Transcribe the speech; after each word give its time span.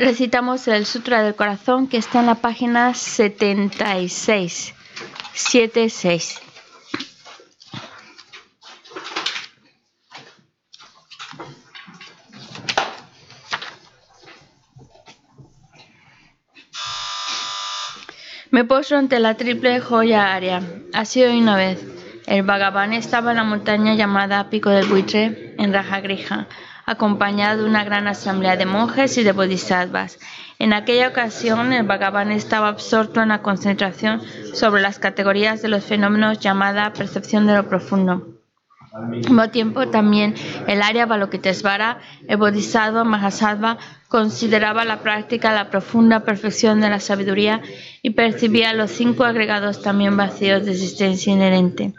Recitamos 0.00 0.66
el 0.66 0.86
Sutra 0.86 1.22
del 1.22 1.34
Corazón 1.34 1.86
que 1.86 1.98
está 1.98 2.20
en 2.20 2.26
la 2.26 2.34
página 2.36 2.94
76. 2.94 4.74
76. 5.34 6.40
Me 18.50 18.64
poso 18.64 18.96
ante 18.96 19.20
la 19.20 19.34
triple 19.36 19.80
joya 19.80 20.34
área. 20.34 20.60
Así 20.92 21.22
hoy 21.22 21.38
una 21.38 21.56
vez. 21.56 21.84
El 22.26 22.42
Bhagavan 22.42 22.92
estaba 22.94 23.30
en 23.32 23.36
la 23.36 23.44
montaña 23.44 23.94
llamada 23.94 24.50
Pico 24.50 24.70
del 24.70 24.86
Buitre, 24.86 25.54
en 25.58 25.72
Rajagrija 25.72 26.48
acompañado 26.90 27.62
de 27.62 27.68
una 27.68 27.84
gran 27.84 28.08
asamblea 28.08 28.56
de 28.56 28.66
monjes 28.66 29.16
y 29.16 29.22
de 29.22 29.30
bodhisattvas. 29.30 30.18
En 30.58 30.72
aquella 30.72 31.08
ocasión, 31.08 31.72
el 31.72 31.86
Bhagavan 31.86 32.32
estaba 32.32 32.68
absorto 32.68 33.22
en 33.22 33.28
la 33.28 33.42
concentración 33.42 34.20
sobre 34.54 34.82
las 34.82 34.98
categorías 34.98 35.62
de 35.62 35.68
los 35.68 35.84
fenómenos 35.84 36.40
llamada 36.40 36.92
percepción 36.92 37.46
de 37.46 37.54
lo 37.54 37.68
profundo. 37.68 38.39
Al 38.92 39.06
mismo 39.06 39.48
tiempo, 39.50 39.88
también 39.88 40.34
el 40.66 40.82
área 40.82 41.06
Balokitesvara, 41.06 42.00
el 42.26 42.36
Bodhisattva 42.36 43.04
Mahasattva, 43.04 43.78
consideraba 44.08 44.84
la 44.84 45.00
práctica 45.00 45.52
la 45.52 45.70
profunda 45.70 46.20
perfección 46.24 46.80
de 46.80 46.90
la 46.90 46.98
sabiduría 46.98 47.62
y 48.02 48.10
percibía 48.10 48.72
los 48.72 48.90
cinco 48.90 49.24
agregados 49.24 49.80
también 49.82 50.16
vacíos 50.16 50.64
de 50.64 50.72
existencia 50.72 51.32
inherente. 51.32 51.94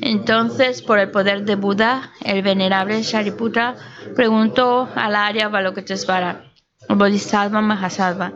Entonces, 0.00 0.80
por 0.80 0.98
el 0.98 1.10
poder 1.10 1.44
de 1.44 1.56
Buda, 1.56 2.12
el 2.24 2.40
venerable 2.40 3.02
Shariputra 3.02 3.76
preguntó 4.16 4.88
al 4.94 5.16
área 5.16 5.48
Balokitesvara, 5.48 6.44
el 6.88 6.96
Bodhisattva 6.96 7.60
Mahasattva, 7.60 8.32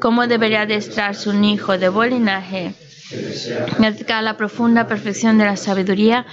cómo 0.00 0.26
debería 0.26 0.62
adestrarse 0.62 1.28
un 1.28 1.44
hijo 1.44 1.76
de 1.76 1.90
buen 1.90 2.10
linaje, 2.10 2.74
la 4.22 4.36
profunda 4.36 4.86
perfección 4.86 5.38
de 5.38 5.44
la 5.44 5.56
sabiduría 5.56 6.26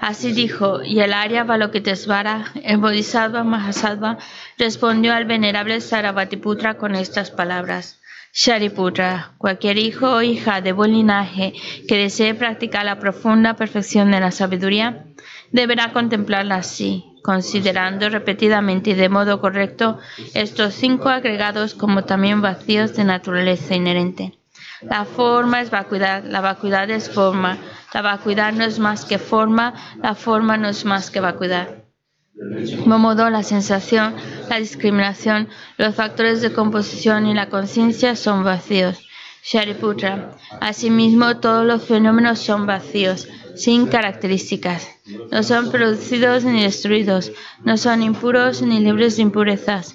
Así 0.00 0.32
dijo, 0.32 0.82
y 0.82 1.00
el 1.00 1.12
Arya 1.12 1.44
Balokitesvara, 1.44 2.46
el 2.64 2.78
Bodhisattva 2.78 3.44
Mahasattva, 3.44 4.18
respondió 4.56 5.12
al 5.12 5.26
venerable 5.26 5.80
Sarabhatiputra 5.80 6.78
con 6.78 6.94
estas 6.94 7.30
palabras. 7.30 8.00
Shariputra, 8.32 9.32
cualquier 9.36 9.76
hijo 9.76 10.10
o 10.10 10.22
hija 10.22 10.62
de 10.62 10.72
buen 10.72 10.92
linaje 10.92 11.52
que 11.86 11.98
desee 11.98 12.34
practicar 12.34 12.86
la 12.86 12.98
profunda 12.98 13.54
perfección 13.54 14.10
de 14.10 14.20
la 14.20 14.30
sabiduría, 14.30 15.04
deberá 15.50 15.92
contemplarla 15.92 16.56
así, 16.56 17.04
considerando 17.22 18.08
repetidamente 18.08 18.90
y 18.90 18.94
de 18.94 19.10
modo 19.10 19.38
correcto 19.42 19.98
estos 20.32 20.72
cinco 20.72 21.10
agregados 21.10 21.74
como 21.74 22.04
también 22.04 22.40
vacíos 22.40 22.96
de 22.96 23.04
naturaleza 23.04 23.74
inherente. 23.74 24.41
La 24.82 25.04
forma 25.04 25.60
es 25.60 25.70
vacuidad, 25.70 26.24
la 26.24 26.40
vacuidad 26.40 26.90
es 26.90 27.10
forma, 27.10 27.58
la 27.94 28.02
vacuidad 28.02 28.52
no 28.52 28.64
es 28.64 28.78
más 28.78 29.04
que 29.04 29.18
forma, 29.18 29.74
la 30.02 30.14
forma 30.14 30.56
no 30.56 30.68
es 30.68 30.84
más 30.84 31.10
que 31.10 31.20
vacuidad. 31.20 31.68
Modo, 32.86 33.30
la 33.30 33.42
sensación, 33.42 34.14
la 34.48 34.58
discriminación, 34.58 35.48
los 35.76 35.94
factores 35.94 36.40
de 36.40 36.52
composición 36.52 37.26
y 37.26 37.34
la 37.34 37.48
conciencia 37.48 38.16
son 38.16 38.42
vacíos. 38.42 39.06
Shariputra. 39.44 40.36
Asimismo, 40.60 41.38
todos 41.38 41.66
los 41.66 41.84
fenómenos 41.84 42.38
son 42.38 42.66
vacíos, 42.66 43.28
sin 43.54 43.86
características. 43.86 44.88
No 45.30 45.42
son 45.42 45.70
producidos 45.70 46.44
ni 46.44 46.62
destruidos, 46.62 47.32
no 47.64 47.76
son 47.76 48.02
impuros 48.02 48.62
ni 48.62 48.80
libres 48.80 49.16
de 49.16 49.22
impurezas, 49.22 49.94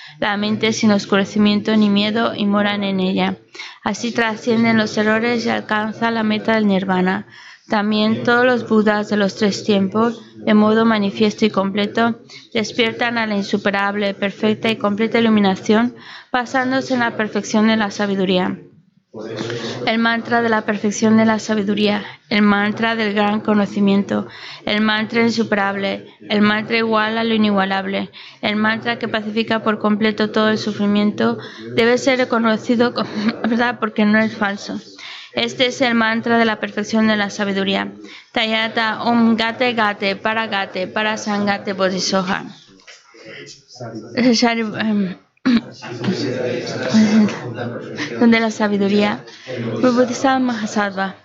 la 0.19 0.37
mente 0.37 0.73
sin 0.73 0.91
oscurecimiento 0.91 1.75
ni 1.75 1.89
miedo 1.89 2.33
y 2.35 2.45
moran 2.45 2.83
en 2.83 2.99
ella. 2.99 3.37
Así 3.83 4.11
trascienden 4.11 4.77
los 4.77 4.97
errores 4.97 5.45
y 5.45 5.49
alcanza 5.49 6.11
la 6.11 6.23
meta 6.23 6.55
del 6.55 6.67
nirvana. 6.67 7.27
También 7.67 8.23
todos 8.23 8.45
los 8.45 8.67
budas 8.67 9.09
de 9.09 9.17
los 9.17 9.35
tres 9.35 9.63
tiempos, 9.63 10.21
de 10.35 10.53
modo 10.53 10.83
manifiesto 10.85 11.45
y 11.45 11.49
completo, 11.49 12.19
despiertan 12.53 13.17
a 13.17 13.25
la 13.25 13.37
insuperable, 13.37 14.13
perfecta 14.13 14.69
y 14.69 14.75
completa 14.75 15.19
iluminación, 15.19 15.95
basándose 16.31 16.95
en 16.95 16.99
la 16.99 17.15
perfección 17.15 17.67
de 17.67 17.77
la 17.77 17.89
sabiduría. 17.89 18.59
El 19.85 19.99
mantra 19.99 20.41
de 20.41 20.47
la 20.47 20.61
perfección 20.61 21.17
de 21.17 21.25
la 21.25 21.37
sabiduría, 21.37 22.05
el 22.29 22.43
mantra 22.43 22.95
del 22.95 23.13
gran 23.13 23.41
conocimiento, 23.41 24.27
el 24.65 24.79
mantra 24.81 25.21
insuperable, 25.21 26.07
el 26.29 26.41
mantra 26.41 26.77
igual 26.77 27.17
a 27.17 27.25
lo 27.25 27.33
inigualable, 27.33 28.09
el 28.41 28.55
mantra 28.55 28.99
que 28.99 29.09
pacifica 29.09 29.63
por 29.63 29.79
completo 29.79 30.31
todo 30.31 30.47
el 30.49 30.57
sufrimiento, 30.57 31.37
debe 31.75 31.97
ser 31.97 32.19
reconocido 32.19 32.93
como 32.93 33.09
verdad 33.43 33.79
porque 33.81 34.05
no 34.05 34.17
es 34.17 34.33
falso. 34.33 34.79
Este 35.33 35.67
es 35.67 35.81
el 35.81 35.95
mantra 35.95 36.37
de 36.37 36.45
la 36.45 36.61
perfección 36.61 37.07
de 37.07 37.17
la 37.17 37.29
sabiduría. 37.29 37.91
Tayata 38.31 39.03
Om 39.03 39.35
Gate 39.35 39.73
Gate 39.73 40.15
Para 40.15 40.47
Gate 40.47 40.87
Para 40.87 41.17
Sangate 41.17 41.73
Bodhisoha. 41.73 42.45
Em, 44.15 45.15
donde 48.19 48.39
la 48.39 48.51
sabiduría 48.51 49.23
Mahasattva. 50.39 51.15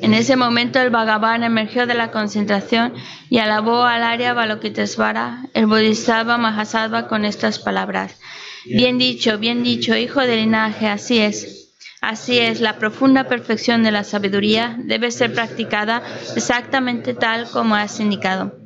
En 0.00 0.12
ese 0.12 0.36
momento 0.36 0.80
el 0.80 0.90
Bhagavan 0.90 1.42
emergió 1.42 1.86
de 1.86 1.94
la 1.94 2.10
concentración 2.10 2.94
y 3.30 3.38
alabó 3.38 3.84
al 3.84 4.02
Arya 4.02 4.34
Balokitesvara, 4.34 5.46
el 5.54 5.66
Bodhisattva 5.66 6.36
Mahasattva, 6.36 7.08
con 7.08 7.24
estas 7.24 7.58
palabras. 7.58 8.18
Bien 8.66 8.98
dicho, 8.98 9.38
bien 9.38 9.62
dicho, 9.62 9.96
hijo 9.96 10.20
del 10.20 10.40
linaje, 10.40 10.88
así 10.88 11.18
es. 11.18 11.72
Así 12.02 12.38
es, 12.38 12.60
la 12.60 12.78
profunda 12.78 13.24
perfección 13.24 13.82
de 13.82 13.90
la 13.90 14.04
sabiduría 14.04 14.76
debe 14.78 15.10
ser 15.10 15.32
practicada 15.32 16.02
exactamente 16.34 17.14
tal 17.14 17.48
como 17.50 17.74
has 17.74 17.98
indicado. 18.00 18.65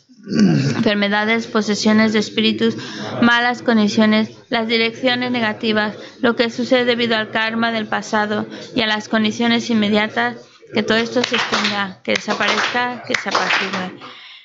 enfermedades, 0.27 1.47
posesiones 1.47 2.13
de 2.13 2.19
espíritus, 2.19 2.75
malas 3.21 3.61
condiciones, 3.61 4.31
las 4.49 4.67
direcciones 4.67 5.31
negativas, 5.31 5.95
lo 6.21 6.35
que 6.35 6.49
sucede 6.49 6.85
debido 6.85 7.15
al 7.15 7.31
karma 7.31 7.71
del 7.71 7.87
pasado 7.87 8.45
y 8.75 8.81
a 8.81 8.87
las 8.87 9.09
condiciones 9.09 9.69
inmediatas, 9.69 10.37
que 10.73 10.83
todo 10.83 10.97
esto 10.97 11.21
se 11.23 11.35
extinga, 11.35 11.99
que 12.03 12.13
desaparezca, 12.13 13.03
que 13.07 13.15
se 13.15 13.29
apacigue. 13.29 13.99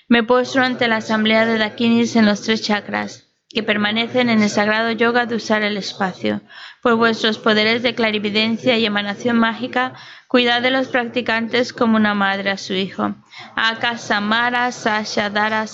Me 0.09 0.23
postro 0.23 0.65
ante 0.65 0.89
la 0.89 0.97
asamblea 0.97 1.47
de 1.47 1.59
Dakinis 1.59 2.17
en 2.17 2.27
los 2.27 2.43
tres 2.43 2.63
chakras 2.63 3.26
que 3.57 3.63
permanecen 3.63 4.29
en 4.29 4.43
el 4.43 4.51
sagrado 4.51 4.91
yoga 4.93 5.25
de 5.25 5.35
usar 5.35 5.63
el 5.63 5.79
espacio. 5.79 6.43
Por 6.83 6.97
vuestros 6.97 7.39
poderes 7.39 7.83
de 7.83 7.95
clarividencia 7.95 8.77
y 8.77 8.85
emanación 8.85 9.39
mágica, 9.39 9.95
cuidad 10.29 10.61
de 10.61 10.71
los 10.71 10.89
practicantes 10.89 11.73
como 11.73 11.97
una 11.97 12.13
madre 12.13 12.51
a 12.51 12.59
su 12.59 12.75
hijo. 12.75 13.15
Aka 13.55 13.97
Samara 13.97 14.71
Sashadara 14.73 15.67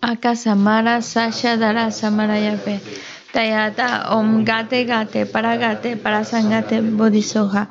Samarayabe. 0.00 0.18
Akasamara 0.18 1.02
Sasha 1.02 1.56
Dara 1.56 1.90
Samarayape 1.90 2.80
Tayata 3.32 4.10
Om 4.12 4.44
Gate 4.44 4.84
Gate 4.84 5.26
Paragate 5.26 5.96
Parasangate 5.96 6.80
Bodhisoja 6.80 7.68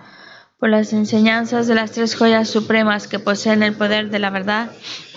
por 0.60 0.70
las 0.70 0.92
enseñanzas 0.92 1.68
de 1.68 1.76
las 1.76 1.92
tres 1.92 2.16
joyas 2.16 2.50
supremas 2.50 3.08
que 3.08 3.20
poseen 3.20 3.64
el 3.64 3.76
poder 3.76 4.10
de 4.10 4.20
la 4.20 4.30
verdad, 4.30 4.72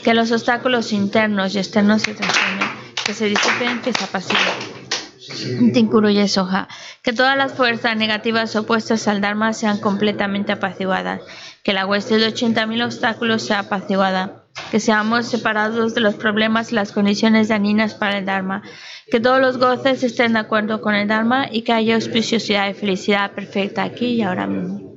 que 0.05 0.15
los 0.15 0.31
obstáculos 0.31 0.93
internos 0.93 1.55
y 1.55 1.59
externos 1.59 2.03
se 2.03 2.15
transformen, 2.15 2.69
que 3.05 3.13
se 3.13 3.27
disipen, 3.27 3.81
que 3.81 3.93
se 3.93 4.05
apaciguen. 4.05 5.73
Tinkuruye 5.73 6.29
Soja, 6.29 6.69
que 7.03 7.13
todas 7.13 7.37
las 7.37 7.55
fuerzas 7.55 7.97
negativas 7.97 8.55
opuestas 8.55 9.09
al 9.09 9.21
Dharma 9.21 9.53
sean 9.53 9.79
completamente 9.79 10.53
apaciguadas, 10.53 11.21
que 11.65 11.73
la 11.73 11.87
hueste 11.87 12.19
de 12.19 12.33
80.000 12.33 12.85
obstáculos 12.85 13.43
sea 13.43 13.61
apaciguada 13.61 14.42
que 14.71 14.81
seamos 14.81 15.27
separados 15.27 15.95
de 15.95 16.01
los 16.01 16.15
problemas 16.15 16.73
y 16.73 16.75
las 16.75 16.93
condiciones 16.93 17.49
dañinas 17.49 17.95
para 17.95 18.19
el 18.19 18.27
Dharma, 18.27 18.63
que 19.11 19.21
todos 19.21 19.41
los 19.41 19.59
goces 19.59 20.03
estén 20.03 20.35
de 20.35 20.41
acuerdo 20.41 20.81
con 20.81 20.95
el 20.95 21.09
Dharma 21.09 21.47
y 21.51 21.63
que 21.63 21.73
haya 21.73 21.95
auspiciosidad 21.95 22.69
y 22.69 22.75
felicidad 22.75 23.33
perfecta 23.33 23.83
aquí 23.83 24.07
y 24.07 24.23
ahora 24.23 24.47
mismo. 24.47 24.97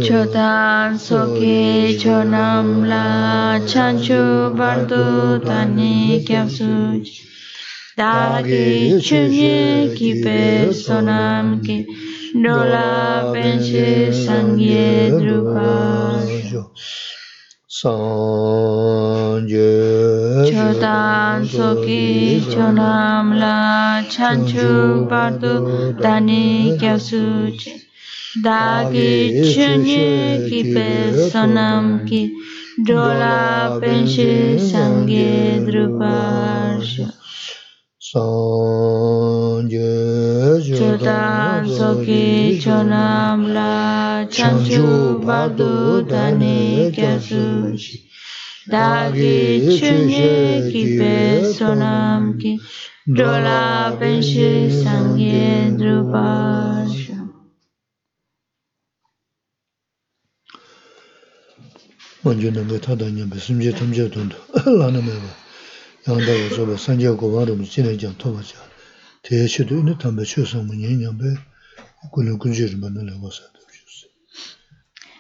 Chotan 0.08 0.98
soke 0.98 2.00
chonam 2.02 2.68
la 2.88 3.06
chanchu 3.72 4.22
bardu 4.58 5.04
tani 5.46 6.24
kyam 6.28 6.48
suj 6.58 7.06
Dagi 7.98 8.68
chunye 9.08 9.60
ki 9.98 10.12
pe 10.24 10.40
sonam 10.72 11.46
ki 11.66 11.78
Dola 12.44 12.90
penche 13.34 13.90
sangye 14.24 15.12
drupa 15.20 15.72
Sanje 17.80 19.72
Chodan 20.52 21.46
soki 21.48 22.42
chonam 22.52 23.26
la 23.40 24.04
chanchu 24.14 25.08
bardu 25.10 25.54
tani 26.04 26.76
kyapsu 26.80 27.24
Dagi 28.44 29.14
chunye 29.52 30.08
ki 30.50 30.60
sonam 31.32 31.86
ki 32.08 32.22
dola 32.86 33.80
penche 33.80 34.60
sangye 34.70 35.32
drupa 35.66 36.16
Sanje 38.10 39.19
Chodan 40.79 41.67
soki 41.67 42.61
chonam 42.63 43.53
la 43.53 44.25
chanchu 44.31 45.19
bardu 45.19 46.07
tani 46.09 46.93
kyasu 46.95 47.75
Dagi 48.71 49.67
chunye 49.77 50.71
ki 50.71 50.99
pe 50.99 51.43
sonam 51.53 52.39
ki 52.39 52.61
dola 53.07 53.97
penshi 53.99 54.71
sangye 54.71 55.75
drupasha 55.77 57.15
먼저 62.25 62.51
남게 62.51 62.81
타다냐 62.81 63.27
심지 63.39 63.71
탐제 63.71 64.09
돈도 64.09 64.35
라는 64.79 65.05
거 65.05 65.13
양다고 66.09 66.55
저거 66.57 66.77
산제 66.77 67.11
고바로 67.11 67.63
지내 67.65 67.99
장 67.99 68.17
토바자 68.17 68.57
대체도 68.57 68.63
있는 68.63 68.63
담배 68.65 68.78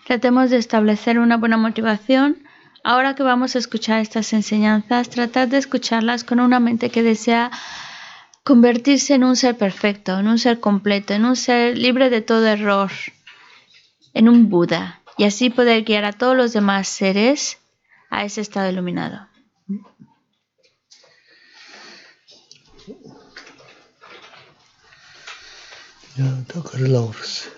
Tratemos 0.05 0.49
de 0.49 0.57
establecer 0.57 1.19
una 1.19 1.37
buena 1.37 1.57
motivación. 1.57 2.37
Ahora 2.83 3.13
que 3.13 3.23
vamos 3.23 3.55
a 3.55 3.59
escuchar 3.59 3.99
estas 3.99 4.33
enseñanzas, 4.33 5.09
tratar 5.09 5.49
de 5.49 5.57
escucharlas 5.57 6.23
con 6.23 6.39
una 6.39 6.59
mente 6.59 6.89
que 6.89 7.03
desea 7.03 7.51
convertirse 8.43 9.13
en 9.13 9.23
un 9.23 9.35
ser 9.35 9.57
perfecto, 9.57 10.17
en 10.17 10.27
un 10.27 10.39
ser 10.39 10.59
completo, 10.59 11.13
en 11.13 11.25
un 11.25 11.35
ser 11.35 11.77
libre 11.77 12.09
de 12.09 12.21
todo 12.21 12.47
error, 12.47 12.89
en 14.15 14.27
un 14.27 14.49
Buda, 14.49 15.01
y 15.17 15.25
así 15.25 15.51
poder 15.51 15.83
guiar 15.83 16.05
a 16.05 16.13
todos 16.13 16.35
los 16.35 16.53
demás 16.53 16.87
seres 16.87 17.59
a 18.09 18.23
ese 18.23 18.41
estado 18.41 18.71
iluminado. 18.71 19.28
야, 26.20 26.44
다 26.48 26.62
그러려고 26.62 27.10
그랬어. 27.10 27.50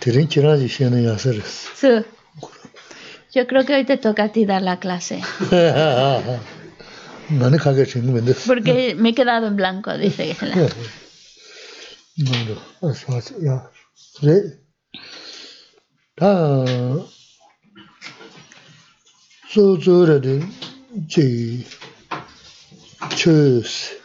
들은 0.00 0.28
지나지 0.28 0.68
시는 0.68 1.04
야서랬어. 1.04 1.70
Su, 1.74 2.04
Yo 3.36 3.46
creo 3.46 3.64
que 3.66 3.74
hoy 3.74 3.84
te 3.84 3.98
toca 3.98 4.24
a 4.24 4.32
ti 4.32 4.46
dar 4.46 4.62
la 4.62 4.78
clase, 4.80 5.20
나는 7.38 7.58
가게 7.58 7.84
생기면 7.84 8.24
됐어. 8.24 8.46
porque 8.46 8.94
me 8.96 9.10
he 9.10 9.14
quedado 9.14 9.46
en 9.48 9.56
blanco, 9.56 9.96
dice. 9.98 10.34
la- 10.40 10.56
너도 12.16 12.60
알았어, 12.82 13.12
알았어. 13.12 13.46
야, 13.46 13.70
그래. 14.18 14.56
다 16.16 16.64
소저라든 19.52 20.48
제 21.08 21.64
처스 23.16 23.98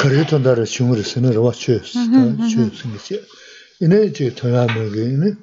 kare 0.00 0.24
tondara 0.24 0.64
shungari 0.66 1.04
sena 1.04 1.30
rawa 1.36 1.52
chös, 1.52 1.92
chös 2.50 2.78
ngisi. 2.88 3.16
Ine 3.80 4.10
chi 4.12 4.30
toyamagi, 4.30 5.02
ine 5.14 5.36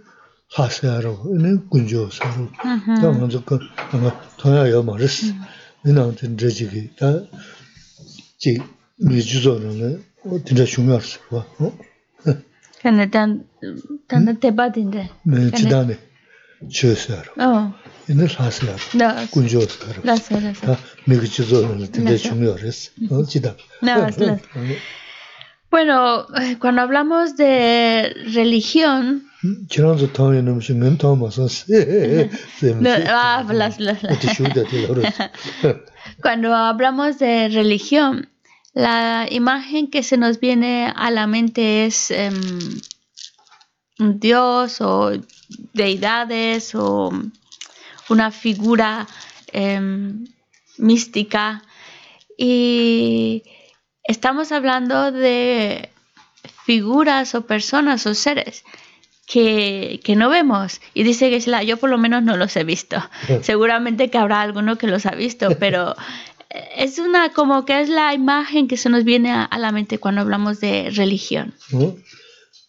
hasaya 0.55 1.01
rawa, 1.01 1.29
ine 1.35 1.49
gunjo 1.69 2.09
saru. 2.11 2.49
Mm-hmm. 2.63 3.01
Da 3.01 3.07
nganzo 3.11 3.39
ka 3.45 3.55
anga 3.93 4.11
toya 4.37 4.67
yo 4.67 4.83
maris, 4.83 5.23
mm-hmm. 5.23 5.89
ina 5.89 6.01
antin 6.03 6.35
drejigi, 6.37 6.89
da 6.99 7.27
chi 8.41 8.61
mi 8.99 9.21
juzo 9.21 9.59
ranga, 9.63 9.99
dinda 10.45 10.65
shungari 10.65 11.05
sikwa. 11.05 11.45
Kane 12.81 13.05
dan, 13.09 13.43
dana 14.09 14.31
hmm? 14.31 14.39
teba 14.39 14.69
dinda. 14.69 15.09
Ne, 15.25 15.51
chidane. 15.51 15.97
주세요. 16.70 17.22
Oh, 17.38 17.72
이늘 18.08 18.26
하세요. 18.28 18.76
no, 18.94 19.26
군조사로. 19.30 20.02
gracias, 20.02 20.28
gracias. 20.28 20.60
다 20.60 20.76
미주조는 21.06 21.92
진짜 21.92 22.10
네. 22.10 22.16
중요했어. 22.16 22.90
어, 23.10 23.24
지단. 23.24 23.56
No, 23.82 24.06
es 24.06 24.18
la- 24.18 24.38
Bueno, 25.70 26.26
eh, 26.38 26.58
cuando 26.60 26.82
hablamos 26.82 27.34
de 27.36 28.12
religión, 28.34 29.22
지난주 29.70 30.12
통에 30.12 30.42
넘으신 30.42 30.78
건 30.80 30.98
도마서 30.98 31.48
세. 31.48 32.28
no, 32.78 32.90
ah, 33.08 33.42
las- 33.48 33.80
las- 33.80 34.02
las- 34.02 34.04
어떻게 34.04 34.34
쉬우다 34.34 34.62
되더라. 34.68 35.10
cuando 36.22 36.54
hablamos 36.54 37.18
de 37.18 37.48
religión, 37.48 38.28
la 38.74 39.26
imagen 39.30 39.90
que 39.90 40.02
se 40.02 40.16
nos 40.18 40.38
viene 40.40 40.92
a 40.94 41.10
la 41.10 41.26
mente 41.26 41.86
es 41.86 42.10
em, 42.10 42.34
un 42.34 42.80
dios 43.97 44.81
o 44.81 45.11
deidades 45.73 46.75
o 46.75 47.11
una 48.09 48.31
figura 48.31 49.07
em, 49.51 50.25
mística 50.77 51.63
y 52.37 53.43
estamos 54.03 54.51
hablando 54.51 55.11
de 55.11 55.89
figuras 56.65 57.33
o 57.35 57.45
personas 57.45 58.05
o 58.05 58.13
seres 58.13 58.63
que, 59.25 59.99
que 60.03 60.15
no 60.15 60.29
vemos. 60.29 60.81
Y 60.93 61.03
dice 61.03 61.29
Geshe-la, 61.29 61.63
yo 61.63 61.77
por 61.77 61.89
lo 61.89 61.97
menos 61.97 62.23
no 62.23 62.37
los 62.37 62.55
he 62.55 62.63
visto. 62.63 62.97
Seguramente 63.41 64.09
que 64.09 64.17
habrá 64.17 64.41
alguno 64.41 64.77
que 64.77 64.87
los 64.87 65.05
ha 65.05 65.11
visto, 65.11 65.49
pero 65.59 65.95
eh, 66.49 66.69
es 66.77 66.99
una 66.99 67.29
como 67.33 67.65
que 67.65 67.81
es 67.81 67.89
la 67.89 68.13
imagen 68.13 68.67
que 68.67 68.77
se 68.77 68.89
nos 68.89 69.03
viene 69.03 69.31
a, 69.31 69.43
a 69.43 69.57
la 69.57 69.71
mente 69.71 69.99
cuando 69.99 70.21
hablamos 70.21 70.59
de 70.59 70.89
religión. 70.91 71.53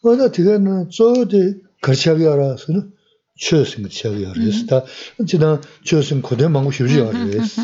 어? 0.04 0.10
어, 0.10 0.16
나 0.16 0.32
되게는 0.32 0.90
저대 0.90 1.56
거치하게 1.82 2.28
알아서는 2.28 2.92
최신 3.40 3.84
거치하게 3.84 4.28
알았어. 4.28 4.66
다 4.68 4.86
지난 5.26 5.62
최신 5.84 6.22
고대 6.22 6.48
망고 6.48 6.72
쉬지 6.72 7.02
알았어. 7.02 7.62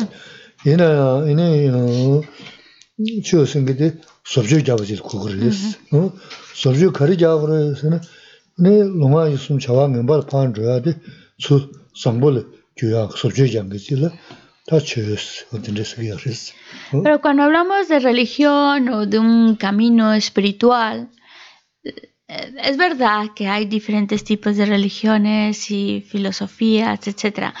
얘나 0.66 1.26
얘네 1.28 1.68
어 1.70 2.20
최신 3.24 3.64
그때 3.64 3.96
sobju 4.26 4.64
잡아지 4.64 4.96
그거랬어. 4.96 5.78
어? 5.92 6.12
sobju 6.54 6.92
거리 6.92 7.16
잡으러서는 7.16 8.00
네 8.58 8.82
로마 8.84 9.28
있으면 9.28 9.58
자왕 9.58 9.92
멤버 9.92 10.20
판 10.26 10.52
줘야 10.54 10.82
돼. 10.82 10.96
수 11.38 11.72
상벌 11.96 12.46
교약 12.76 13.16
sobju 13.16 13.50
장게지라 13.50 14.10
다 14.66 14.78
최스 14.78 15.46
어떤 15.52 15.74
데서 15.74 15.96
알았어. 16.02 16.52
어? 16.92 17.02
Pero 17.02 17.20
cuando 17.20 17.42
hablamos 17.42 17.88
de 17.88 17.98
religión 17.98 18.88
o 18.88 19.06
de 19.06 19.18
un 19.18 19.56
camino 19.56 20.12
espiritual, 20.12 21.08
eh, 21.84 21.94
es 22.27 22.77
verdad 22.77 23.27
que 23.35 23.47
hay 23.47 23.65
diferentes 23.65 24.23
tipos 24.23 24.57
de 24.57 24.65
religiones 24.65 25.69
y 25.69 26.01
filosofías, 26.01 27.07
etc. 27.07 27.53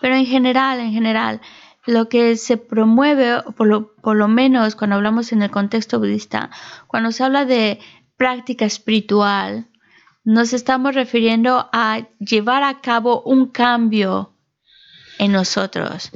Pero 0.00 0.14
en 0.14 0.26
general, 0.26 0.80
en 0.80 0.92
general, 0.92 1.40
lo 1.86 2.08
que 2.08 2.36
se 2.36 2.56
promueve, 2.56 3.42
por 3.56 3.66
lo, 3.66 3.94
por 3.96 4.16
lo 4.16 4.28
menos 4.28 4.76
cuando 4.76 4.96
hablamos 4.96 5.32
en 5.32 5.42
el 5.42 5.50
contexto 5.50 5.98
budista, 5.98 6.50
cuando 6.86 7.10
se 7.10 7.24
habla 7.24 7.44
de 7.44 7.80
práctica 8.16 8.64
espiritual, 8.64 9.68
nos 10.24 10.52
estamos 10.52 10.94
refiriendo 10.94 11.68
a 11.72 12.06
llevar 12.20 12.62
a 12.62 12.80
cabo 12.80 13.22
un 13.22 13.46
cambio 13.46 14.32
en 15.18 15.32
nosotros. 15.32 16.12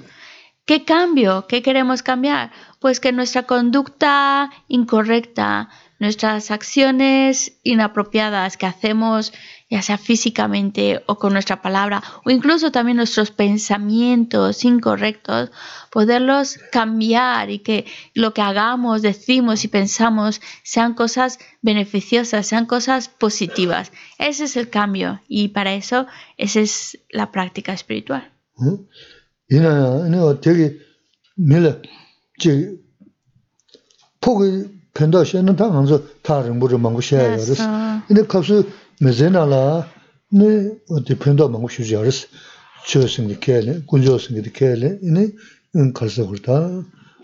¿Qué 0.65 0.85
cambio? 0.85 1.47
¿Qué 1.49 1.63
queremos 1.63 2.03
cambiar? 2.03 2.53
Pues 2.81 3.01
que 3.01 3.13
nuestra 3.13 3.45
conducta 3.45 4.51
incorrecta, 4.69 5.69
nuestras 5.99 6.51
acciones 6.51 7.59
inapropiadas 7.63 8.57
que 8.57 8.67
hacemos, 8.67 9.33
ya 9.71 9.83
sea 9.83 9.99
físicamente 9.99 11.03
o 11.07 11.19
con 11.19 11.33
nuestra 11.33 11.63
palabra, 11.63 12.03
o 12.25 12.31
incluso 12.31 12.71
también 12.71 12.99
nuestros 12.99 13.31
pensamientos 13.31 14.65
incorrectos, 14.65 15.51
poderlos 15.91 16.59
cambiar 16.71 17.51
y 17.51 17.61
que 17.61 17.87
lo 18.15 18.35
que 18.35 18.43
hagamos, 18.43 19.03
decimos 19.03 19.65
y 19.65 19.69
pensamos 19.69 20.41
sean 20.63 20.95
cosas 20.95 21.39
beneficiosas, 21.63 22.47
sean 22.47 22.67
cosas 22.67 23.09
positivas. 23.09 23.93
Ese 24.19 24.45
es 24.45 24.57
el 24.57 24.69
cambio 24.69 25.21
y 25.29 25.49
para 25.49 25.75
eso 25.75 26.07
esa 26.37 26.61
es 26.61 26.99
la 27.11 27.33
práctica 27.33 27.73
espiritual. 27.73 28.31
penda 34.21 34.76
pendo 34.97 35.19
shenan 35.25 35.57
ta 35.57 35.67
nganzo 35.69 35.97
ta 36.23 36.35
rinpoche 36.43 36.79
mangu 36.85 37.03
shaya 37.09 37.29
yaris. 37.37 37.61
Uh. 37.61 38.01
Ine 38.11 38.23
kapsu 38.33 38.57
mezena 39.05 39.43
la, 39.53 39.63
ine 40.33 40.51
di 41.07 41.15
pendo 41.23 41.49
mangu 41.49 41.69
shuja 41.69 41.99
yaris. 41.99 42.19
Chio 42.87 43.09
singi 43.09 43.37
kele, 43.45 43.73
gunjo 43.89 44.15
singi 44.25 44.51
kele, 44.59 44.89
ine 45.03 45.23
karsa 45.93 46.23
kurta, 46.23 46.55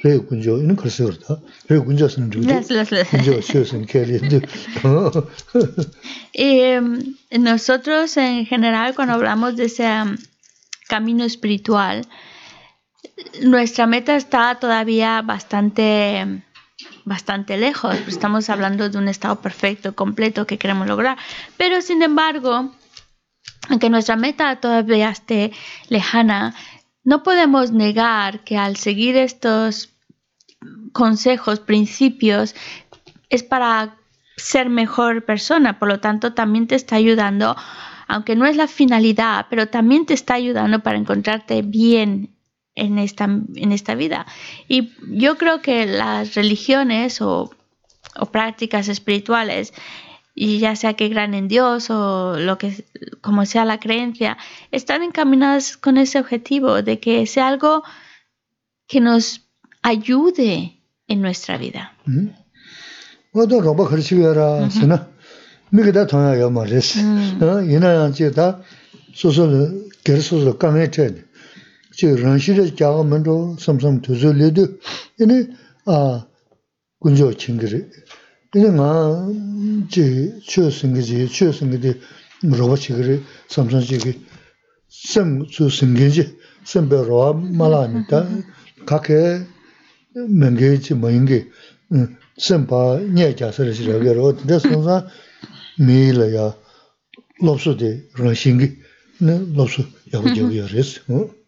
rei 0.02 0.18
gunjo, 0.18 0.58
ine 0.64 0.74
karsa 0.74 1.04
kurta, 1.06 1.32
rei 1.68 1.78
gunjo 1.78 2.08
singi 2.08 2.40
rikita, 2.40 3.04
gunjo 3.10 3.34
chio 3.48 3.62
singi 3.64 3.86
kele. 3.86 4.16
Nosotros 7.30 8.16
en 8.16 8.44
general 8.44 8.94
cuando 8.96 9.14
hablamos 9.14 9.54
de 9.54 9.64
ese 9.66 9.86
um, 9.86 10.16
camino 10.88 11.22
espiritual, 11.24 12.02
nuestra 13.42 13.86
meta 13.86 14.16
está 14.16 14.58
todavía 14.58 15.22
bastante... 15.22 16.42
bastante 17.04 17.56
lejos. 17.56 17.96
Estamos 18.06 18.50
hablando 18.50 18.88
de 18.88 18.98
un 18.98 19.08
estado 19.08 19.40
perfecto, 19.40 19.94
completo 19.94 20.46
que 20.46 20.58
queremos 20.58 20.86
lograr. 20.86 21.16
Pero 21.56 21.80
sin 21.80 22.02
embargo, 22.02 22.72
aunque 23.68 23.90
nuestra 23.90 24.16
meta 24.16 24.56
todavía 24.56 25.10
esté 25.10 25.52
lejana, 25.88 26.54
no 27.04 27.22
podemos 27.22 27.72
negar 27.72 28.40
que 28.44 28.56
al 28.56 28.76
seguir 28.76 29.16
estos 29.16 29.90
consejos, 30.92 31.60
principios, 31.60 32.54
es 33.28 33.42
para 33.42 33.96
ser 34.36 34.68
mejor 34.68 35.24
persona. 35.24 35.78
Por 35.78 35.88
lo 35.88 36.00
tanto, 36.00 36.34
también 36.34 36.66
te 36.66 36.74
está 36.74 36.96
ayudando, 36.96 37.56
aunque 38.08 38.36
no 38.36 38.46
es 38.46 38.56
la 38.56 38.68
finalidad, 38.68 39.46
pero 39.50 39.68
también 39.68 40.06
te 40.06 40.14
está 40.14 40.34
ayudando 40.34 40.80
para 40.80 40.98
encontrarte 40.98 41.62
bien 41.62 42.30
en 42.74 42.98
esta, 42.98 43.24
en 43.24 43.72
esta 43.72 43.94
vida. 43.94 44.26
Y 44.68 44.92
yo 45.08 45.36
creo 45.36 45.62
que 45.62 45.86
las 45.86 46.34
religiones 46.34 47.20
o, 47.20 47.50
o 48.16 48.26
prácticas 48.26 48.88
espirituales, 48.88 49.72
y 50.34 50.58
ya 50.58 50.76
sea 50.76 50.94
que 50.94 51.10
crean 51.10 51.34
en 51.34 51.48
Dios 51.48 51.90
o 51.90 52.36
lo 52.38 52.56
que 52.56 52.84
como 53.20 53.44
sea 53.44 53.64
la 53.64 53.78
creencia, 53.78 54.38
están 54.70 55.02
encaminadas 55.02 55.76
con 55.76 55.98
ese 55.98 56.18
objetivo 56.18 56.82
de 56.82 57.00
que 57.00 57.26
sea 57.26 57.48
algo 57.48 57.82
que 58.86 59.00
nos 59.00 59.42
ayude 59.82 60.80
en 61.06 61.20
nuestra 61.20 61.58
vida. 61.58 61.92
제 71.96 72.14
런시를 72.14 72.74
자가 72.74 73.02
먼저 73.04 73.56
섬섬 73.58 74.02
두절려도 74.02 74.66
얘네 75.20 75.48
아 75.86 76.26
군조 76.98 77.32
친구리 77.34 77.84
이제 78.54 78.70
나제 78.70 80.38
최승기지 80.46 81.28
최승기지 81.28 82.00
로버치 82.42 82.92
그리 82.92 83.22
삼성지기 83.48 84.26
섬 84.88 85.46
주승기지 85.46 86.36
섬베로 86.64 87.34
말아니다 87.34 88.28
각에 88.86 89.44
맹게지 90.14 90.94
뭐인게 90.94 91.48
섬바 92.38 93.00
녀자서를 93.14 93.72
지려고 93.74 94.34
근데 94.36 94.58
손사 94.58 95.06
미래야 95.78 96.54
롭수데 97.40 98.08
런싱기 98.14 98.76
네 99.20 99.46
롭수 99.54 99.84
야고 100.12 100.34
저기 100.34 100.60
그랬어 100.60 101.00
어 101.08 101.41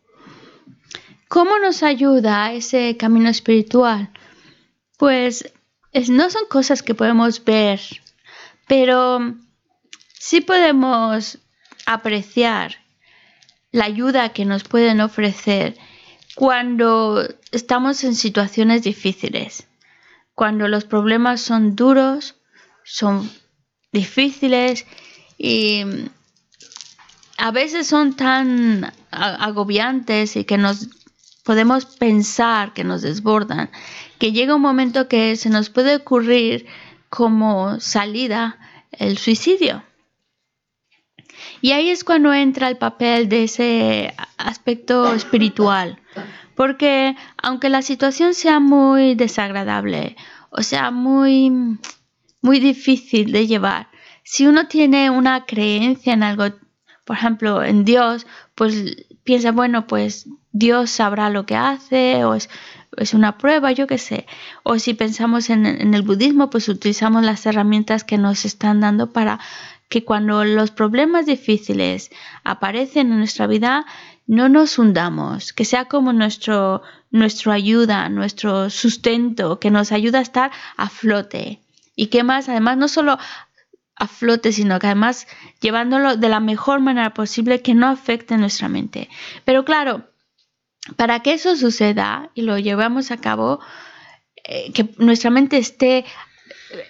¿Cómo 1.34 1.58
nos 1.58 1.82
ayuda 1.82 2.52
ese 2.52 2.96
camino 2.96 3.28
espiritual? 3.28 4.08
Pues 4.98 5.52
no 6.08 6.30
son 6.30 6.46
cosas 6.48 6.84
que 6.84 6.94
podemos 6.94 7.44
ver, 7.44 7.80
pero 8.68 9.34
sí 10.12 10.42
podemos 10.42 11.38
apreciar 11.86 12.76
la 13.72 13.86
ayuda 13.86 14.28
que 14.28 14.44
nos 14.44 14.62
pueden 14.62 15.00
ofrecer 15.00 15.76
cuando 16.36 17.26
estamos 17.50 18.04
en 18.04 18.14
situaciones 18.14 18.84
difíciles, 18.84 19.66
cuando 20.36 20.68
los 20.68 20.84
problemas 20.84 21.40
son 21.40 21.74
duros, 21.74 22.36
son 22.84 23.28
difíciles 23.90 24.86
y 25.36 25.82
a 27.38 27.50
veces 27.50 27.88
son 27.88 28.14
tan 28.14 28.92
agobiantes 29.10 30.36
y 30.36 30.44
que 30.44 30.58
nos 30.58 30.90
podemos 31.44 31.84
pensar 31.84 32.72
que 32.72 32.84
nos 32.84 33.02
desbordan, 33.02 33.70
que 34.18 34.32
llega 34.32 34.56
un 34.56 34.62
momento 34.62 35.08
que 35.08 35.36
se 35.36 35.50
nos 35.50 35.70
puede 35.70 35.96
ocurrir 35.96 36.66
como 37.08 37.78
salida 37.80 38.58
el 38.90 39.18
suicidio. 39.18 39.84
Y 41.60 41.72
ahí 41.72 41.90
es 41.90 42.04
cuando 42.04 42.32
entra 42.32 42.68
el 42.68 42.78
papel 42.78 43.28
de 43.28 43.44
ese 43.44 44.14
aspecto 44.38 45.14
espiritual, 45.14 46.00
porque 46.54 47.16
aunque 47.36 47.68
la 47.68 47.82
situación 47.82 48.34
sea 48.34 48.60
muy 48.60 49.14
desagradable, 49.14 50.16
o 50.50 50.62
sea, 50.62 50.90
muy, 50.90 51.50
muy 52.40 52.60
difícil 52.60 53.32
de 53.32 53.46
llevar, 53.46 53.88
si 54.22 54.46
uno 54.46 54.68
tiene 54.68 55.10
una 55.10 55.44
creencia 55.44 56.14
en 56.14 56.22
algo, 56.22 56.44
por 57.04 57.16
ejemplo, 57.16 57.62
en 57.62 57.84
Dios, 57.84 58.26
pues 58.54 58.96
piensa, 59.24 59.52
bueno, 59.52 59.86
pues 59.86 60.26
Dios 60.54 60.90
sabrá 60.90 61.30
lo 61.30 61.46
que 61.46 61.56
hace 61.56 62.24
o 62.24 62.36
es, 62.36 62.48
una 63.12 63.38
prueba, 63.38 63.72
yo 63.72 63.88
qué 63.88 63.98
sé. 63.98 64.24
O 64.62 64.78
si 64.78 64.94
pensamos 64.94 65.50
en, 65.50 65.66
el 65.66 66.02
budismo, 66.02 66.48
pues 66.48 66.68
utilizamos 66.68 67.24
las 67.24 67.44
herramientas 67.44 68.04
que 68.04 68.18
nos 68.18 68.44
están 68.44 68.80
dando 68.80 69.12
para 69.12 69.40
que 69.88 70.04
cuando 70.04 70.44
los 70.44 70.70
problemas 70.70 71.26
difíciles 71.26 72.12
aparecen 72.44 73.10
en 73.10 73.18
nuestra 73.18 73.48
vida, 73.48 73.84
no 74.28 74.48
nos 74.48 74.78
hundamos, 74.78 75.52
que 75.52 75.64
sea 75.64 75.86
como 75.86 76.12
nuestro, 76.12 76.82
nuestro 77.10 77.50
ayuda, 77.50 78.08
nuestro 78.08 78.70
sustento, 78.70 79.58
que 79.58 79.72
nos 79.72 79.90
ayuda 79.90 80.20
a 80.20 80.22
estar 80.22 80.52
a 80.76 80.88
flote. 80.88 81.58
Y 81.96 82.06
que 82.06 82.22
más, 82.22 82.48
además, 82.48 82.76
no 82.78 82.86
solo 82.86 83.18
a 83.96 84.06
flote, 84.06 84.52
sino 84.52 84.78
que 84.78 84.86
además 84.86 85.26
llevándolo 85.60 86.16
de 86.16 86.28
la 86.28 86.38
mejor 86.38 86.78
manera 86.78 87.12
posible 87.12 87.60
que 87.60 87.74
no 87.74 87.88
afecte 87.88 88.36
nuestra 88.36 88.68
mente. 88.68 89.08
Pero 89.44 89.64
claro, 89.64 90.04
para 90.96 91.20
que 91.20 91.34
eso 91.34 91.56
suceda 91.56 92.30
y 92.34 92.42
lo 92.42 92.58
llevamos 92.58 93.10
a 93.10 93.16
cabo, 93.16 93.60
eh, 94.44 94.72
que 94.72 94.90
nuestra 94.98 95.30
mente 95.30 95.56
esté 95.58 96.04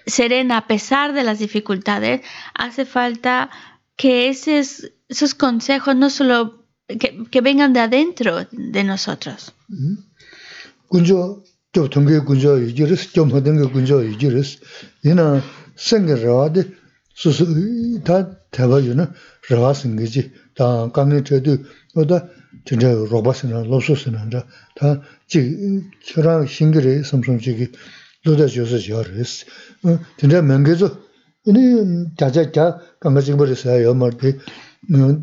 serena 0.06 0.58
a 0.58 0.66
pesar 0.66 1.12
de 1.12 1.24
las 1.24 1.38
dificultades, 1.38 2.22
hace 2.54 2.84
falta 2.84 3.50
que 3.96 4.28
esos, 4.28 5.34
consejos 5.36 5.94
no 5.94 6.10
solo 6.10 6.66
que, 6.88 7.40
vengan 7.40 7.72
de 7.72 7.80
adentro 7.80 8.46
de 8.50 8.84
nosotros. 8.84 9.52
진짜 22.65 22.91
로바스나 22.91 23.63
로소스나 23.63 24.29
다 24.75 25.01
지, 25.27 25.81
저랑 26.05 26.47
싱글이 26.47 27.03
삼성지기 27.03 27.71
로다 28.25 28.47
줘서 28.47 28.79
저르스. 28.79 29.45
어, 29.83 29.99
진짜 30.17 30.41
맹게서 30.41 30.99
이니 31.45 32.15
자자자 32.17 32.79
강가지 32.99 33.33
버렸어요. 33.33 33.93
말때 33.93 34.37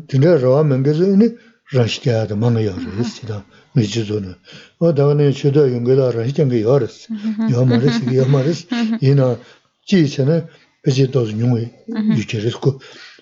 진짜 0.09 0.37
로아 0.37 0.63
맹게서 0.63 1.03
이니 1.03 1.35
라시게도 1.73 2.35
망해요. 2.37 2.75
그랬지다. 2.75 3.45
미지도는. 3.75 4.33
어, 4.79 4.95
다음에 4.95 5.31
저도 5.31 5.71
연결을 5.73 6.17
하시던 6.23 6.49
게 6.49 6.63
열었어. 6.63 7.13
요 7.51 7.65
말이지, 7.65 8.15
요 8.15 8.25
말이지. 8.25 8.67
이나 9.01 9.37
지체는 9.85 10.47
이제 10.87 11.11
또 11.11 11.29
용이 11.29 11.67
유지했고 12.15 12.79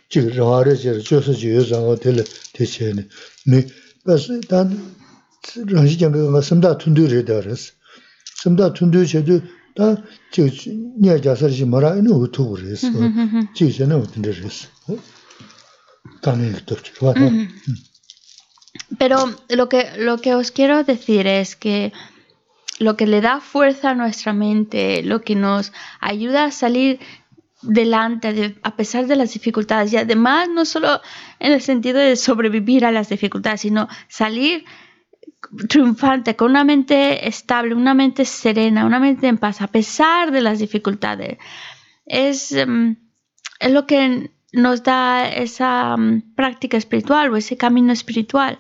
지금 0.09 0.29
로아를 0.35 0.77
줘서 1.03 1.33
줘서 1.33 1.95
될 1.95 2.23
대체는 2.53 3.09
네 3.47 3.67
그래서 4.03 4.39
단 4.47 4.95
rāngshī 5.45 5.99
jāngā 6.01 6.25
ngā 6.33 6.41
samdā 6.41 6.73
tundu 6.81 7.05
rī 7.09 7.21
dā 7.25 7.41
rīs. 7.45 7.73
Samdā 8.41 8.73
tundu 8.73 9.05
chā 9.05 9.25
tu 9.25 9.41
다 9.75 9.97
저, 10.31 10.47
냐 11.03 11.19
자설이 11.19 11.65
뭐라 11.65 11.97
이는 11.97 12.11
우투 12.11 12.49
그랬어. 12.49 12.87
지세는 13.53 13.97
어떤 13.97 14.21
데랬어. 14.23 14.69
también 16.21 16.55
Pero 18.97 19.35
lo 19.49 19.67
que, 19.67 19.91
lo 19.97 20.17
que 20.17 20.33
os 20.33 20.51
quiero 20.51 20.83
decir 20.83 21.27
es 21.27 21.55
que 21.55 21.91
lo 22.79 22.95
que 22.95 23.05
le 23.05 23.21
da 23.21 23.41
fuerza 23.41 23.91
a 23.91 23.95
nuestra 23.95 24.31
mente, 24.33 25.01
lo 25.03 25.21
que 25.21 25.35
nos 25.35 25.73
ayuda 25.99 26.45
a 26.45 26.51
salir 26.51 26.99
delante 27.62 28.58
a 28.62 28.76
pesar 28.76 29.06
de 29.06 29.16
las 29.16 29.34
dificultades 29.34 29.92
y 29.92 29.96
además 29.96 30.48
no 30.48 30.64
solo 30.64 31.00
en 31.38 31.52
el 31.52 31.60
sentido 31.60 31.98
de 31.98 32.16
sobrevivir 32.16 32.84
a 32.84 32.92
las 32.92 33.08
dificultades, 33.08 33.60
sino 33.60 33.88
salir 34.08 34.64
triunfante, 35.68 36.36
con 36.36 36.50
una 36.50 36.64
mente 36.64 37.26
estable, 37.28 37.74
una 37.74 37.94
mente 37.94 38.24
serena, 38.24 38.84
una 38.84 39.00
mente 39.00 39.26
en 39.26 39.38
paz, 39.38 39.60
a 39.60 39.68
pesar 39.68 40.30
de 40.30 40.40
las 40.40 40.58
dificultades. 40.58 41.38
Es, 42.06 42.52
em, 42.52 42.96
es 43.58 43.72
lo 43.72 43.86
que 43.86 44.30
nos 44.52 44.82
da 44.82 45.28
esa 45.28 45.94
em, 45.94 46.22
práctica 46.34 46.76
espiritual 46.76 47.30
o 47.30 47.36
ese 47.36 47.56
camino 47.56 47.92
espiritual. 47.92 48.58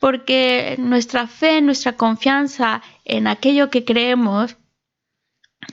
Porque 0.00 0.76
nuestra 0.78 1.26
fe, 1.26 1.62
nuestra 1.62 1.96
confianza 1.96 2.82
en 3.04 3.26
aquello 3.26 3.70
que 3.70 3.84
creemos 3.84 4.56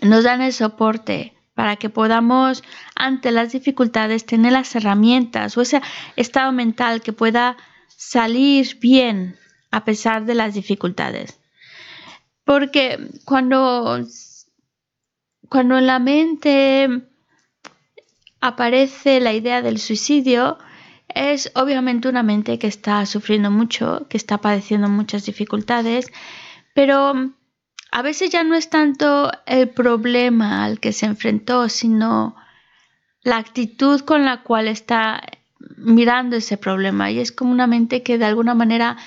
nos 0.02 0.24
dan 0.24 0.42
el 0.42 0.54
soporte 0.54 1.34
para 1.54 1.76
que 1.76 1.90
podamos 1.90 2.64
ante 2.96 3.32
las 3.32 3.52
dificultades 3.52 4.26
tener 4.26 4.54
las 4.54 4.76
herramientas 4.76 5.58
o 5.58 5.62
ese 5.62 5.82
estado 6.16 6.52
mental 6.52 7.02
que 7.02 7.14
pueda 7.14 7.58
salir 7.88 8.80
bien 8.80 9.38
a 9.70 9.86
pesar 9.86 10.26
de 10.26 10.36
las 10.36 10.54
dificultades. 10.54 11.40
Porque 12.44 13.10
cuando, 13.26 14.06
cuando 15.50 15.78
en 15.78 15.88
la 15.88 16.00
mente 16.00 17.02
aparece 18.40 19.20
la 19.20 19.34
idea 19.34 19.62
del 19.62 19.78
suicidio, 19.78 20.58
es 21.08 21.52
obviamente 21.56 22.10
una 22.10 22.24
mente 22.24 22.58
que 22.58 22.68
está 22.68 23.06
sufriendo 23.06 23.52
mucho, 23.52 24.08
que 24.10 24.18
está 24.18 24.40
padeciendo 24.40 24.90
muchas 24.90 25.26
dificultades, 25.26 26.12
pero 26.74 27.34
a 27.92 28.02
veces 28.02 28.30
ya 28.30 28.44
no 28.44 28.56
es 28.56 28.70
tanto 28.70 29.32
el 29.46 29.70
problema 29.70 30.64
al 30.64 30.80
que 30.80 30.94
se 30.94 31.06
enfrentó, 31.06 31.68
sino 31.68 32.36
la 33.22 33.38
actitud 33.38 34.02
con 34.02 34.26
la 34.26 34.44
cual 34.44 34.68
está 34.68 35.22
mirando 35.78 36.38
ese 36.38 36.58
problema. 36.58 37.12
Y 37.12 37.20
es 37.20 37.32
como 37.32 37.52
una 37.52 37.68
mente 37.68 38.02
que 38.02 38.18
de 38.18 38.26
alguna 38.26 38.56
manera 38.56 38.98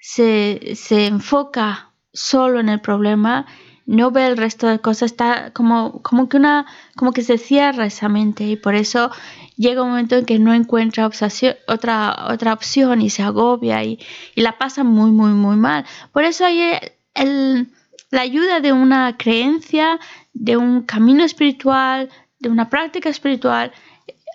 se, 0.00 0.74
se 0.74 1.06
enfoca 1.06 1.92
solo 2.12 2.58
en 2.58 2.68
el 2.68 2.80
problema, 2.80 3.46
no 3.86 4.10
ve 4.10 4.26
el 4.26 4.36
resto 4.36 4.66
de 4.66 4.80
cosas, 4.80 5.12
está 5.12 5.52
como, 5.52 6.02
como 6.02 6.28
que 6.28 6.36
una, 6.36 6.66
como 6.96 7.12
que 7.12 7.22
se 7.22 7.38
cierra 7.38 7.86
esa 7.86 8.08
mente 8.08 8.44
y 8.44 8.56
por 8.56 8.74
eso 8.74 9.10
llega 9.56 9.82
un 9.82 9.90
momento 9.90 10.16
en 10.16 10.26
que 10.26 10.38
no 10.38 10.52
encuentra 10.52 11.08
otra, 11.66 12.26
otra 12.28 12.52
opción 12.52 13.00
y 13.00 13.08
se 13.08 13.22
agobia 13.22 13.82
y, 13.84 13.98
y, 14.34 14.42
la 14.42 14.58
pasa 14.58 14.84
muy, 14.84 15.10
muy, 15.10 15.30
muy 15.30 15.56
mal. 15.56 15.86
Por 16.12 16.24
eso 16.24 16.44
hay 16.44 16.60
el, 17.14 17.72
la 18.10 18.22
ayuda 18.22 18.60
de 18.60 18.72
una 18.72 19.16
creencia, 19.16 19.98
de 20.32 20.56
un 20.56 20.82
camino 20.82 21.24
espiritual, 21.24 22.08
de 22.38 22.48
una 22.48 22.70
práctica 22.70 23.08
espiritual, 23.08 23.72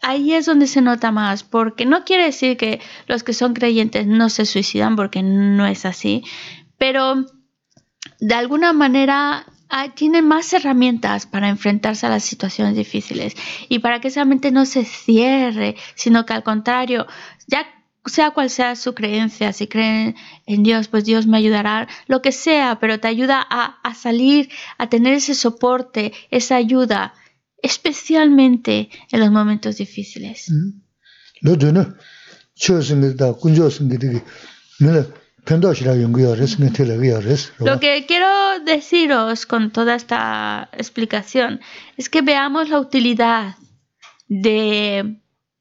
ahí 0.01 0.33
es 0.33 0.45
donde 0.45 0.67
se 0.67 0.81
nota 0.81 1.11
más, 1.11 1.43
porque 1.43 1.85
no 1.85 2.03
quiere 2.03 2.25
decir 2.25 2.57
que 2.57 2.81
los 3.07 3.23
que 3.23 3.33
son 3.33 3.53
creyentes 3.53 4.05
no 4.05 4.29
se 4.29 4.45
suicidan, 4.45 4.95
porque 4.95 5.23
no 5.23 5.65
es 5.65 5.85
así, 5.85 6.23
pero 6.77 7.25
de 8.19 8.35
alguna 8.35 8.73
manera 8.73 9.45
tienen 9.95 10.27
más 10.27 10.53
herramientas 10.53 11.25
para 11.25 11.49
enfrentarse 11.49 12.05
a 12.05 12.09
las 12.09 12.23
situaciones 12.23 12.75
difíciles. 12.75 13.35
Y 13.69 13.79
para 13.79 13.99
que 13.99 14.09
esa 14.09 14.23
mente 14.23 14.51
no 14.51 14.65
se 14.65 14.85
cierre, 14.85 15.75
sino 15.95 16.25
que 16.25 16.33
al 16.33 16.43
contrario, 16.43 17.07
ya 17.47 17.65
sea 18.05 18.31
cual 18.31 18.49
sea 18.49 18.75
su 18.75 18.93
creencia, 18.93 19.53
si 19.53 19.67
creen 19.67 20.15
en 20.45 20.63
Dios, 20.63 20.87
pues 20.87 21.05
Dios 21.05 21.25
me 21.25 21.37
ayudará, 21.37 21.87
lo 22.07 22.21
que 22.21 22.31
sea, 22.31 22.79
pero 22.79 22.99
te 22.99 23.07
ayuda 23.07 23.45
a, 23.49 23.79
a 23.83 23.95
salir, 23.95 24.49
a 24.77 24.89
tener 24.89 25.13
ese 25.13 25.35
soporte, 25.35 26.13
esa 26.29 26.55
ayuda, 26.55 27.13
especialmente 27.61 28.89
en 29.11 29.19
los 29.19 29.31
momentos 29.31 29.77
difíciles. 29.77 30.51
Lo 37.59 37.79
que 37.79 38.05
quiero 38.05 38.27
deciros 38.65 39.45
con 39.45 39.71
toda 39.71 39.95
esta 39.95 40.69
explicación 40.73 41.59
es 41.97 42.09
que 42.09 42.21
veamos 42.21 42.69
la 42.69 42.79
utilidad 42.79 43.55
de 44.27 45.19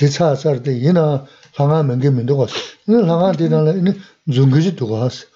제차 0.00 0.34
살때 0.34 0.78
이나 0.78 1.26
상하 1.52 1.82
맹게 1.82 2.08
민도고 2.08 2.46
이 2.88 2.90
상하 2.90 3.32
되나라 3.32 3.72
이 3.72 4.32
중거지 4.32 4.74
두고 4.74 4.96
하스 4.96 5.26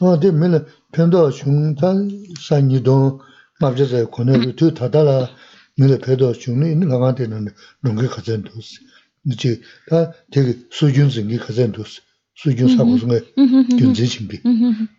어데 0.00 0.30
밀 0.32 0.64
편도 0.92 1.30
중단 1.30 2.08
산이도 2.40 3.20
맞아서 3.60 4.08
권을 4.08 4.56
두 4.56 4.72
다달라 4.72 5.28
밀 5.76 5.98
배도 5.98 6.32
중이 6.32 6.72
이 6.72 6.88
상하 6.88 7.14
되는 7.14 7.48
농게 7.82 8.06
가전 8.06 8.44
도스 8.44 8.80
이제 9.26 9.60
다 9.90 10.12
되게 10.30 10.56
수준 10.70 11.10
증기 11.10 11.36
가전 11.36 11.72
도스 11.72 12.00
수준 12.34 12.74
사고 12.78 12.96
중에 12.96 13.20
견제 13.78 14.06
준비. 14.06 14.40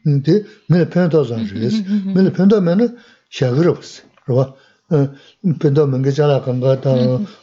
근데 0.04 0.44
밀 0.70 0.88
편도 0.88 1.24
산지스 1.24 1.84
밀 2.16 2.32
편도면은 2.32 2.96
샤그럽스 3.32 4.04
그러봐 4.26 4.54
mēngi 4.92 6.14
chālā 6.20 6.42
kāngā 6.46 6.76
tā 6.84 6.94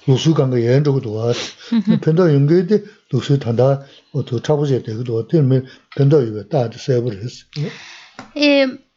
lūsū 0.07 0.35
kāngā 0.39 0.61
yān 0.63 0.85
chōgu 0.87 1.03
tōwa, 1.07 1.33
pēdō 2.05 2.29
yōngi 2.35 2.61
tē 2.71 2.83
lūsū 3.13 3.41
tāndā 3.43 3.73
tō 4.15 4.41
chāgu 4.47 4.69
chē 4.71 4.83
tēki 4.87 5.09
tōwa, 5.09 5.27
tē 5.31 5.43
mī 5.43 5.65
pēdō 5.97 6.23
yuwa 6.29 6.47
tā 6.47 6.69
tā 6.71 6.79
sēbu 6.79 7.17
rīs. 7.17 7.43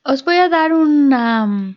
Os 0.06 0.22
voy 0.22 0.38
a 0.38 0.50
dar 0.50 0.72
una 0.72 1.76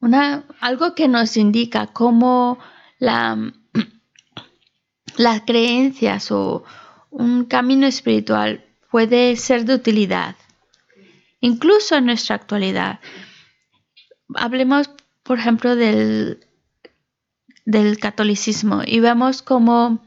una, 0.00 0.44
algo 0.60 0.94
que 0.94 1.08
nos 1.08 1.36
indica 1.36 1.88
cómo 1.88 2.58
la, 2.98 3.52
las 5.16 5.42
creencias 5.42 6.30
o 6.30 6.64
un 7.10 7.44
camino 7.46 7.86
espiritual 7.86 8.64
puede 8.90 9.36
ser 9.36 9.64
de 9.64 9.74
utilidad, 9.74 10.36
incluso 11.40 11.96
en 11.96 12.06
nuestra 12.06 12.36
actualidad. 12.36 13.00
Hablemos, 14.34 14.90
por 15.26 15.38
ejemplo, 15.38 15.76
del, 15.76 16.40
del 17.64 17.98
catolicismo 17.98 18.82
y 18.86 19.00
vemos 19.00 19.42
cómo 19.42 20.00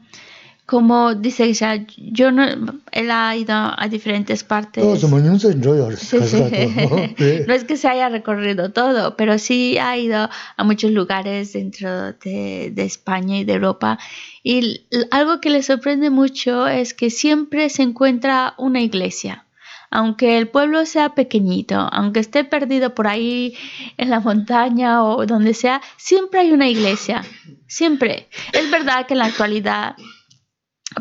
como 0.70 1.16
dice 1.16 1.52
ya 1.52 1.84
yo 1.96 2.30
no, 2.30 2.44
él 2.92 3.10
ha 3.10 3.36
ido 3.36 3.52
a 3.52 3.88
diferentes 3.90 4.44
partes. 4.44 4.84
no 7.48 7.54
es 7.54 7.64
que 7.64 7.76
se 7.76 7.88
haya 7.88 8.08
recorrido 8.08 8.70
todo, 8.70 9.16
pero 9.16 9.36
sí 9.40 9.78
ha 9.78 9.98
ido 9.98 10.28
a 10.56 10.64
muchos 10.64 10.92
lugares 10.92 11.54
dentro 11.54 12.12
de, 12.12 12.70
de 12.72 12.84
España 12.84 13.40
y 13.40 13.44
de 13.44 13.54
Europa. 13.54 13.98
Y 14.44 14.82
algo 15.10 15.40
que 15.40 15.50
le 15.50 15.64
sorprende 15.64 16.08
mucho 16.08 16.68
es 16.68 16.94
que 16.94 17.10
siempre 17.10 17.68
se 17.68 17.82
encuentra 17.82 18.54
una 18.56 18.80
iglesia. 18.80 19.46
Aunque 19.90 20.38
el 20.38 20.48
pueblo 20.48 20.86
sea 20.86 21.14
pequeñito, 21.14 21.76
aunque 21.92 22.20
esté 22.20 22.44
perdido 22.44 22.94
por 22.94 23.08
ahí 23.08 23.56
en 23.96 24.10
la 24.10 24.20
montaña 24.20 25.04
o 25.04 25.26
donde 25.26 25.52
sea, 25.52 25.82
siempre 25.96 26.40
hay 26.40 26.52
una 26.52 26.68
iglesia. 26.68 27.24
Siempre. 27.66 28.28
Es 28.52 28.70
verdad 28.70 29.06
que 29.06 29.14
en 29.14 29.18
la 29.18 29.26
actualidad 29.26 29.96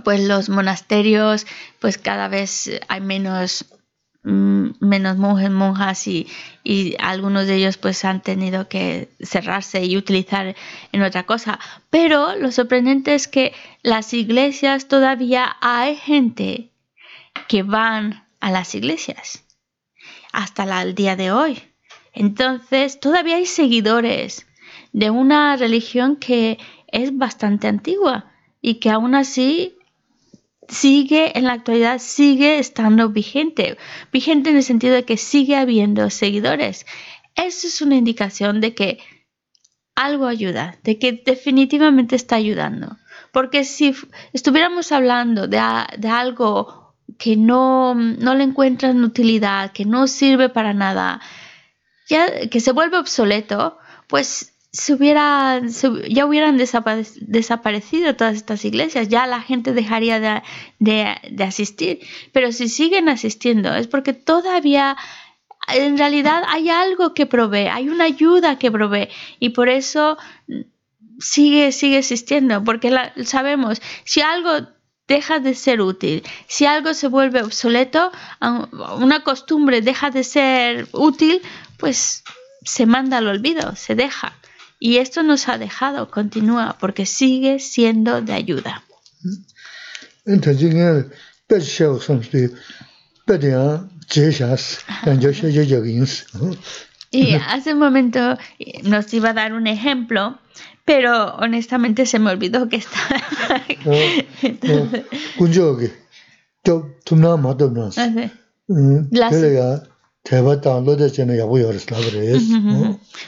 pues 0.04 0.22
los 0.22 0.50
monasterios, 0.50 1.46
pues 1.80 1.98
cada 1.98 2.28
vez 2.28 2.70
hay 2.88 3.02
menos 3.02 3.66
mm, 4.24 4.70
menos 4.80 5.18
monjes, 5.18 5.50
monjas 5.50 6.08
y, 6.08 6.28
y, 6.64 6.96
algunos 7.00 7.48
de 7.48 7.56
ellos 7.56 7.78
pues 7.78 8.06
han 8.06 8.22
tenido 8.22 8.68
que 8.68 9.10
cerrarse 9.22 9.86
y 9.86 9.98
utilizar 9.98 10.56
en 10.92 11.02
otra 11.02 11.24
cosa. 11.24 11.60
Pero 11.90 12.36
lo 12.36 12.52
sorprendente 12.52 13.16
es 13.16 13.28
que 13.28 13.54
las 13.82 14.14
iglesias 14.14 14.88
todavía 14.88 15.56
hay 15.62 15.96
gente 15.96 16.72
que 17.48 17.64
van 17.64 18.24
a 18.40 18.52
las 18.52 18.76
iglesias 18.76 19.46
hasta 20.32 20.82
el 20.82 20.96
día 20.96 21.16
de 21.16 21.32
hoy. 21.32 21.62
Entonces, 22.14 23.00
todavía 23.00 23.38
hay 23.38 23.46
seguidores 23.46 24.46
de 24.94 25.10
una 25.10 25.56
religión 25.56 26.16
que 26.16 26.58
es 26.88 27.18
bastante 27.18 27.68
antigua 27.68 28.32
y 28.62 28.76
que 28.76 28.90
aún 28.90 29.16
así 29.16 29.78
sigue 30.68 31.38
en 31.38 31.46
la 31.46 31.54
actualidad, 31.54 32.00
sigue 32.00 32.60
estando 32.60 33.10
vigente. 33.10 33.78
Vigente 34.12 34.52
en 34.52 34.58
el 34.58 34.64
sentido 34.64 34.94
de 34.94 35.06
que 35.06 35.18
sigue 35.18 35.56
habiendo 35.56 36.10
seguidores. 36.10 36.86
Eso 37.36 37.68
es 37.68 37.82
una 37.82 37.96
indicación 37.96 38.62
de 38.62 38.74
que 38.76 39.00
algo 39.96 40.28
ayuda, 40.28 40.78
de 40.84 40.98
que 40.98 41.12
definitivamente 41.12 42.16
está 42.16 42.36
ayudando. 42.36 42.98
Porque 43.32 43.64
si 43.64 43.96
estuviéramos 44.34 44.92
hablando 44.92 45.48
de, 45.48 45.58
algo 45.58 46.89
que 47.18 47.36
no, 47.36 47.96
no, 47.96 48.36
le 48.36 48.44
encuentran 48.44 49.04
utilidad, 49.04 49.72
que 49.72 49.86
no 49.86 50.08
sirve 50.08 50.50
para 50.50 50.74
nada, 50.74 51.22
ya, 52.08 52.48
que 52.50 52.60
se 52.60 52.72
vuelve 52.72 52.98
obsoleto, 52.98 53.78
pues 54.08 54.54
se 54.72 54.94
hubiera, 54.94 55.62
ya 56.10 56.26
hubieran 56.26 56.58
desaparecido 56.58 58.16
todas 58.16 58.36
estas 58.36 58.64
iglesias, 58.66 59.10
ya 59.10 59.26
la 59.26 59.42
gente 59.42 59.74
dejaría 59.74 60.44
de, 60.80 61.44
asistir. 61.44 62.00
Pero 62.32 62.52
si 62.52 62.70
siguen 62.70 63.10
asistiendo 63.10 63.74
es 63.74 63.88
porque 63.88 64.14
todavía 64.14 64.96
en 65.68 65.98
realidad 65.98 66.44
hay 66.48 66.70
algo 66.70 67.14
que 67.14 67.26
provee, 67.26 67.68
hay 67.68 67.90
una 67.90 68.06
ayuda 68.06 68.60
que 68.60 68.72
provee 68.72 69.10
y 69.40 69.50
por 69.50 69.70
eso 69.70 70.18
sigue, 71.20 71.72
sigue 71.72 71.98
existiendo, 71.98 72.64
porque 72.64 72.96
sabemos, 73.26 73.82
si 74.04 74.22
algo 74.22 74.68
deja 75.10 75.40
de 75.40 75.56
ser 75.56 75.82
útil, 75.82 76.24
si 76.48 76.66
algo 76.66 76.94
se 76.94 77.08
vuelve 77.08 77.42
obsoleto, 77.44 78.12
una 78.98 79.24
costumbre 79.24 79.82
deja 79.82 80.12
de 80.12 80.24
ser 80.24 80.88
útil, 80.94 81.42
pues 81.78 82.24
se 82.64 82.86
manda 82.86 83.18
al 83.18 83.28
olvido, 83.28 83.76
se 83.76 83.96
deja. 83.96 84.34
Y 84.80 84.98
esto 84.98 85.24
nos 85.24 85.50
ha 85.50 85.58
dejado, 85.58 86.10
continúa, 86.10 86.78
porque 86.80 87.06
sigue 87.06 87.60
siendo 87.60 88.22
de 88.22 88.34
ayuda. 88.34 88.84
Y 97.12 97.34
hace 97.34 97.74
un 97.74 97.80
momento 97.80 98.38
nos 98.84 99.12
iba 99.14 99.32
a 99.32 99.34
dar 99.34 99.54
un 99.54 99.66
ejemplo, 99.66 100.38
pero 100.90 101.36
honestamente 101.36 102.08
se 102.08 102.18
me 102.18 102.32
olvidó 102.32 102.68
que 102.68 102.78
está. 102.78 102.98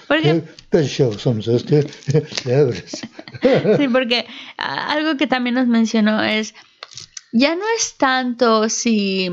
Porque, 0.07 0.47
sí, 3.77 3.87
porque 3.89 4.25
algo 4.57 5.15
que 5.17 5.27
también 5.27 5.53
nos 5.53 5.67
mencionó 5.67 6.23
es, 6.23 6.55
ya 7.31 7.55
no 7.55 7.65
es 7.77 7.95
tanto 7.95 8.69
si 8.69 9.29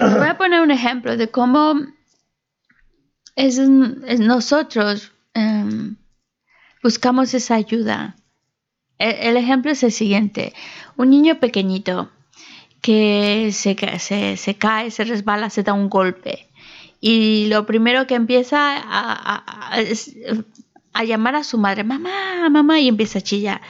Voy 0.00 0.28
a 0.28 0.34
poner 0.38 0.60
un 0.60 0.70
ejemplo 0.70 1.16
de 1.16 1.30
cómo 1.30 1.74
es, 3.47 3.59
nosotros 4.19 5.11
um, 5.35 5.95
buscamos 6.83 7.33
esa 7.33 7.55
ayuda. 7.55 8.15
El, 8.97 9.15
el 9.15 9.37
ejemplo 9.37 9.71
es 9.71 9.83
el 9.83 9.91
siguiente. 9.91 10.53
Un 10.97 11.09
niño 11.09 11.39
pequeñito 11.39 12.09
que 12.81 13.51
se 13.53 13.75
cae, 14.55 14.91
se 14.91 15.03
resbala, 15.03 15.49
se 15.49 15.63
da 15.63 15.73
un 15.73 15.89
golpe. 15.89 16.49
Y 17.01 17.47
lo 17.47 17.65
primero 17.65 18.07
que 18.07 18.15
empieza 18.15 18.77
a, 18.77 19.43
a, 20.93 21.03
llamar 21.03 21.35
a 21.35 21.43
su 21.43 21.57
madre, 21.57 21.83
mamá, 21.83 22.49
mamá, 22.49 22.79
y 22.79 22.89
empieza 22.89 23.19
a 23.19 23.21
chillar. 23.21 23.61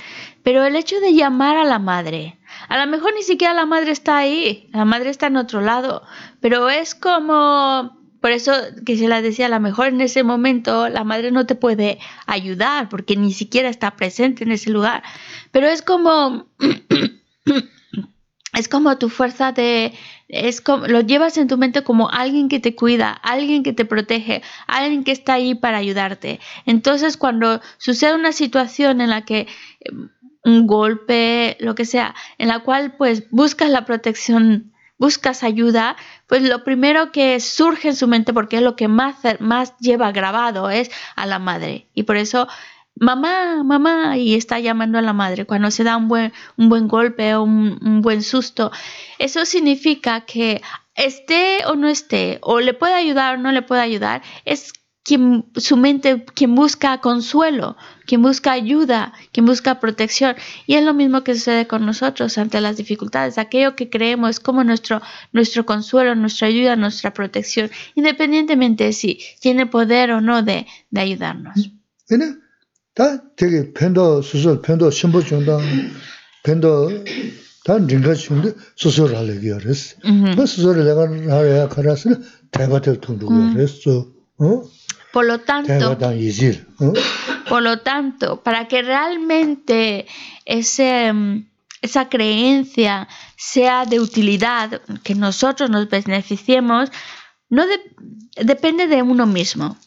Pero 0.42 0.64
el 0.66 0.76
hecho 0.76 1.00
de 1.00 1.14
llamar 1.14 1.58
a 1.58 1.64
la 1.64 1.78
madre, 1.78 2.40
a 2.70 2.84
lo 2.84 2.90
mejor 2.90 3.14
ni 3.14 3.22
siquiera 3.22 3.54
la 3.54 3.68
madre 3.68 3.92
está 3.92 4.18
ahí, 4.18 4.68
la 4.74 4.86
madre 4.86 5.12
está 5.12 5.28
en 5.28 5.38
otro 5.38 5.62
lado, 5.62 6.02
pero 6.40 6.70
es 6.70 6.96
como, 6.96 7.99
por 8.22 8.32
eso 8.32 8.52
que 8.86 8.98
se 8.98 9.08
la 9.08 9.22
decía, 9.22 9.46
a 9.46 9.50
lo 9.50 9.60
mejor 9.60 9.88
en 9.88 10.02
ese 10.02 10.24
momento 10.24 10.90
la 10.90 11.04
madre 11.04 11.32
no 11.32 11.46
te 11.46 11.56
puede 11.56 12.00
ayudar 12.26 12.90
porque 12.90 13.16
ni 13.16 13.34
siquiera 13.34 13.70
está 13.70 13.96
presente 13.96 14.44
en 14.44 14.52
ese 14.52 14.70
lugar, 14.70 15.04
pero 15.52 15.68
es 15.68 15.82
como 15.82 16.48
es 18.54 18.68
como 18.68 18.98
tu 18.98 19.10
fuerza 19.10 19.52
de, 19.52 19.94
es 20.28 20.62
como, 20.62 20.88
lo 20.88 21.02
llevas 21.02 21.38
en 21.38 21.48
tu 21.48 21.58
mente 21.58 21.84
como 21.84 22.10
alguien 22.10 22.50
que 22.50 22.60
te 22.60 22.76
cuida, 22.76 23.12
alguien 23.12 23.64
que 23.64 23.74
te 23.74 23.86
protege, 23.86 24.42
alguien 24.68 25.04
que 25.04 25.12
está 25.12 25.34
ahí 25.34 25.56
para 25.56 25.78
ayudarte. 25.78 26.40
Entonces, 26.66 27.18
cuando 27.18 27.62
sucede 27.78 28.16
una 28.16 28.32
situación 28.32 29.02
en 29.02 29.10
la 29.10 29.24
que 29.24 29.48
em, 29.82 30.10
un 30.44 30.68
golpe, 30.68 31.58
lo 31.60 31.76
que 31.76 31.86
sea, 31.86 32.16
en 32.38 32.48
la 32.48 32.60
cual 32.60 32.96
pues 32.98 33.30
buscas 33.30 33.70
la 33.70 33.86
protección, 33.86 34.74
buscas 35.00 35.44
ayuda, 35.44 35.96
pues 36.28 36.44
lo 36.44 36.64
primero 36.64 37.12
que 37.12 37.40
surge 37.40 37.88
en 37.88 37.96
su 37.96 38.08
mente, 38.08 38.34
porque 38.34 38.58
es 38.58 38.62
lo 38.62 38.76
que 38.76 38.88
más, 38.88 39.16
más 39.40 39.76
lleva 39.80 40.12
grabado, 40.12 40.70
es 40.70 40.92
a 41.16 41.26
la 41.26 41.40
madre. 41.40 41.88
Y 41.96 42.04
por 42.04 42.18
eso 42.18 42.48
mamá, 43.00 43.64
mamá, 43.64 44.18
y 44.18 44.36
está 44.36 44.60
llamando 44.60 44.98
a 45.00 45.02
la 45.02 45.14
madre 45.14 45.46
cuando 45.46 45.72
se 45.72 45.84
da 45.84 45.98
un 45.98 46.08
buen, 46.08 46.34
un 46.58 46.70
buen 46.70 46.88
golpe 46.88 47.34
o 47.36 47.44
un, 47.44 48.02
buen 48.02 48.22
susto. 48.22 48.72
Eso 49.18 49.46
significa 49.46 50.22
que 50.22 50.62
esté 50.96 51.66
o 51.66 51.76
no 51.76 51.88
esté, 51.88 52.40
o 52.42 52.60
le 52.60 52.74
puede 52.74 52.94
ayudar 52.94 53.36
o 53.36 53.38
no 53.38 53.52
le 53.52 53.62
puede 53.62 53.82
ayudar, 53.82 54.22
es 54.46 54.74
quien, 55.09 55.45
su 55.57 55.77
mente, 55.77 56.25
quien 56.35 56.55
busca 56.55 57.01
consuelo, 57.01 57.77
quien 58.07 58.23
busca 58.23 58.53
ayuda, 58.53 59.12
quien 59.33 59.45
busca 59.45 59.79
protección. 59.79 60.35
Y 60.67 60.75
es 60.75 60.85
lo 60.85 60.95
mismo 60.95 61.23
que 61.23 61.35
sucede 61.35 61.67
con 61.67 61.85
nosotros 61.85 62.38
ante 62.38 62.61
las 62.61 62.77
dificultades. 62.77 63.37
Aquello 63.37 63.77
que 63.77 63.90
creemos 63.90 64.40
como 64.40 64.64
nuestro, 64.64 65.03
nuestro 65.33 65.67
consuelo, 65.67 66.14
nuestra 66.14 66.49
ayuda, 66.49 66.77
nuestra 66.77 67.12
protección, 67.12 67.71
independientemente 67.95 68.85
de 68.85 68.93
si 68.93 69.21
tiene 69.40 69.67
poder 69.67 70.12
o 70.12 70.21
no 70.21 70.43
de, 70.43 70.67
de 70.90 71.01
ayudarnos. 71.01 71.71
다 72.95 73.21
되게 73.35 73.73
펜도 73.73 74.23
수술 74.23 74.62
펜도 74.62 74.93
신부 74.93 75.25
중다 75.25 75.59
펜도 76.45 77.05
다 77.64 77.77
링가 77.79 78.14
중데 78.14 78.55
수술 78.77 79.17
하려고 79.17 79.59
그랬어. 79.59 79.97
그 80.37 80.47
수술을 80.47 80.85
내가 80.85 81.01
하려야 81.35 81.69
가라서 81.69 82.11
대바들 82.53 83.01
통도 83.01 83.27
그랬어. 83.27 84.07
어? 84.38 84.62
por 85.12 85.26
lo 85.26 85.39
tanto, 85.39 85.98
por 87.48 87.63
lo 87.63 87.80
tanto, 87.80 88.43
para 88.43 88.67
que 88.67 88.84
realmente 88.84 90.06
ese, 90.45 91.12
esa 91.82 92.10
creencia 92.10 93.08
sea 93.36 93.86
de 93.86 94.00
utilidad, 94.00 94.82
que 95.04 95.15
nosotros 95.15 95.69
nos 95.69 95.89
beneficiemos, 95.89 96.91
no 97.50 97.65
de, 97.65 97.80
depende 98.43 98.86
de 98.88 99.02
uno 99.02 99.26
mismo. 99.26 99.78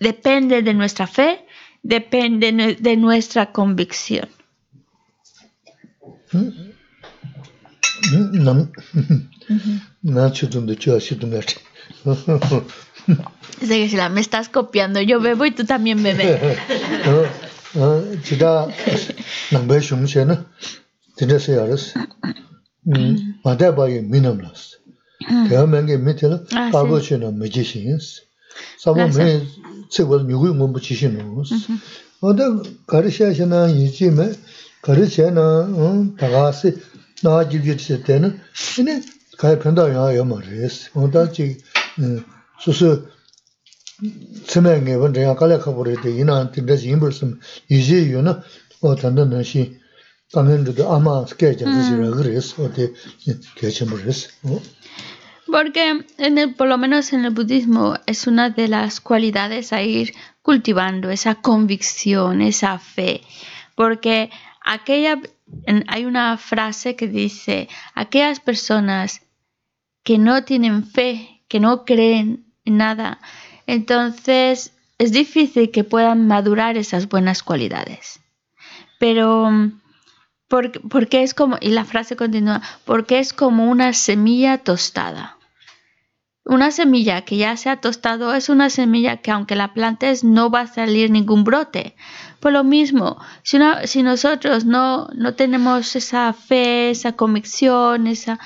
Depende 0.00 0.62
de 0.62 0.72
nuestra 0.72 1.06
fe, 1.06 1.46
depende 1.82 2.76
de 2.80 2.96
nuestra 2.96 3.52
convicción. 3.52 4.28
Dice 13.60 13.78
que 13.78 13.88
si 13.88 13.96
la 13.96 14.08
me 14.08 14.20
estás 14.20 14.48
copiando, 14.48 15.00
yo 15.00 15.20
bebo 15.20 15.44
y 15.46 15.50
tú 15.52 15.64
también 15.64 16.02
bebes. 16.02 16.40
Ah, 17.78 17.82
ah, 17.82 18.00
Chita, 18.22 18.68
nangbe 19.50 19.80
shungche 19.82 20.24
na, 20.24 20.46
tinda 21.14 21.38
se 21.38 21.52
yaras, 21.52 21.92
mm, 22.84 23.40
maday 23.44 23.70
bayi 23.70 24.00
minam 24.00 24.40
las. 24.40 24.78
Mm. 25.28 25.48
Teha 25.48 25.66
menge 25.66 25.98
mitila, 25.98 26.38
kago 26.72 26.98
che 27.00 27.18
na 27.18 27.30
meji 27.30 27.64
shingis. 27.64 28.22
Sabo 28.78 29.06
me 29.08 29.42
tsikwa 29.90 30.22
nyugui 30.22 30.54
ngombo 30.54 30.80
chishi 30.80 31.08
nungos. 31.08 31.52
Maday 32.22 32.50
kari 32.86 33.10
shaya 33.10 33.34
she 33.34 33.44
na 33.44 33.66
yiji 33.66 34.08
mm-hmm. 34.10 34.30
me, 34.30 34.36
kari 34.82 35.06
che 35.10 35.30
na 35.30 35.66
mm, 35.66 36.16
tagasi, 36.16 36.72
naa 37.22 37.44
jibjit 37.44 37.80
se 37.80 37.98
tena, 37.98 38.32
ini 38.78 39.04
kaya 39.36 39.56
penda 39.58 39.82
yaa 39.88 40.12
yaa 40.16 40.24
ma 40.24 40.40
res. 40.40 40.88
Maday 40.94 41.28
chik, 41.34 41.60
sum 47.12 47.40
yiji 47.68 48.10
yu 48.10 48.22
na 48.22 48.42
o 48.82 48.94
tanda 48.94 49.24
na 49.24 49.42
shi 49.42 49.80
kangen 50.32 50.64
de 50.64 50.84
ama 50.84 51.26
ske 51.26 51.56
ja 51.58 51.66
zi 51.82 51.96
ra 51.96 52.10
gres 52.10 52.58
o 52.58 52.68
de 52.68 52.92
ke 53.56 53.70
chimbo 53.70 53.96
res 53.96 54.28
Porque 55.46 56.04
en 56.18 56.38
el, 56.38 56.54
por 56.54 56.66
lo 56.66 56.76
menos 56.76 57.12
en 57.12 57.24
el 57.24 57.30
budismo 57.30 57.94
es 58.06 58.26
una 58.26 58.50
de 58.50 58.66
las 58.66 59.00
cualidades 59.00 59.72
a 59.72 59.80
ir 59.80 60.12
cultivando, 60.42 61.08
esa 61.08 61.36
convicción, 61.36 62.42
esa 62.42 62.80
fe. 62.80 63.20
Porque 63.76 64.30
aquella, 64.60 65.20
hay 65.86 66.04
una 66.04 66.36
frase 66.36 66.96
que 66.96 67.06
dice, 67.06 67.68
aquellas 67.94 68.40
personas 68.40 69.22
que 70.02 70.18
no 70.18 70.42
tienen 70.42 70.84
fe, 70.84 71.44
que 71.48 71.60
no 71.60 71.84
creen 71.84 72.28
en 72.28 72.45
nada, 72.70 73.20
entonces 73.66 74.72
es 74.98 75.12
difícil 75.12 75.70
que 75.70 75.84
puedan 75.84 76.26
madurar 76.26 76.76
esas 76.76 77.08
buenas 77.08 77.42
cualidades. 77.42 78.20
Pero 78.98 79.50
porque, 80.48 80.80
porque 80.80 81.22
es 81.22 81.34
como, 81.34 81.58
y 81.60 81.70
la 81.70 81.84
frase 81.84 82.16
continúa, 82.16 82.62
porque 82.84 83.18
es 83.18 83.32
como 83.32 83.70
una 83.70 83.92
semilla 83.92 84.58
tostada. 84.58 85.36
Una 86.44 86.70
semilla 86.70 87.22
que 87.22 87.36
ya 87.36 87.56
se 87.56 87.70
ha 87.70 87.80
tostado 87.80 88.32
es 88.32 88.48
una 88.48 88.70
semilla 88.70 89.16
que 89.16 89.32
aunque 89.32 89.56
la 89.56 89.74
plantes 89.74 90.22
no 90.22 90.48
va 90.48 90.60
a 90.60 90.66
salir 90.68 91.10
ningún 91.10 91.42
brote. 91.42 91.96
Por 92.38 92.52
lo 92.52 92.62
mismo, 92.62 93.20
si, 93.42 93.58
si 93.84 94.04
nosotros 94.04 94.64
no, 94.64 95.08
no 95.08 95.34
tenemos 95.34 95.96
esa 95.96 96.32
fe, 96.32 96.90
esa 96.90 97.12
convicción, 97.16 98.06
esa, 98.06 98.38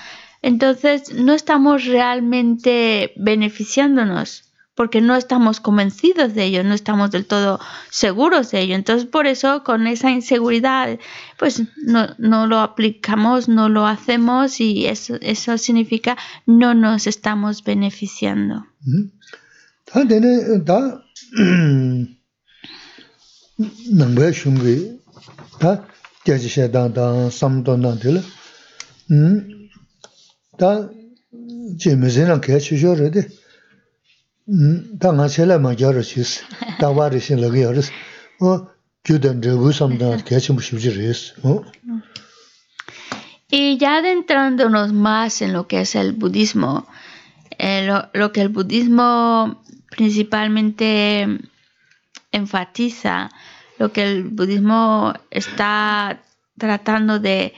entonces 0.42 1.12
no 1.14 1.33
estamos 1.35 1.85
realmente 1.85 3.12
beneficiándonos 3.16 4.44
porque 4.74 5.03
no 5.03 5.14
estamos 5.14 5.61
convencidos 5.61 6.35
de 6.35 6.44
ello, 6.44 6.64
no 6.64 6.72
estamos 6.72 7.11
del 7.11 7.26
todo 7.26 7.61
seguros 7.90 8.50
de 8.50 8.62
ello. 8.62 8.74
Entonces, 8.76 9.07
por 9.07 9.26
eso, 9.26 9.62
con 9.62 9.87
esa 9.87 10.11
inseguridad, 10.11 10.98
pues 11.38 11.64
no, 11.76 12.14
no 12.16 12.46
lo 12.46 12.61
aplicamos, 12.61 13.46
no 13.46 13.68
lo 13.68 13.87
hacemos 13.87 14.59
y 14.59 14.87
eso, 14.87 15.18
eso 15.20 15.59
significa 15.59 16.16
no 16.46 16.72
nos 16.72 17.07
estamos 17.07 17.62
beneficiando. 17.62 18.64
Y 43.51 43.79
ya 43.79 43.96
adentrándonos 43.96 44.92
más 44.92 45.42
en 45.42 45.53
lo 45.53 45.66
que 45.66 45.81
es 45.81 45.94
el 45.94 46.12
budismo, 46.12 46.87
eh, 47.59 47.85
lo, 47.87 48.09
lo, 48.12 48.33
que 48.33 48.42
el 48.42 48.49
budismo 48.49 49.62
principalmente 49.90 51.27
enfatiza, 52.33 53.31
lo 53.79 53.92
que 53.92 54.03
el 54.05 54.25
budismo 54.25 55.14
está 55.31 56.23
tratando 56.59 57.18
de, 57.18 57.55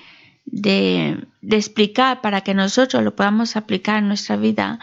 de, 0.52 1.26
de 1.40 1.56
explicar 1.56 2.20
para 2.20 2.42
que 2.42 2.54
nosotros 2.54 3.02
lo 3.02 3.16
podamos 3.16 3.56
aplicar 3.56 3.98
en 3.98 4.06
nuestra 4.06 4.36
vida, 4.36 4.78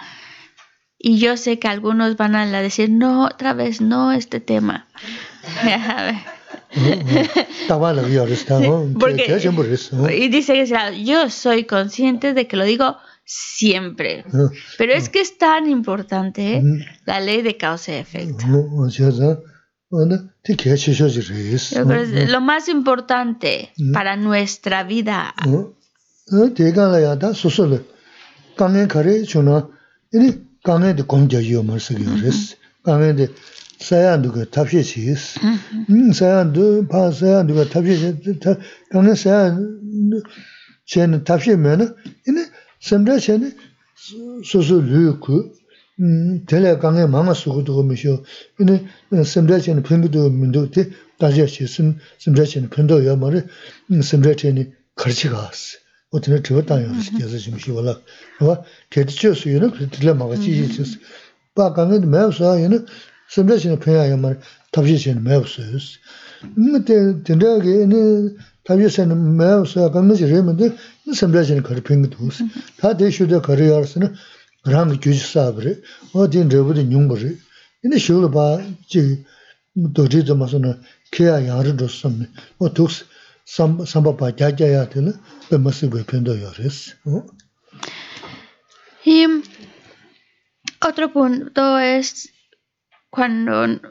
y 1.01 1.17
yo 1.19 1.37
sé 1.37 1.59
que 1.59 1.69
algunos 1.69 2.17
van 2.17 2.35
a 2.35 2.61
decir, 2.61 2.89
no, 2.89 3.25
otra 3.25 3.53
vez 3.53 3.79
no 3.79 4.11
este 4.11 4.41
tema. 4.41 4.85
Porque, 8.99 9.25
y 10.13 10.27
dice 10.27 10.53
que 10.53 11.03
yo 11.03 11.29
soy 11.29 11.63
consciente 11.63 12.33
de 12.33 12.47
que 12.47 12.57
lo 12.57 12.65
digo 12.65 12.97
siempre. 13.23 14.25
Pero 14.77 14.93
es 14.93 15.07
que 15.07 15.21
es 15.21 15.37
tan 15.37 15.69
importante 15.69 16.57
¿eh? 16.57 16.63
la 17.05 17.21
ley 17.21 17.43
de 17.43 17.55
causa 17.57 17.93
y 17.93 17.95
efecto. 17.95 18.45
Bueno, 19.91 20.29
te 20.43 20.55
que 20.55 20.71
hecho 20.71 20.91
yo 20.91 21.09
si 21.09 21.21
reis. 21.21 21.75
Lo 22.29 22.41
más 22.41 22.69
importante 22.69 23.71
mm. 23.77 23.91
para 23.91 24.15
nuestra 24.15 24.83
vida. 24.83 25.33
Eh, 26.31 26.49
te 26.51 26.71
gana 26.71 26.99
ya 26.99 27.15
da 27.15 27.33
susulu. 27.33 27.79
Kangen 28.55 28.87
kare 28.87 29.25
chuna. 29.25 29.67
Ini 30.13 30.33
kangen 30.63 30.95
de 30.95 31.03
gongja 31.03 31.41
yo 31.41 31.63
mar 31.63 31.79
se 31.79 31.95
yo 31.95 32.01
mm-hmm. 32.01 32.21
res. 32.21 32.57
Kangen 32.85 33.15
de 33.15 33.29
sayan 33.79 34.21
du 34.21 34.31
ge 34.31 34.45
tapshe 34.45 34.83
chis. 34.83 35.37
Hmm, 35.41 35.57
mm, 35.87 36.13
sayan 36.13 36.53
du 36.53 36.85
pa 36.87 37.11
sayan 37.11 37.47
du 37.47 37.55
ge 37.55 37.65
tapshe 37.65 38.13
kangen 38.91 39.15
sayan 39.15 39.57
chen 40.85 41.23
tapshe 41.23 41.57
me 41.57 41.75
na. 41.77 41.85
Ini 42.27 42.45
semre 42.79 43.19
chen 43.19 43.53
susulu 44.43 45.19
ku 45.19 45.51
tēlē 45.99 46.77
kāngē 46.79 47.07
māngā 47.11 47.33
sūgū 47.35 47.65
tūgō 47.67 47.83
mī 47.83 47.95
shio, 47.99 48.13
inē 48.63 48.79
sīmdhā 49.27 49.59
chēni 49.65 49.83
pīmbī 49.83 50.07
tūgō 50.13 50.31
mī 50.31 50.47
tūgō 50.55 50.71
tē 50.75 50.85
dājā 51.19 51.47
chē 51.51 51.67
sīmdhā 51.67 52.45
chēni 52.47 52.69
pīndō 52.71 53.01
yā 53.03 53.17
mā 53.19 53.31
rē, 53.33 53.41
sīmdhā 53.91 54.31
chēni 54.39 54.69
karchī 54.95 55.31
gās, 55.33 55.75
o 56.15 56.21
tēne 56.23 56.39
tīwa 56.39 56.63
tāng 56.69 56.85
yā 56.85 57.03
sī 57.03 57.19
kēsā 57.19 57.41
chī 57.43 57.51
mī 57.51 57.59
shio 57.65 57.75
wā 57.75 57.83
lā, 57.89 57.95
wā 58.39 58.55
tētī 58.95 59.17
chē 59.19 59.33
sū 59.35 59.51
yō 59.51 59.59
nā 59.65 59.89
tēlē 59.97 60.15
māngā 60.15 60.39
chī 60.39 60.55
chī 60.55 60.71
chī 60.77 60.87
sī, 60.87 61.03
bā 61.59 61.67
kāngē 61.75 61.99
tī 61.99 62.07
mē 62.15 62.23
wā 62.29 62.31
sā 62.39 62.55
yō 62.63 62.71
nā 62.71 62.79
sīmdhā 63.35 63.59
chēni 63.59 63.83
pīyā 63.83 64.07
yā 64.13 64.21
mā 64.23 64.31
rē, 64.31 64.39
tabshī 64.71 64.95
chēni 65.03 65.25
mē 65.27 65.43
wā 65.43 65.51
sā 65.51 65.67
yō 65.67 65.83
sī, 65.83 65.99
tēndrā 67.27 67.53
kē 67.59 67.75
inē 67.83 68.01
tabshī 68.63 68.95
chēni 68.95 69.19
mē 69.19 69.51
wā 69.59 69.67
sā 69.67 69.91
kāngē 69.91 70.15
chī 70.23 70.31
rē 70.31 70.43
mā 70.47 70.55
tē 70.55 70.71
sīmdhā 71.11 71.43
chēni 71.51 71.67
karī 71.67 71.83
pīmbī 71.83 72.15
tūgō 72.15 72.31
sī, 72.39 72.47
tā 72.79 72.95
tē 72.95 73.11
shū 73.11 73.27
tē 73.27 73.43
karī 73.43 73.67
yā 73.73 73.83
rā 73.83 73.89
sī 73.91 74.05
nā, 74.05 74.13
rāngi 74.65 74.99
gyōshī 74.99 75.25
sābari, 75.25 75.75
wā 76.13 76.27
tīn 76.27 76.49
rābari 76.51 76.83
nyungbari. 76.87 77.35
Yīni 77.83 78.29
bā 78.33 78.47
jī 78.91 79.03
dōjī 79.75 80.59
na 80.59 80.73
kēyā 81.11 81.59
dōs. 81.79 83.05
Y 89.05 89.25
otro 90.81 91.13
punto 91.13 91.79
es 91.79 92.29
cuando 93.09 93.63
en 93.63 93.81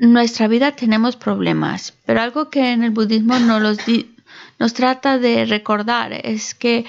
nuestra 0.00 0.48
vida 0.48 0.72
tenemos 0.72 1.16
problemas, 1.16 1.92
pero 2.04 2.20
algo 2.20 2.50
que 2.50 2.72
en 2.72 2.82
el 2.82 2.90
budismo 2.90 3.38
no 3.38 3.60
los 3.60 3.78
nos 4.58 4.74
trata 4.74 5.18
de 5.18 5.44
recordar 5.44 6.12
es 6.12 6.54
que 6.54 6.84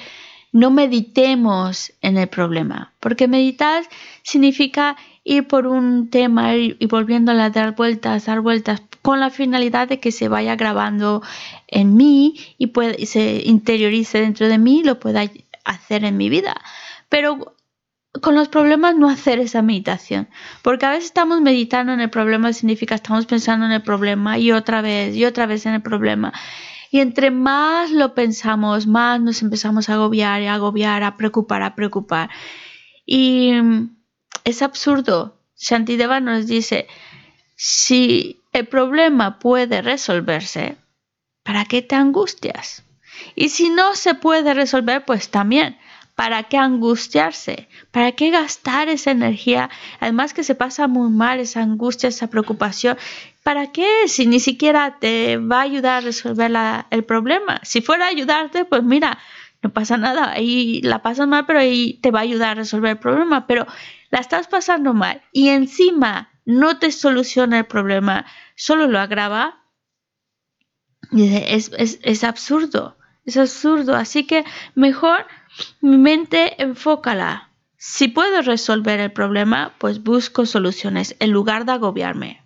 no 0.58 0.72
meditemos 0.72 1.93
en 2.01 2.18
el 2.18 2.28
problema, 2.30 2.91
porque 2.99 3.28
meditar 3.28 3.84
significa 4.24 4.97
ir 5.24 5.47
por 5.47 5.68
un 5.68 6.10
tema 6.10 6.55
y 6.55 6.84
volviéndole 6.88 7.43
a 7.43 7.51
dar 7.51 7.76
vueltas, 7.76 8.26
dar 8.26 8.41
vueltas, 8.41 8.82
con 9.03 9.20
la 9.20 9.30
finalidad 9.30 9.88
de 9.88 9.99
que 9.99 10.12
se 10.12 10.30
vaya 10.30 10.55
grabando 10.55 11.22
en 11.68 11.95
mí 11.95 12.39
y 12.58 12.72
se 13.05 13.43
interiorice 13.45 14.20
dentro 14.20 14.47
de 14.47 14.58
mí 14.58 14.80
y 14.80 14.84
lo 14.84 14.99
pueda 14.99 15.30
hacer 15.64 16.03
en 16.03 16.18
mi 16.18 16.28
vida. 16.28 16.60
Pero 17.08 17.53
con 18.20 18.34
los 18.34 18.47
problemas 18.47 18.95
no 18.95 19.10
hacer 19.10 19.38
esa 19.38 19.62
meditación, 19.62 20.28
porque 20.64 20.88
a 20.88 20.89
veces 20.89 21.05
estamos 21.05 21.39
meditando 21.39 21.93
en 21.93 21.99
el 21.99 22.10
problema, 22.10 22.51
significa 22.51 22.95
estamos 22.95 23.28
pensando 23.28 23.68
en 23.68 23.74
el 23.74 23.84
problema 23.84 24.39
y 24.39 24.51
otra 24.51 24.82
vez 24.82 25.16
y 25.16 25.24
otra 25.24 25.45
vez 25.45 25.68
en 25.68 25.76
el 25.76 25.84
problema. 25.84 26.34
Y 26.91 26.99
entre 26.99 27.31
más 27.31 27.91
lo 27.91 28.13
pensamos, 28.13 28.88
más 28.88 29.19
nos 29.19 29.41
empezamos 29.41 29.89
a 29.89 29.93
agobiar 29.95 30.41
a 30.43 30.53
agobiar, 30.53 31.03
a 31.03 31.17
preocupar, 31.17 31.63
a 31.63 31.75
preocupar. 31.75 32.29
Y 33.05 33.53
es 34.43 34.61
absurdo. 34.61 35.38
Shantideva 35.57 36.19
nos 36.19 36.47
dice, 36.47 36.88
si 37.55 38.41
el 38.53 38.67
problema 38.67 39.39
puede 39.39 39.81
resolverse, 39.81 40.77
¿para 41.43 41.65
qué 41.65 41.81
te 41.81 41.95
angustias? 41.95 42.83
Y 43.35 43.49
si 43.49 43.69
no 43.69 43.95
se 43.95 44.13
puede 44.13 44.53
resolver, 44.53 45.03
pues 45.05 45.29
también, 45.29 45.77
¿Para 46.18 46.41
qué 46.45 46.57
angustiarse? 46.57 47.68
¿Para 47.91 48.11
qué 48.13 48.32
gastar 48.32 48.89
esa 48.89 49.11
energía? 49.11 49.70
Además 49.99 50.34
que 50.34 50.43
se 50.43 50.55
pasa 50.55 50.88
muy 50.88 51.11
mal 51.11 51.39
esa 51.39 51.61
angustia, 51.61 52.09
esa 52.09 52.26
preocupación. 52.26 52.97
¿Para 53.43 53.72
qué? 53.72 53.88
Si 54.07 54.26
ni 54.26 54.39
siquiera 54.39 54.97
te 54.99 55.38
va 55.38 55.59
a 55.59 55.61
ayudar 55.70 55.97
a 55.97 56.01
resolver 56.01 56.51
el 56.89 57.03
problema. 57.03 57.59
Si 57.61 57.82
fuera 57.82 58.05
a 58.05 58.09
ayudarte, 58.09 58.65
pues 58.65 58.82
mira, 58.82 59.20
no 59.61 59.72
pasa 59.72 59.97
nada. 59.97 60.32
Ahí 60.32 60.82
la 60.82 61.03
pasas 61.03 61.28
mal, 61.28 61.45
pero 61.45 61.59
ahí 61.59 61.99
te 62.01 62.09
va 62.09 62.22
a 62.22 62.24
ayudar 62.24 62.49
a 62.49 62.61
resolver 62.61 62.89
el 62.89 62.97
problema. 62.97 63.45
Pero 63.45 63.68
la 64.09 64.18
estás 64.18 64.47
pasando 64.47 64.95
mal 64.95 65.22
y 65.32 65.49
encima 65.49 66.32
no 66.45 66.80
te 66.80 66.91
soluciona 66.91 67.59
el 67.59 67.68
problema, 67.68 68.26
solo 68.55 68.88
lo 68.88 68.97
agrava. 68.97 69.61
Es, 71.11 71.72
es, 71.78 71.99
es 72.01 72.24
absurdo, 72.24 72.97
es 73.24 73.38
absurdo. 73.38 73.95
Así 73.95 74.26
que 74.26 74.45
mejor 74.74 75.28
mi 75.82 75.97
mente 75.97 76.62
enfócala. 76.62 77.49
Si 77.78 78.08
puedo 78.08 78.41
resolver 78.41 78.99
el 78.99 79.12
problema, 79.12 79.74
pues 79.78 80.03
busco 80.03 80.45
soluciones 80.45 81.16
en 81.20 81.32
lugar 81.32 81.66
de 81.66 81.74
agobiarme. 81.74 82.41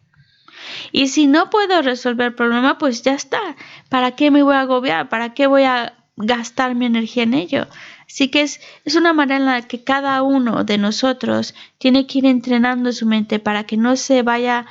Y 0.91 1.07
si 1.07 1.27
no 1.27 1.49
puedo 1.49 1.81
resolver 1.81 2.27
el 2.27 2.35
problema, 2.35 2.77
pues 2.77 3.01
ya 3.01 3.13
está. 3.13 3.55
¿Para 3.89 4.11
qué 4.11 4.31
me 4.31 4.43
voy 4.43 4.55
a 4.55 4.61
agobiar? 4.61 5.09
¿Para 5.09 5.33
qué 5.33 5.47
voy 5.47 5.63
a 5.63 5.93
gastar 6.17 6.75
mi 6.75 6.85
energía 6.85 7.23
en 7.23 7.33
ello? 7.33 7.67
Así 8.05 8.29
que 8.29 8.41
es, 8.41 8.59
una 8.95 9.13
manera 9.13 9.37
en 9.37 9.45
la 9.45 9.61
que 9.61 9.83
cada 9.83 10.21
uno 10.21 10.65
de 10.65 10.77
nosotros 10.77 11.55
tiene 11.77 12.07
que 12.07 12.19
ir 12.19 12.25
entrenando 12.25 12.91
su 12.91 13.05
mente 13.05 13.39
para 13.39 13.63
que 13.63 13.77
no 13.77 13.95
se 13.95 14.21
vaya 14.21 14.65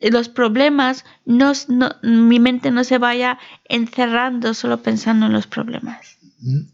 los 0.00 0.28
problemas, 0.28 1.04
mi 1.24 2.38
mente 2.38 2.70
no 2.70 2.84
se 2.84 2.98
vaya 2.98 3.38
encerrando 3.68 4.54
solo 4.54 4.82
pensando 4.82 5.26
en 5.26 5.32
los 5.32 5.46
problemas. 5.46 6.18
Mm. 6.40 6.73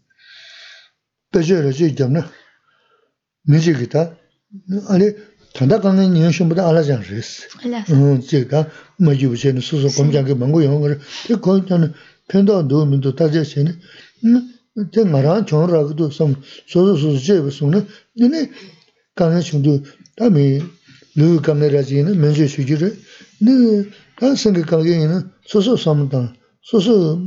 배제 1.31 1.61
레지 1.61 1.95
잡나 1.95 2.29
미지기다 3.43 4.15
아니 4.89 5.11
단다 5.53 5.81
강은 5.81 6.17
연심보다 6.17 6.67
알아장 6.67 7.01
레스 7.09 7.47
음 7.93 8.21
제가 8.21 8.69
뭐지 8.99 9.27
무슨 9.27 9.59
수수 9.59 9.95
검장게 9.95 10.33
뭔고 10.35 10.61
이런 10.61 10.79
거를 10.81 10.99
그 11.27 11.39
거기는 11.39 11.93
편도 12.27 12.67
도면도 12.67 13.15
따져시네. 13.15 13.71
음 14.25 14.53
제가 14.93 15.45
전라고도 15.45 16.09
좀 16.09 16.35
소소 16.67 16.95
소제 16.95 17.39
무슨 17.41 17.71
근데 18.17 18.49
강은 19.15 19.41
중도 19.41 19.83
다음에 20.15 20.59
루 21.15 21.41
카메라지는 21.41 22.19
면제 22.19 22.47
수지를 22.47 22.97
네다 23.41 24.35
생각 24.35 24.67
강에는 24.67 25.29
소소 25.45 25.75
소소 25.75 27.21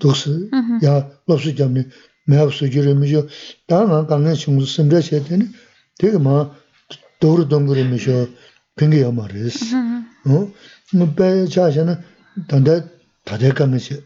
독스 0.00 0.48
야 0.84 1.10
롭스 1.26 1.54
잡네. 1.54 1.86
mayab 2.28 2.50
sujiri 2.52 2.94
misho, 2.94 3.26
taa 3.68 3.84
nga 3.86 4.04
kangan 4.10 4.36
shungu 4.36 4.64
simdra 4.66 5.00
she 5.02 5.20
teni, 5.20 5.46
tegi 5.98 6.18
maa 6.18 6.50
dogru 7.20 7.44
donguri 7.50 7.84
misho 7.84 8.28
pingi 8.76 9.00
ya 9.00 9.10
maa 9.12 9.26
resi. 9.28 9.74
Baya 11.16 11.46
chaasha 11.46 11.84
na 11.84 11.94
tanda 12.48 12.84
taday 13.26 13.52
kangan 13.52 13.80
she, 13.80 13.96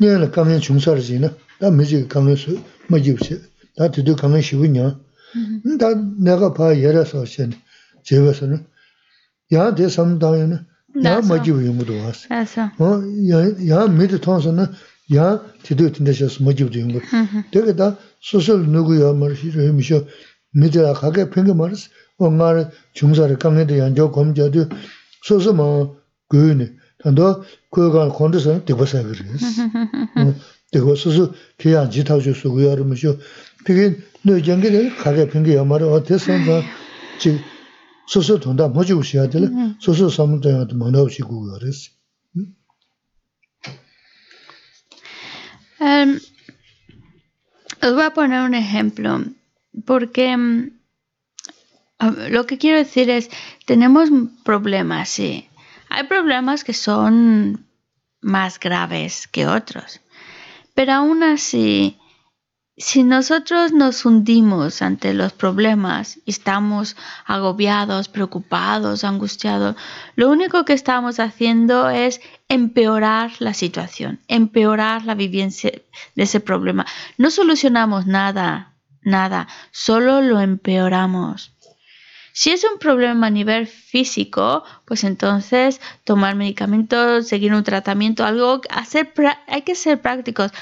nyaa 0.00 0.18
la 0.22 0.26
kangan 0.28 0.60
shungsar 0.60 1.00
she 1.02 1.18
na, 1.18 1.28
taa 1.60 1.70
miji 1.70 2.04
kangan 2.08 2.36
su 2.36 2.58
majib 2.90 3.18
she, 3.24 3.36
taa 3.76 3.88
tidu 3.88 4.14
kangan 4.14 4.42
shivu 4.42 4.66
nyaa, 4.66 4.94
taa 5.80 5.94
naga 6.18 6.50
paa 6.50 6.72
yara 6.74 7.04
saa 7.04 7.24
she 7.24 7.46
na, 7.46 7.56
jeba 8.04 8.32
saa 8.34 8.46
na, 8.46 8.58
yaa 9.50 9.70
de 9.74 9.88
samdaya 9.90 10.46
na, 10.46 10.58
yaa 10.94 11.22
majib 11.22 11.56
yungu 11.62 11.84
duwa 11.84 12.12
se, 12.14 12.26
yaa 13.70 13.86
midi 13.88 14.18
thonsa 14.18 14.52
na, 14.52 14.68
야 15.10 15.40
tido 15.62 15.90
tindaxas 15.90 16.40
mojibdo 16.40 16.78
yungo. 16.78 17.00
Dega 17.52 17.72
da 17.76 17.98
sosol 18.20 18.66
nugu 18.66 18.94
ya 18.94 19.12
maris, 19.12 19.42
misho 19.74 20.06
midira 20.54 20.94
kage 20.94 21.26
pinga 21.30 21.54
maris, 21.54 21.90
o 22.18 22.30
ngara 22.30 22.70
chungsari 22.94 23.36
kangayda 23.36 23.74
yanjo 23.74 24.08
gomjadu 24.08 24.68
soso 25.22 25.52
ma 25.52 25.88
goyoni. 26.30 26.70
Tando 27.02 27.44
kuyo 27.70 27.90
gan 27.90 28.10
kondo 28.10 28.38
sana 28.38 28.60
dikwa 28.66 28.86
sagiris. 28.86 29.42
Dikwa 30.72 30.96
soso 30.96 31.34
kiyan 31.58 31.90
jitawjo 31.90 32.32
sugu 32.34 32.60
yaro 32.60 32.84
misho. 32.84 33.18
Pigi 33.64 33.96
nu 34.24 34.40
jangida 34.40 34.90
kage 35.02 35.26
pinga 35.26 35.50
ya 35.52 35.64
mara, 35.64 35.86
o 35.86 36.00
tesan 36.00 36.46
da 36.46 36.62
soso 38.06 38.38
tonda 38.38 38.68
mojibu 38.68 39.02
shiyadila, 39.02 39.48
soso 39.80 40.08
samudayangada 40.10 40.74
mandabu 40.74 41.10
shigugu 41.10 41.52
yaris. 41.52 41.90
Um, 45.82 46.20
os 47.82 47.92
voy 47.92 48.04
a 48.04 48.14
poner 48.14 48.42
un 48.42 48.54
ejemplo, 48.54 49.24
porque 49.84 50.32
um, 50.36 50.70
lo 52.30 52.46
que 52.46 52.56
quiero 52.56 52.78
decir 52.78 53.10
es, 53.10 53.28
tenemos 53.66 54.08
problemas, 54.44 55.08
sí. 55.08 55.48
Hay 55.88 56.04
problemas 56.04 56.62
que 56.62 56.72
son 56.72 57.66
más 58.20 58.60
graves 58.60 59.26
que 59.26 59.48
otros, 59.48 60.00
pero 60.74 60.92
aún 60.92 61.24
así 61.24 61.98
si 62.76 63.02
nosotros 63.02 63.72
nos 63.72 64.04
hundimos 64.04 64.80
ante 64.82 65.12
los 65.12 65.32
problemas 65.32 66.18
y 66.24 66.30
estamos 66.30 66.96
agobiados, 67.26 68.08
preocupados, 68.08 69.04
angustiados, 69.04 69.76
lo 70.16 70.30
único 70.30 70.64
que 70.64 70.72
estamos 70.72 71.20
haciendo 71.20 71.90
es 71.90 72.20
empeorar 72.52 73.32
la 73.38 73.54
situación, 73.54 74.20
empeorar 74.28 75.04
la 75.06 75.14
vivencia 75.14 75.72
de 76.14 76.22
ese 76.22 76.40
problema. 76.40 76.86
No 77.16 77.30
solucionamos 77.30 78.06
nada, 78.06 78.74
nada, 79.02 79.48
solo 79.70 80.20
lo 80.20 80.38
empeoramos. 80.40 81.52
Si 82.34 82.50
es 82.50 82.64
un 82.64 82.78
problema 82.78 83.28
a 83.28 83.30
nivel 83.30 83.66
físico, 83.66 84.64
pues 84.84 85.04
entonces 85.04 85.80
tomar 86.04 86.34
medicamentos, 86.34 87.28
seguir 87.28 87.54
un 87.54 87.64
tratamiento, 87.64 88.24
algo, 88.24 88.60
hacer, 88.70 89.12
hay 89.46 89.62
que 89.62 89.74
ser 89.74 90.00
prácticos 90.00 90.52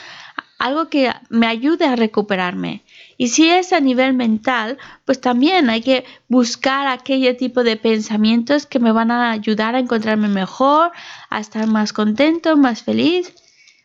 algo 0.61 0.91
que 0.91 1.11
me 1.31 1.47
ayude 1.47 1.87
a 1.87 1.97
recuperarme. 1.97 2.83
Y 3.21 3.29
si 3.29 3.51
es 3.51 3.75
a 3.75 3.81
nivel 3.81 4.15
mental, 4.15 4.79
pues 5.05 5.21
también 5.21 5.69
hay 5.69 5.83
que 5.83 6.07
buscar 6.29 6.87
aquel 6.87 7.37
tipo 7.37 7.63
de 7.63 7.77
pensamientos 7.77 8.65
que 8.65 8.79
me 8.79 8.93
van 8.93 9.11
a 9.11 9.31
ayudar 9.31 9.75
a 9.75 9.79
encontrarme 9.79 10.29
mejor, 10.29 10.91
a 11.29 11.39
estar 11.39 11.67
más 11.67 11.93
contento, 11.93 12.57
más 12.57 12.83
feliz. 12.83 13.35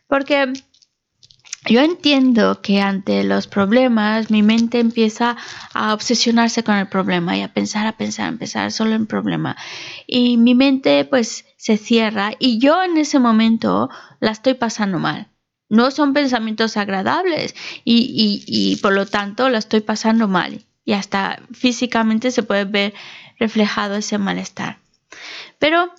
Porque 0.08 0.54
yo 1.66 1.80
entiendo 1.82 2.62
que 2.62 2.80
ante 2.80 3.24
los 3.24 3.46
problemas 3.46 4.30
mi 4.30 4.42
mente 4.42 4.80
empieza 4.80 5.36
a 5.74 5.92
obsesionarse 5.92 6.64
con 6.64 6.76
el 6.76 6.88
problema 6.88 7.36
y 7.36 7.42
a 7.42 7.52
pensar, 7.52 7.86
a 7.86 7.92
pensar, 7.92 8.32
a 8.32 8.38
pensar 8.38 8.72
solo 8.72 8.94
en 8.94 9.06
problema. 9.06 9.54
Y 10.06 10.38
mi 10.38 10.54
mente 10.54 11.04
pues 11.04 11.44
se 11.58 11.76
cierra 11.76 12.32
y 12.38 12.58
yo 12.58 12.82
en 12.82 12.96
ese 12.96 13.18
momento 13.18 13.90
la 14.18 14.30
estoy 14.30 14.54
pasando 14.54 14.98
mal 14.98 15.28
no 15.68 15.90
son 15.90 16.12
pensamientos 16.12 16.76
agradables 16.76 17.54
y, 17.84 18.44
y, 18.46 18.76
por 18.76 18.92
lo 18.92 19.06
tanto 19.06 19.48
lo 19.48 19.58
estoy 19.58 19.80
pasando 19.80 20.28
mal 20.28 20.64
y 20.84 20.92
hasta 20.92 21.40
físicamente 21.52 22.30
se 22.30 22.42
puede 22.42 22.64
ver 22.64 22.94
reflejado 23.38 23.96
ese 23.96 24.18
malestar. 24.18 24.78
Pero, 25.58 25.92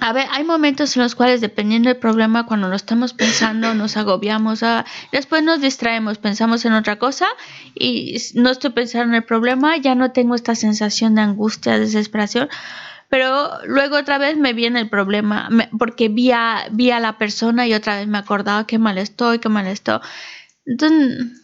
a 0.00 0.12
ver, 0.12 0.26
hay 0.30 0.44
momentos 0.44 0.96
en 0.96 1.02
los 1.02 1.14
cuales 1.14 1.40
dependiendo 1.40 1.88
del 1.88 1.98
problema, 1.98 2.46
cuando 2.46 2.68
lo 2.68 2.76
estamos 2.76 3.12
pensando, 3.12 3.74
nos 3.74 3.96
agobiamos, 3.96 4.62
ah, 4.62 4.84
después 5.10 5.42
nos 5.42 5.60
distraemos, 5.60 6.18
pensamos 6.18 6.64
en 6.64 6.74
otra 6.74 6.98
cosa 6.98 7.26
y 7.74 8.16
no 8.34 8.50
estoy 8.50 8.70
pensando 8.70 9.08
en 9.08 9.16
el 9.16 9.24
problema, 9.24 9.76
ya 9.76 9.94
no 9.94 10.12
tengo 10.12 10.34
esta 10.36 10.54
sensación 10.54 11.16
de 11.16 11.22
angustia, 11.22 11.78
desesperación, 11.78 12.48
pero 13.08 13.50
luego 13.66 13.96
otra 13.96 14.18
vez 14.18 14.36
me 14.36 14.52
viene 14.52 14.80
el 14.80 14.88
problema, 14.88 15.48
porque 15.78 16.08
vi 16.08 16.32
a, 16.32 16.66
vi 16.70 16.90
a 16.90 17.00
la 17.00 17.18
persona 17.18 17.66
y 17.66 17.74
otra 17.74 17.96
vez 17.96 18.06
me 18.08 18.18
acordaba 18.18 18.66
qué 18.66 18.78
mal 18.78 18.98
estoy, 18.98 19.38
qué 19.38 19.48
mal 19.48 19.66
estoy. 19.66 20.00
Entonces, 20.64 21.42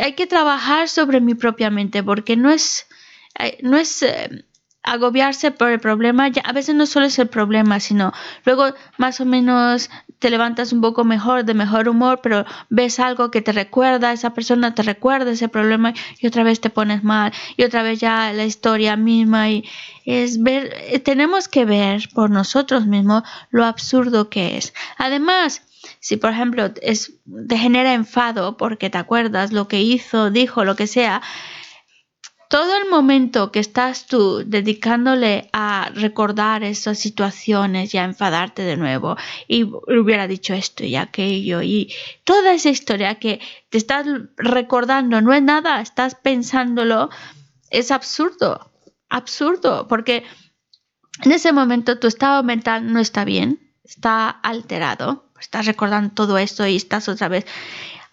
hay 0.00 0.14
que 0.14 0.26
trabajar 0.26 0.88
sobre 0.88 1.20
mi 1.20 1.34
propia 1.34 1.70
mente, 1.70 2.02
porque 2.02 2.36
no 2.36 2.50
es, 2.50 2.86
eh, 3.38 3.58
no 3.62 3.76
es 3.76 4.02
eh, 4.02 4.44
agobiarse 4.84 5.50
por 5.50 5.70
el 5.70 5.80
problema, 5.80 6.28
ya, 6.28 6.42
a 6.42 6.52
veces 6.52 6.74
no 6.74 6.86
solo 6.86 7.06
es 7.06 7.18
el 7.18 7.28
problema, 7.28 7.80
sino 7.80 8.12
luego 8.44 8.74
más 8.98 9.20
o 9.20 9.24
menos 9.24 9.90
te 10.18 10.30
levantas 10.30 10.72
un 10.72 10.80
poco 10.80 11.04
mejor, 11.04 11.44
de 11.44 11.54
mejor 11.54 11.88
humor, 11.88 12.20
pero 12.22 12.44
ves 12.68 13.00
algo 13.00 13.30
que 13.30 13.42
te 13.42 13.52
recuerda, 13.52 14.12
esa 14.12 14.34
persona 14.34 14.74
te 14.74 14.82
recuerda 14.82 15.30
ese 15.30 15.48
problema 15.48 15.94
y 16.18 16.26
otra 16.26 16.44
vez 16.44 16.60
te 16.60 16.70
pones 16.70 17.02
mal 17.02 17.32
y 17.56 17.64
otra 17.64 17.82
vez 17.82 17.98
ya 17.98 18.32
la 18.32 18.44
historia 18.44 18.96
misma 18.96 19.50
y 19.50 19.64
es 20.04 20.42
ver, 20.42 20.72
eh, 20.88 20.98
tenemos 20.98 21.48
que 21.48 21.64
ver 21.64 22.08
por 22.14 22.30
nosotros 22.30 22.86
mismos 22.86 23.22
lo 23.50 23.64
absurdo 23.64 24.28
que 24.28 24.58
es. 24.58 24.74
Además, 24.98 25.62
si 26.00 26.16
por 26.16 26.30
ejemplo 26.30 26.70
es, 26.82 27.14
te 27.48 27.56
genera 27.56 27.94
enfado 27.94 28.56
porque 28.56 28.90
te 28.90 28.98
acuerdas 28.98 29.52
lo 29.52 29.68
que 29.68 29.80
hizo, 29.80 30.30
dijo, 30.30 30.64
lo 30.64 30.76
que 30.76 30.86
sea, 30.86 31.22
todo 32.48 32.76
el 32.76 32.88
momento 32.88 33.50
que 33.50 33.60
estás 33.60 34.06
tú 34.06 34.42
dedicándole 34.46 35.48
a 35.52 35.90
recordar 35.94 36.62
esas 36.62 36.98
situaciones 36.98 37.94
y 37.94 37.98
a 37.98 38.04
enfadarte 38.04 38.62
de 38.62 38.76
nuevo 38.76 39.16
y 39.48 39.64
hubiera 39.64 40.26
dicho 40.26 40.54
esto 40.54 40.84
y 40.84 40.96
aquello 40.96 41.62
y 41.62 41.92
toda 42.24 42.52
esa 42.52 42.70
historia 42.70 43.16
que 43.16 43.40
te 43.70 43.78
estás 43.78 44.06
recordando 44.36 45.20
no 45.20 45.32
es 45.32 45.42
nada, 45.42 45.80
estás 45.80 46.14
pensándolo, 46.14 47.10
es 47.70 47.90
absurdo, 47.90 48.72
absurdo, 49.08 49.88
porque 49.88 50.24
en 51.22 51.32
ese 51.32 51.52
momento 51.52 51.98
tu 51.98 52.06
estado 52.06 52.42
mental 52.42 52.92
no 52.92 53.00
está 53.00 53.24
bien, 53.24 53.72
está 53.84 54.28
alterado, 54.28 55.30
estás 55.40 55.66
recordando 55.66 56.14
todo 56.14 56.38
esto 56.38 56.66
y 56.66 56.76
estás 56.76 57.08
otra 57.08 57.28
vez. 57.28 57.46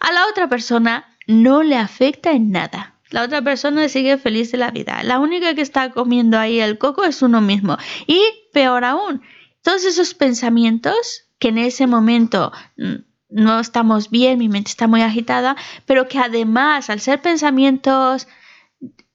A 0.00 0.12
la 0.12 0.26
otra 0.26 0.48
persona 0.48 1.16
no 1.26 1.62
le 1.62 1.76
afecta 1.76 2.32
en 2.32 2.50
nada 2.50 2.91
la 3.12 3.22
otra 3.22 3.42
persona 3.42 3.88
sigue 3.88 4.16
feliz 4.18 4.50
de 4.52 4.58
la 4.58 4.70
vida. 4.70 5.02
La 5.04 5.18
única 5.18 5.54
que 5.54 5.60
está 5.60 5.90
comiendo 5.90 6.38
ahí 6.38 6.60
el 6.60 6.78
coco 6.78 7.04
es 7.04 7.22
uno 7.22 7.40
mismo. 7.40 7.76
Y 8.06 8.20
peor 8.52 8.84
aún, 8.84 9.22
todos 9.62 9.84
esos 9.84 10.14
pensamientos 10.14 11.24
que 11.38 11.48
en 11.48 11.58
ese 11.58 11.86
momento 11.86 12.52
mm, 12.78 12.94
no 13.28 13.60
estamos 13.60 14.10
bien, 14.10 14.38
mi 14.38 14.48
mente 14.48 14.70
está 14.70 14.88
muy 14.88 15.02
agitada, 15.02 15.56
pero 15.86 16.08
que 16.08 16.18
además, 16.18 16.88
al 16.88 17.00
ser 17.00 17.20
pensamientos 17.20 18.28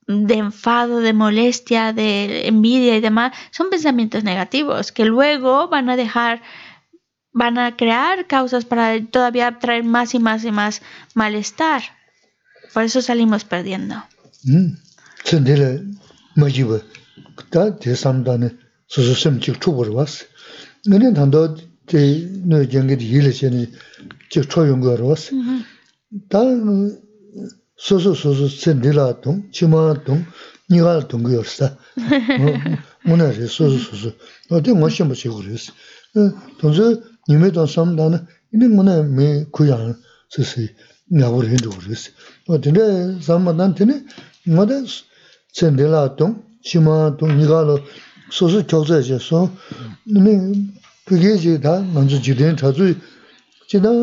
de 0.06 0.36
enfado, 0.36 1.00
de 1.00 1.14
molestia, 1.14 1.92
de 1.92 2.48
envidia 2.48 2.96
y 2.96 3.02
demás, 3.02 3.36
son 3.52 3.70
pensamientos 3.70 4.24
negativos 4.24 4.92
que 4.92 5.06
luego 5.06 5.68
van 5.70 5.90
a 5.90 5.96
dejar, 5.96 6.42
van 7.34 7.58
a 7.58 7.76
crear 7.76 8.28
causas 8.28 8.64
para 8.64 9.04
todavía 9.06 9.60
traer 9.60 9.84
más 9.84 10.14
y 10.14 10.20
más 10.20 10.46
y 10.46 10.52
más 10.52 10.82
malestar. 11.14 11.97
Por 12.74 12.84
eso 12.84 13.02
salimos 13.02 13.44
perdiendo. 13.44 13.96
Tsendele 15.24 15.84
majiba, 16.36 16.80
ta 17.50 17.72
te 17.78 17.96
samdane 17.96 18.50
susu 18.88 19.16
sem 19.16 19.40
chik 19.40 19.60
chubur 19.60 19.90
was. 19.90 20.26
Ngane 20.86 21.14
tando 21.14 21.56
te 21.86 22.00
no 22.46 22.64
jengi 22.64 22.96
di 22.96 23.06
hili 23.06 23.34
chene 23.34 23.70
chik 24.30 24.46
choyungar 24.48 25.02
was. 25.02 25.32
Ta 26.30 26.42
susu 27.76 28.16
susu 28.16 28.48
tsendela 28.48 29.14
tong, 29.22 29.50
chima 29.52 29.94
tong, 30.06 30.24
niga 30.70 31.02
tong 31.10 31.28
yorsa. 31.28 31.78
Muna 33.06 33.32
re 33.32 33.48
susu 33.48 33.80
susu. 33.80 34.14
Te 34.64 34.72
ngo 34.72 34.88
shimba 34.90 35.16
chigur 35.16 35.46
yos. 35.46 35.72
Tonzo 36.60 37.04
nime 37.28 37.52
tong 37.52 37.68
samdane, 37.68 38.28
ine 38.54 38.68
muna 38.68 39.04
me 39.04 39.46
kuyang 39.52 39.96
nyāgu 41.12 41.44
rīndu 41.46 41.72
gu 41.72 41.84
rīs. 41.88 42.10
Tīne 42.48 42.88
sāma 43.24 43.54
nān 43.56 43.76
tīne 43.78 44.02
ngā 44.48 44.66
tā 44.70 44.80
tsēndē 44.88 45.88
lā 45.94 46.04
tōng, 46.20 46.36
shīmā 46.68 46.96
tōng, 47.20 47.36
nīgā 47.40 47.62
lō 47.70 47.78
sōsū 48.34 48.64
kyōksā 48.68 49.02
yā 49.08 49.20
sō, 49.24 49.44
nīmī 50.12 50.38
pīkē 51.08 51.36
jī 51.44 51.58
tā 51.64 51.80
ngā 51.84 52.08
tsū 52.08 52.24
jīdēn 52.28 52.60
chā 52.60 52.74
tsū 52.76 52.92
jī 53.72 53.84
tā 53.84 53.94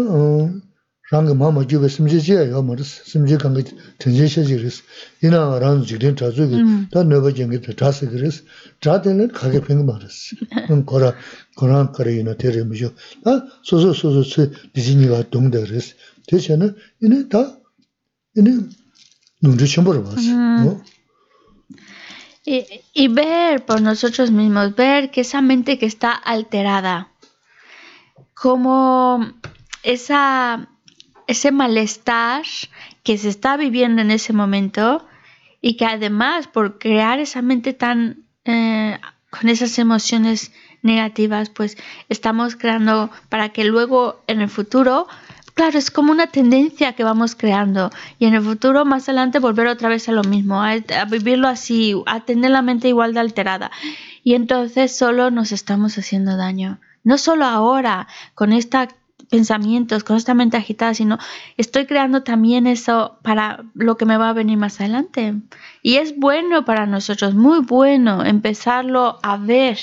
rāngi 1.13 1.35
mā 1.37 1.51
mā 1.53 1.63
jīwa 1.69 1.91
simjī 1.93 2.19
jī 2.25 2.39
yā 2.39 2.45
yā 2.49 2.61
mā 2.65 2.79
rīs, 2.79 2.91
simjī 3.11 3.37
kāngi 3.43 3.67
tēnjī 4.01 4.29
shā 4.33 4.45
jī 4.49 4.57
rīs. 4.63 4.81
Yīnā 5.23 5.43
ngā 5.51 5.59
rāngi 5.63 5.91
jīdēn 5.93 6.17
chā 6.17 6.31
tsū 6.33 6.47
kī 6.49 6.63
tā 6.95 7.05
nirvā 7.05 7.33
jīngi 7.37 7.61
tā 7.67 7.77
chā 7.77 7.93
sī 7.93 8.09
kī 8.09 8.23
rīs, 8.25 8.41
chā 8.81 8.97
tēne 9.05 9.29
kāgi 9.37 9.61
pīngi 9.67 9.85
mā 9.85 9.99
rīs. 10.01 10.33
Korā, 10.89 11.13
korā 11.61 11.83
kārī 11.95 12.17
yīnā 12.23 12.35
tērī 12.41 12.65
mī 12.65 12.81
shō, 12.81 12.91
tā 13.27 13.37
sōsū 13.69 13.93
sōsū 14.01 14.25
tsū 14.31 14.49
dī 14.73 14.87
jī 14.89 14.97
nīgā 15.03 15.21
tōng 15.29 15.53
dā 15.53 15.63
rīs. 15.69 15.93
Res, 16.27 16.27
te 16.27 16.41
xe 16.41 16.57
na, 16.57 16.75
ina 17.01 17.23
da 17.25 17.65
Y, 22.47 23.09
ver 23.09 23.65
por 23.65 23.81
nosotros 23.81 24.31
mismos, 24.31 24.75
ver 24.75 25.11
que 25.11 25.23
esa 25.23 25.41
mente 25.41 25.79
que 25.79 25.87
está 25.87 26.13
alterada, 26.13 27.09
como 28.35 29.33
esa, 29.83 30.69
ese 31.27 31.53
malestar 31.53 32.43
que 33.03 33.17
se 33.19 33.29
está 33.29 33.57
viviendo 33.57 34.03
en 34.03 34.11
ese 34.11 34.33
momento 34.33 35.07
y 35.61 35.77
que 35.77 35.87
además 35.87 36.47
por 36.47 36.79
crear 36.79 37.19
esa 37.19 37.41
mente 37.41 37.73
tan 37.73 38.25
eh, 38.45 38.99
con 39.31 39.49
esas 39.49 39.79
emociones 39.79 40.53
negativas, 40.83 41.49
pues 41.49 41.77
estamos 42.09 42.57
creando 42.57 43.11
para 43.29 43.49
que 43.49 43.65
luego 43.65 44.23
en 44.27 44.41
el 44.43 44.51
futuro 44.51 45.09
Claro, 45.55 45.79
es 45.79 45.93
como 45.93 46.11
una 46.11 46.27
tendencia 46.27 46.95
que 46.95 47.05
vamos 47.05 47.37
creando 47.37 47.91
y 48.19 48.27
en 48.27 48.35
el 48.35 48.43
futuro 48.43 48.85
más 48.85 49.09
adelante 49.09 49.39
volver 49.39 49.69
otra 49.69 49.89
vez 49.89 50.09
a 50.09 50.13
lo 50.13 50.25
mismo, 50.25 50.61
a, 50.61 50.75
vivirlo 51.09 51.47
así, 51.47 51.95
a 52.07 52.21
tener 52.25 52.51
la 52.51 52.61
mente 52.61 52.89
igual 52.89 53.15
de 53.15 53.21
alterada. 53.21 53.71
Y 54.25 54.35
entonces 54.35 54.97
solo 54.97 55.31
nos 55.31 55.53
estamos 55.53 55.97
haciendo 55.97 56.37
daño. 56.37 56.81
No 57.05 57.19
solo 57.19 57.45
ahora, 57.45 58.09
con 58.35 58.53
estos 58.53 58.89
pensamientos, 59.31 60.03
con 60.03 60.17
esta 60.17 60.35
mente 60.35 60.57
agitada, 60.57 60.93
sino 60.93 61.19
estoy 61.57 61.87
creando 61.87 62.25
también 62.25 62.67
eso 62.67 63.19
para 63.23 63.65
lo 63.75 63.97
que 63.97 64.07
me 64.07 64.17
va 64.17 64.31
a 64.31 64.33
venir 64.33 64.59
más 64.59 64.81
adelante. 64.81 65.35
Y 65.83 65.97
es 65.97 66.19
bueno 66.19 66.65
para 66.65 66.87
nosotros, 66.87 67.35
muy 67.35 67.61
bueno 67.61 68.25
empezarlo 68.25 69.21
a 69.23 69.37
ver 69.37 69.79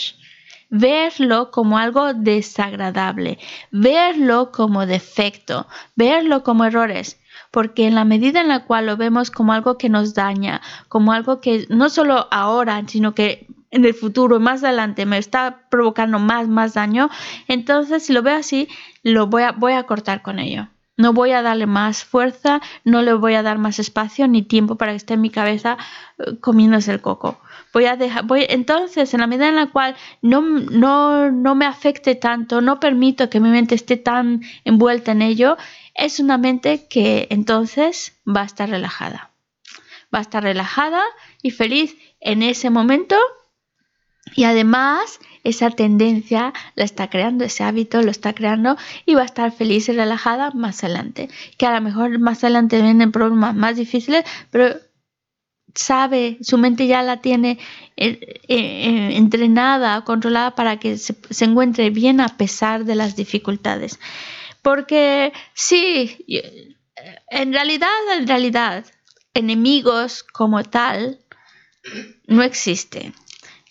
verlo 0.72 1.51
como 1.51 1.78
algo 1.78 2.13
desagradable, 2.13 3.38
verlo 3.72 4.51
como 4.51 4.88
defecto, 4.88 5.67
verlo 5.95 6.43
como 6.43 6.65
errores. 6.65 7.19
Porque 7.51 7.86
en 7.86 7.95
la 7.95 8.05
medida 8.05 8.39
en 8.39 8.47
la 8.47 8.63
cual 8.65 8.86
lo 8.86 8.97
vemos 8.97 9.30
como 9.30 9.51
algo 9.51 9.78
que 9.78 9.89
nos 9.89 10.13
daña, 10.13 10.61
como 10.88 11.11
algo 11.11 11.41
que 11.41 11.67
no 11.69 11.89
solo 11.89 12.28
ahora, 12.32 12.82
sino 12.88 13.13
que 13.13 13.47
en 13.72 13.86
el 13.86 13.93
futuro, 13.93 14.39
más 14.39 14.63
adelante, 14.63 15.05
me 15.05 15.17
está 15.17 15.67
provocando 15.69 16.19
más, 16.19 16.47
más 16.47 16.74
daño, 16.74 17.09
entonces 17.47 18.05
si 18.05 18.13
lo 18.13 18.22
veo 18.22 18.38
así, 18.38 18.67
lo 19.03 19.28
voy 19.28 19.43
a, 19.43 19.51
voy 19.51 19.74
a 19.74 19.84
cortar 19.84 20.22
con 20.22 20.39
ello. 20.39 20.67
No 20.97 21.13
voy 21.13 21.32
a 21.32 21.41
darle 21.41 21.65
más 21.65 22.03
fuerza, 22.03 22.61
no 22.84 23.01
le 23.01 23.13
voy 23.13 23.34
a 23.34 23.43
dar 23.43 23.57
más 23.57 23.80
espacio 23.80 24.28
ni 24.28 24.43
tiempo 24.43 24.76
para 24.76 24.91
que 24.91 24.97
esté 24.97 25.15
en 25.15 25.22
mi 25.22 25.30
cabeza 25.30 25.78
eh, 26.19 26.38
comiéndose 26.39 26.91
el 26.91 27.01
coco. 27.01 27.39
Voy 27.74 27.86
a 27.86 27.95
dejar, 27.95 28.26
voy, 28.26 28.45
entonces, 28.49 29.13
en 29.13 29.22
la 29.22 29.28
medida 29.28 29.47
en 29.47 29.55
la 29.55 29.67
cual 29.67 29.95
no, 30.22 30.41
no, 30.41 31.32
no 31.32 31.55
me 31.55 31.65
afecte 31.65 32.15
tanto, 32.15 32.61
no 32.61 32.80
permito 32.80 33.30
que 33.30 33.39
mi 33.39 33.49
mente 33.49 33.76
esté 33.76 33.97
tan 33.97 34.41
envuelta 34.65 35.11
en 35.11 35.22
ello, 35.22 35.57
es 35.95 36.19
una 36.19 36.38
mente 36.38 36.88
que 36.88 37.28
entonces 37.30 38.19
va 38.28 38.41
a 38.41 38.45
estar 38.45 38.69
relajada. 38.69 39.32
Va 40.13 40.19
a 40.19 40.24
estar 40.24 40.43
relajada 40.43 41.01
y 41.41 41.51
feliz 41.51 41.95
en 42.19 42.43
ese 42.43 42.69
momento 42.69 43.15
y 44.36 44.43
además 44.43 45.19
esa 45.43 45.69
tendencia 45.72 46.53
la 46.76 46.86
está 46.86 47.09
creando, 47.09 47.43
ese 47.43 47.63
hábito 47.63 48.01
lo 48.01 48.11
está 48.11 48.34
creando 48.34 48.78
y 49.05 49.15
va 49.15 49.24
a 49.24 49.26
estar 49.26 49.51
feliz 49.51 49.89
y 49.89 49.93
relajada 49.93 50.51
más 50.51 50.84
adelante. 50.84 51.30
Que 51.57 51.65
a 51.65 51.74
lo 51.74 51.82
mejor 51.82 52.19
más 52.19 52.43
adelante 52.43 52.82
vienen 52.82 53.11
problemas 53.11 53.55
más 53.55 53.76
difíciles, 53.76 54.24
pero 54.51 54.76
sabe, 55.76 56.38
su 56.41 56.57
mente 56.57 56.88
ya 56.88 57.01
la 57.01 57.22
tiene 57.22 57.59
eh, 57.97 58.19
eh, 58.47 59.09
entrenada, 59.15 60.03
controlada 60.03 60.55
para 60.55 60.78
que 60.78 60.97
se, 60.97 61.15
encuentre 61.45 61.89
bien 61.89 62.22
a 62.22 62.38
pesar 62.38 62.86
de 62.86 62.95
las 62.95 63.15
dificultades. 63.15 63.99
Porque 64.61 65.34
sí, 65.53 66.26
en 67.30 67.53
realidad, 67.53 67.89
en 68.17 68.28
realidad, 68.28 68.86
enemigos 69.34 70.24
como 70.24 70.63
tal 70.63 71.19
no 72.28 72.43
existen. 72.43 73.13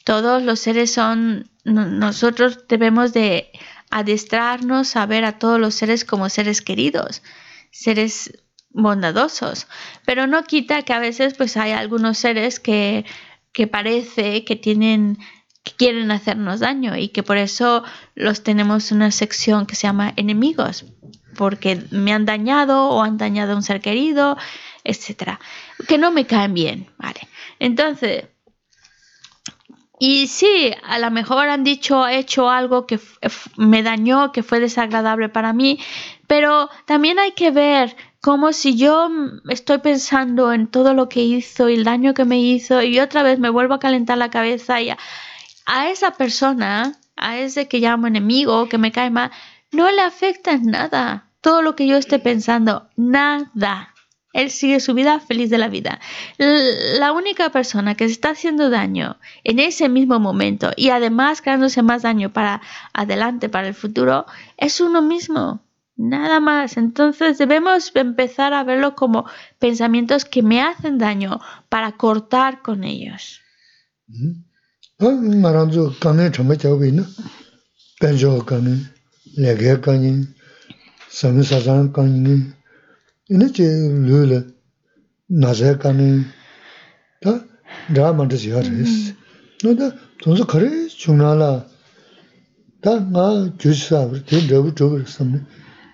Todos 0.04 0.42
los 0.42 0.60
seres 0.60 0.92
son, 0.92 1.50
nosotros 1.64 2.66
debemos 2.68 3.12
de 3.12 3.50
adestrarnos 3.90 4.96
a 4.96 5.06
ver 5.06 5.24
a 5.24 5.38
todos 5.38 5.60
los 5.60 5.74
seres 5.74 6.04
como 6.04 6.28
seres 6.28 6.62
queridos, 6.62 7.22
seres 7.70 8.32
bondadosos, 8.70 9.66
pero 10.04 10.26
no 10.26 10.44
quita 10.44 10.82
que 10.82 10.92
a 10.92 10.98
veces 10.98 11.34
pues 11.34 11.56
hay 11.56 11.72
algunos 11.72 12.18
seres 12.18 12.60
que, 12.60 13.04
que 13.52 13.66
parece 13.66 14.44
que 14.44 14.56
tienen 14.56 15.18
que 15.62 15.72
quieren 15.72 16.10
hacernos 16.10 16.60
daño 16.60 16.96
y 16.96 17.08
que 17.08 17.22
por 17.22 17.36
eso 17.36 17.84
los 18.14 18.42
tenemos 18.42 18.92
una 18.92 19.10
sección 19.10 19.66
que 19.66 19.74
se 19.74 19.86
llama 19.86 20.12
enemigos, 20.16 20.86
porque 21.36 21.82
me 21.90 22.12
han 22.14 22.24
dañado 22.24 22.88
o 22.88 23.02
han 23.02 23.18
dañado 23.18 23.52
a 23.52 23.56
un 23.56 23.62
ser 23.62 23.80
querido, 23.80 24.38
etcétera, 24.84 25.38
que 25.86 25.98
no 25.98 26.12
me 26.12 26.26
caen 26.26 26.54
bien, 26.54 26.86
vale. 26.96 27.28
Entonces, 27.58 28.24
y 29.98 30.28
sí, 30.28 30.72
a 30.82 30.98
lo 30.98 31.10
mejor 31.10 31.50
han 31.50 31.62
dicho, 31.62 32.08
hecho 32.08 32.48
algo 32.48 32.86
que 32.86 32.98
me 33.58 33.82
dañó, 33.82 34.32
que 34.32 34.42
fue 34.42 34.58
desagradable 34.58 35.28
para 35.28 35.52
mí, 35.52 35.78
pero 36.26 36.70
también 36.86 37.18
hay 37.18 37.32
que 37.32 37.50
ver 37.50 37.94
como 38.20 38.52
si 38.52 38.76
yo 38.76 39.08
estoy 39.48 39.78
pensando 39.78 40.52
en 40.52 40.66
todo 40.66 40.92
lo 40.94 41.08
que 41.08 41.22
hizo 41.22 41.68
y 41.68 41.74
el 41.74 41.84
daño 41.84 42.12
que 42.14 42.24
me 42.26 42.38
hizo 42.38 42.82
y 42.82 43.00
otra 43.00 43.22
vez 43.22 43.38
me 43.38 43.48
vuelvo 43.48 43.74
a 43.74 43.80
calentar 43.80 44.18
la 44.18 44.30
cabeza 44.30 44.80
y 44.80 44.90
a, 44.90 45.88
esa 45.88 46.12
persona, 46.12 46.98
a 47.16 47.38
ese 47.38 47.68
que 47.68 47.78
llamo 47.78 48.06
enemigo, 48.06 48.68
que 48.68 48.78
me 48.78 48.92
cae 48.92 49.10
mal, 49.10 49.30
no 49.72 49.90
le 49.90 50.02
afecta 50.02 50.56
nada 50.58 51.30
todo 51.40 51.62
lo 51.62 51.74
que 51.76 51.86
yo 51.86 51.96
esté 51.96 52.18
pensando, 52.18 52.90
nada, 52.96 53.94
Él 54.34 54.50
sigue 54.50 54.80
su 54.80 54.92
vida 54.92 55.20
feliz 55.20 55.48
de 55.48 55.56
la 55.56 55.68
vida. 55.68 56.00
La 56.36 57.12
única 57.12 57.50
persona 57.50 57.94
que 57.94 58.06
se 58.06 58.12
está 58.12 58.30
haciendo 58.30 58.68
daño 58.68 59.16
en 59.44 59.58
ese 59.58 59.88
mismo 59.88 60.20
momento 60.20 60.72
y 60.76 60.90
además 60.90 61.40
creándose 61.40 61.82
más 61.82 62.02
daño 62.02 62.30
para 62.32 62.60
adelante, 62.92 63.48
para 63.48 63.68
el 63.68 63.74
futuro, 63.74 64.26
es 64.58 64.82
uno 64.82 65.00
mismo. 65.00 65.62
Nada 66.02 66.40
más. 66.40 66.78
Entonces 66.78 67.36
debemos 67.36 67.92
empezar 67.94 68.54
a 68.54 68.64
verlo 68.64 68.94
como 68.94 69.26
pensamientos 69.58 70.24
que 70.24 70.42
me 70.42 70.62
hacen 70.62 70.96
daño 70.96 71.40
para 71.68 71.92
cortar 71.98 72.62
con 72.62 72.84
ellos. 72.84 73.42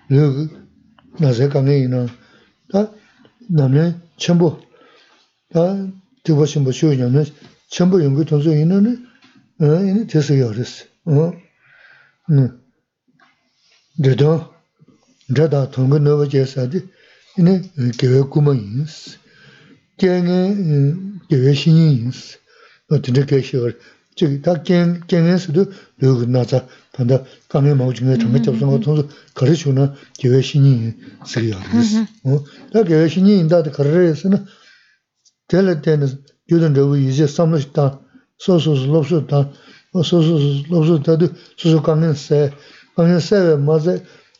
르 0.09 0.47
나제 1.19 1.49
강에 1.49 1.77
있는 1.77 2.07
다 2.71 2.91
남네 3.49 3.95
전부 4.17 4.59
다 5.51 5.87
두고 6.23 6.45
신부 6.45 6.71
쉬우냐면 6.71 7.25
전부 7.69 8.03
연구 8.03 8.23
동서 8.25 8.55
있는 8.55 9.05
어 9.59 9.65
이제 9.83 10.07
됐어요 10.07 10.47
그랬어 10.49 10.85
어 11.05 11.33
음. 12.29 12.61
데도 14.01 14.53
데다 15.33 15.71
통고 15.71 15.99
너가 15.99 16.27
제사디 16.29 16.87
이네 17.39 17.61
계획 17.97 18.29
꾸머인스 18.29 19.17
땡에 19.97 20.55
계획 21.29 21.55
신인스 21.55 22.39
어떻게 22.89 23.25
계획을 23.25 23.79
저기 24.17 24.41
다 24.41 24.63
견견에서도 24.63 25.71
여기 26.03 26.27
나자. 26.27 26.67
단다 26.97 27.23
강에 27.47 27.75
마우 27.75 27.93
중에 27.93 28.17
정말 28.17 28.41
접선 28.41 28.69
거 28.69 28.79
통해서 28.79 29.07
거래주는 29.35 29.93
계획 30.17 30.43
신이 30.43 30.93
쓰리야 31.25 31.61
그래서 31.69 31.99
어?다 32.23 32.83
계획 32.83 33.09
신이 33.09 33.37
인다.도 33.37 33.71
거래에서는 33.71 34.45
될 35.47 35.81
때는 35.83 36.07
교든 36.49 36.73
저거 36.73 36.97
이제 36.97 37.27
삼로시다 37.27 38.01
소소스 38.39 38.87
롭스다 38.87 39.51
소소스 39.93 40.63
롭스다도 40.69 41.27
소소 41.55 41.83
강에서 41.83 42.49
강에서 42.95 43.57
맞아 43.57 43.99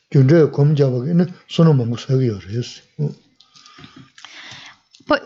균제 0.10 0.50
검자하고는 0.50 1.28
손을 1.50 1.76
먹고 1.76 1.98
살기요 1.98 2.40
그래서 2.40 2.82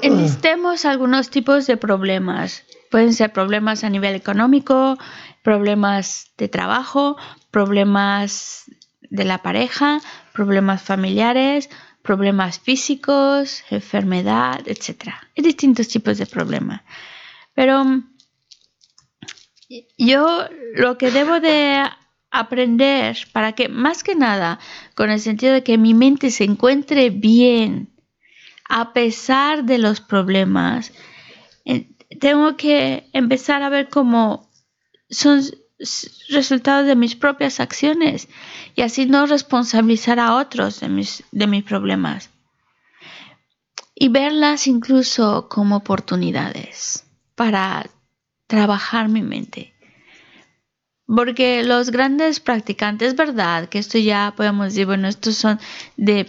Enlistemos 0.04 0.86
algunos 0.86 1.32
tipos 1.32 1.66
de 1.66 1.76
problemas. 1.76 2.62
Pueden 2.92 3.14
ser 3.14 3.34
problemas 3.34 3.84
a 3.84 3.90
nivel 3.90 4.14
económico, 4.16 4.98
problemas 5.42 6.32
de 6.38 6.50
trabajo, 6.50 7.18
problemas 7.50 8.66
de 9.10 9.26
la 9.26 9.40
pareja, 9.40 10.00
problemas 10.34 10.84
familiares, 10.84 11.70
problemas 12.04 12.60
físicos, 12.60 13.64
enfermedad, 13.70 14.62
etc. 14.66 15.14
Hay 15.38 15.44
distintos 15.44 15.88
tipos 15.88 16.18
de 16.18 16.26
problemas. 16.26 16.82
Pero 17.54 18.04
yo 19.98 20.46
lo 20.76 20.98
que 20.98 21.12
debo 21.12 21.40
de 21.40 21.84
aprender 22.30 23.18
para 23.34 23.54
que, 23.54 23.70
más 23.70 24.04
que 24.04 24.16
nada, 24.16 24.60
con 24.96 25.12
el 25.12 25.20
sentido 25.20 25.54
de 25.54 25.64
que 25.64 25.78
mi 25.78 25.94
mente 25.94 26.32
se 26.32 26.44
encuentre 26.44 27.10
bien 27.10 27.90
a 28.68 28.94
pesar 28.94 29.66
de 29.66 29.78
los 29.78 30.00
problemas, 30.00 30.94
tengo 32.20 32.58
que 32.58 33.10
empezar 33.14 33.64
a 33.64 33.70
ver 33.70 33.90
cómo 33.90 34.50
son 35.10 35.42
resultados 36.30 36.86
de 36.86 36.96
mis 36.96 37.16
propias 37.16 37.60
acciones 37.60 38.28
y 38.76 38.82
así 38.82 39.06
no 39.06 39.26
responsabilizar 39.26 40.20
a 40.20 40.36
otros 40.36 40.80
de 40.80 40.90
mis, 40.90 41.24
de 41.32 41.48
mis 41.48 41.64
problemas. 41.64 42.30
Y 43.96 44.10
verlas 44.10 44.68
incluso 44.68 45.48
como 45.50 45.78
oportunidades 45.78 47.06
para 47.36 47.90
trabajar 48.48 49.10
mi 49.10 49.22
mente. 49.22 49.74
Porque 51.06 51.64
los 51.64 51.92
grandes 51.92 52.40
practicantes, 52.40 53.16
verdad, 53.16 53.68
que 53.70 53.80
esto 53.80 53.98
ya 53.98 54.34
podemos 54.36 54.68
decir, 54.68 54.86
bueno, 54.86 55.08
estos 55.08 55.36
son 55.36 55.60
de 55.98 56.28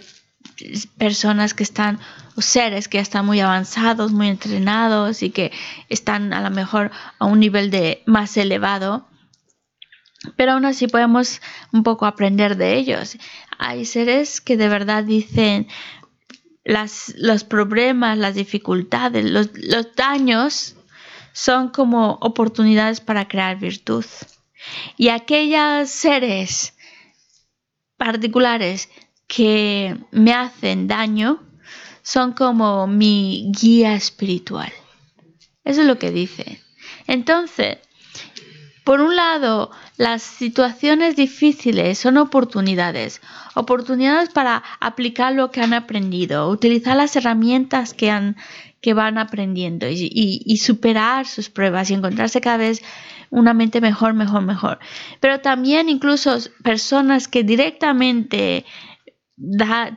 personas 0.97 1.53
que 1.53 1.63
están, 1.63 1.99
seres 2.37 2.87
que 2.87 2.97
ya 2.97 3.01
están 3.01 3.25
muy 3.25 3.39
avanzados, 3.39 4.11
muy 4.11 4.27
entrenados 4.27 5.23
y 5.23 5.29
que 5.29 5.51
están 5.89 6.33
a 6.33 6.41
lo 6.41 6.49
mejor 6.49 6.91
a 7.19 7.25
un 7.25 7.39
nivel 7.39 7.69
de 7.69 8.03
más 8.05 8.37
elevado. 8.37 9.07
Pero 10.35 10.53
aún 10.53 10.65
así 10.65 10.87
podemos 10.87 11.41
un 11.71 11.83
poco 11.83 12.05
aprender 12.05 12.55
de 12.55 12.75
ellos. 12.75 13.17
Hay 13.57 13.85
seres 13.85 14.41
que 14.41 14.57
de 14.57 14.69
verdad 14.69 15.03
dicen 15.03 15.67
las, 16.63 17.13
los 17.17 17.43
problemas, 17.43 18.17
las 18.17 18.35
dificultades, 18.35 19.29
los, 19.29 19.49
los 19.55 19.95
daños 19.95 20.75
son 21.33 21.69
como 21.69 22.19
oportunidades 22.21 23.01
para 23.01 23.27
crear 23.27 23.59
virtud. 23.59 24.05
Y 24.97 25.09
aquellos 25.09 25.89
seres 25.89 26.73
particulares 27.97 28.89
que 29.27 29.97
me 30.11 30.33
hacen 30.33 30.87
daño 30.87 31.41
son 32.03 32.33
como 32.33 32.85
mi 32.85 33.51
guía 33.59 33.95
espiritual. 33.95 34.71
Eso 35.65 35.81
es 35.81 35.87
lo 35.87 35.97
que 35.97 36.11
dice. 36.11 36.61
Entonces, 37.07 37.77
por 38.83 38.99
un 38.99 39.15
lado, 39.15 39.71
las 39.97 40.21
situaciones 40.21 41.15
difíciles 41.15 41.97
son 41.97 42.17
oportunidades, 42.17 43.21
oportunidades 43.55 44.29
para 44.29 44.61
aplicar 44.81 45.33
lo 45.33 45.51
que 45.51 45.61
han 45.61 45.73
aprendido, 45.73 46.49
utilizar 46.49 46.97
las 46.97 47.15
herramientas 47.15 47.93
que, 47.93 48.11
han, 48.11 48.35
que 48.81 48.93
van 48.93 49.17
aprendiendo 49.17 49.87
y, 49.87 50.09
y 50.45 50.57
superar 50.57 51.25
sus 51.25 51.49
pruebas 51.49 51.89
y 51.89 51.93
encontrarse 51.93 52.41
cada 52.41 52.57
vez 52.57 52.83
una 53.29 53.53
mente 53.53 53.79
mejor, 53.79 54.13
mejor, 54.13 54.41
mejor. 54.41 54.79
Pero 55.21 55.39
también 55.39 55.87
incluso 55.87 56.37
personas 56.61 57.27
que 57.27 57.43
directamente 57.43 58.65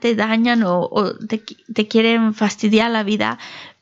te 0.00 0.14
dañan 0.14 0.62
o, 0.64 1.14
te, 1.28 1.88
quieren 1.88 2.34
fastidiar 2.34 2.90
la 2.90 3.02
vida, 3.02 3.38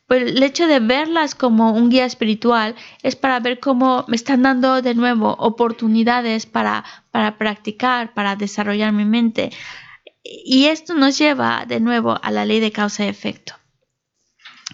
pues 0.06 0.22
el 0.22 0.42
hecho 0.42 0.66
de 0.66 0.80
verlas 0.80 1.34
como 1.34 1.72
un 1.72 1.88
guía 1.88 2.04
espiritual 2.04 2.74
es 3.02 3.16
para 3.16 3.40
ver 3.40 3.58
cómo 3.58 4.04
me 4.06 4.16
están 4.16 4.42
dando 4.42 4.82
de 4.82 4.94
nuevo 4.94 5.34
oportunidades 5.38 6.46
para, 6.46 6.84
para 7.10 7.38
practicar, 7.38 8.12
para 8.12 8.36
desarrollar 8.36 8.92
mi 8.92 9.04
mente. 9.04 9.50
Y 10.22 10.66
esto 10.66 10.94
nos 10.94 11.18
lleva 11.18 11.64
de 11.66 11.80
nuevo 11.80 12.18
a 12.22 12.30
la 12.30 12.44
ley 12.44 12.60
de 12.60 12.72
causa 12.72 13.04
y 13.04 13.08
efecto. 13.08 13.54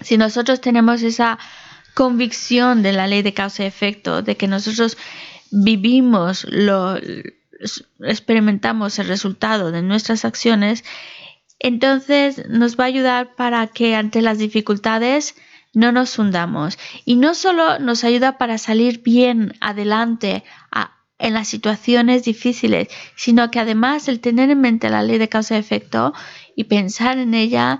Si 0.00 0.16
nosotros 0.16 0.60
tenemos 0.60 1.02
esa 1.02 1.38
convicción 1.94 2.82
de 2.82 2.92
la 2.92 3.06
ley 3.06 3.22
de 3.22 3.34
causa 3.34 3.64
y 3.64 3.66
efecto, 3.66 4.22
de 4.22 4.36
que 4.36 4.48
nosotros 4.48 4.96
vivimos, 5.50 6.46
lo, 6.48 6.96
experimentamos 8.00 8.98
el 8.98 9.08
resultado 9.08 9.70
de 9.70 9.82
nuestras 9.82 10.24
acciones, 10.24 10.84
entonces 11.58 12.48
nos 12.48 12.78
va 12.78 12.84
a 12.84 12.88
ayudar 12.88 13.34
para 13.34 13.66
que 13.66 13.94
ante 13.94 14.22
las 14.22 14.38
dificultades 14.38 15.34
no 15.72 15.92
nos 15.92 16.18
hundamos. 16.18 16.78
Y 17.04 17.16
no 17.16 17.34
solo 17.34 17.78
nos 17.78 18.04
ayuda 18.04 18.38
para 18.38 18.58
salir 18.58 19.02
bien 19.02 19.54
adelante 19.60 20.42
en 21.18 21.34
las 21.34 21.48
situaciones 21.48 22.24
difíciles, 22.24 22.88
sino 23.14 23.50
que 23.50 23.60
además 23.60 24.08
el 24.08 24.20
tener 24.20 24.50
en 24.50 24.60
mente 24.60 24.88
la 24.88 25.02
ley 25.02 25.18
de 25.18 25.28
causa 25.28 25.56
y 25.56 25.58
efecto 25.58 26.14
y 26.56 26.64
pensar 26.64 27.18
en 27.18 27.34
ella 27.34 27.78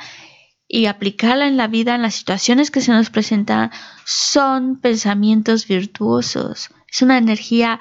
y 0.69 0.87
aplicarla 0.87 1.49
en 1.49 1.57
la 1.57 1.67
vida, 1.67 1.95
en 1.95 2.03
las 2.03 2.15
situaciones 2.15 2.71
que 2.71 2.83
se 2.83 2.93
nos 2.93 3.11
presentan, 3.11 3.73
son 4.05 4.79
pensamientos 4.79 5.67
virtuosos. 5.67 6.71
Es 6.87 7.03
una 7.03 7.19
energía 7.19 7.81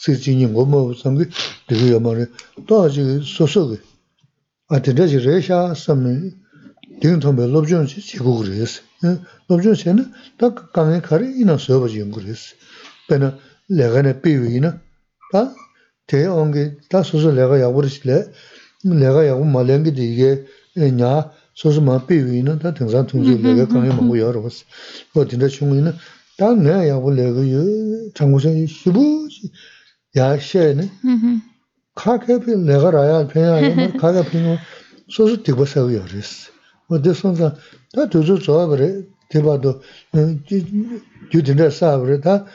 sikchini 0.00 0.46
ngomo 0.48 0.94
samgi 0.94 1.24
dhigo 1.68 1.86
yamari, 1.94 2.26
to 2.66 2.74
aji 2.84 3.20
sosogi. 3.22 3.78
Ati 4.70 4.92
dhaji 4.92 5.18
resha 5.18 5.74
samni 5.74 6.32
ding 7.00 7.20
thombe 7.20 7.44
lobchon 7.46 7.86
chi 7.86 8.00
chigo 8.00 8.32
gurisi. 8.38 8.80
Lobchon 9.48 9.74
chi 9.76 9.92
na, 9.92 10.04
ta 10.38 10.50
kange 10.72 11.00
kari 11.02 11.40
ina 11.40 11.58
soba 11.58 11.86
jing 11.86 12.10
gurisi. 12.10 12.54
Pena 13.08 13.36
legane 13.68 14.14
piwi 14.14 14.56
ina, 14.56 14.80
ta 15.30 15.52
te 16.06 16.26
ongi, 16.26 16.78
ta 16.88 17.02
soso 17.02 17.30
lega 17.30 17.58
yagurishi 17.58 18.00
le, 18.04 18.32
lega 18.84 19.22
yagu 19.24 19.44
malengi 19.44 19.92
dige 19.92 20.46
nya 20.76 21.30
soso 21.52 21.80
ma 21.82 21.98
piwi 21.98 22.38
ina, 22.38 22.56
ta 22.56 22.72
tingsan 22.72 23.06
tungzi 23.06 23.36
lega 23.36 23.66
kange 23.66 23.92
magu 23.92 24.16
yarwasi. 24.16 24.64
Po 25.12 25.24
dinda 25.24 25.48
chungu 25.48 25.74
ina, 25.76 25.92
ta 26.38 26.54
nga 26.54 26.84
yagu 26.84 27.10
lega 27.10 27.42
yu, 27.42 28.10
changu 28.14 28.38
shibu 28.40 29.28
야셰는 30.16 30.88
카케피 31.94 32.56
내가 32.56 32.90
라야 32.90 33.26
그냥 33.26 33.96
카케피는 33.96 34.56
소소 35.08 35.42
되고 35.42 35.64
세우여 35.64 36.04
그랬어. 36.04 36.50
어디 36.88 37.14
손자 37.14 37.54
다 37.94 38.08
두주 38.08 38.38
좋아 38.40 38.66
그래. 38.66 39.02
대봐도 39.28 39.80
주디네 41.30 41.70
사브레 41.70 42.20
다 42.20 42.46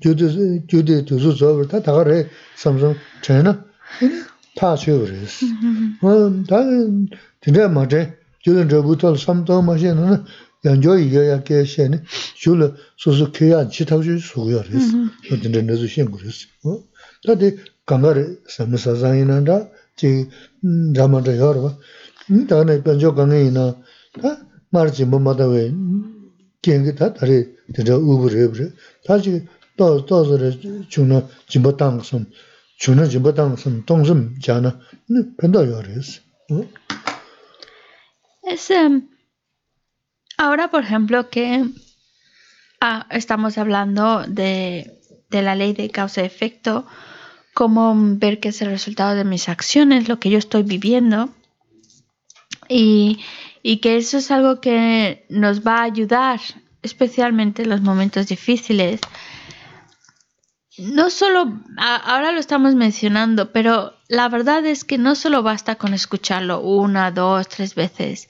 주디 0.00 0.64
주디 0.68 1.04
두주 1.04 1.34
좋아 1.36 1.54
그래. 1.54 1.68
다 1.68 1.82
다가래 1.82 2.26
삼성 2.56 2.94
전화 3.22 3.64
다 4.56 4.76
쉬어 4.76 4.98
그랬어. 5.00 5.46
뭐다 6.00 6.56
근데 7.40 7.68
맞아. 7.68 8.10
주는 8.40 8.68
저부터 8.68 9.16
삼도 9.16 9.62
마시는 9.62 10.24
연조이 10.64 11.10
이야기에 11.10 11.64
셴이 11.64 12.00
줄로 12.34 12.74
소소 12.96 13.30
켜야 13.32 13.68
지타주 13.68 14.18
소요 14.18 14.62
그래서 14.62 14.96
근데 15.28 15.62
내주 15.62 15.86
신 15.86 16.10
그랬어 16.10 16.46
어 16.64 16.82
근데 17.24 17.56
강가를 17.86 18.40
삼사장이란다 18.48 19.68
지 19.96 20.28
자마다 20.94 21.36
여러 21.38 21.62
봐 21.62 21.78
다음에 22.48 22.82
변조 22.82 23.14
강에이나 23.14 23.76
다 24.20 24.46
말지 24.70 25.04
뭐마다 25.06 25.46
왜 25.46 25.72
경기 26.62 26.94
다 26.94 27.14
다리 27.14 27.54
되다 27.74 27.96
우브레 27.96 28.48
브레 28.48 28.70
다시 29.06 29.46
또 29.76 30.04
또서를 30.06 30.60
주는 30.88 31.24
진보당 31.46 32.00
선 32.00 32.26
주는 32.78 33.08
진보당 33.08 33.56
선 33.56 33.84
동심 33.86 34.40
자나 34.40 34.78
근데 35.06 35.30
변도 35.38 35.70
여러 35.70 35.88
했어 35.88 36.20
어 36.50 36.64
SM 38.44 39.17
ahora, 40.38 40.70
por 40.70 40.82
ejemplo, 40.84 41.28
que 41.28 41.66
ah, 42.80 43.06
estamos 43.10 43.58
hablando 43.58 44.24
de, 44.26 44.98
la 45.30 45.54
ley 45.54 45.74
de 45.74 45.90
causa-efecto, 45.90 46.86
cómo 47.52 47.94
ver 47.96 48.40
qué 48.40 48.48
es 48.48 48.62
el 48.62 48.70
resultado 48.70 49.14
de 49.14 49.24
mis 49.24 49.48
acciones, 49.50 50.08
lo 50.08 50.18
que 50.18 50.30
yo 50.30 50.38
estoy 50.38 50.62
viviendo. 50.62 51.28
Y, 52.68 53.20
y 53.62 53.78
que 53.78 53.96
eso 53.96 54.18
es 54.18 54.30
algo 54.30 54.60
que 54.60 55.26
nos 55.28 55.66
va 55.66 55.78
a 55.78 55.84
ayudar, 55.84 56.40
especialmente 56.82 57.62
en 57.62 57.70
los 57.70 57.80
momentos 57.80 58.28
difíciles. 58.28 59.00
No 60.78 61.10
solo, 61.10 61.60
ahora 61.76 62.30
lo 62.30 62.38
estamos 62.38 62.76
mencionando, 62.76 63.50
pero 63.52 63.94
la 64.06 64.28
verdad 64.28 64.64
es 64.64 64.84
que 64.84 64.96
no 64.96 65.16
solo 65.16 65.42
basta 65.42 65.74
con 65.74 65.92
escucharlo 65.92 66.60
una, 66.60 67.10
dos, 67.10 67.48
tres 67.48 67.74
veces. 67.74 68.28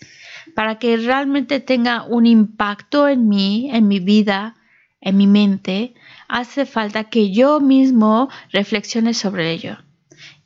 Para 0.58 0.80
que 0.80 0.96
realmente 0.96 1.60
tenga 1.60 2.02
un 2.02 2.26
impacto 2.26 3.06
en 3.06 3.28
mí, 3.28 3.70
en 3.72 3.86
mi 3.86 4.00
vida, 4.00 4.56
en 5.00 5.16
mi 5.16 5.28
mente, 5.28 5.94
hace 6.26 6.66
falta 6.66 7.04
que 7.04 7.30
yo 7.30 7.60
mismo 7.60 8.28
reflexione 8.50 9.14
sobre 9.14 9.52
ello. 9.52 9.76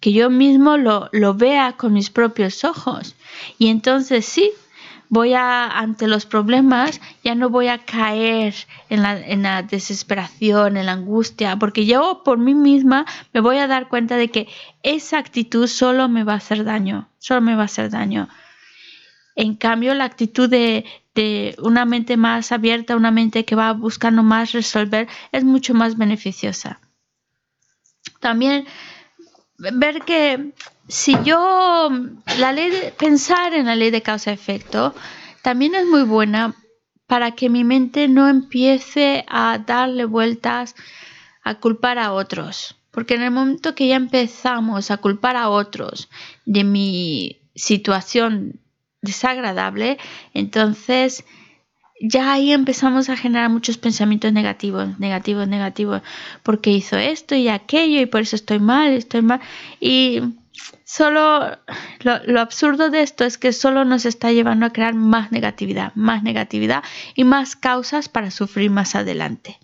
Que 0.01 0.13
yo 0.13 0.29
mismo 0.29 0.77
lo, 0.77 1.09
vea 1.35 1.79
con 1.79 1.95
mis 1.95 2.11
propios 2.11 2.63
ojos. 2.63 3.17
Y 3.57 3.69
entonces 3.69 4.27
sí, 4.27 4.51
voy 5.09 5.33
ante 5.33 6.07
los 6.07 6.27
problemas, 6.27 7.01
ya 7.25 7.35
no 7.35 7.49
voy 7.49 7.69
a 7.69 7.79
caer 7.79 8.55
en 8.91 9.01
la, 9.01 9.19
en 9.19 9.43
la, 9.43 9.63
desesperación, 9.63 10.77
en 10.77 10.85
la 10.85 10.93
angustia, 10.93 11.57
porque 11.57 11.87
yo 11.87 12.21
por 12.23 12.37
mí 12.37 12.55
misma 12.55 13.07
me 13.33 13.41
voy 13.41 13.57
a 13.57 13.67
dar 13.67 13.89
cuenta 13.89 14.19
de 14.19 14.31
que 14.31 14.47
esa 14.83 15.17
actitud 15.17 15.67
solo 15.69 16.11
me 16.11 16.23
va 16.23 16.35
a 16.35 16.37
hacer 16.37 16.65
daño, 16.65 17.09
solo 17.19 17.41
me 17.41 17.55
va 17.55 17.63
a 17.63 17.65
hacer 17.65 17.89
daño. 17.89 18.29
En 19.35 19.55
cambio, 19.57 19.95
la 19.95 20.05
actitud 20.05 20.49
de, 20.49 20.85
una 21.59 21.85
mente 21.85 22.16
más 22.16 22.53
abierta, 22.53 22.97
una 22.97 23.11
mente 23.11 23.45
que 23.45 23.55
va 23.55 23.72
buscando 23.72 24.22
más 24.22 24.53
resolver, 24.53 25.09
es 25.30 25.45
mucho 25.45 25.74
más 25.74 25.97
beneficiosa. 25.97 26.80
También 28.20 28.66
ver 29.59 30.01
que 30.03 30.53
si 30.89 31.16
yo, 31.24 31.91
la 32.39 32.53
ley 32.53 32.72
pensar 32.99 33.55
en 33.55 33.66
la 33.66 33.76
ley 33.76 33.91
de 33.91 34.03
causa-efecto 34.03 34.95
también 35.43 35.74
es 35.74 35.87
muy 35.87 36.03
buena 36.03 36.55
para 37.07 37.33
que 37.33 37.51
mi 37.51 37.64
mente 37.64 38.09
no 38.09 38.28
empiece 38.28 39.24
a 39.28 39.59
darle 39.59 40.05
vueltas 40.05 40.74
a 41.43 41.57
culpar 41.57 41.99
a 41.99 42.12
otros. 42.12 42.76
Porque 42.91 43.14
en 43.14 43.22
el 43.22 43.30
momento 43.30 43.74
que 43.74 43.89
ya 43.89 43.97
empezamos 43.97 44.91
a 44.91 44.99
culpar 44.99 45.37
a 45.37 45.49
otros 45.49 46.09
de 46.45 46.64
mi 46.64 47.41
situación 47.55 48.61
desagradable, 49.03 49.98
entonces 50.32 51.24
ya 52.03 52.32
ahí 52.32 52.53
empezamos 52.53 53.09
a 53.09 53.16
generar 53.16 53.48
muchos 53.48 53.78
pensamientos 53.78 54.32
negativos, 54.32 54.98
negativos, 54.98 55.46
negativos, 55.46 56.03
porque 56.42 56.70
hizo 56.70 56.96
esto 56.96 57.34
y 57.34 57.48
aquello 57.48 58.00
y 58.00 58.07
por 58.07 58.22
eso 58.22 58.34
estoy 58.34 58.59
mal, 58.59 58.92
estoy 58.92 59.22
mal. 59.22 59.40
Y 59.80 60.20
solo 60.84 61.59
lo, 62.00 62.24
lo, 62.26 62.40
absurdo 62.40 62.90
de 62.90 63.03
esto 63.03 63.24
es 63.24 63.38
que 63.38 63.53
solo 63.53 63.84
nos 63.84 64.05
está 64.05 64.32
llevando 64.32 64.66
a 64.66 64.72
crear 64.72 64.94
más 64.94 65.30
negatividad, 65.30 65.92
más 65.94 66.24
negatividad 66.24 66.82
y 67.14 67.22
más 67.22 67.55
causas 67.55 68.09
para 68.09 68.32
sufrir 68.32 68.70
más 68.70 68.96
adelante. 68.96 69.59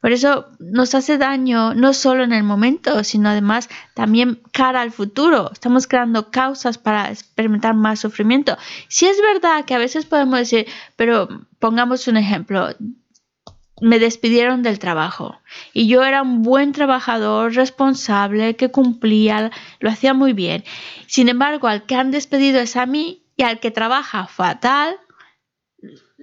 Por 0.00 0.12
eso 0.12 0.46
nos 0.60 0.94
hace 0.94 1.18
daño 1.18 1.74
no 1.74 1.92
solo 1.92 2.22
en 2.22 2.32
el 2.32 2.44
momento, 2.44 3.02
sino 3.02 3.28
además 3.28 3.68
también 3.94 4.40
cara 4.52 4.80
al 4.80 4.92
futuro. 4.92 5.50
Estamos 5.52 5.86
creando 5.86 6.30
causas 6.30 6.78
para 6.78 7.10
experimentar 7.10 7.74
más 7.74 8.00
sufrimiento. 8.00 8.56
Si 8.88 9.06
es 9.06 9.16
verdad 9.20 9.64
que 9.64 9.74
a 9.74 9.78
veces 9.78 10.06
podemos 10.06 10.38
decir, 10.38 10.66
pero 10.96 11.28
pongamos 11.58 12.06
un 12.06 12.16
ejemplo, 12.16 12.68
me 13.80 13.98
despidieron 13.98 14.62
del 14.62 14.78
trabajo 14.78 15.40
y 15.72 15.88
yo 15.88 16.04
era 16.04 16.22
un 16.22 16.42
buen 16.42 16.72
trabajador, 16.72 17.54
responsable, 17.54 18.56
que 18.56 18.70
cumplía, 18.70 19.50
lo 19.80 19.90
hacía 19.90 20.14
muy 20.14 20.32
bien. 20.32 20.64
Sin 21.06 21.28
embargo, 21.28 21.68
al 21.68 21.84
que 21.84 21.96
han 21.96 22.10
despedido 22.10 22.60
es 22.60 22.76
a 22.76 22.86
mí 22.86 23.24
y 23.36 23.42
al 23.42 23.60
que 23.60 23.70
trabaja 23.70 24.26
fatal, 24.26 24.96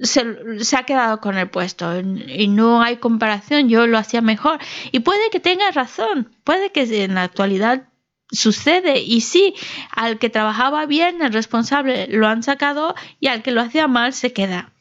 se, 0.02 0.78
ha 0.78 0.84
quedado 0.84 1.20
con 1.22 1.38
el 1.38 1.50
puesto 1.50 2.00
y 2.00 2.48
no 2.48 2.82
hay 2.82 2.98
comparación, 2.98 3.70
yo 3.70 3.88
lo 3.88 3.98
hacía 3.98 4.22
mejor. 4.22 4.60
Y 4.92 5.00
puede 5.00 5.30
que 5.30 5.40
tenga 5.40 5.72
razón, 5.72 6.32
puede 6.44 6.72
que 6.72 7.04
en 7.04 7.16
la 7.16 7.24
actualidad 7.24 7.88
sucede 8.32 9.00
y 9.00 9.22
sí, 9.22 9.54
al 9.92 10.18
que 10.20 10.30
trabajaba 10.30 10.86
bien, 10.86 11.22
el 11.22 11.32
responsable, 11.32 12.08
lo 12.08 12.28
han 12.28 12.44
sacado 12.44 12.96
y 13.20 13.28
al 13.28 13.42
que 13.42 13.52
lo 13.52 13.62
hacía 13.62 13.88
mal 13.88 14.14
se 14.14 14.34
queda. 14.34 14.72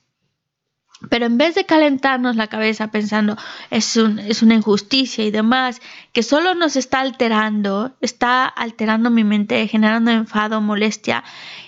Pero 1.10 1.26
en 1.26 1.36
vez 1.36 1.54
de 1.54 1.66
calentarnos 1.66 2.36
la 2.36 2.46
cabeza 2.46 2.90
pensando 2.90 3.36
es, 3.70 3.96
un, 3.96 4.18
es 4.18 4.42
una 4.42 4.54
injusticia 4.54 5.24
y 5.24 5.30
demás, 5.30 5.82
que 6.12 6.22
solo 6.22 6.54
nos 6.54 6.76
está 6.76 7.00
alterando, 7.00 7.94
está 8.00 8.46
alterando 8.46 9.10
mi 9.10 9.22
mente, 9.22 9.68
generando 9.68 10.10
enfado, 10.10 10.62
molestia 10.62 11.22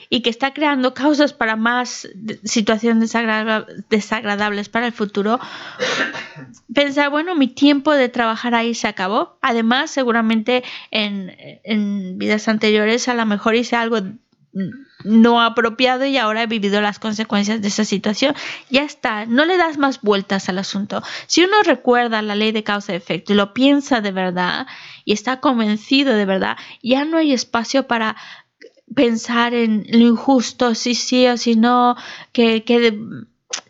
y 0.09 0.23
que 0.23 0.31
está 0.31 0.53
creando 0.53 0.95
causas 0.95 1.33
para 1.33 1.57
más 1.57 2.09
situaciones 2.45 3.13
desagradables 3.89 4.69
para 4.69 4.87
el 4.87 4.93
futuro, 4.93 5.41
pensar, 6.73 7.11
bueno, 7.11 7.35
mi 7.35 7.49
tiempo 7.49 7.93
de 7.93 8.09
trabajar 8.09 8.55
ahí 8.55 8.75
se 8.75 8.89
acabó. 8.89 9.39
Además, 9.43 9.91
seguramente 9.91 10.65
en, 10.91 11.35
en 11.65 12.19
vidas 12.19 12.49
anteriores 12.49 13.09
a 13.09 13.15
lo 13.15 13.27
mejor 13.27 13.55
hice 13.55 13.77
algo 13.77 13.99
no 15.05 15.43
apropiado 15.43 16.07
y 16.07 16.17
ahora 16.17 16.43
he 16.43 16.47
vivido 16.47 16.81
las 16.81 16.99
consecuencias 16.99 17.61
de 17.61 17.69
esa 17.69 17.85
situación. 17.85 18.35
Ya 18.71 18.83
está, 18.83 19.27
no 19.27 19.45
le 19.45 19.57
das 19.57 19.77
más 19.77 20.01
vueltas 20.01 20.49
al 20.49 20.59
asunto. 20.59 21.03
Si 21.27 21.45
uno 21.45 21.63
recuerda 21.63 22.23
la 22.23 22.35
ley 22.35 22.53
de 22.53 22.65
causa 22.65 22.93
y 22.93 22.97
efecto 22.97 23.33
y 23.33 23.37
lo 23.37 23.53
piensa 23.53 24.01
de 24.01 24.13
verdad 24.13 24.67
y 25.05 25.13
está 25.13 25.41
convencido 25.41 26.15
de 26.15 26.25
verdad, 26.25 26.57
ya 26.83 27.05
no 27.05 27.19
hay 27.19 27.33
espacio 27.33 27.87
para 27.87 28.17
pensar 28.95 29.55
en 29.55 29.85
lo 29.89 30.07
injusto, 30.07 30.75
si 30.75 30.95
sí 30.95 31.27
o 31.27 31.37
si 31.37 31.55
no, 31.57 31.97
que, 32.33 32.65
que 32.65 32.99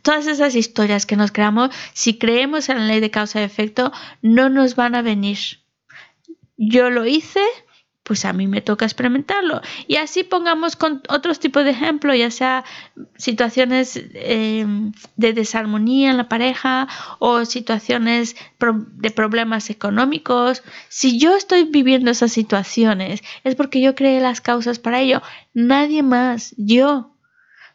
todas 0.02 0.26
esas 0.26 0.54
historias 0.54 1.06
que 1.06 1.16
nos 1.16 1.32
creamos, 1.32 1.70
si 1.92 2.18
creemos 2.18 2.68
en 2.68 2.78
la 2.78 2.86
ley 2.86 3.00
de 3.00 3.10
causa 3.10 3.40
y 3.40 3.44
efecto, 3.44 3.92
no 4.22 4.48
nos 4.48 4.76
van 4.76 4.94
a 4.94 5.02
venir. 5.02 5.38
Yo 6.56 6.90
lo 6.90 7.06
hice, 7.06 7.42
pues 8.06 8.24
a 8.24 8.32
mí 8.32 8.46
me 8.46 8.60
toca 8.60 8.84
experimentarlo. 8.84 9.60
Y 9.88 9.96
así 9.96 10.22
pongamos 10.22 10.76
con 10.76 11.02
otros 11.08 11.40
tipos 11.40 11.64
de 11.64 11.70
ejemplos, 11.70 12.16
ya 12.16 12.30
sea 12.30 12.64
situaciones 13.16 13.96
eh, 13.96 14.64
de 15.16 15.32
desarmonía 15.32 16.12
en 16.12 16.16
la 16.16 16.28
pareja 16.28 16.86
o 17.18 17.44
situaciones 17.44 18.36
de 18.60 19.10
problemas 19.10 19.70
económicos. 19.70 20.62
Si 20.88 21.18
yo 21.18 21.36
estoy 21.36 21.64
viviendo 21.64 22.12
esas 22.12 22.30
situaciones, 22.30 23.22
es 23.42 23.56
porque 23.56 23.80
yo 23.80 23.96
creé 23.96 24.20
las 24.20 24.40
causas 24.40 24.78
para 24.78 25.00
ello. 25.00 25.20
Nadie 25.52 26.04
más, 26.04 26.54
yo. 26.56 27.12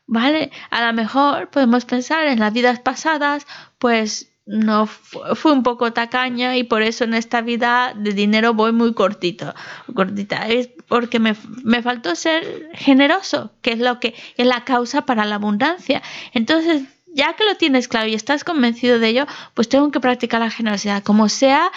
¿vale? 0.08 0.52
A 0.70 0.86
lo 0.86 0.94
mejor 0.94 1.50
podemos 1.50 1.84
pensar 1.84 2.28
en 2.28 2.40
las 2.40 2.54
vidas 2.54 2.80
pasadas, 2.80 3.46
pues 3.80 4.31
no 4.46 4.88
fue 4.88 5.52
un 5.52 5.64
poco 5.64 5.94
tacaña 5.94 6.58
y 6.58 6.64
por 6.64 6.82
eso 6.82 7.04
en 7.04 7.14
esta 7.14 7.42
vida 7.42 7.94
de 7.96 8.14
dinero 8.14 8.54
voy 8.54 8.72
muy 8.72 8.94
cortito, 8.94 9.54
cortita. 9.94 10.48
Es 10.48 10.70
porque 10.88 11.20
me, 11.20 11.36
me 11.64 11.82
faltó 11.82 12.16
ser 12.16 12.70
generoso, 12.74 13.52
que 13.62 13.74
es 13.74 13.80
lo 13.80 14.00
que 14.00 14.16
es 14.38 14.46
la 14.46 14.66
causa 14.66 15.06
para 15.06 15.26
la 15.26 15.36
abundancia. 15.36 16.02
Entonces, 16.34 16.84
ya 17.14 17.34
que 17.34 17.46
lo 17.46 17.56
tienes 17.56 17.88
claro 17.88 18.08
y 18.08 18.14
estás 18.14 18.44
convencido 18.44 19.00
de 19.00 19.10
ello, 19.10 19.28
pues 19.54 19.70
tengo 19.70 19.92
que 19.92 20.00
practicar 20.00 20.40
la 20.40 20.50
generosidad, 20.50 21.04
como 21.04 21.30
sea, 21.30 21.72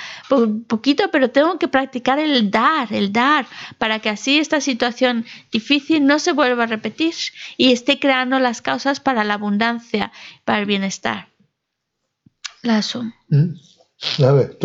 poquito, 0.69 1.11
pero 1.11 1.31
tengo 1.31 1.59
que 1.59 1.69
practicar 1.69 2.19
el 2.19 2.51
dar, 2.51 2.93
el 2.93 3.13
dar, 3.13 3.47
para 3.79 3.99
que 3.99 4.11
así 4.11 4.39
esta 4.39 4.61
situación 4.61 5.27
difícil 5.51 6.07
no 6.07 6.19
se 6.19 6.33
vuelva 6.33 6.65
a 6.65 6.69
repetir 6.69 7.15
y 7.57 7.73
esté 7.73 7.99
creando 7.99 8.39
las 8.39 8.63
causas 8.63 9.01
para 9.01 9.25
la 9.25 9.35
abundancia, 9.35 10.13
para 10.45 10.61
el 10.61 10.67
bienestar. 10.67 11.34
Lazo. 12.65 13.05
Mm. 13.29 13.55
A 14.25 14.33
ver, 14.33 14.59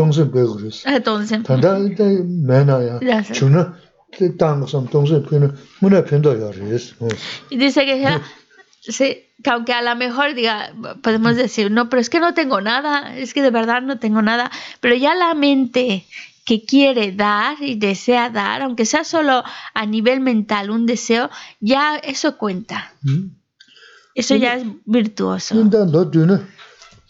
entonces, 0.86 1.32
entonces, 1.32 1.34
y 7.50 7.58
dice 7.58 7.86
que 7.86 8.20
sí, 8.82 9.24
que 9.44 9.50
aunque 9.50 9.74
a 9.74 9.82
lo 9.82 9.96
mejor 9.96 10.34
diga, 10.34 10.74
podemos 11.02 11.36
decir, 11.36 11.72
no, 11.72 11.90
pero 11.90 12.02
es 12.02 12.10
que 12.10 12.20
no 12.20 12.34
tengo 12.34 12.60
nada, 12.60 13.16
es 13.18 13.34
que 13.34 13.42
de 13.42 13.52
verdad 13.52 13.82
no 13.82 14.00
tengo 14.00 14.22
nada, 14.22 14.52
pero 14.82 14.96
ya 14.96 15.16
la 15.16 15.34
mente 15.36 16.06
que 16.46 16.66
quiere 16.66 17.12
dar 17.12 17.58
y 17.62 17.76
desea 17.76 18.30
dar, 18.30 18.64
aunque 18.64 18.86
sea 18.86 19.04
solo 19.04 19.44
a 19.74 19.86
nivel 19.86 20.20
mental 20.20 20.72
un 20.72 20.88
deseo, 20.88 21.30
ya 21.60 21.98
eso 21.98 22.38
cuenta. 22.38 22.94
Mm. 23.04 23.28
Eso 24.16 24.36
ya 24.36 24.56
es 24.56 24.66
virtuoso. 24.86 25.56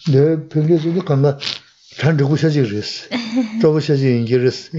내 0.08 0.47
평균적으로 0.47 1.04
간다. 1.06 1.38
잔르고 1.97 2.38
샤지르스 2.38 3.10
저거 3.62 3.80
샤지 3.82 4.20
인기르스 4.20 4.72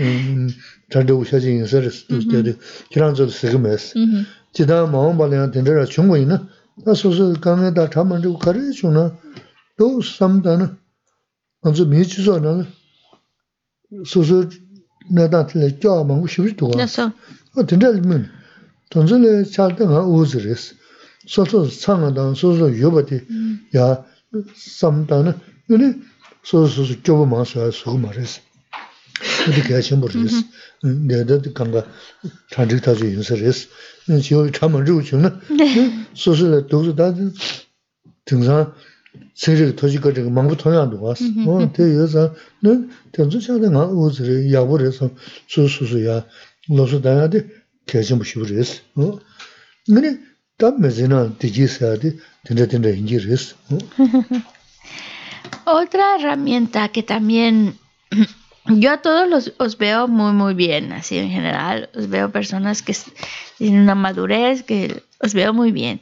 잔르고 0.91 1.25
샤지 1.25 1.51
인서르스 1.51 2.07
그때 2.07 2.57
지난주도 2.91 3.31
쓰금에스 3.31 3.95
지다 4.55 4.87
마음 4.87 5.19
발행 5.19 5.51
된다 5.51 5.85
중국이나? 5.85 6.49
소소 6.97 7.35
강에다 7.35 7.91
담만주고 7.91 8.39
가르쳐 8.39 8.73
주나? 8.73 9.19
또 9.77 10.01
삼다는 10.01 10.79
먼저 11.61 11.85
미치서는 11.85 12.67
소소 14.07 14.49
나다틀에 15.11 15.79
껴 15.79 16.05
먹고 16.05 16.27
싶지도 16.27 16.71
않아 16.73 16.87
어. 17.57 17.67
된다면 17.67 18.31
돈전에 18.89 19.45
잘다가 19.45 20.07
오즈레스 20.07 20.77
소소 21.27 21.67
상하다 21.67 22.33
소소 22.35 22.79
요버디 22.81 23.21
야 23.77 24.05
kio 27.04 27.20
bā 27.22 27.26
mā 27.32 27.46
sō 27.48 27.66
yā 27.66 27.72
sō 27.74 27.96
gu 27.96 28.00
mā 28.04 28.14
rē 28.16 28.26
sī. 28.30 28.40
ā 29.48 29.50
tī 29.56 29.62
kia 29.68 29.82
chī 29.82 29.98
mbō 29.98 30.12
rē 30.14 30.26
sī, 30.30 30.42
nē 30.86 31.24
tā 31.30 31.40
tī 31.42 31.54
kāngā 31.58 31.86
tā 32.54 32.66
rī 32.70 32.80
tā 32.86 32.94
chū 32.98 33.10
yīn 33.10 33.26
sī 33.26 33.42
rē 33.42 33.52
sī. 33.56 33.68
지금 34.22 34.52
참은 34.52 34.86
주 34.86 35.02
주는 35.04 35.32
소소의 36.14 36.68
도서 36.68 36.96
다 36.96 37.14
등산 38.26 38.74
세력 39.34 39.76
도시가 39.76 40.14
그 40.14 40.20
망부 40.20 40.58
통양도 40.58 41.02
왔어. 41.02 41.24
어, 41.48 41.74
대여서 41.74 42.36
네 42.62 42.88
전주차는 43.14 43.76
아 43.76 43.86
우즈를 43.86 44.54
야부래서 44.54 45.10
소소소야 45.48 46.26
로서 46.70 47.02
다야데 47.02 47.48
계속 47.88 48.18
무시 48.18 48.36
그랬어. 48.36 48.82
어. 48.96 49.20
근데 49.88 50.20
담매지나 50.60 51.38
디지사데 51.38 52.18
된다 52.46 52.66
된다 52.68 52.90
인지랬어. 52.90 53.56
Otra 55.66 56.16
herramienta 56.16 56.90
que 56.90 57.04
también 57.04 57.78
yo 58.68 58.92
a 58.92 59.02
todos 59.02 59.30
los, 59.30 59.54
os 59.58 59.78
veo 59.78 60.08
muy, 60.08 60.32
muy 60.34 60.54
bien, 60.54 60.92
así 60.92 61.18
en 61.18 61.30
general. 61.30 61.90
Os 61.96 62.10
veo 62.10 62.32
personas 62.32 62.82
que 62.82 62.96
tienen 63.58 63.82
una 63.82 63.96
madurez, 63.96 64.64
que 64.64 65.04
os 65.20 65.34
veo 65.34 65.54
muy 65.54 65.72
bien. 65.72 66.02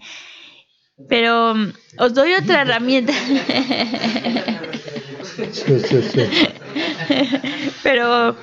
Pero 1.10 1.56
mm, 1.56 1.74
os 1.98 2.14
doy 2.14 2.34
otra 2.34 2.62
herramienta. 2.62 3.14
Pero 7.83 8.37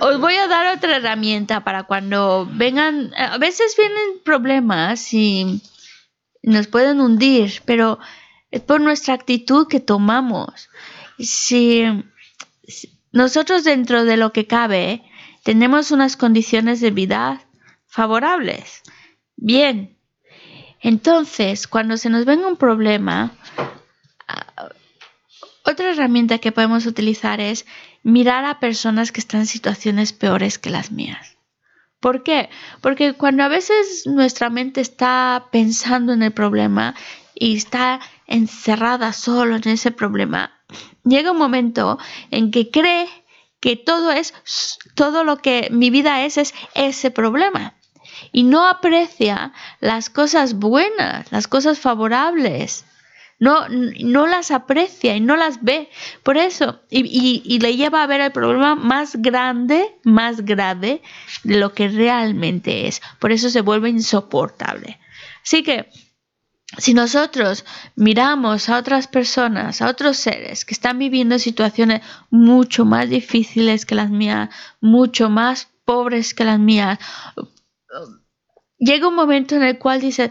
os 0.00 0.20
voy 0.20 0.34
a 0.34 0.48
dar 0.48 0.76
otra 0.76 0.96
herramienta 0.96 1.64
para 1.64 1.84
cuando 1.84 2.48
vengan, 2.52 3.12
a 3.16 3.38
veces 3.38 3.74
vienen 3.76 4.20
problemas 4.24 5.12
y 5.12 5.62
nos 6.42 6.66
pueden 6.66 7.00
hundir, 7.00 7.62
pero 7.64 7.98
es 8.50 8.60
por 8.60 8.80
nuestra 8.80 9.14
actitud 9.14 9.66
que 9.66 9.80
tomamos. 9.80 10.68
Si, 11.18 11.84
nosotros 13.12 13.64
dentro 13.64 14.04
de 14.04 14.16
lo 14.16 14.32
que 14.32 14.46
cabe 14.46 15.02
tenemos 15.42 15.90
unas 15.90 16.16
condiciones 16.16 16.80
de 16.80 16.90
vida 16.90 17.42
favorables. 17.86 18.82
Bien, 19.36 19.96
entonces 20.80 21.66
cuando 21.66 21.96
se 21.96 22.10
nos 22.10 22.24
venga 22.24 22.46
un 22.46 22.56
problema, 22.56 23.32
otra 25.64 25.90
herramienta 25.90 26.38
que 26.38 26.52
podemos 26.52 26.86
utilizar 26.86 27.40
es 27.40 27.66
mirar 28.02 28.44
a 28.44 28.60
personas 28.60 29.12
que 29.12 29.20
están 29.20 29.40
en 29.40 29.46
situaciones 29.46 30.12
peores 30.12 30.58
que 30.58 30.70
las 30.70 30.90
mías. 30.90 31.36
¿Por 32.00 32.22
qué? 32.22 32.50
Porque 32.82 33.14
cuando 33.14 33.44
a 33.44 33.48
veces 33.48 34.02
nuestra 34.06 34.50
mente 34.50 34.82
está 34.82 35.46
pensando 35.50 36.12
en 36.12 36.22
el 36.22 36.32
problema 36.32 36.94
y 37.34 37.56
está 37.56 37.98
encerrada 38.26 39.14
solo 39.14 39.56
en 39.56 39.68
ese 39.68 39.90
problema, 39.90 40.52
llega 41.02 41.32
un 41.32 41.38
momento 41.38 41.98
en 42.30 42.50
que 42.50 42.70
cree 42.70 43.08
que 43.58 43.76
todo 43.76 44.12
es, 44.12 44.34
todo 44.94 45.24
lo 45.24 45.38
que 45.38 45.68
mi 45.70 45.88
vida 45.88 46.26
es, 46.26 46.36
es 46.36 46.54
ese 46.74 47.10
problema. 47.10 47.72
Y 48.32 48.42
no 48.42 48.68
aprecia 48.68 49.54
las 49.80 50.10
cosas 50.10 50.54
buenas, 50.54 51.32
las 51.32 51.48
cosas 51.48 51.78
favorables. 51.78 52.84
No, 53.44 53.68
no 53.68 54.26
las 54.26 54.50
aprecia 54.50 55.14
y 55.14 55.20
no 55.20 55.36
las 55.36 55.62
ve. 55.62 55.90
Por 56.22 56.36
eso, 56.36 56.80
y, 56.90 57.42
y 57.44 57.58
le 57.58 57.76
lleva 57.76 58.02
a 58.02 58.06
ver 58.06 58.20
el 58.20 58.32
problema 58.32 58.74
más 58.74 59.16
grande, 59.16 59.94
más 60.02 60.44
grave 60.44 61.02
de 61.42 61.56
lo 61.58 61.74
que 61.74 61.88
realmente 61.88 62.88
es. 62.88 63.02
Por 63.18 63.32
eso 63.32 63.50
se 63.50 63.60
vuelve 63.60 63.90
insoportable. 63.90 64.98
Así 65.42 65.62
que 65.62 65.90
si 66.78 66.94
nosotros 66.94 67.64
miramos 67.96 68.68
a 68.68 68.78
otras 68.78 69.06
personas, 69.06 69.82
a 69.82 69.88
otros 69.88 70.16
seres 70.16 70.64
que 70.64 70.74
están 70.74 70.98
viviendo 70.98 71.38
situaciones 71.38 72.00
mucho 72.30 72.84
más 72.84 73.08
difíciles 73.08 73.84
que 73.86 73.94
las 73.94 74.10
mías, 74.10 74.48
mucho 74.80 75.28
más 75.28 75.68
pobres 75.84 76.34
que 76.34 76.44
las 76.44 76.58
mías, 76.58 76.98
llega 78.78 79.08
un 79.08 79.14
momento 79.14 79.54
en 79.54 79.62
el 79.62 79.78
cual 79.78 80.00
dices, 80.00 80.30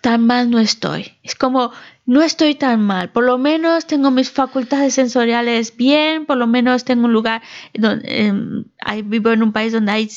tan 0.00 0.26
mal 0.26 0.50
no 0.50 0.58
estoy. 0.58 1.18
Es 1.22 1.34
como, 1.34 1.72
no 2.10 2.22
estoy 2.22 2.56
tan 2.56 2.84
mal, 2.84 3.10
por 3.10 3.22
lo 3.22 3.38
menos 3.38 3.86
tengo 3.86 4.10
mis 4.10 4.32
facultades 4.32 4.94
sensoriales 4.94 5.76
bien, 5.76 6.26
por 6.26 6.38
lo 6.38 6.48
menos 6.48 6.84
tengo 6.84 7.04
un 7.04 7.12
lugar 7.12 7.40
donde 7.72 8.26
em, 8.26 8.64
vivo 9.04 9.30
en 9.30 9.44
un 9.44 9.52
país 9.52 9.72
donde 9.72 9.92
hay, 9.92 10.08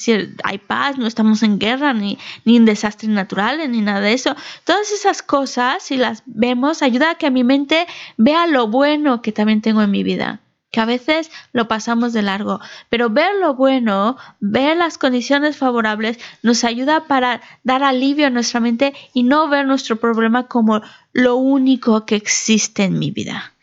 hay 0.44 0.58
paz, 0.58 0.98
no 0.98 1.06
estamos 1.06 1.44
en 1.44 1.60
guerra 1.60 1.94
ni, 1.94 2.18
ni 2.46 2.58
en 2.58 2.66
desastres 2.66 3.12
naturales 3.12 3.70
ni 3.70 3.82
nada 3.82 4.00
de 4.00 4.14
eso. 4.14 4.36
Todas 4.64 4.92
esas 4.92 5.22
cosas, 5.22 5.84
si 5.84 5.98
las 5.98 6.24
vemos, 6.26 6.82
ayuda 6.82 7.12
a 7.12 7.16
que 7.16 7.30
mi 7.30 7.44
mente 7.44 7.86
vea 8.18 8.48
lo 8.48 8.68
bueno 8.68 9.22
que 9.22 9.32
también 9.32 9.62
tengo 9.62 9.84
en 9.84 9.92
mi 9.92 10.02
vida 10.02 10.40
que 10.74 10.82
a 10.82 10.86
veces 10.86 11.30
lo 11.52 11.68
pasamos 11.68 12.14
de 12.14 12.24
largo, 12.24 12.60
pero 12.90 13.12
ver 13.12 13.36
lo 13.40 13.54
bueno, 13.54 14.18
ver 14.40 14.76
las 14.76 14.98
condiciones 14.98 15.56
favorables, 15.56 16.18
nos 16.42 16.64
ayuda 16.64 17.06
para 17.06 17.42
dar 17.64 17.84
alivio 17.84 18.26
a 18.26 18.32
nuestra 18.32 18.60
mente 18.60 18.92
y 19.14 19.22
no 19.22 19.48
ver 19.50 19.68
nuestro 19.68 19.98
problema 19.98 20.48
como 20.48 20.82
lo 21.12 21.36
único 21.36 22.08
que 22.08 22.16
existe 22.16 22.86
en 22.86 22.98
mi 22.98 23.12
vida. 23.12 23.54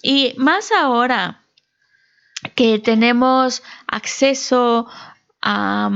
Y 0.00 0.34
más 0.36 0.70
ahora 0.70 1.42
que 2.54 2.78
tenemos 2.78 3.64
acceso 3.88 4.86
a, 5.42 5.90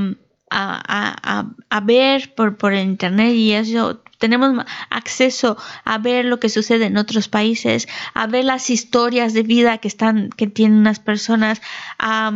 a, 0.53 1.81
ver 1.83 2.35
por, 2.35 2.57
por 2.57 2.75
internet 2.75 3.35
y 3.35 3.53
eso 3.53 4.03
tenemos 4.19 4.65
acceso 4.91 5.57
a 5.85 5.99
ver 5.99 6.25
lo 6.25 6.39
que 6.39 6.49
sucede 6.49 6.87
en 6.87 6.97
otros 6.97 7.29
países, 7.29 7.89
a 8.15 8.27
ver 8.27 8.45
las 8.45 8.71
historias 8.71 9.35
de 9.35 9.43
vida 9.43 9.79
que 9.79 9.89
están, 9.89 10.31
que 10.31 10.47
tienen 10.47 10.85
las 10.85 11.01
personas, 11.01 11.61
a, 11.99 12.31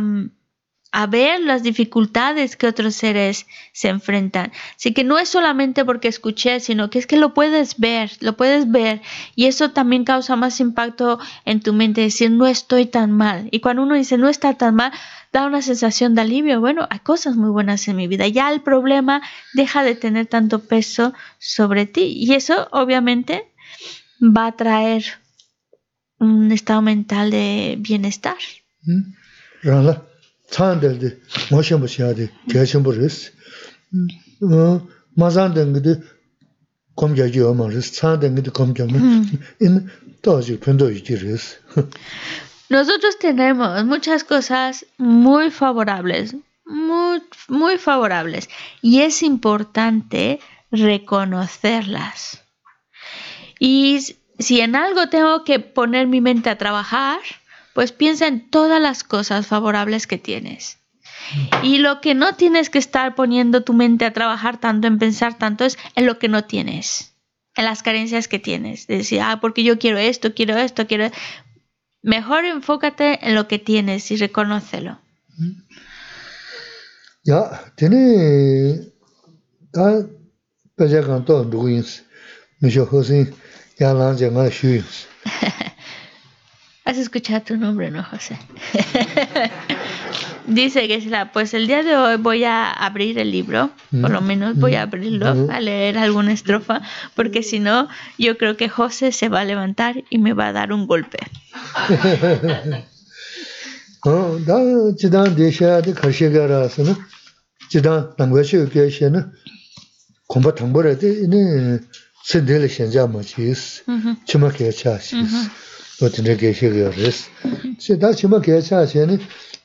a 0.91 1.05
ver 1.05 1.41
las 1.41 1.63
dificultades 1.63 2.55
que 2.55 2.67
otros 2.67 2.95
seres 2.95 3.45
se 3.71 3.89
enfrentan. 3.89 4.51
Así 4.75 4.93
que 4.93 5.03
no 5.03 5.19
es 5.19 5.29
solamente 5.29 5.85
porque 5.85 6.07
escuché, 6.07 6.59
sino 6.59 6.89
que 6.89 6.99
es 6.99 7.07
que 7.07 7.17
lo 7.17 7.33
puedes 7.33 7.77
ver, 7.77 8.11
lo 8.19 8.35
puedes 8.35 8.71
ver 8.71 9.01
y 9.35 9.45
eso 9.45 9.71
también 9.71 10.05
causa 10.05 10.35
más 10.35 10.59
impacto 10.59 11.19
en 11.45 11.59
tu 11.59 11.73
mente, 11.73 12.01
decir 12.01 12.31
no 12.31 12.47
estoy 12.47 12.85
tan 12.85 13.11
mal. 13.11 13.47
Y 13.51 13.59
cuando 13.59 13.83
uno 13.83 13.95
dice 13.95 14.17
no 14.17 14.29
está 14.29 14.53
tan 14.55 14.75
mal, 14.75 14.91
da 15.33 15.45
una 15.45 15.61
sensación 15.61 16.15
de 16.15 16.21
alivio. 16.21 16.59
Bueno, 16.59 16.87
hay 16.89 16.99
cosas 16.99 17.35
muy 17.35 17.49
buenas 17.49 17.87
en 17.87 17.95
mi 17.95 18.07
vida. 18.07 18.27
Ya 18.27 18.51
el 18.51 18.61
problema 18.61 19.21
deja 19.53 19.83
de 19.83 19.95
tener 19.95 20.27
tanto 20.27 20.59
peso 20.59 21.13
sobre 21.39 21.85
ti. 21.85 22.13
Y 22.15 22.33
eso 22.33 22.67
obviamente 22.71 23.51
va 24.21 24.47
a 24.47 24.55
traer 24.55 25.03
un 26.19 26.51
estado 26.51 26.81
mental 26.81 27.31
de 27.31 27.75
bienestar. 27.79 28.37
Nosotros 42.69 43.17
tenemos 43.19 43.83
muchas 43.85 44.23
cosas 44.23 44.85
muy 44.97 45.51
favorables, 45.51 46.35
muy, 46.65 47.77
favorables, 47.77 48.49
y 48.81 49.01
es 49.01 49.23
importante 49.23 50.39
reconocerlas. 50.71 52.43
Y 53.59 54.15
si 54.37 54.61
en 54.61 54.75
algo 54.75 55.07
tengo 55.07 55.43
que 55.43 55.59
poner 55.59 56.07
mi 56.07 56.21
mente 56.21 56.49
a 56.49 56.57
trabajar, 56.57 57.19
pues 57.73 57.91
piensa 57.91 58.27
en 58.27 58.49
todas 58.49 58.81
las 58.81 59.03
cosas 59.03 59.47
favorables 59.47 60.07
que 60.07 60.17
tienes. 60.17 60.79
Y 61.63 61.79
lo 61.79 62.01
que 62.01 62.15
no 62.15 62.35
tienes 62.35 62.69
que 62.69 62.79
estar 62.79 63.15
poniendo 63.15 63.63
tu 63.63 63.73
mente 63.73 64.05
a 64.05 64.13
trabajar 64.13 64.59
tanto, 64.59 64.87
en 64.87 64.97
pensar 64.97 65.37
tanto, 65.37 65.65
es 65.65 65.77
en 65.95 66.05
lo 66.05 66.19
que 66.19 66.27
no 66.27 66.45
tienes, 66.45 67.15
en 67.55 67.65
las 67.65 67.83
carencias 67.83 68.27
que 68.27 68.39
tienes. 68.39 68.87
De 68.87 68.97
decir, 68.97 69.21
ah, 69.21 69.39
porque 69.41 69.63
yo 69.63 69.77
quiero 69.79 69.97
esto, 69.97 70.33
quiero 70.33 70.57
esto, 70.57 70.87
quiero. 70.87 71.11
Mejor 72.01 72.45
enfócate 72.45 73.27
en 73.27 73.35
lo 73.35 73.47
que 73.47 73.59
tienes 73.59 74.09
y 74.11 74.17
reconócelo. 74.17 74.99
Ya, 77.23 77.73
tiene. 77.75 78.93
Has 86.85 86.97
escuchado 86.97 87.41
tu 87.41 87.57
nombre, 87.57 87.91
¿no, 87.91 88.03
José? 88.03 88.37
Dice 90.47 90.87
que 90.87 91.27
pues 91.33 91.53
el 91.53 91.67
día 91.67 91.83
de 91.83 91.95
hoy 91.97 92.15
voy 92.17 92.45
a 92.45 92.71
abrir 92.71 93.19
el 93.19 93.31
libro, 93.31 93.69
por 94.01 94.11
lo 94.11 94.21
menos 94.21 94.55
voy 94.55 94.75
a 94.75 94.83
abrirlo, 94.83 95.49
a 95.51 95.59
leer 95.59 95.97
alguna 95.97 96.31
estrofa, 96.31 96.81
porque 97.15 97.43
si 97.43 97.59
no, 97.59 97.89
yo 98.17 98.37
creo 98.37 98.55
que 98.55 98.69
José 98.69 99.11
se 99.11 99.27
va 99.27 99.41
a 99.41 99.45
levantar 99.45 100.03
y 100.09 100.17
me 100.19 100.33
va 100.33 100.47
a 100.47 100.53
dar 100.53 100.71
un 100.71 100.87
golpe. 100.87 101.19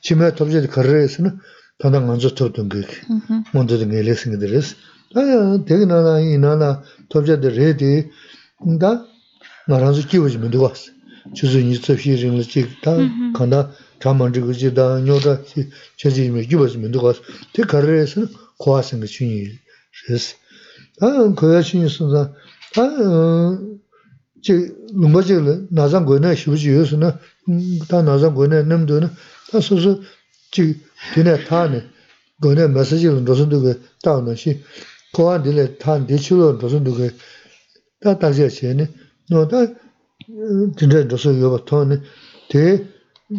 chimaya 0.03 0.31
tabzhaya 0.37 0.67
karayasi 0.67 1.21
na 1.23 1.31
tanda 1.79 1.97
nganzo 2.01 2.29
tabdun 2.37 2.69
kiki, 2.69 2.97
munda 3.53 3.75
dhinga 3.79 3.97
ilesi 4.01 4.29
nga 4.29 4.37
dhirisi. 4.41 4.75
Aya 5.15 5.57
degi 5.67 5.85
nana 5.85 6.13
inana 6.21 6.69
tabzhaya 7.09 7.39
dhirayi 7.43 7.73
di 7.81 7.91
nda 8.73 8.91
nga 9.67 9.75
ranzo 9.81 10.01
kiwaji 10.09 10.37
mendugwasi. 10.43 10.91
Chizu 11.35 11.59
nitsab 11.59 11.97
shirinla 11.97 12.43
chik 12.43 12.67
ta 12.83 12.91
kanda 13.37 13.59
chaman 14.01 14.33
chikuji 14.33 14.69
da 14.77 14.99
nyoda 14.99 15.39
chaji 15.99 16.25
ime 16.25 16.43
kiwaji 16.49 16.77
mendugwasi. 16.77 17.21
Te 17.53 17.61
karayasi 17.63 18.19
na 18.19 18.27
kuwasi 18.59 18.95
nga 18.97 19.07
chunyi 19.07 19.59
risi. 20.07 20.35
Aya 21.01 21.31
kaya 21.37 21.63
chunyi 21.63 21.89
sunza, 21.89 22.21
aya 22.75 23.57
chik 24.43 24.59
lumba 24.93 25.23
chikla 25.23 25.53
nazan 25.71 26.03
goyna 26.05 26.35
shibuji 26.35 26.69
yosu 26.69 26.97
na 26.97 27.19
ta 27.87 28.01
nazan 28.01 28.33
goyna 28.35 28.63
namdo 28.63 28.99
na 28.99 29.09
tā 29.53 29.61
sū 29.61 29.77
sū 29.77 29.91
chī 30.53 30.63
tīne 31.13 31.37
tā 31.45 31.59
nē 31.69 31.79
gō 32.41 32.49
nē 32.57 32.65
mē 32.73 32.81
sā 32.89 32.97
chī 32.97 33.07
rō 33.13 33.33
sū 33.37 33.45
ndukē 33.45 33.73
tā 34.01 34.17
nō 34.25 34.33
shī 34.41 34.51
kō 35.13 35.21
wā 35.27 35.35
tīne 35.45 35.63
tā 35.83 35.93
nē 36.01 36.17
chī 36.25 36.33
rō 36.39 36.47
rō 36.57 36.67
sū 36.73 36.79
ndukē 36.81 37.07
tā 38.01 38.09
tā 38.21 38.27
chī 38.33 38.41
yā 38.45 38.49
chī 38.57 38.65
nē 38.79 38.85
nō 39.29 39.37
tā 39.51 39.59
tīne 40.77 40.99
rō 41.05 41.17
sū 41.21 41.29
yō 41.37 41.47
bā 41.53 41.59
tō 41.69 41.77
nē 41.91 41.97
tē 42.49 42.63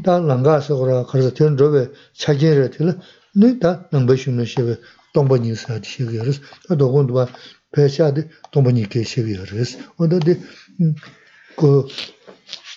tā 0.07 0.15
lāngā 0.31 0.55
sā 0.63 0.73
kō 0.79 0.85
rā 0.87 1.03
kā 1.11 1.15
rā 1.19 1.31
tīne 1.35 1.59
rō 1.59 1.67
bē 1.75 1.83
chā 2.15 2.31
kī 2.39 2.55
rā 2.63 2.71
tīne 2.71 2.95
nē 3.43 3.49
tā 3.59 3.71
nāng 3.91 4.07
bā 4.07 4.15
shū 4.15 4.31
nō 4.39 4.47
shī 4.47 4.63
bē 4.71 4.79
tōng 5.15 5.27
bā 5.31 5.37
nī 5.43 5.51
sā 5.59 5.83
tī 5.83 5.99
shī 5.99 6.03
kī 6.11 6.23
yā 6.23 6.31
rā 6.31 6.35
sā 6.39 6.43
tā 6.71 6.79
tō 6.79 6.87
gō 6.95 7.01
ndu 7.09 7.19
bā 7.19 7.27
pē 7.75 7.91
chā 7.91 8.15
tī 8.15 8.23
tōng 8.55 8.63
bā 8.67 8.71
nī 8.71 8.87
kī 8.87 9.03
shī 9.03 9.27
kī 9.27 9.35
yā 9.35 9.43
rā 9.51 9.67
sā 9.67 9.83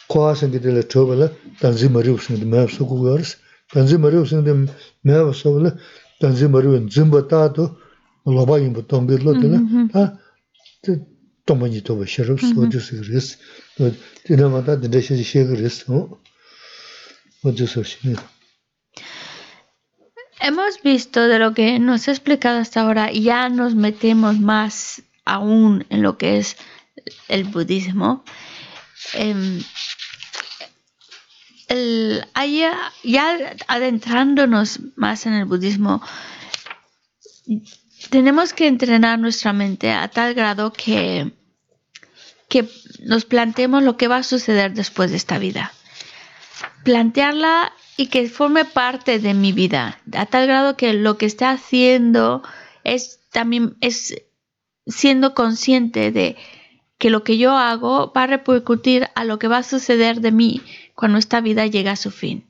wā 0.09 0.33
tā 0.33 0.39
tī 0.39 0.57
kō 0.57 0.57
kuwa 0.57 0.57
sangi 0.57 0.59
tila 0.59 0.83
choba 0.83 1.15
la 1.15 1.29
tanzi 1.59 1.89
mariwa 1.89 2.19
sangi 2.19 2.45
mayab 2.45 2.69
suku 2.69 2.95
kuwaris. 2.97 3.37
Tanzi 3.73 3.97
mariwa 3.97 4.25
sangi 4.25 4.69
mayab 5.03 5.33
suku 5.33 5.59
la 5.59 5.71
tanzi 6.19 6.47
mariwa 6.47 6.79
zimba 6.89 7.21
tato 7.27 7.77
loba 8.25 8.59
yinba 8.59 8.81
tongi 8.81 9.17
lo 9.17 9.33
tila 9.33 9.59
ta 9.91 10.17
tomba 11.45 11.67
nyi 11.69 11.81
toba 11.81 12.05
shirab 12.05 12.39
sojo 12.39 12.79
sikiris. 12.79 13.37
Tina 14.23 14.49
mata 14.49 14.75
dinda 14.75 15.01
shaji 15.01 15.23
shikiris. 15.23 15.85
Ojo 17.43 17.67
soshi. 17.67 18.15
Hemos 20.39 20.81
visto 20.83 21.27
de 21.27 21.39
lo 21.39 21.53
que 21.53 21.79
nos 21.79 22.07
ha 22.07 22.11
explicado 22.11 22.59
hasta 22.59 22.81
ahora, 22.81 23.11
ya 23.11 23.49
nos 23.49 23.75
metemos 23.75 24.39
más 24.39 25.01
aún 25.25 25.85
en 25.89 26.01
lo 26.03 26.17
que 26.17 26.37
es 26.37 26.55
el 27.27 27.43
budismo. 27.43 28.23
Eh, 29.13 29.61
el, 31.67 32.25
ya 33.03 33.55
adentrándonos 33.67 34.79
más 34.95 35.25
en 35.25 35.33
el 35.33 35.45
budismo, 35.45 36.01
tenemos 38.09 38.53
que 38.53 38.67
entrenar 38.67 39.19
nuestra 39.19 39.53
mente 39.53 39.91
a 39.91 40.07
tal 40.07 40.33
grado 40.33 40.71
que, 40.71 41.33
que 42.49 42.69
nos 43.03 43.25
planteemos 43.25 43.83
lo 43.83 43.97
que 43.97 44.07
va 44.07 44.17
a 44.17 44.23
suceder 44.23 44.73
después 44.73 45.11
de 45.11 45.17
esta 45.17 45.37
vida. 45.37 45.73
Plantearla 46.83 47.73
y 47.97 48.07
que 48.07 48.29
forme 48.29 48.63
parte 48.63 49.19
de 49.19 49.33
mi 49.33 49.51
vida, 49.51 49.99
a 50.13 50.25
tal 50.25 50.47
grado 50.47 50.77
que 50.77 50.93
lo 50.93 51.17
que 51.17 51.25
esté 51.25 51.45
haciendo 51.45 52.43
es 52.83 53.19
también 53.31 53.75
es 53.81 54.15
siendo 54.85 55.33
consciente 55.33 56.11
de 56.11 56.37
que 56.97 57.09
lo 57.09 57.23
que 57.23 57.37
yo 57.37 57.51
hago 57.57 58.13
va 58.15 58.23
a 58.23 58.27
repercutir 58.27 59.09
a 59.15 59.25
lo 59.25 59.37
que 59.37 59.47
va 59.47 59.57
a 59.57 59.63
suceder 59.63 60.21
de 60.21 60.31
mí 60.31 60.61
cuando 60.97 61.19
esta 61.19 61.41
vida 61.41 61.67
llega 61.67 61.91
a 61.91 61.95
su 61.95 62.09
fin. 62.09 62.43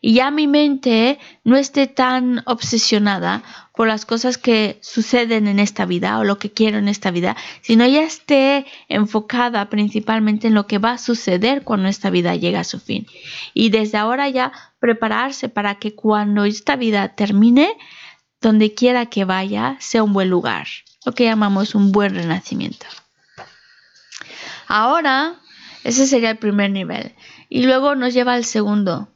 Y 0.00 0.14
ya 0.14 0.30
mi 0.30 0.46
mente 0.46 1.18
no 1.42 1.56
esté 1.56 1.88
tan 1.88 2.42
obsesionada 2.46 3.42
por 3.74 3.88
las 3.88 4.06
cosas 4.06 4.38
que 4.38 4.78
suceden 4.80 5.48
en 5.48 5.58
esta 5.58 5.84
vida 5.84 6.18
o 6.18 6.24
lo 6.24 6.38
que 6.38 6.52
quiero 6.52 6.78
en 6.78 6.86
esta 6.86 7.10
vida, 7.10 7.36
sino 7.62 7.84
ya 7.84 8.02
esté 8.02 8.64
enfocada 8.88 9.68
principalmente 9.70 10.46
en 10.46 10.54
lo 10.54 10.68
que 10.68 10.78
va 10.78 10.92
a 10.92 10.98
suceder 10.98 11.64
cuando 11.64 11.88
esta 11.88 12.10
vida 12.10 12.36
llega 12.36 12.60
a 12.60 12.64
su 12.64 12.78
fin. 12.78 13.08
Y 13.54 13.70
desde 13.70 13.98
ahora 13.98 14.28
ya 14.28 14.52
prepararse 14.78 15.48
para 15.48 15.76
que 15.76 15.96
cuando 15.96 16.44
esta 16.44 16.76
vida 16.76 17.16
termine, 17.16 17.76
donde 18.40 18.72
quiera 18.72 19.06
que 19.06 19.24
vaya, 19.24 19.76
sea 19.80 20.04
un 20.04 20.12
buen 20.12 20.30
lugar, 20.30 20.68
lo 21.04 21.12
que 21.12 21.24
llamamos 21.24 21.74
un 21.74 21.90
buen 21.90 22.14
renacimiento. 22.14 22.86
Ahora, 24.68 25.40
ese 25.82 26.06
sería 26.06 26.30
el 26.30 26.38
primer 26.38 26.70
nivel 26.70 27.14
y 27.48 27.64
luego 27.64 27.94
nos 27.94 28.14
lleva 28.14 28.34
al 28.34 28.44
segundo. 28.44 29.08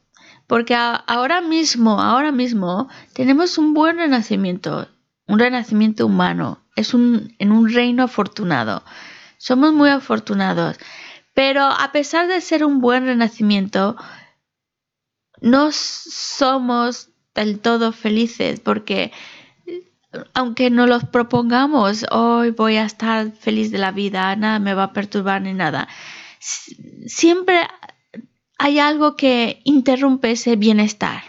Porque 0.47 0.75
ahora 0.75 1.41
mismo, 1.41 2.01
ahora 2.01 2.31
mismo, 2.31 2.89
tenemos 3.13 3.57
un 3.57 3.73
buen 3.73 3.97
renacimiento, 3.97 4.87
un 5.27 5.39
renacimiento 5.39 6.05
humano. 6.05 6.59
Es 6.75 6.93
un, 6.93 7.35
en 7.37 7.51
un 7.51 7.71
reino 7.71 8.03
afortunado. 8.03 8.83
Somos 9.37 9.73
muy 9.73 9.89
afortunados. 9.89 10.77
Pero 11.35 11.63
a 11.63 11.91
pesar 11.91 12.27
de 12.27 12.41
ser 12.41 12.65
un 12.65 12.81
buen 12.81 13.05
renacimiento, 13.05 13.95
no 15.41 15.71
somos 15.71 17.09
del 17.35 17.59
todo 17.59 17.91
felices 17.91 18.59
porque 18.59 19.11
aunque 20.33 20.69
no 20.69 20.87
los 20.87 21.05
propongamos, 21.05 22.05
hoy 22.11 22.51
voy 22.51 22.77
a 22.77 22.85
estar 22.85 23.31
feliz 23.31 23.71
de 23.71 23.77
la 23.77 23.91
vida, 23.91 24.35
nada 24.35 24.59
me 24.59 24.73
va 24.73 24.85
a 24.85 24.93
perturbar 24.93 25.41
ni 25.41 25.53
nada, 25.53 25.87
siempre 27.05 27.67
hay 28.59 28.77
algo 28.77 29.15
que 29.15 29.61
interrumpe 29.63 30.31
ese 30.31 30.55
bienestar. 30.57 31.23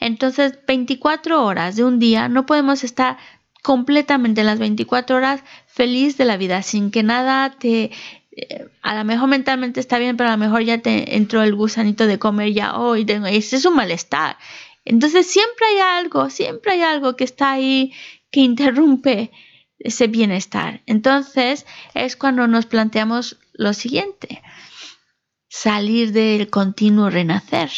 Entonces, 0.00 0.58
24 0.66 1.44
horas 1.44 1.76
de 1.76 1.84
un 1.84 1.98
día 1.98 2.28
no 2.28 2.46
podemos 2.46 2.84
estar 2.84 3.16
completamente 3.62 4.44
las 4.44 4.58
24 4.58 5.16
horas 5.16 5.42
feliz 5.66 6.16
de 6.16 6.24
la 6.24 6.36
vida 6.36 6.62
sin 6.62 6.90
que 6.90 7.02
nada 7.02 7.50
te 7.58 7.90
eh, 8.32 8.68
a 8.82 8.94
lo 8.94 9.04
mejor 9.04 9.28
mentalmente 9.28 9.80
está 9.80 9.98
bien, 9.98 10.16
pero 10.16 10.30
a 10.30 10.32
lo 10.32 10.38
mejor 10.38 10.62
ya 10.62 10.78
te 10.78 11.16
entró 11.16 11.42
el 11.42 11.54
gusanito 11.54 12.06
de 12.06 12.18
comer 12.20 12.52
ya 12.52 12.76
hoy, 12.76 13.04
ese 13.08 13.56
es 13.56 13.64
un 13.64 13.74
malestar. 13.74 14.36
Entonces 14.84 15.26
siempre 15.26 15.66
hay 15.66 15.78
algo, 15.98 16.30
siempre 16.30 16.72
hay 16.72 16.82
algo 16.82 17.16
que 17.16 17.24
está 17.24 17.52
ahí 17.52 17.92
que 18.30 18.40
interrumpe 18.40 19.32
ese 19.78 20.06
bienestar. 20.06 20.82
Entonces 20.86 21.66
es 21.94 22.16
cuando 22.16 22.46
nos 22.46 22.66
planteamos 22.66 23.38
lo 23.52 23.74
siguiente, 23.74 24.40
salir 25.48 26.12
del 26.12 26.50
continuo 26.50 27.10
renacer, 27.10 27.70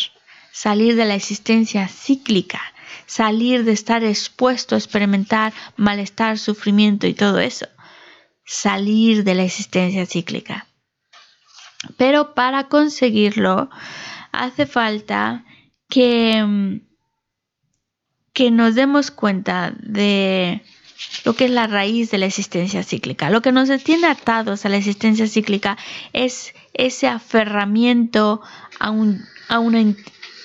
salir 0.53 0.97
de 0.97 1.05
la 1.05 1.15
existencia 1.15 1.89
cíclica, 1.89 2.61
salir 3.07 3.65
de 3.65 3.73
estar 3.73 4.05
expuesto 4.05 4.75
a 4.75 4.79
experimentar 4.79 5.53
malestar, 5.77 6.39
sufrimiento 6.39 7.07
y 7.07 7.15
todo 7.15 7.39
eso, 7.39 7.67
salir 8.45 9.25
de 9.25 9.35
la 9.35 9.45
existencia 9.45 10.07
cíclica. 10.07 10.67
Pero 11.97 12.35
para 12.35 12.69
conseguirlo 12.69 13.71
hace 14.33 14.67
falta 14.67 15.45
que, 15.89 16.81
que 18.33 18.51
nos 18.51 18.75
demos 18.75 19.11
cuenta 19.11 19.73
de 19.79 20.63
lo 21.25 21.35
que 21.35 21.47
es 21.47 21.51
la 21.51 21.67
raíz 21.67 22.11
de 22.11 22.19
la 22.19 22.27
existencia 22.27 22.83
cíclica. 22.83 23.31
Lo 23.31 23.41
que 23.43 23.53
nos 23.53 23.71
tiene 23.83 24.07
atados 24.07 24.65
a 24.65 24.69
la 24.69 24.77
existencia 24.77 25.27
cíclica 25.27 25.79
es 26.13 26.55
ese 26.73 27.09
aferramiento 27.09 28.41
a, 28.79 28.95
a 29.49 29.59
una 29.59 29.95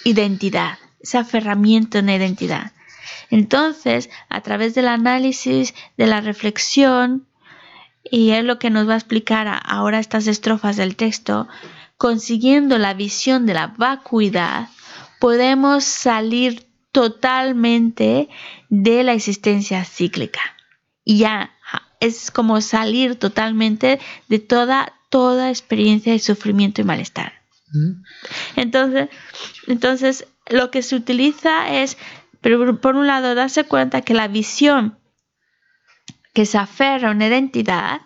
identidad, 0.04 0.78
ese 1.00 1.18
aferramiento 1.18 1.98
a 1.98 2.02
una 2.02 2.16
identidad. 2.16 2.72
Entonces, 3.30 4.10
a 4.30 4.42
través 4.42 4.76
del 4.76 4.88
análisis, 4.88 5.74
de 5.98 6.08
la 6.08 6.22
reflexión, 6.22 7.28
y 8.04 8.32
es 8.32 8.44
lo 8.44 8.60
que 8.60 8.70
nos 8.70 8.88
va 8.88 8.94
a 8.94 8.98
explicar 8.98 9.62
ahora 9.66 10.00
estas 10.00 10.28
estrofas 10.28 10.78
del 10.78 10.96
texto, 10.96 11.48
consiguiendo 11.98 12.78
la 12.78 12.94
visión 12.94 13.46
de 13.46 13.56
la 13.56 13.68
vacuidad, 13.68 14.70
podemos 15.20 15.84
salir 15.84 16.68
totalmente 16.92 18.30
de 18.70 19.04
la 19.04 19.14
existencia 19.14 19.84
cíclica. 19.84 20.42
Y 21.04 21.18
ya 21.20 21.52
es 22.00 22.32
como 22.32 22.62
salir 22.62 23.18
totalmente 23.18 24.00
de 24.28 24.40
toda, 24.40 24.94
toda 25.16 25.50
experiencia 25.50 26.12
de 26.12 26.20
sufrimiento 26.20 26.82
y 26.82 26.84
malestar. 26.84 27.32
Entonces, 28.58 29.08
entonces, 29.66 30.28
lo 30.50 30.72
que 30.72 30.82
se 30.82 30.98
utiliza 30.98 31.70
es, 31.70 31.96
por 32.42 32.98
un 32.98 33.08
lado, 33.08 33.34
darse 33.34 33.64
cuenta 33.64 34.02
que 34.02 34.14
la 34.14 34.28
visión 34.28 35.00
que 36.34 36.46
se 36.46 36.58
aferra 36.58 37.08
a 37.08 37.12
una 37.12 37.28
identidad, 37.28 38.02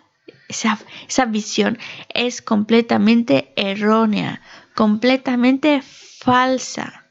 esa, 0.48 0.78
esa 1.08 1.24
visión 1.24 1.78
es 2.14 2.42
completamente 2.42 3.52
errónea, 3.56 4.40
completamente 4.76 5.82
falsa 5.82 7.06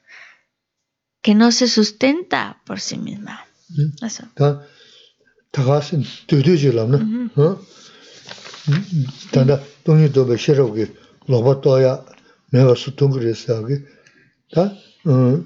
que 1.21 1.35
no 1.35 1.51
se 1.51 1.67
sustenta 1.67 2.61
por 2.65 2.79
sí 2.79 2.97
misma. 2.97 3.45
신 9.88 10.12
두두지lamna 10.12 10.12
어 10.12 10.12
단다 10.12 10.12
동이 10.12 10.12
도베 10.12 10.36
시로게 10.36 10.86
로봇도야 11.26 12.04
내가 12.52 12.74
수통 12.74 13.10
그랬어게 13.10 13.82
다어 14.52 15.44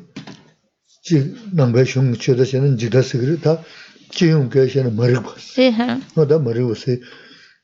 지 1.03 1.35
남배 1.53 1.85
흉 1.85 2.15
쳐다시는 2.15 2.77
지다스 2.79 3.19
그래 3.19 3.39
다 3.41 3.63
지용 4.11 4.51
교시는 4.51 4.97
머리 4.97 5.15
봤어 5.15 5.63
예하 5.63 6.01
뭐다 6.15 6.39
머리 6.39 6.63
봤어 6.63 6.93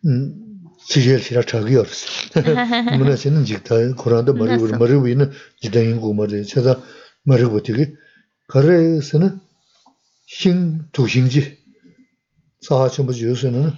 음 0.07 0.35
지젤 0.87 1.21
시라 1.21 1.43
자기 1.43 1.77
없어 1.77 2.07
문화시는 2.99 3.45
지다 3.45 3.95
코란도 3.97 4.35
머리 4.35 4.57
머리 4.57 4.95
위는 4.95 5.31
지다인 5.61 6.01
거 6.01 6.13
말이야 6.15 6.45
제가 6.45 6.83
머리 7.25 7.45
보티게 7.45 7.95
그래서는 8.49 9.41
신 10.27 10.83
두신지 10.93 11.59
사하 12.61 12.89
전부 12.89 13.13
주스는 13.13 13.73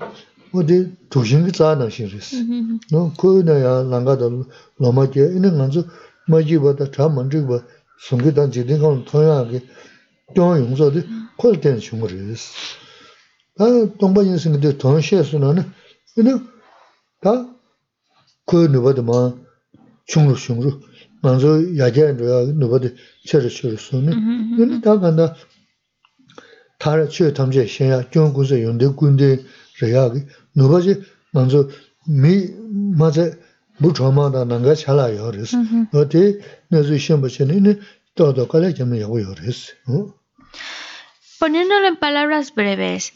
어디 0.52 0.96
두신기 1.10 1.52
자나 1.52 1.90
신리스 1.90 2.44
너 2.90 3.12
그나야 3.14 3.84
난가도 3.84 4.44
로마게 4.78 5.20
있는 5.20 5.58
건저 5.58 5.84
마지보다 6.28 6.90
더 6.90 7.08
먼저 7.08 7.40
뭐 7.42 7.62
송기단 8.08 8.50
지딩은 8.52 9.04
통하게 9.04 9.62
또 10.34 10.58
용서도 10.58 11.02
콜된 11.36 11.80
중물이스 11.80 12.52
아 13.58 13.64
동반인 13.98 14.38
생도 14.38 14.78
동시에서는 14.78 15.64
그냥 16.14 16.48
다그 17.20 18.68
누구도 18.70 19.02
뭐 19.02 19.38
중로 20.06 20.34
중로 20.34 20.80
먼저 21.22 21.76
야제로 21.76 22.52
누구도 22.52 22.90
cheri 23.26 23.50
cheri 23.50 23.74
suni. 23.74 24.14
Yuni 24.56 24.80
todo 38.13 38.45
res. 39.33 39.75
Poniéndolo 41.39 41.87
en 41.87 41.95
palabras 41.95 42.53
breves, 42.53 43.13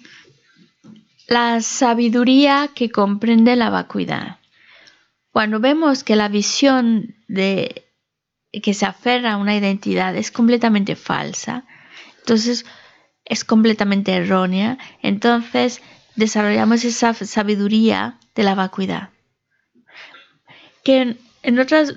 la 1.28 1.62
sabiduría 1.62 2.70
que 2.74 2.90
comprende 2.90 3.56
la 3.56 3.70
vacuidad. 3.70 4.40
Cuando 5.32 5.60
vemos 5.60 6.04
que 6.04 6.16
la 6.16 6.30
visión 6.30 7.16
de 7.28 7.86
que 8.52 8.74
se 8.74 8.86
aferra 8.86 9.34
a 9.34 9.38
una 9.38 9.56
identidad 9.56 10.16
es 10.16 10.32
completamente 10.32 10.96
falsa, 10.96 11.66
entonces 12.20 12.66
es 13.26 13.44
completamente 13.44 14.14
errónea, 14.14 14.78
entonces 15.02 15.82
desarrollamos 16.16 16.84
esa 16.84 17.14
sabiduría 17.14 18.18
de 18.36 18.44
la 18.44 18.56
vacuidad. 18.56 19.10
Que 20.84 21.18
en 21.44 21.60
otras, 21.60 21.94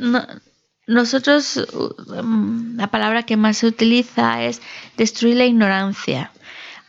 nosotros, 0.86 1.66
la 2.76 2.86
palabra 2.88 3.24
que 3.24 3.36
más 3.36 3.58
se 3.58 3.66
utiliza 3.66 4.42
es 4.42 4.62
destruir 4.96 5.36
la 5.36 5.44
ignorancia. 5.44 6.32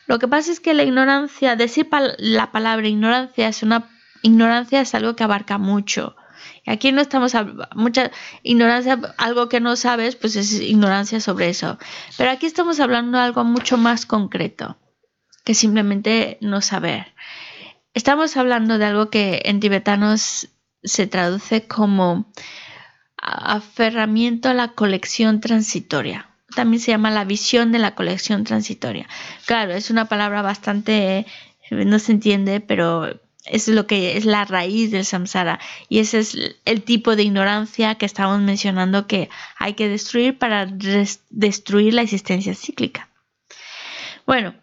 Lo 0.07 0.19
que 0.19 0.27
pasa 0.27 0.51
es 0.51 0.59
que 0.59 0.73
la 0.73 0.83
ignorancia, 0.83 1.55
decir 1.55 1.87
la 2.17 2.51
palabra 2.51 2.87
ignorancia 2.87 3.47
es 3.47 3.61
una 3.61 3.89
ignorancia 4.21 4.81
es 4.81 4.95
algo 4.95 5.15
que 5.15 5.23
abarca 5.23 5.57
mucho. 5.57 6.15
Aquí 6.65 6.91
no 6.91 7.01
estamos 7.01 7.33
mucha 7.75 8.11
ignorancia, 8.43 8.99
algo 9.17 9.49
que 9.49 9.59
no 9.59 9.75
sabes, 9.75 10.15
pues 10.15 10.35
es 10.35 10.59
ignorancia 10.59 11.19
sobre 11.19 11.49
eso. 11.49 11.77
Pero 12.17 12.31
aquí 12.31 12.45
estamos 12.45 12.79
hablando 12.79 13.17
de 13.17 13.23
algo 13.23 13.43
mucho 13.43 13.77
más 13.77 14.05
concreto 14.05 14.77
que 15.43 15.53
simplemente 15.53 16.37
no 16.41 16.61
saber. 16.61 17.13
Estamos 17.93 18.37
hablando 18.37 18.77
de 18.77 18.85
algo 18.85 19.09
que 19.09 19.41
en 19.45 19.59
tibetanos 19.59 20.49
se 20.83 21.07
traduce 21.07 21.67
como 21.67 22.31
aferramiento 23.17 24.49
a 24.49 24.53
la 24.53 24.69
colección 24.69 25.41
transitoria. 25.41 26.29
También 26.55 26.81
se 26.81 26.91
llama 26.91 27.11
la 27.11 27.25
visión 27.25 27.71
de 27.71 27.79
la 27.79 27.95
colección 27.95 28.43
transitoria. 28.43 29.07
Claro, 29.45 29.73
es 29.73 29.89
una 29.89 30.05
palabra 30.05 30.41
bastante, 30.41 31.25
no 31.71 31.99
se 31.99 32.13
entiende, 32.13 32.59
pero 32.59 33.19
es 33.45 33.67
lo 33.67 33.87
que 33.87 34.17
es 34.17 34.25
la 34.25 34.45
raíz 34.45 34.91
del 34.91 35.05
samsara 35.05 35.59
y 35.87 35.99
ese 35.99 36.19
es 36.19 36.37
el 36.65 36.83
tipo 36.83 37.15
de 37.15 37.23
ignorancia 37.23 37.95
que 37.95 38.05
estamos 38.05 38.39
mencionando 38.41 39.07
que 39.07 39.29
hay 39.57 39.73
que 39.73 39.89
destruir 39.89 40.37
para 40.37 40.67
destruir 41.29 41.93
la 41.93 42.01
existencia 42.01 42.53
cíclica. 42.53 43.09
Bueno, 44.25 44.53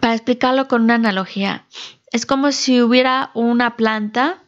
para 0.00 0.14
explicarlo 0.14 0.68
con 0.68 0.82
una 0.82 0.94
analogía, 0.94 1.66
es 2.10 2.26
como 2.26 2.52
si 2.52 2.80
hubiera 2.82 3.30
una 3.34 3.76
planta 3.76 4.38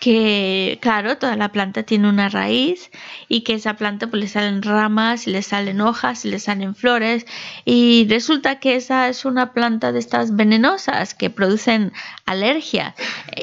que 0.00 0.78
claro, 0.80 1.18
toda 1.18 1.34
la 1.36 1.50
planta 1.50 1.82
tiene 1.82 2.08
una 2.08 2.28
raíz 2.28 2.90
y 3.28 3.40
que 3.42 3.54
esa 3.54 3.74
planta 3.74 4.06
pues 4.06 4.22
le 4.22 4.28
salen 4.28 4.62
ramas, 4.62 5.26
y 5.26 5.30
le 5.30 5.42
salen 5.42 5.80
hojas, 5.80 6.24
y 6.24 6.30
le 6.30 6.38
salen 6.38 6.74
flores 6.74 7.26
y 7.64 8.06
resulta 8.08 8.60
que 8.60 8.76
esa 8.76 9.08
es 9.08 9.24
una 9.24 9.52
planta 9.52 9.90
de 9.92 9.98
estas 9.98 10.36
venenosas 10.36 11.14
que 11.14 11.30
producen 11.30 11.92
alergia. 12.26 12.94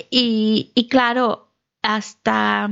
Y, 0.09 0.71
y 0.75 0.87
claro, 0.87 1.51
hasta 1.81 2.69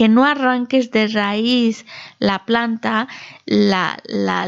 que 0.00 0.08
no 0.08 0.24
arranques 0.24 0.90
de 0.92 1.08
raíz 1.08 1.84
la 2.18 2.46
planta, 2.46 3.06
la, 3.44 3.98
la, 4.06 4.44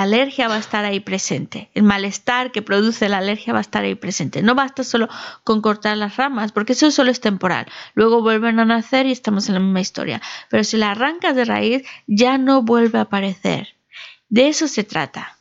alergia 0.00 0.48
va 0.48 0.54
a 0.54 0.58
estar 0.58 0.86
ahí 0.86 1.00
presente. 1.00 1.68
El 1.74 1.82
malestar 1.82 2.50
que 2.50 2.62
produce 2.62 3.10
la 3.10 3.18
alergia 3.18 3.52
va 3.52 3.58
a 3.58 3.60
estar 3.60 3.84
ahí 3.84 3.94
presente. 3.94 4.40
No 4.40 4.54
basta 4.54 4.84
solo 4.84 5.10
con 5.44 5.60
cortar 5.60 5.98
las 5.98 6.16
ramas, 6.16 6.52
porque 6.52 6.72
eso 6.72 6.90
solo 6.90 7.10
es 7.10 7.20
temporal. 7.20 7.66
Luego 7.92 8.22
vuelven 8.22 8.58
a 8.58 8.64
nacer 8.64 9.04
y 9.04 9.12
estamos 9.12 9.48
en 9.48 9.54
la 9.56 9.60
misma 9.60 9.82
historia. 9.82 10.22
Pero 10.48 10.64
si 10.64 10.78
la 10.78 10.92
arrancas 10.92 11.36
de 11.36 11.44
raíz, 11.44 11.82
ya 12.06 12.38
no 12.38 12.62
vuelve 12.62 13.00
a 13.00 13.02
aparecer. 13.02 13.76
De 14.30 14.48
eso 14.48 14.66
se 14.66 14.82
trata. 14.82 15.36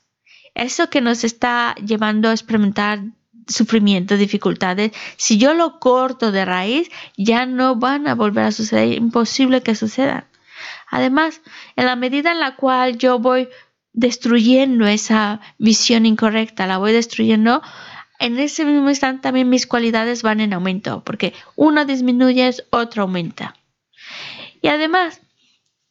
Eso 0.54 0.90
que 0.90 1.00
nos 1.00 1.24
está 1.24 1.76
llevando 1.76 2.28
a 2.28 2.34
experimentar 2.34 3.00
sufrimiento, 3.48 4.18
dificultades, 4.18 4.92
si 5.16 5.38
yo 5.38 5.54
lo 5.54 5.80
corto 5.80 6.32
de 6.32 6.46
raíz, 6.46 6.90
ya 7.18 7.46
no 7.46 7.76
van 7.76 8.08
a 8.08 8.16
volver 8.16 8.46
a 8.46 8.52
suceder, 8.52 8.94
imposible 8.94 9.62
que 9.62 9.76
sucedan. 9.76 10.26
Además, 10.90 11.42
en 11.76 11.86
la 11.86 11.96
medida 11.96 12.32
en 12.32 12.40
la 12.40 12.56
cual 12.56 12.98
yo 12.98 13.20
voy 13.20 13.50
destruyendo 13.94 14.86
esa 14.88 15.42
visión 15.58 16.06
incorrecta, 16.06 16.68
la 16.68 16.78
voy 16.78 16.94
destruyendo, 16.94 17.62
en 18.20 18.40
ese 18.40 18.66
mismo 18.66 18.90
instante 18.90 19.24
también 19.24 19.50
mis 19.50 19.68
cualidades 19.68 20.24
van 20.24 20.40
en 20.40 20.54
aumento, 20.54 21.04
porque 21.04 21.34
una 21.56 21.86
disminuye, 21.86 22.52
otra 22.70 23.04
aumenta. 23.04 23.56
Y 24.62 24.70
además, 24.70 25.22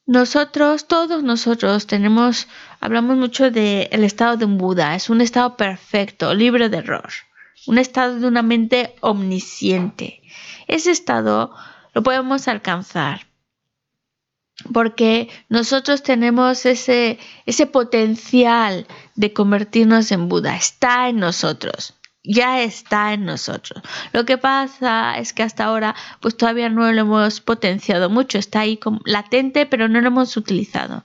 nosotros, 0.06 0.86
todos 0.86 1.22
nosotros 1.22 1.86
tenemos, 1.86 2.48
hablamos 2.80 3.16
mucho 3.16 3.50
del 3.50 4.04
estado 4.04 4.36
de 4.36 4.44
un 4.44 4.56
Buda, 4.56 4.94
es 4.94 5.10
un 5.10 5.20
estado 5.20 5.56
perfecto, 5.56 6.32
libre 6.32 6.68
de 6.68 6.78
error, 6.78 7.10
un 7.66 7.78
estado 7.78 8.18
de 8.20 8.26
una 8.26 8.42
mente 8.42 8.94
omnisciente. 9.00 10.22
Ese 10.66 10.90
estado 10.90 11.54
lo 11.94 12.02
podemos 12.02 12.48
alcanzar 12.48 13.26
porque 14.72 15.28
nosotros 15.48 16.02
tenemos 16.02 16.64
ese, 16.64 17.18
ese 17.44 17.66
potencial 17.66 18.86
de 19.14 19.32
convertirnos 19.32 20.10
en 20.12 20.28
Buda, 20.28 20.56
está 20.56 21.08
en 21.08 21.18
nosotros 21.18 21.94
ya 22.26 22.62
está 22.62 23.12
en 23.12 23.24
nosotros. 23.24 23.82
Lo 24.12 24.24
que 24.24 24.36
pasa 24.36 25.16
es 25.18 25.32
que 25.32 25.42
hasta 25.42 25.64
ahora 25.64 25.94
pues 26.20 26.36
todavía 26.36 26.68
no 26.68 26.90
lo 26.92 27.00
hemos 27.00 27.40
potenciado 27.40 28.10
mucho, 28.10 28.38
está 28.38 28.60
ahí 28.60 28.78
latente, 29.04 29.66
pero 29.66 29.88
no 29.88 30.00
lo 30.00 30.08
hemos 30.08 30.36
utilizado. 30.36 31.04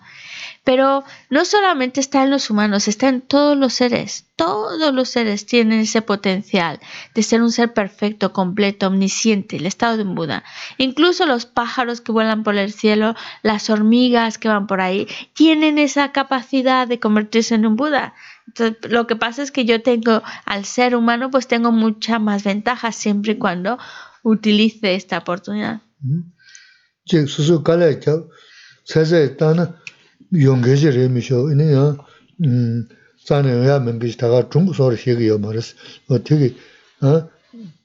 Pero 0.64 1.04
no 1.32 1.44
solamente 1.44 2.00
está 2.00 2.24
en 2.24 2.30
los 2.30 2.50
humanos, 2.52 2.88
está 2.88 3.10
en 3.10 3.22
todos 3.22 3.58
los 3.58 3.74
seres. 3.74 4.28
Todos 4.36 4.94
los 4.94 5.10
seres 5.10 5.48
tienen 5.48 5.80
ese 5.80 6.04
potencial 6.04 6.80
de 7.16 7.24
ser 7.24 7.42
un 7.42 7.52
ser 7.52 7.74
perfecto, 7.74 8.32
completo, 8.32 8.88
omnisciente, 8.88 9.58
el 9.58 9.66
estado 9.66 9.98
de 9.98 10.04
un 10.04 10.14
Buda. 10.14 10.44
Incluso 10.78 11.26
los 11.26 11.48
pájaros 11.48 12.00
que 12.00 12.12
vuelan 12.12 12.44
por 12.44 12.56
el 12.58 12.72
cielo, 12.72 13.16
las 13.42 13.72
hormigas 13.72 14.38
que 14.38 14.50
van 14.50 14.68
por 14.68 14.82
ahí, 14.82 15.08
tienen 15.34 15.80
esa 15.80 16.12
capacidad 16.12 16.88
de 16.88 17.00
convertirse 17.00 17.56
en 17.56 17.66
un 17.66 17.76
Buda. 17.76 18.14
lo 18.84 19.08
que 19.08 19.16
pasa 19.16 19.42
es 19.42 19.52
que 19.52 19.66
yo 19.66 19.82
tengo, 19.82 20.22
al 20.46 20.66
ser 20.66 20.96
humano, 20.96 21.32
pues 21.32 21.48
tengo 21.48 21.72
mucha 21.72 22.20
más 22.20 22.44
ventaja 22.44 22.92
siempre 22.92 23.34
y 23.34 23.38
cuando 23.38 23.80
utilice 24.22 24.94
esta 24.94 25.18
oportunidad. 25.18 25.82
용게지 30.35 30.91
레미쇼 30.91 31.53
이네야 31.53 31.97
음 32.45 32.89
자네야 33.25 33.81
멤비스 33.81 34.17
다가 34.17 34.49
중국서로 34.51 34.97
시기요 34.97 35.39
말스 35.39 35.77
어떻게 36.09 36.55
어 37.03 37.29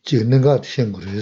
지는가 0.03 0.61
생각을 0.63 1.21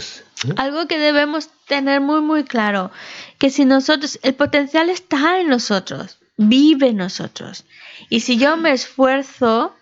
Algo 0.58 0.88
que 0.88 0.98
debemos 0.98 1.50
tener 1.68 2.00
muy 2.00 2.22
muy 2.22 2.46
claro, 2.46 2.91
que 3.38 3.50
si 3.50 3.66
nosotros, 3.66 4.20
el 4.24 4.36
potencial 4.36 4.90
está 4.90 5.41
en 5.41 5.50
nosotros, 5.50 6.18
vive 6.38 6.88
en 6.88 6.98
nosotros. 6.98 7.66
Y 8.10 8.22
si 8.22 8.38
yo 8.38 8.56
me 8.56 8.72
esfuerzo, 8.72 9.76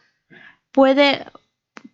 puede, 0.72 1.27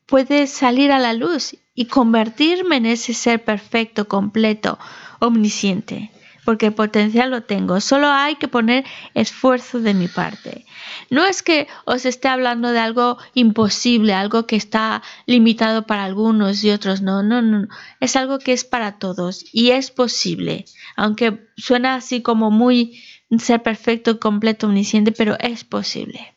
puede 0.06 0.48
salir 0.48 0.94
a 0.94 0.99
la 0.99 1.14
luz 1.14 1.57
y 1.76 1.88
convertirme 1.88 2.78
en 2.78 2.86
ese 2.86 3.14
ser 3.14 3.44
perfecto, 3.44 4.07
completo, 4.07 4.80
omnisciente 5.20 6.10
porque 6.49 6.69
el 6.69 6.73
potencial 6.73 7.31
lo 7.31 7.43
tengo. 7.43 7.79
Solo 7.79 8.07
hay 8.07 8.37
que 8.37 8.49
poner 8.49 8.87
esfuerzo 9.12 9.81
de 9.81 9.93
mi 9.93 10.09
parte. 10.09 10.65
No 11.11 11.27
es 11.27 11.43
que 11.43 11.69
os 11.85 12.07
esté 12.07 12.29
hablando 12.29 12.70
de 12.70 12.79
algo 12.79 13.19
imposible, 13.35 14.15
algo 14.15 14.47
que 14.47 14.57
está 14.57 15.03
limitado 15.27 15.87
para 15.87 16.05
algunos 16.05 16.65
y 16.65 16.70
otros 16.70 17.03
no, 17.03 17.23
no, 17.23 17.43
no. 17.43 17.69
Es 18.01 18.16
algo 18.16 18.39
que 18.39 18.55
es 18.55 18.65
para 18.65 18.99
todos 18.99 19.45
y 19.53 19.73
es 19.73 19.91
posible. 19.91 20.65
Aunque 20.97 21.47
suena 21.59 21.97
así 21.97 22.23
como 22.23 22.51
muy 22.51 22.99
ser 23.39 23.62
perfecto, 23.62 24.19
completo, 24.19 24.69
omnisciente, 24.69 25.12
pero 25.12 25.37
es 25.41 25.65
posible. 25.65 26.35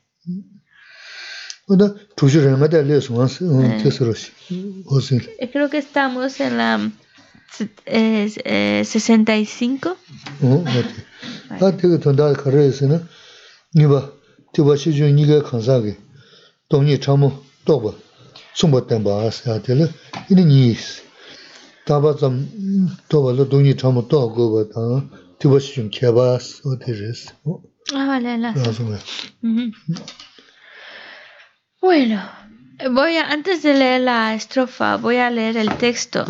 Creo 5.54 5.70
que 5.70 5.78
estamos 5.78 6.42
en 6.42 6.58
la 6.58 6.82
eh, 6.84 7.11
65. 8.85 9.91
어, 10.43 10.63
맞지. 10.63 10.89
아, 11.49 11.77
되게 11.77 11.99
돈다 11.99 12.33
가르에서는 12.33 13.07
니바 13.75 14.13
티바 14.53 14.77
시주 14.77 15.05
니가 15.11 15.43
간사게 15.43 15.97
돈이 16.69 17.01
참모 17.01 17.43
또봐 17.65 17.93
숨었던 18.55 19.05
바스야 19.05 19.63
될 19.63 19.89
이니 20.31 20.45
니스 20.45 21.03
다바 21.87 22.17
좀 22.17 22.49
또바로 23.09 23.49
돈이 23.49 23.77
참모 23.77 24.09
또 24.09 24.21
하고 24.21 24.69
봐 24.69 25.03
티바 25.39 25.59
시주 25.59 25.91
개바스 25.91 26.63
어디레스 26.67 27.35
어 27.45 27.61
Ah, 27.95 28.05
vale, 28.05 28.37
la. 28.37 28.53
Bueno, 31.81 32.19
Voy 32.90 33.18
a, 33.18 33.30
antes 33.30 33.62
de 33.62 33.76
leer 33.76 34.02
la 34.02 34.34
estrofa, 34.34 34.98
voy 34.98 35.18
a 35.18 35.30
leer 35.30 35.58
el 35.58 35.76
texto. 35.78 36.26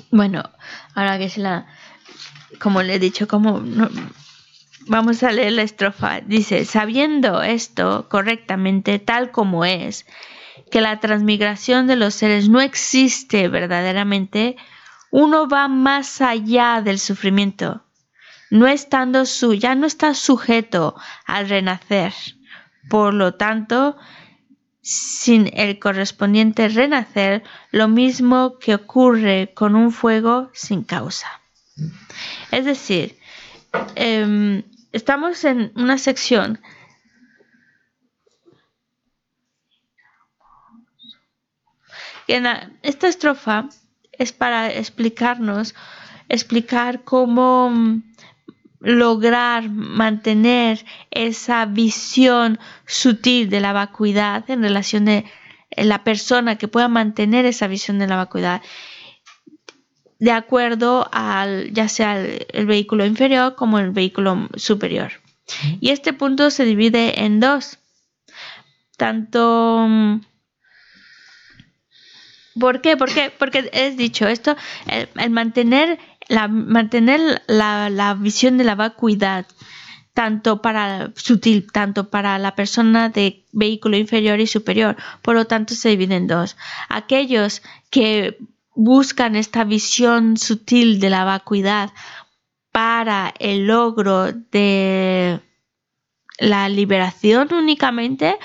Bueno, 0.10 0.42
ahora 0.94 1.18
que 1.18 1.24
es 1.24 1.38
la, 1.38 1.66
como 2.58 2.82
le 2.82 2.94
he 2.94 2.98
dicho, 2.98 3.26
como 3.28 3.62
vamos 4.86 5.22
a 5.22 5.32
leer 5.32 5.52
la 5.52 5.62
estrofa. 5.62 6.20
Dice, 6.20 6.64
sabiendo 6.64 7.42
esto 7.42 8.08
correctamente, 8.08 8.98
tal 8.98 9.30
como 9.30 9.64
es, 9.64 10.06
que 10.70 10.80
la 10.80 11.00
transmigración 11.00 11.86
de 11.86 11.96
los 11.96 12.14
seres 12.14 12.48
no 12.48 12.60
existe 12.60 13.48
verdaderamente, 13.48 14.56
uno 15.12 15.46
va 15.46 15.68
más 15.68 16.22
allá 16.22 16.80
del 16.80 16.98
sufrimiento, 16.98 17.84
no 18.50 18.66
estando 18.66 19.26
su, 19.26 19.52
ya 19.52 19.74
no 19.74 19.86
está 19.86 20.14
sujeto 20.14 20.96
al 21.26 21.50
renacer. 21.50 22.14
Por 22.88 23.12
lo 23.12 23.34
tanto, 23.34 23.98
sin 24.80 25.50
el 25.52 25.78
correspondiente 25.78 26.66
renacer, 26.68 27.44
lo 27.72 27.88
mismo 27.88 28.58
que 28.58 28.74
ocurre 28.74 29.52
con 29.54 29.76
un 29.76 29.92
fuego 29.92 30.50
sin 30.54 30.82
causa. 30.82 31.28
Es 32.50 32.64
decir, 32.64 33.18
em, 33.94 34.62
estamos 34.92 35.44
en 35.44 35.72
una 35.76 35.98
sección 35.98 36.58
en 42.28 42.46
esta 42.82 43.08
estrofa 43.08 43.68
es 44.22 44.32
para 44.32 44.72
explicarnos, 44.72 45.74
explicar 46.28 47.02
cómo 47.04 47.70
mm, 47.70 48.02
lograr 48.80 49.68
mantener 49.68 50.84
esa 51.10 51.66
visión 51.66 52.58
sutil 52.86 53.50
de 53.50 53.60
la 53.60 53.72
vacuidad 53.72 54.48
en 54.50 54.62
relación 54.62 55.04
de 55.04 55.24
la 55.76 56.04
persona 56.04 56.56
que 56.56 56.68
pueda 56.68 56.88
mantener 56.88 57.44
esa 57.46 57.66
visión 57.66 57.98
de 57.98 58.06
la 58.06 58.16
vacuidad 58.16 58.62
de 60.22 60.30
acuerdo 60.30 61.08
al 61.10 61.72
ya 61.72 61.88
sea 61.88 62.24
el, 62.24 62.66
vehículo 62.66 63.04
inferior 63.04 63.56
como 63.56 63.80
el 63.80 63.90
vehículo 63.90 64.48
superior. 64.54 65.10
Y 65.80 65.90
este 65.90 66.12
punto 66.12 66.50
se 66.50 66.64
divide 66.64 67.24
en 67.24 67.40
dos. 67.40 67.78
Tanto 68.96 69.88
mm, 72.54 72.60
¿Por 72.60 72.80
qué? 72.80 72.96
Porque 72.96 73.70
es 73.72 73.96
dicho 73.96 74.26
esto, 74.26 74.56
el, 74.86 75.30
mantener, 75.30 75.98
la, 76.28 76.48
mantener 76.48 77.42
la, 77.46 78.16
visión 78.18 78.58
de 78.58 78.64
la 78.64 78.74
vacuidad, 78.74 79.46
tanto 80.14 80.60
para 80.60 81.12
sutil, 81.16 81.70
tanto 81.72 82.10
para 82.10 82.38
la 82.38 82.54
persona 82.54 83.08
de 83.08 83.44
vehículo 83.52 83.96
inferior 83.96 84.40
y 84.40 84.46
superior, 84.46 84.96
por 85.22 85.34
lo 85.34 85.46
tanto 85.46 85.74
se 85.74 85.90
divide 85.90 86.16
en 86.16 86.26
dos. 86.26 86.56
Aquellos 86.88 87.62
que 87.90 88.38
buscan 88.74 89.36
esta 89.36 89.64
visión 89.64 90.36
sutil 90.36 91.00
de 91.00 91.10
la 91.10 91.24
vacuidad 91.24 91.90
para 92.72 93.34
el 93.38 93.66
logro 93.66 94.32
de 94.32 95.40
la 96.38 96.68
liberación 96.68 97.52
únicamente, 97.52 98.38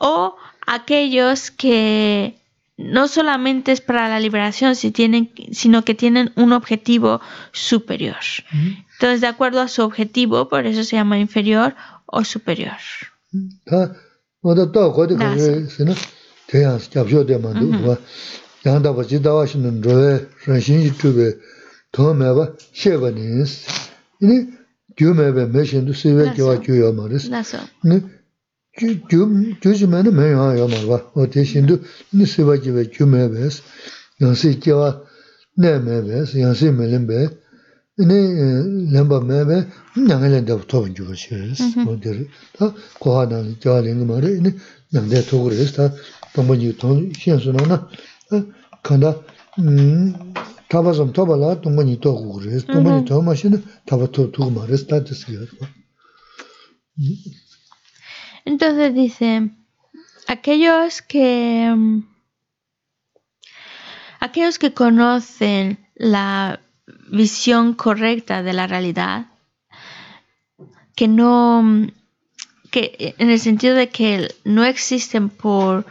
o 0.00 0.36
aquellos 0.66 1.50
que 1.50 2.38
no 2.76 3.08
solamente 3.08 3.72
es 3.72 3.80
para 3.80 4.08
la 4.08 4.20
liberación, 4.20 4.74
sino 4.74 5.84
que 5.84 5.94
tienen 5.94 6.32
un 6.36 6.52
objetivo 6.52 7.20
superior. 7.52 8.16
Entonces, 8.94 9.20
de 9.20 9.26
acuerdo 9.28 9.60
a 9.60 9.68
su 9.68 9.82
objetivo, 9.82 10.48
por 10.48 10.66
eso 10.66 10.82
se 10.84 10.96
llama 10.96 11.18
inferior 11.18 11.74
o 12.06 12.24
superior. 12.24 12.78
mē 27.84 28.13
gyūzhimēni 28.74 30.10
mē 30.10 30.30
yuwa 30.32 30.48
yōma 30.58 30.80
wā, 30.88 30.98
o 31.14 31.26
te 31.30 31.44
shindu 31.46 31.76
nī 32.18 32.26
sīwa 32.26 32.56
jīwa 32.58 32.82
gyū 32.90 33.06
mē 33.06 33.28
bēs, 33.30 33.60
yāngsī 34.22 34.56
jiwa 34.58 34.88
nē 35.62 35.72
mē 35.84 36.00
bēs, 36.08 36.34
yāngsī 36.40 36.72
mē 36.74 36.88
lēm 36.90 37.04
bē, 37.06 37.20
nē 38.02 38.18
lēmbā 38.94 39.20
mē 39.28 39.38
bē, 39.50 39.58
nyāngā 40.00 40.32
lēndā 40.32 40.58
tōgā 40.72 40.90
jiwa 40.90 41.14
shirīs, 41.14 41.62
mm-hmm. 41.62 41.86
o 41.86 41.94
te 42.02 42.16
rī, 42.16 42.26
tā 42.58 42.72
kōhā 43.04 43.28
nāng 43.30 43.52
jiwa 43.62 43.78
lēngā 43.86 44.08
mā 44.10 44.18
rī, 44.24 44.32
nē 44.42 44.54
nyāngdā 44.96 45.22
tōgā 45.30 45.54
rīs, 45.54 45.76
tā 45.78 45.88
tōmbā 46.34 46.58
jī 46.58 46.74
tōng 46.82 47.06
xiān 47.14 47.38
sū 47.46 47.54
nā 47.54 47.68
na, 47.70 47.78
kāndā 48.82 49.14
tāpa 50.74 50.96
sōm 50.98 51.14
tōpa 51.14 51.38
lā 51.38 51.54
tōmbā 51.62 51.86
jī 51.86 51.96
tōgā 52.02 52.42
rīs, 52.42 52.66
tōmbā 52.72 52.98
jī 52.98 53.06
tōgā 53.12 53.22
mā 53.30 53.38
shī 53.38 53.54
nā 53.54 53.62
tāpa 53.86 54.10
tōgā 54.18 54.50
mā 54.58 54.66
rīs, 54.66 54.82
tā 54.90 54.98
tisikā 55.06 55.46
rī 55.46 55.70
Entonces 58.44 58.94
dice, 58.94 59.50
aquellos 60.26 61.02
que 61.02 61.72
mm, 61.74 62.00
aquellos 64.20 64.58
que 64.58 64.74
conocen 64.74 65.78
la 65.94 66.60
visión 67.08 67.74
correcta 67.74 68.42
de 68.42 68.52
la 68.52 68.66
realidad, 68.66 69.26
que 70.94 71.08
no 71.08 71.62
mm, 71.62 71.88
que 72.70 73.14
en 73.18 73.30
el 73.30 73.38
sentido 73.38 73.74
de 73.74 73.88
que 73.88 74.34
no 74.44 74.64
existen 74.64 75.28
por 75.28 75.86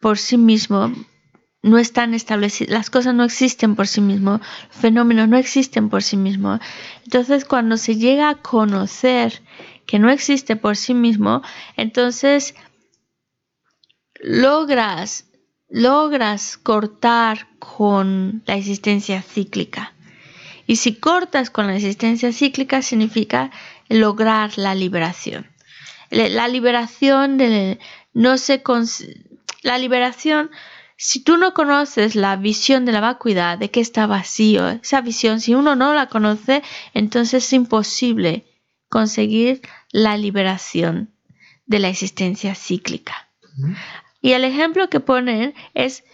por 0.00 0.18
sí 0.18 0.36
mismos, 0.36 0.90
no 1.62 1.78
están 1.78 2.12
establecidas, 2.12 2.72
las 2.72 2.90
cosas 2.90 3.14
no 3.14 3.22
existen 3.22 3.76
por 3.76 3.86
sí 3.86 4.00
mismos, 4.00 4.40
los 4.40 4.76
fenómenos 4.76 5.28
no 5.28 5.36
existen 5.36 5.88
por 5.90 6.02
sí 6.02 6.16
mismos. 6.16 6.58
Entonces, 7.04 7.44
cuando 7.44 7.76
se 7.76 7.94
llega 7.94 8.28
a 8.30 8.34
conocer 8.34 9.40
que 9.86 9.98
no 9.98 10.10
existe 10.10 10.56
por 10.56 10.76
sí 10.76 10.94
mismo, 10.94 11.42
entonces 11.76 12.54
logras, 14.20 15.26
logras 15.68 16.56
cortar 16.56 17.48
con 17.58 18.42
la 18.46 18.54
existencia 18.54 19.22
cíclica. 19.22 19.94
Y 20.66 20.76
si 20.76 20.94
cortas 20.94 21.50
con 21.50 21.66
la 21.66 21.76
existencia 21.76 22.32
cíclica, 22.32 22.82
significa 22.82 23.50
lograr 23.88 24.56
la 24.56 24.74
liberación. 24.74 25.46
La 26.10 26.46
liberación 26.46 27.38
de, 27.38 27.78
no 28.12 28.38
se 28.38 28.62
la 29.62 29.78
liberación 29.78 30.50
si 31.04 31.18
tú 31.18 31.36
no 31.36 31.52
conoces 31.52 32.14
la 32.14 32.36
visión 32.36 32.84
de 32.84 32.92
la 32.92 33.00
vacuidad, 33.00 33.58
de 33.58 33.72
que 33.72 33.80
está 33.80 34.06
vacío, 34.06 34.68
esa 34.68 35.00
visión, 35.00 35.40
si 35.40 35.52
uno 35.52 35.74
no 35.74 35.94
la 35.94 36.06
conoce, 36.06 36.62
entonces 36.94 37.44
es 37.44 37.52
imposible 37.52 38.44
conseguir 38.92 39.62
la 39.90 40.18
liberación 40.18 41.14
de 41.64 41.78
la 41.78 41.88
existencia 41.88 42.54
cíclica. 42.54 43.30
Y 44.20 44.32
el 44.32 44.44
ejemplo 44.44 44.90
que 44.90 45.00
ponen 45.00 45.54
es, 45.72 46.04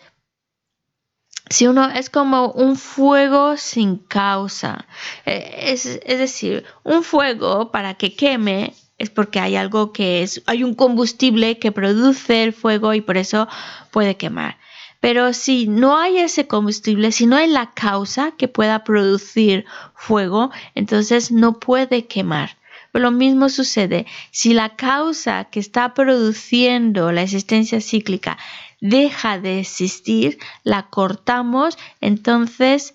si 1.51 1.67
uno 1.67 1.91
es 1.91 2.09
como 2.09 2.53
un 2.53 2.77
fuego 2.77 3.57
sin 3.57 3.97
causa, 3.97 4.87
eh, 5.27 5.73
es, 5.73 5.87
es 5.87 6.19
decir, 6.21 6.65
un 6.85 7.03
fuego 7.03 7.73
para 7.73 7.95
que 7.95 8.15
queme 8.15 8.75
es 8.97 9.11
porque 9.11 9.41
hay 9.41 9.57
algo 9.57 9.93
que 9.93 10.23
es, 10.23 10.43
hay 10.47 10.63
un 10.63 10.77
combustible 10.77 11.59
que 11.59 11.73
produce 11.73 12.45
el 12.45 12.53
fuego 12.53 12.95
y 12.95 13.01
por 13.01 13.17
eso 13.17 13.49
puede 13.91 14.17
quemar. 14.17 14.57
Pero 15.01 15.33
si 15.33 15.67
no 15.67 15.99
hay 15.99 16.19
ese 16.19 16.47
combustible, 16.47 17.11
si 17.11 17.27
no 17.27 17.35
hay 17.35 17.49
la 17.49 17.73
causa 17.73 18.33
que 18.39 18.47
pueda 18.47 18.85
producir 18.85 19.65
fuego, 19.97 20.53
entonces 20.77 21.33
no 21.33 21.59
puede 21.59 22.07
quemar. 22.07 22.58
Lo 22.99 23.11
mismo 23.11 23.49
sucede 23.49 24.07
si 24.31 24.55
la 24.55 24.77
causa 24.77 25.45
que 25.45 25.61
está 25.61 25.95
produciendo 25.95 27.13
la 27.13 27.23
existencia 27.23 27.81
cíclica 27.81 28.39
deja 28.81 29.39
de 29.41 29.61
existir, 29.61 30.39
la 30.65 30.89
cortamos, 30.89 31.77
entonces 32.01 32.95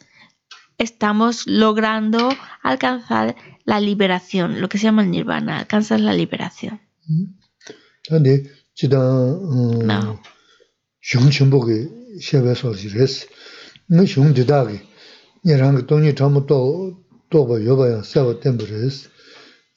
estamos 0.77 1.47
logrando 1.47 2.30
alcanzar 2.61 3.35
la 3.65 3.80
liberación, 3.80 4.61
lo 4.61 4.69
que 4.69 4.77
se 4.77 4.85
llama 4.85 5.03
el 5.03 5.11
nirvana, 5.11 5.59
alcanzar 5.59 5.99
la 5.99 6.13
liberación. 6.13 6.81
No. 9.85 10.21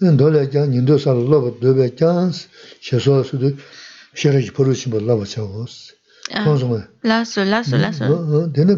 ndole 0.00 0.46
kya 0.50 0.66
nindo 0.66 0.98
sal 0.98 1.16
loba 1.16 1.50
dobe 1.60 1.88
kyans 1.96 2.48
sheso 2.80 3.24
sudu 3.24 3.56
sheraji 4.14 4.50
poru 4.50 4.74
shimbo 4.74 5.00
laba 5.00 5.24
chagos. 5.24 5.92
Khonsuma. 6.44 6.76
Ah. 6.76 6.88
Laso, 7.02 7.44
laso, 7.44 7.76
mm, 7.76 7.82
laso. 7.82 8.04
Mm, 8.04 8.34
mm, 8.34 8.52
dene 8.52 8.74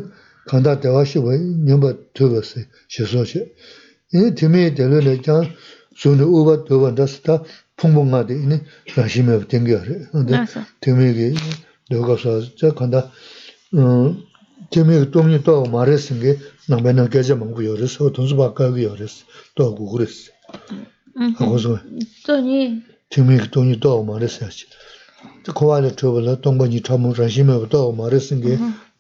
kanda 0.47 0.77
dewa 0.77 1.05
shibwa 1.05 1.36
nyamba 1.36 1.95
tuba 2.15 2.43
se 2.43 2.69
sheso 2.89 3.24
she. 3.24 3.53
Ini 4.12 4.32
timi 4.35 4.70
dele 4.70 5.01
le 5.01 5.19
kyan 5.19 5.51
sunu 5.97 6.24
uba 6.24 6.57
doba 6.57 6.90
dasi 6.93 7.20
ta 7.23 7.43
pungpo 7.77 8.05
nga 8.05 8.23
de 8.23 8.35
ini 8.35 8.61
rashime 8.97 9.45
tengiya 9.49 9.82
re. 9.85 9.97
Timi 10.81 11.15
ki 11.15 11.28
doga 11.90 12.16
sa 12.16 12.40
cha 12.57 12.70
kanda 12.70 13.11
timi 14.70 15.01
ki 15.01 15.11
tomni 15.11 15.43
toga 15.43 15.69
ma 15.69 15.85
re 15.85 15.99
singe 15.99 16.39
nangbe 16.69 16.93
nang 16.93 17.09
gaja 17.09 17.35
mangu 17.35 17.61
yo 17.62 17.74
res, 17.74 18.01
o 18.01 18.11
tonsu 18.11 18.36
baka 18.36 18.70
yo 18.77 18.95
res, 18.95 19.24
toga 19.57 19.74
gugu 19.77 19.99
res. 19.99 20.31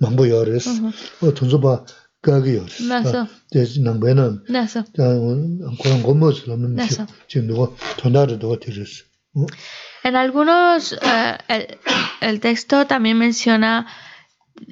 Māngu 0.02 0.28
yō 0.30 0.42
rēs, 0.46 0.66
o 1.22 1.32
tōnsu 1.34 1.58
bā 1.62 1.74
kāgī 2.24 2.56
yō 2.58 2.64
rēs. 2.66 3.16
Tē 3.54 3.64
nāmbē 3.84 4.14
nā, 4.18 4.26
kōrāng 4.98 6.04
gō 6.06 6.14
mō 6.22 6.32
sī 6.38 6.50
lā 6.50 6.58
mē 6.60 6.88
chī 7.30 7.42
ndō 7.46 7.68
tōndā 8.02 8.26
rē 8.30 8.38
dō 8.42 8.58
tī 8.62 8.74
rēs. 8.76 9.00
En 10.04 10.16
algunos, 10.16 10.92
uh, 10.92 11.36
el, 12.20 12.40
texto 12.40 12.86
también 12.86 13.18
menciona, 13.18 13.86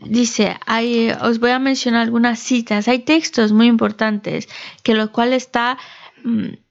dice, 0.07 0.57
hay, 0.67 1.11
os 1.21 1.39
voy 1.41 1.51
a 1.51 1.59
mencionar 1.59 2.03
algunas 2.03 2.39
citas, 2.39 2.89
hay 2.89 3.01
textos 3.01 3.53
muy 3.53 3.67
importantes 3.67 4.49
que 4.83 4.95
los 4.95 5.11
cuales 5.11 5.45
está 5.45 5.79
mm, 6.25 6.66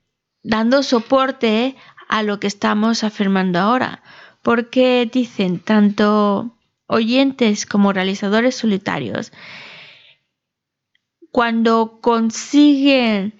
dando 0.45 0.83
soporte 0.83 1.75
a 2.07 2.21
lo 2.21 2.39
que 2.39 2.47
estamos 2.47 3.03
afirmando 3.03 3.59
ahora, 3.59 4.03
porque 4.43 5.09
dicen 5.11 5.59
tanto 5.59 6.55
oyentes 6.85 7.65
como 7.65 7.93
realizadores 7.93 8.55
solitarios, 8.55 9.33
cuando 11.31 11.99
consiguen 11.99 13.33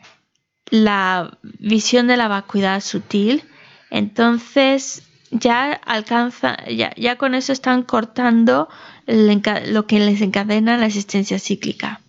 la 0.72 1.38
visión 1.60 2.08
de 2.08 2.18
la 2.18 2.28
vacuidad 2.28 2.82
sutil, 2.82 3.44
entonces 3.92 5.04
ya 5.30 5.74
alcanza, 5.74 6.58
ya, 6.66 6.92
ya 6.98 7.18
con 7.18 7.36
eso 7.36 7.54
están 7.54 7.84
cortando 7.84 8.68
lo 9.06 9.86
que 9.86 10.00
les 10.00 10.22
encadena 10.22 10.78
la 10.78 10.88
existencia 10.88 11.38
cíclica. 11.38 12.02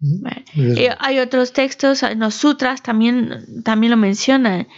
Mm, 0.00 0.26
hay 0.98 1.18
otros 1.18 1.52
textos, 1.52 2.02
en 2.02 2.20
los 2.20 2.34
sutras 2.34 2.82
también, 2.82 3.62
también 3.64 3.90
lo 3.90 3.96
mencionan. 3.96 4.68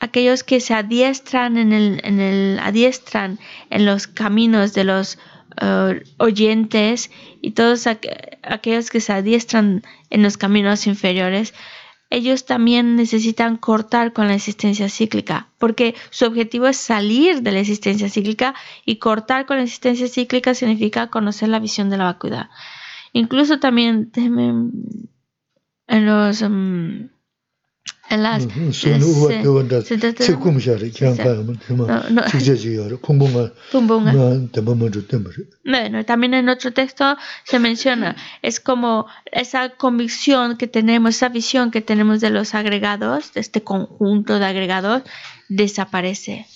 Aquellos 0.00 0.44
que 0.44 0.60
se 0.60 0.74
adiestran 0.74 1.56
en 1.56 1.72
el, 1.72 2.00
en 2.04 2.20
el 2.20 2.58
adiestran 2.58 3.38
en 3.70 3.86
los 3.86 4.06
caminos 4.06 4.74
de 4.74 4.84
los 4.84 5.18
eh, 5.60 6.02
oyentes 6.18 7.10
y 7.40 7.52
todos 7.52 7.86
aquellos 7.86 8.90
que 8.90 9.00
se 9.00 9.12
adiestran 9.12 9.82
en 10.10 10.22
los 10.22 10.36
caminos 10.36 10.86
inferiores 10.86 11.54
ellos 12.10 12.46
también 12.46 12.96
necesitan 12.96 13.56
cortar 13.56 14.12
con 14.12 14.28
la 14.28 14.34
existencia 14.34 14.88
cíclica, 14.88 15.48
porque 15.58 15.94
su 16.10 16.24
objetivo 16.26 16.68
es 16.68 16.76
salir 16.76 17.42
de 17.42 17.52
la 17.52 17.60
existencia 17.60 18.08
cíclica 18.08 18.54
y 18.84 18.96
cortar 18.96 19.46
con 19.46 19.56
la 19.56 19.64
existencia 19.64 20.06
cíclica 20.06 20.54
significa 20.54 21.08
conocer 21.08 21.48
la 21.48 21.58
visión 21.58 21.90
de 21.90 21.96
la 21.96 22.04
vacuidad. 22.04 22.48
Incluso 23.16 23.58
también 23.58 24.10
en 24.14 26.06
los 26.06 26.42
mm, 26.42 27.08
en 28.10 28.22
las 28.22 28.46
bueno 35.64 36.04
también 36.04 36.34
en 36.34 36.48
otro 36.50 36.72
texto 36.72 37.16
se 37.44 37.58
menciona 37.58 38.16
es 38.42 38.60
como 38.60 39.06
esa 39.32 39.70
convicción 39.70 40.56
que 40.58 40.66
tenemos 40.68 41.16
esa 41.16 41.30
visión 41.30 41.70
que 41.70 41.80
tenemos 41.80 42.20
de 42.20 42.28
los 42.30 42.54
agregados 42.54 43.32
de 43.32 43.40
este 43.40 43.62
conjunto 43.62 44.38
de 44.38 44.44
agregados 44.44 45.02
desaparece 45.48 46.46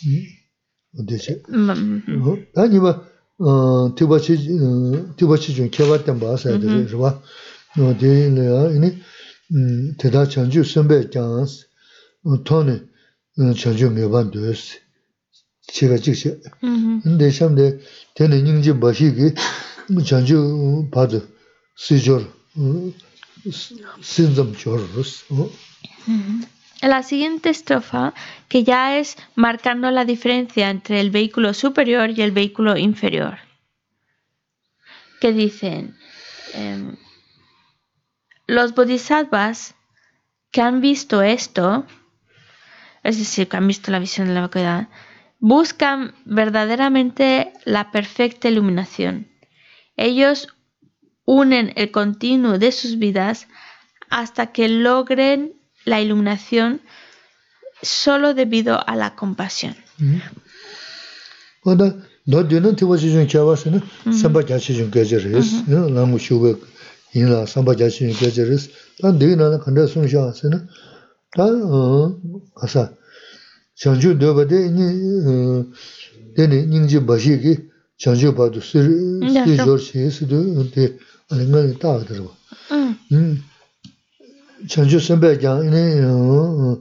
tibachi 3.96 4.36
tibachi 5.16 5.54
jun 5.54 5.68
kebar 5.70 6.04
ten 6.04 6.18
baa 6.20 6.36
sayade 6.36 6.66
re 6.68 6.84
rwa 6.92 7.10
deyi 8.00 8.30
le 8.36 8.44
ya 8.44 8.70
ini 8.76 8.90
teda 9.98 10.26
chanju 10.28 10.64
sunbe 10.64 11.08
kyans 11.12 11.64
toni 12.44 12.76
chanju 13.60 13.90
meban 13.90 14.30
duyos 14.32 14.62
chiga 15.72 15.96
chikshi 15.98 16.30
de 17.18 17.30
shamde 17.30 17.80
teni 18.14 18.42
nyingji 18.42 18.72
bashi 18.82 19.08
ki 19.16 19.26
chanju 20.04 20.38
padu 20.92 21.20
si 21.76 21.96
jor 21.98 22.22
sinzam 24.02 24.52
jor 24.60 24.80
rus 24.94 25.24
La 26.82 27.02
siguiente 27.02 27.51
estrofa, 27.51 28.15
que 28.48 28.65
ya 28.65 28.97
es 28.97 29.16
marcando 29.35 29.90
la 29.90 30.07
diferencia 30.07 30.70
entre 30.70 31.01
el 31.01 31.11
vehículo 31.11 31.52
superior 31.52 32.11
y 32.11 32.23
el 32.23 32.32
vehículo 32.32 32.77
inferior, 32.78 33.39
que 35.20 35.32
dicen, 35.32 35.98
em, 36.55 36.97
los 38.47 38.74
bodhisattvas 38.74 39.74
que 40.51 40.62
han 40.62 40.81
visto 40.81 41.20
esto, 41.20 41.86
es 43.02 43.19
decir, 43.19 43.47
que 43.48 43.59
han 43.59 43.66
visto 43.66 43.90
la 43.90 43.98
visión 43.98 44.28
de 44.28 44.35
la 44.35 44.40
vacuidad, 44.43 44.89
buscan 45.39 46.15
verdaderamente 46.24 47.52
la 47.65 47.90
perfecta 47.90 48.48
iluminación. 48.48 49.28
Ellos 49.97 50.48
unen 51.27 51.73
el 51.77 51.90
continuo 51.90 52.59
de 52.59 52.73
sus 52.73 52.98
vidas 52.98 53.48
hasta 54.09 54.51
que 54.52 54.69
logren 54.69 55.59
la 55.85 56.01
iluminación 56.01 56.81
solo 57.82 58.35
debido 58.35 58.78
a 58.86 58.97
la 58.97 59.16
compasión. 59.16 59.74
chanchu 73.81 74.12
de 76.36 76.47
nyingji 76.47 76.98
bashi 76.98 77.40
ki, 77.40 77.70
chanchu 77.97 78.61
siri, 78.61 79.24
nga 79.24 79.44
taa. 81.81 82.05
chanchu 84.68 85.00
senpe 85.00 85.38
kyang, 85.38 85.64
ini 85.64 86.00
eh, 86.00 86.76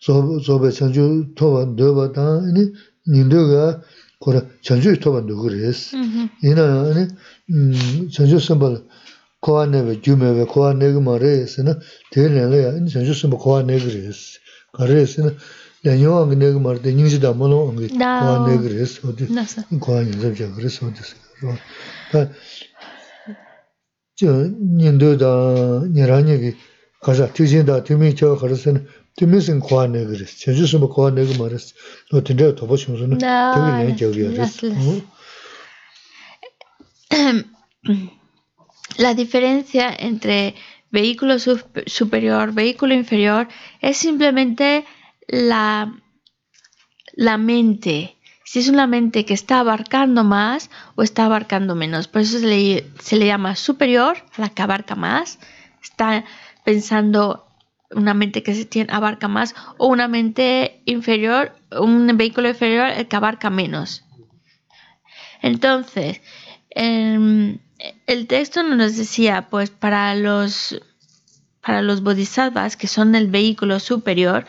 sobe 0.00 0.70
chanchu 0.70 1.34
toba 1.34 1.64
doba 1.64 2.12
tang, 2.12 2.48
ini 2.50 2.72
nindu 3.06 3.48
ga 3.50 3.82
kora 4.20 4.42
chanchu 4.62 4.96
toba 5.00 5.20
dogo 5.20 5.48
res. 5.48 5.92
Mm-hmm. 5.92 6.26
Ina, 6.42 6.64
ini 6.92 7.08
mm, 7.48 8.08
chanchu 8.10 8.38
senpe 8.40 8.82
kowa 9.40 9.66
nebe, 9.66 10.00
gyu 10.00 10.16
mebe, 10.16 10.46
kowa 10.46 10.72
nege 10.74 11.00
ma 11.02 11.16
res, 11.18 11.58
ina 11.58 11.78
tegi 12.10 12.28
nela 12.28 12.56
ya, 12.56 12.70
ini 12.76 12.88
chanchu 12.90 13.14
senpe 13.14 13.36
kowa 13.36 13.62
nege 13.62 13.90
res. 13.90 14.38
Ka 14.74 14.84
res, 14.84 15.18
ina 15.18 15.32
lanyo 15.84 16.14
wangi 16.14 16.36
nege 16.36 16.58
ma 16.60 16.72
rade, 16.72 16.92
nyingzi 16.92 17.18
da 17.18 17.32
mono 17.32 17.66
wangi 17.66 17.88
kowa 17.88 18.48
nege 18.48 18.68
res, 18.78 19.00
kowa 19.80 20.02
nyanzab 20.04 20.34
jaga 20.34 20.62
res, 20.62 20.82
odi. 20.82 21.02
Nindu 24.18 25.16
da, 25.16 25.84
niranyagi, 25.84 26.56
La 38.98 39.14
diferencia 39.14 39.94
entre 39.96 40.56
vehículo 40.90 41.36
superior, 41.38 42.52
vehículo 42.52 42.94
inferior, 42.94 43.46
es 43.80 43.98
simplemente 43.98 44.84
la, 45.28 45.94
la 47.12 47.38
mente. 47.38 48.16
Si 48.44 48.58
es 48.58 48.68
una 48.68 48.86
mente 48.88 49.24
que 49.24 49.34
está 49.34 49.60
abarcando 49.60 50.24
más 50.24 50.70
o 50.96 51.02
está 51.02 51.26
abarcando 51.26 51.76
menos. 51.76 52.08
Por 52.08 52.22
eso 52.22 52.40
se 52.40 52.46
le, 52.46 52.90
se 53.00 53.16
le 53.16 53.26
llama 53.26 53.54
superior, 53.54 54.16
la 54.36 54.48
que 54.48 54.62
abarca 54.62 54.96
más. 54.96 55.38
Está 55.82 56.24
pensando 56.66 57.46
una 57.92 58.12
mente 58.12 58.42
que 58.42 58.52
se 58.52 58.64
tiene, 58.64 58.92
abarca 58.92 59.28
más 59.28 59.54
o 59.78 59.86
una 59.86 60.08
mente 60.08 60.82
inferior, 60.84 61.52
un 61.70 62.08
vehículo 62.16 62.48
inferior 62.48 62.88
el 62.88 63.06
que 63.06 63.14
abarca 63.14 63.50
menos. 63.50 64.04
Entonces, 65.42 66.20
eh, 66.70 67.56
el 68.08 68.26
texto 68.26 68.64
nos 68.64 68.96
decía, 68.96 69.46
pues 69.48 69.70
para 69.70 70.16
los, 70.16 70.82
para 71.64 71.82
los 71.82 72.02
bodhisattvas, 72.02 72.76
que 72.76 72.88
son 72.88 73.14
el 73.14 73.28
vehículo 73.28 73.78
superior, 73.78 74.44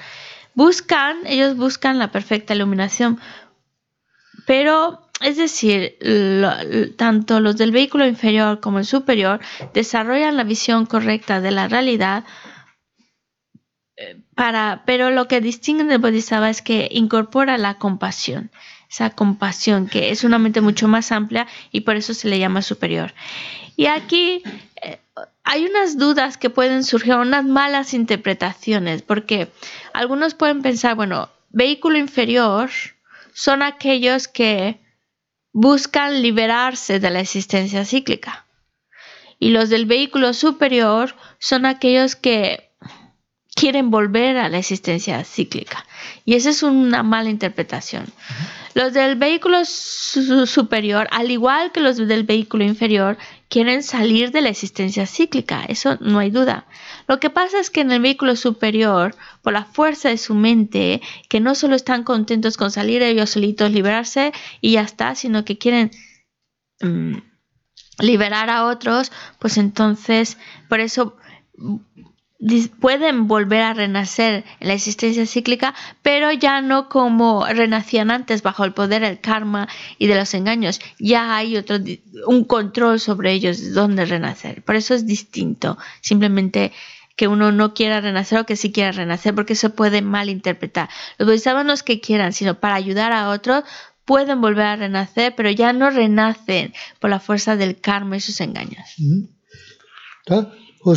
buscan, 0.56 1.18
ellos 1.28 1.56
buscan 1.56 2.00
la 2.00 2.12
perfecta 2.12 2.56
iluminación. 2.56 3.20
Pero, 4.48 5.07
es 5.22 5.38
decir, 5.38 5.98
tanto 6.98 7.40
los 7.40 7.58
del 7.58 7.72
vehículo 7.72 8.06
inferior 8.06 8.60
como 8.60 8.80
el 8.80 8.86
superior 8.86 9.40
desarrollan 9.74 10.38
la 10.38 10.44
visión 10.44 10.86
correcta 10.86 11.42
de 11.42 11.52
la 11.52 11.68
realidad, 11.68 12.24
para, 14.36 14.84
pero 14.86 15.10
lo 15.10 15.28
que 15.28 15.42
distingue 15.42 15.84
del 15.86 15.98
bodhisattva 15.98 16.52
es 16.52 16.62
que 16.62 16.88
incorpora 16.92 17.58
la 17.58 17.80
compasión 17.80 18.52
esa 18.90 19.10
compasión, 19.10 19.88
que 19.88 20.12
es 20.12 20.24
una 20.24 20.40
mente 20.40 20.62
mucho 20.62 20.88
más 20.88 21.12
amplia 21.12 21.48
y 21.72 21.82
por 21.82 21.96
eso 21.96 22.14
se 22.14 22.30
le 22.30 22.40
llama 22.40 22.62
superior. 22.62 23.14
Y 23.76 23.88
aquí 23.88 24.44
eh, 24.82 25.00
hay 25.44 25.66
unas 25.66 25.98
dudas 25.98 26.38
que 26.38 26.50
pueden 26.50 26.84
surgir, 26.84 27.16
unas 27.16 27.46
malas 27.46 27.94
interpretaciones, 27.94 29.02
porque 29.02 29.52
algunos 29.94 30.34
pueden 30.36 30.62
pensar, 30.62 30.96
bueno, 30.96 31.30
vehículo 31.50 31.98
inferior 31.98 32.70
son 33.34 33.62
aquellos 33.62 34.28
que 34.28 34.80
buscan 35.60 36.22
liberarse 36.22 37.00
de 37.00 37.10
la 37.10 37.20
existencia 37.20 37.84
cíclica. 37.84 38.46
Y 39.40 39.50
los 39.50 39.70
del 39.70 39.88
vehículo 39.88 40.34
superior 40.34 41.16
son 41.40 41.66
aquellos 41.66 42.16
que 42.16 42.70
quieren 43.56 43.90
volver 43.90 44.38
a 44.38 44.50
la 44.50 44.60
existencia 44.60 45.24
cíclica. 45.24 45.84
Y 46.26 46.36
esa 46.36 46.52
es 46.52 46.62
una 46.62 47.02
mala 47.02 47.32
interpretación. 47.32 48.06
Los 48.76 48.94
del 48.94 49.16
vehículo 49.16 49.66
superior, 49.66 51.08
al 51.10 51.32
igual 51.32 51.72
que 51.72 51.80
los 51.80 51.98
del 51.98 52.24
vehículo 52.24 52.64
inferior, 52.64 53.18
quieren 53.50 53.84
salir 53.84 54.32
de 54.32 54.42
la 54.42 54.50
existencia 54.50 55.06
cíclica, 55.06 55.64
eso 55.66 55.98
no 56.02 56.20
hay 56.20 56.32
duda. 56.32 56.68
Lo 57.08 57.20
que 57.20 57.30
pasa 57.30 57.60
es 57.60 57.70
que 57.70 57.82
en 57.82 57.92
el 57.92 58.02
vehículo 58.02 58.36
superior, 58.36 59.16
por 59.42 59.54
la 59.54 59.66
fuerza 59.66 60.10
de 60.10 60.18
su 60.18 60.36
mente, 60.36 61.02
que 61.30 61.40
no 61.40 61.56
solo 61.56 61.76
están 61.76 62.04
contentos 62.04 62.58
con 62.58 62.72
salir 62.72 63.02
ellos 63.02 63.30
solitos, 63.30 63.72
liberarse 63.72 64.34
y 64.62 64.74
ya 64.74 64.82
está, 64.82 65.16
sino 65.16 65.46
que 65.46 65.58
quieren 65.58 65.92
mmm, 66.82 67.18
liberar 68.00 68.50
a 68.50 68.66
otros, 68.66 69.12
pues 69.40 69.58
entonces, 69.58 70.38
por 70.68 70.80
eso 70.80 71.18
pueden 72.80 73.28
volver 73.28 73.62
a 73.62 73.74
renacer 73.74 74.46
en 74.60 74.68
la 74.68 74.74
existencia 74.74 75.26
cíclica, 75.26 75.74
pero 76.02 76.32
ya 76.32 76.62
no 76.62 76.88
como 76.88 77.46
renacían 77.46 78.12
antes 78.12 78.44
bajo 78.44 78.64
el 78.64 78.74
poder 78.74 79.02
del 79.02 79.20
karma 79.20 79.68
y 79.98 80.08
de 80.08 80.16
los 80.16 80.34
engaños. 80.34 80.80
Ya 81.00 81.36
hay 81.36 81.58
otro 81.58 81.78
un 82.28 82.44
control 82.44 83.00
sobre 83.00 83.32
ellos 83.34 83.62
de 83.62 83.72
dónde 83.72 84.06
renacer. 84.06 84.64
Por 84.64 84.76
eso 84.76 84.94
es 84.94 85.06
distinto. 85.08 85.78
Simplemente 86.02 86.72
que 87.16 87.28
uno 87.28 87.52
no 87.52 87.74
quiera 87.74 88.00
renacer 88.00 88.40
o 88.40 88.46
que 88.46 88.56
sí 88.56 88.72
quiera 88.72 88.92
renacer, 88.92 89.34
porque 89.34 89.54
eso 89.54 89.74
puede 89.74 90.04
malinterpretar. 90.04 90.88
Los 91.18 91.28
bodhisattvas 91.28 91.66
no 91.66 91.74
es 91.74 91.82
que 91.82 92.00
quieran, 92.00 92.32
sino 92.32 92.60
para 92.60 92.76
ayudar 92.76 93.12
a 93.12 93.30
otros 93.30 93.64
pueden 94.06 94.40
volver 94.40 94.66
a 94.66 94.76
renacer, 94.78 95.34
pero 95.36 95.50
ya 95.50 95.74
no 95.74 95.90
renacen 95.90 96.74
por 97.00 97.10
la 97.10 97.20
fuerza 97.20 97.58
del 97.58 97.82
karma 97.82 98.16
y 98.16 98.22
sus 98.22 98.40
engaños. 98.40 98.88
-hmm. 100.88 100.94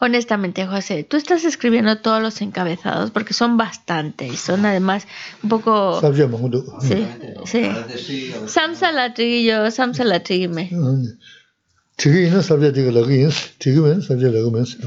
Honestamente, 0.00 0.66
José, 0.66 1.02
tú 1.02 1.16
estás 1.16 1.44
escribiendo 1.44 1.98
todos 1.98 2.22
los 2.22 2.40
encabezados 2.40 3.10
porque 3.10 3.34
son 3.34 3.56
bastantes 3.56 4.32
y 4.32 4.36
son 4.36 4.64
además 4.64 5.08
un 5.42 5.48
poco. 5.48 6.00
Sí, 6.80 7.04
sí. 7.44 7.62
Baya 7.62 8.46
sabja 8.46 8.92
lagi 8.92 9.42
yinsi. 14.44 14.78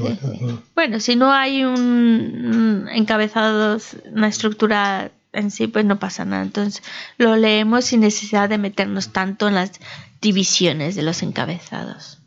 Bueno, 0.74 0.98
si 0.98 1.16
no 1.16 1.30
hay 1.30 1.64
un 1.64 2.88
encabezado, 2.90 3.78
una 4.10 4.28
estructura 4.28 5.12
en 5.32 5.50
sí 5.50 5.66
pues 5.66 5.84
no 5.84 5.98
pasa 5.98 6.24
nada. 6.24 6.42
Entonces 6.42 6.82
lo 7.18 7.36
leemos 7.36 7.86
sin 7.86 8.00
necesidad 8.00 8.48
de 8.48 8.58
meternos 8.58 9.12
tanto 9.12 9.48
en 9.48 9.54
las 9.54 9.72
divisiones 10.20 10.94
de 10.94 11.02
los 11.02 11.22
encabezados. 11.22 12.18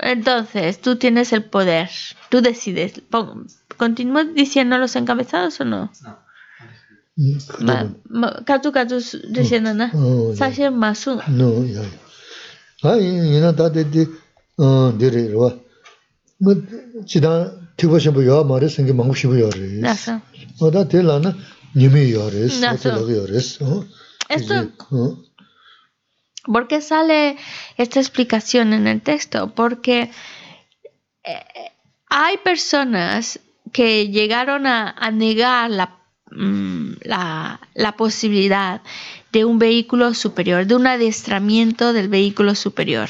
Entonces, 0.00 0.80
tú 0.80 0.96
tienes 0.96 1.32
el 1.32 1.44
poder, 1.44 1.88
tú 2.28 2.40
decides. 2.40 3.00
Diciendo 4.34 4.78
los 4.78 4.96
encabezados 4.96 5.60
o 5.60 5.64
no? 5.64 5.92
No. 7.60 8.44
Katu 8.44 8.72
diciendo 9.28 9.72
na. 9.74 9.92
Sashen 10.36 10.76
masun. 10.76 11.20
No, 11.28 11.64
ya. 11.64 11.82
Esto, 24.28 24.70
¿por 26.44 26.68
qué 26.68 26.80
sale 26.80 27.36
esta 27.76 28.00
explicación 28.00 28.72
en 28.72 28.86
el 28.86 29.02
texto? 29.02 29.54
Porque 29.54 30.10
eh, 31.24 31.44
hay 32.08 32.36
personas 32.38 33.40
que 33.72 34.08
llegaron 34.08 34.66
a, 34.66 35.10
negar 35.10 35.70
mm, 36.30 36.92
la, 37.02 37.60
la 37.74 37.96
posibilidad 37.96 38.82
de 39.32 39.44
un 39.44 39.58
vehículo 39.58 40.14
superior, 40.14 40.64
de 40.64 40.76
un 40.76 40.86
adiestramiento 40.86 41.92
del 41.92 42.08
vehículo 42.08 42.54
superior. 42.54 43.08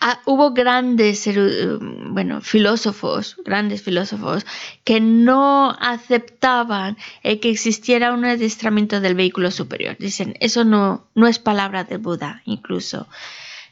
ah, 0.00 0.20
hubo 0.24 0.52
grandes 0.52 1.26
mm, 1.26 2.14
bueno, 2.14 2.40
filósofos, 2.40 3.36
grandes 3.44 3.82
filósofos, 3.82 4.46
que 4.84 5.00
no 5.00 5.76
aceptaban 5.80 6.96
el 7.22 7.40
que 7.40 7.50
existiera 7.50 8.12
un 8.12 8.24
adiestramiento 8.24 9.00
del 9.00 9.14
vehículo 9.14 9.50
superior. 9.50 9.96
Dicen, 9.98 10.34
eso 10.40 10.64
no, 10.64 11.06
no 11.14 11.26
es 11.26 11.38
palabra 11.38 11.84
del 11.84 11.98
Buda, 11.98 12.42
incluso. 12.44 13.06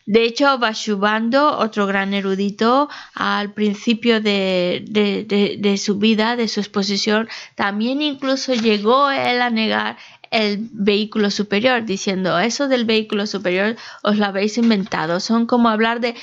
De 0.08 0.22
hecho, 0.22 0.56
Vashubando, 0.58 1.58
otro 1.58 1.84
gran 1.88 2.14
erudito, 2.14 2.88
al 3.12 3.52
principio 3.54 4.20
de- 4.20 4.84
de- 4.88 5.56
de 5.58 5.78
su 5.78 5.98
vida, 5.98 6.36
de 6.36 6.46
su 6.46 6.60
exposición, 6.60 7.28
también 7.56 8.00
incluso 8.00 8.54
llegó 8.54 9.10
él 9.10 9.42
a 9.42 9.50
negar 9.50 9.96
el 10.30 10.68
vehículo 10.72 11.30
superior, 11.30 11.84
diciendo, 11.84 12.38
eso 12.38 12.68
del 12.68 12.84
vehículo 12.84 13.26
superior 13.26 13.76
os 14.02 14.16
lo 14.18 14.26
habéis 14.26 14.58
inventado, 14.58 15.20
son 15.20 15.46
como 15.46 15.68
hablar 15.68 16.00
de, 16.00 16.14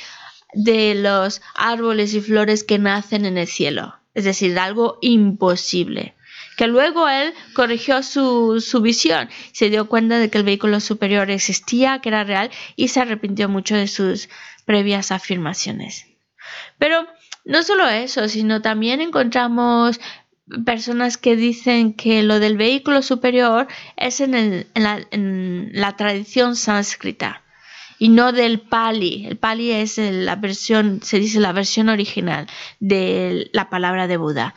de 0.54 0.96
los 0.96 1.42
árboles 1.56 2.14
y 2.14 2.22
flores 2.22 2.64
que 2.64 2.80
nacen 2.80 3.26
en 3.26 3.38
el 3.38 3.48
cielo, 3.48 3.96
es 4.14 4.26
decir, 4.26 4.54
de 4.54 4.60
algo 4.60 4.98
imposible. 5.02 6.16
Que 6.58 6.68
luego 6.68 7.10
él 7.10 7.34
corrigió 7.54 8.04
su, 8.04 8.62
su 8.62 8.82
visión, 8.82 9.30
se 9.54 9.70
dio 9.70 9.88
cuenta 9.88 10.20
de 10.20 10.30
que 10.30 10.38
el 10.38 10.44
vehículo 10.44 10.80
superior 10.80 11.32
existía, 11.32 12.00
que 12.00 12.10
era 12.10 12.24
real, 12.24 12.52
y 12.76 12.90
se 12.90 13.00
arrepintió 13.00 13.50
mucho 13.50 13.76
de 13.76 13.88
sus 13.88 14.30
previas 14.66 15.12
afirmaciones. 15.12 16.06
Pero 16.78 17.08
no 17.46 17.64
solo 17.64 17.88
eso, 17.88 18.28
sino 18.30 18.62
también 18.62 19.02
encontramos 19.02 20.00
personas 20.66 21.18
que 21.18 21.36
dicen 21.36 21.94
que 21.94 22.24
lo 22.24 22.40
del 22.40 22.58
vehículo 22.58 23.02
superior 23.02 23.68
es 23.96 24.20
en, 24.20 24.36
el- 24.36 24.68
la, 24.74 25.96
tradición 25.96 26.56
sánscrita 26.56 27.42
y 28.00 28.10
no 28.10 28.32
del 28.34 28.60
Pali. 28.60 29.26
El 29.28 29.38
Pali 29.38 29.72
es 29.72 29.98
la 29.98 30.36
versión, 30.36 31.02
se 31.02 31.20
dice 31.20 31.40
la 31.40 31.54
versión 31.54 31.90
original 31.90 32.48
de 32.80 33.50
la 33.54 33.70
palabra 33.70 34.08
de 34.08 34.18
Buda. 34.18 34.54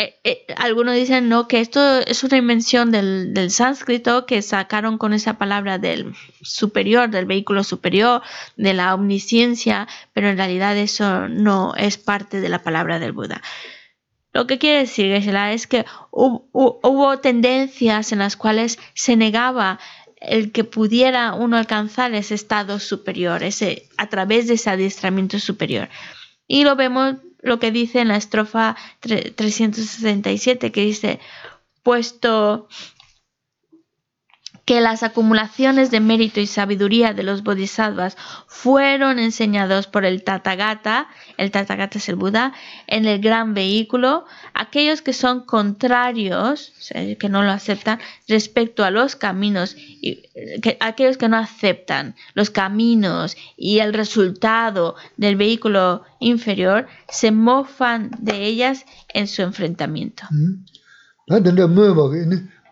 Eh, 0.00 0.14
eh, 0.22 0.46
algunos 0.56 0.94
dicen 0.94 1.28
no 1.28 1.48
que 1.48 1.60
esto 1.60 1.98
es 1.98 2.22
una 2.22 2.36
invención 2.36 2.92
del, 2.92 3.34
del 3.34 3.50
sánscrito 3.50 4.26
que 4.26 4.42
sacaron 4.42 4.96
con 4.96 5.12
esa 5.12 5.38
palabra 5.38 5.78
del 5.78 6.14
superior, 6.40 7.10
del 7.10 7.26
vehículo 7.26 7.64
superior, 7.64 8.22
de 8.56 8.74
la 8.74 8.94
omnisciencia, 8.94 9.88
pero 10.12 10.28
en 10.28 10.36
realidad 10.36 10.76
eso 10.76 11.26
no 11.28 11.74
es 11.76 11.98
parte 11.98 12.40
de 12.40 12.48
la 12.48 12.62
palabra 12.62 13.00
del 13.00 13.10
Buda. 13.12 13.42
Lo 14.38 14.46
que 14.46 14.58
quiere 14.60 14.78
decir 14.78 15.06
Geshe-la, 15.12 15.52
es 15.52 15.66
que 15.66 15.84
hu- 16.12 16.44
hu- 16.52 16.78
hubo 16.84 17.18
tendencias 17.18 18.12
en 18.12 18.20
las 18.20 18.36
cuales 18.36 18.78
se 18.94 19.16
negaba 19.16 19.80
el 20.20 20.52
que 20.52 20.62
pudiera 20.62 21.34
uno 21.34 21.56
alcanzar 21.56 22.14
ese 22.14 22.36
estado 22.36 22.78
superior, 22.78 23.42
ese, 23.42 23.88
a 23.96 24.06
través 24.08 24.46
de 24.46 24.54
ese 24.54 24.70
adiestramiento 24.70 25.40
superior. 25.40 25.88
Y 26.46 26.62
lo 26.62 26.76
vemos 26.76 27.16
lo 27.42 27.58
que 27.58 27.72
dice 27.72 27.98
en 27.98 28.06
la 28.08 28.16
estrofa 28.16 28.76
tre- 29.02 29.34
367, 29.34 30.70
que 30.70 30.82
dice, 30.82 31.18
puesto 31.82 32.68
que 34.68 34.82
las 34.82 35.02
acumulaciones 35.02 35.90
de 35.90 35.98
mérito 35.98 36.40
y 36.40 36.46
sabiduría 36.46 37.14
de 37.14 37.22
los 37.22 37.42
bodhisattvas 37.42 38.18
fueron 38.46 39.18
enseñados 39.18 39.86
por 39.86 40.04
el 40.04 40.22
Tathagata, 40.22 41.08
el 41.38 41.50
Tathagata 41.50 41.96
es 41.96 42.06
el 42.10 42.16
Buda, 42.16 42.52
en 42.86 43.06
el 43.06 43.18
gran 43.18 43.54
vehículo, 43.54 44.26
aquellos 44.52 45.00
que 45.00 45.14
son 45.14 45.46
contrarios, 45.46 46.74
que 47.18 47.28
no 47.30 47.42
lo 47.42 47.50
aceptan, 47.50 47.98
respecto 48.28 48.84
a 48.84 48.90
los 48.90 49.16
caminos, 49.16 49.74
y, 49.74 50.24
aquellos 50.80 51.16
que 51.16 51.30
no 51.30 51.38
aceptan 51.38 52.14
los 52.34 52.50
caminos 52.50 53.38
y 53.56 53.78
el 53.78 53.94
resultado 53.94 54.96
del 55.16 55.36
vehículo 55.36 56.02
inferior, 56.20 56.88
se 57.08 57.32
mofan 57.32 58.10
de 58.18 58.44
ellas 58.44 58.84
en 59.14 59.28
su 59.28 59.40
enfrentamiento. 59.40 60.24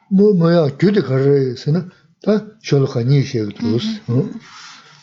뭐가 0.10 0.32
이니 0.32 0.38
뭐 0.40 0.52
뭐야 0.52 0.78
규대 0.78 1.02
가르에서는 1.02 1.90
다 2.24 2.46
쇼로가 2.64 3.04
니셰 3.04 3.50
두스 3.54 4.02
어 4.08 4.30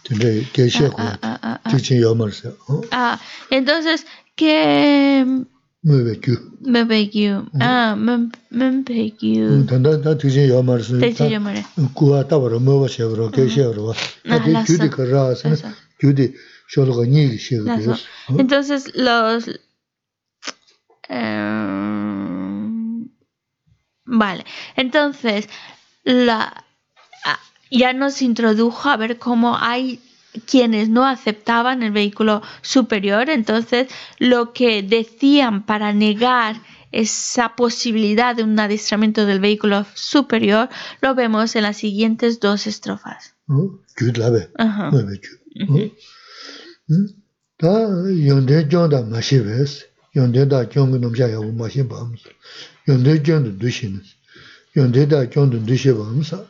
근데 0.09 0.43
계시고 0.53 0.95
Ah, 0.99 1.19
ah, 1.23 1.39
ah, 1.43 1.59
ah. 1.65 1.77
지진 1.77 2.01
요마르세 2.01 2.49
어 2.49 2.81
Ah, 2.91 3.19
entonces, 3.51 4.07
¿qué 4.37 5.25
뭐베 5.85 6.21
규 6.21 6.37
me 6.67 7.11
you? 7.15 7.47
Ah, 7.61 7.95
me, 7.97 8.29
me 8.53 9.15
you. 9.23 9.67
단다 9.67 10.01
다 10.03 10.17
지진 10.19 10.49
요마르세 10.49 10.99
Te 10.99 11.11
dice 11.11 11.29
yo, 11.33 11.41
More. 11.41 11.63
구와 11.95 12.27
따버로 12.29 12.61
뭐가 12.61 12.89
셰브로 12.89 13.31
계시로 13.31 13.93
Ah, 14.27 14.39
다 14.41 14.49
라서. 14.49 14.65
규대 14.67 14.89
가라서는 14.89 15.57
라서. 15.57 15.69
규대 16.01 16.33
쇼로가 16.73 17.05
니셰 17.07 17.65
Las 17.67 17.85
dos. 17.85 18.05
두스 18.29 18.41
Entonces, 18.41 18.83
los. 18.97 19.45
em, 21.11 22.82
vale. 24.06 24.46
Entonces, 24.76 25.50
la, 26.04 26.66
ya 27.72 27.94
nos 27.94 28.22
introdujo 28.22 28.90
a 28.90 28.98
ver 28.98 29.18
cómo 29.18 29.58
hay 29.58 30.00
quienes 30.46 30.90
no 30.90 31.06
aceptaban 31.06 31.84
el 31.84 31.92
vehículo 31.92 32.42
superior. 32.62 33.30
Entonces, 33.30 33.88
lo 34.20 34.54
que 34.54 34.84
decían 34.84 35.66
para 35.66 35.94
negar 35.94 36.62
esa 36.92 37.56
posibilidad 37.56 38.36
de 38.36 38.44
un 38.44 38.60
adiestramiento 38.60 39.26
del 39.26 39.40
vehículo 39.40 39.86
superior 39.96 40.70
lo 41.02 41.16
vemos 41.16 41.56
en 41.56 41.64
las 41.64 41.78
siguientes 41.78 42.40
dos 42.40 42.68
estrofas. 42.68 43.34
어규 43.48 44.12
yonde 52.88 53.18
gyondu 53.18 53.60
dushinas, 53.60 54.08
yonde 54.76 55.10
da 55.10 55.26
gyondu 55.26 55.68
dushi 55.68 55.92
vamsa, 55.92 56.46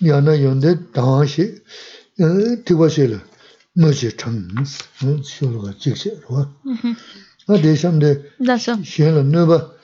yana 0.00 0.34
yonde 0.34 0.78
dangshi, 0.94 1.44
tiwa 2.64 2.90
shila, 2.90 3.18
mochi 3.76 4.10
changas, 4.16 4.72
shulga 5.24 5.72
jikshi 5.80 6.10
rwa. 6.22 6.48
Mm-hmm. 6.64 6.96
A 7.48 7.58
de 7.58 7.76
shamde, 7.76 8.10
shenla 8.84 9.22
nuba 9.22 9.74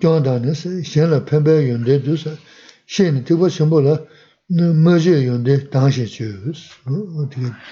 gyondanis, 0.00 0.66
shenla 0.84 1.20
pembe 1.20 1.52
yonde 1.68 1.98
dusa, 2.04 2.36
shenla 2.86 3.20
tiwa 3.24 3.50
shimbo 3.50 3.80
la, 3.80 3.98
mochi 4.84 5.10
yonde 5.10 5.68
dangshi 5.72 6.06
chiyus, 6.06 6.60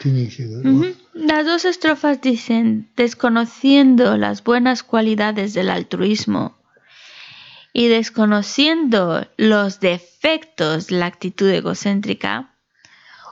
tingi 0.01 0.31
shiga 0.31 0.63
rwa. 0.63 0.73
Mm-hmm. 0.73 0.95
Las 1.15 1.45
dos 1.47 1.65
estrofas 1.65 2.21
dicen, 2.21 2.89
desconociendo 2.97 4.17
las 4.17 4.43
buenas 4.43 4.83
cualidades 4.83 5.53
del 5.53 5.69
altruismo, 5.71 6.55
y 7.73 7.89
desconociendo 7.89 9.27
los 9.37 9.81
defectos 9.81 10.89
de 10.89 10.97
la 10.97 11.07
actitud 11.07 11.49
egocéntrica, 11.49 12.55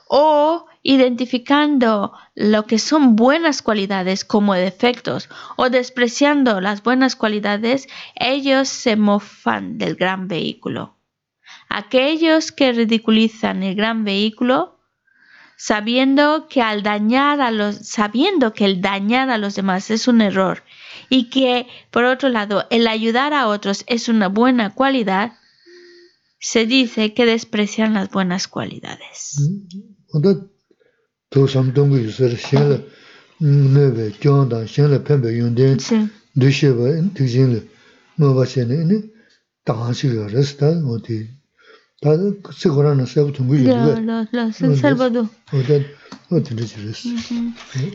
o 0.07 0.65
identificando 0.83 2.11
lo 2.35 2.65
que 2.65 2.79
son 2.79 3.15
buenas 3.15 3.61
cualidades 3.61 4.25
como 4.25 4.55
defectos, 4.55 5.29
o 5.55 5.69
despreciando 5.69 6.59
las 6.59 6.83
buenas 6.83 7.15
cualidades, 7.15 7.87
ellos 8.15 8.67
se 8.67 8.95
mofan 8.95 9.77
del 9.77 9.95
gran 9.95 10.27
vehículo. 10.27 10.97
Aquellos 11.69 12.51
que 12.51 12.71
ridiculizan 12.71 13.63
el 13.63 13.75
gran 13.75 14.03
vehículo 14.03 14.79
sabiendo 15.55 16.47
que 16.49 16.61
al 16.61 16.81
dañar 16.81 17.39
a 17.39 17.51
los 17.51 17.87
sabiendo 17.87 18.51
que 18.51 18.65
el 18.65 18.81
dañar 18.81 19.29
a 19.29 19.37
los 19.37 19.53
demás 19.53 19.91
es 19.91 20.07
un 20.07 20.21
error 20.21 20.63
y 21.09 21.29
que 21.29 21.67
por 21.91 22.05
otro 22.05 22.29
lado 22.29 22.65
el 22.69 22.87
ayudar 22.87 23.33
a 23.33 23.47
otros 23.47 23.83
es 23.87 24.09
una 24.09 24.27
buena 24.27 24.73
cualidad 24.73 25.33
se 26.39 26.65
dice 26.65 27.13
que 27.13 27.25
desprecian 27.25 27.93
las 27.93 28.09
buenas 28.09 28.47
cualidades. 28.47 29.35
Sí. 35.79 36.09
No. 43.75 43.85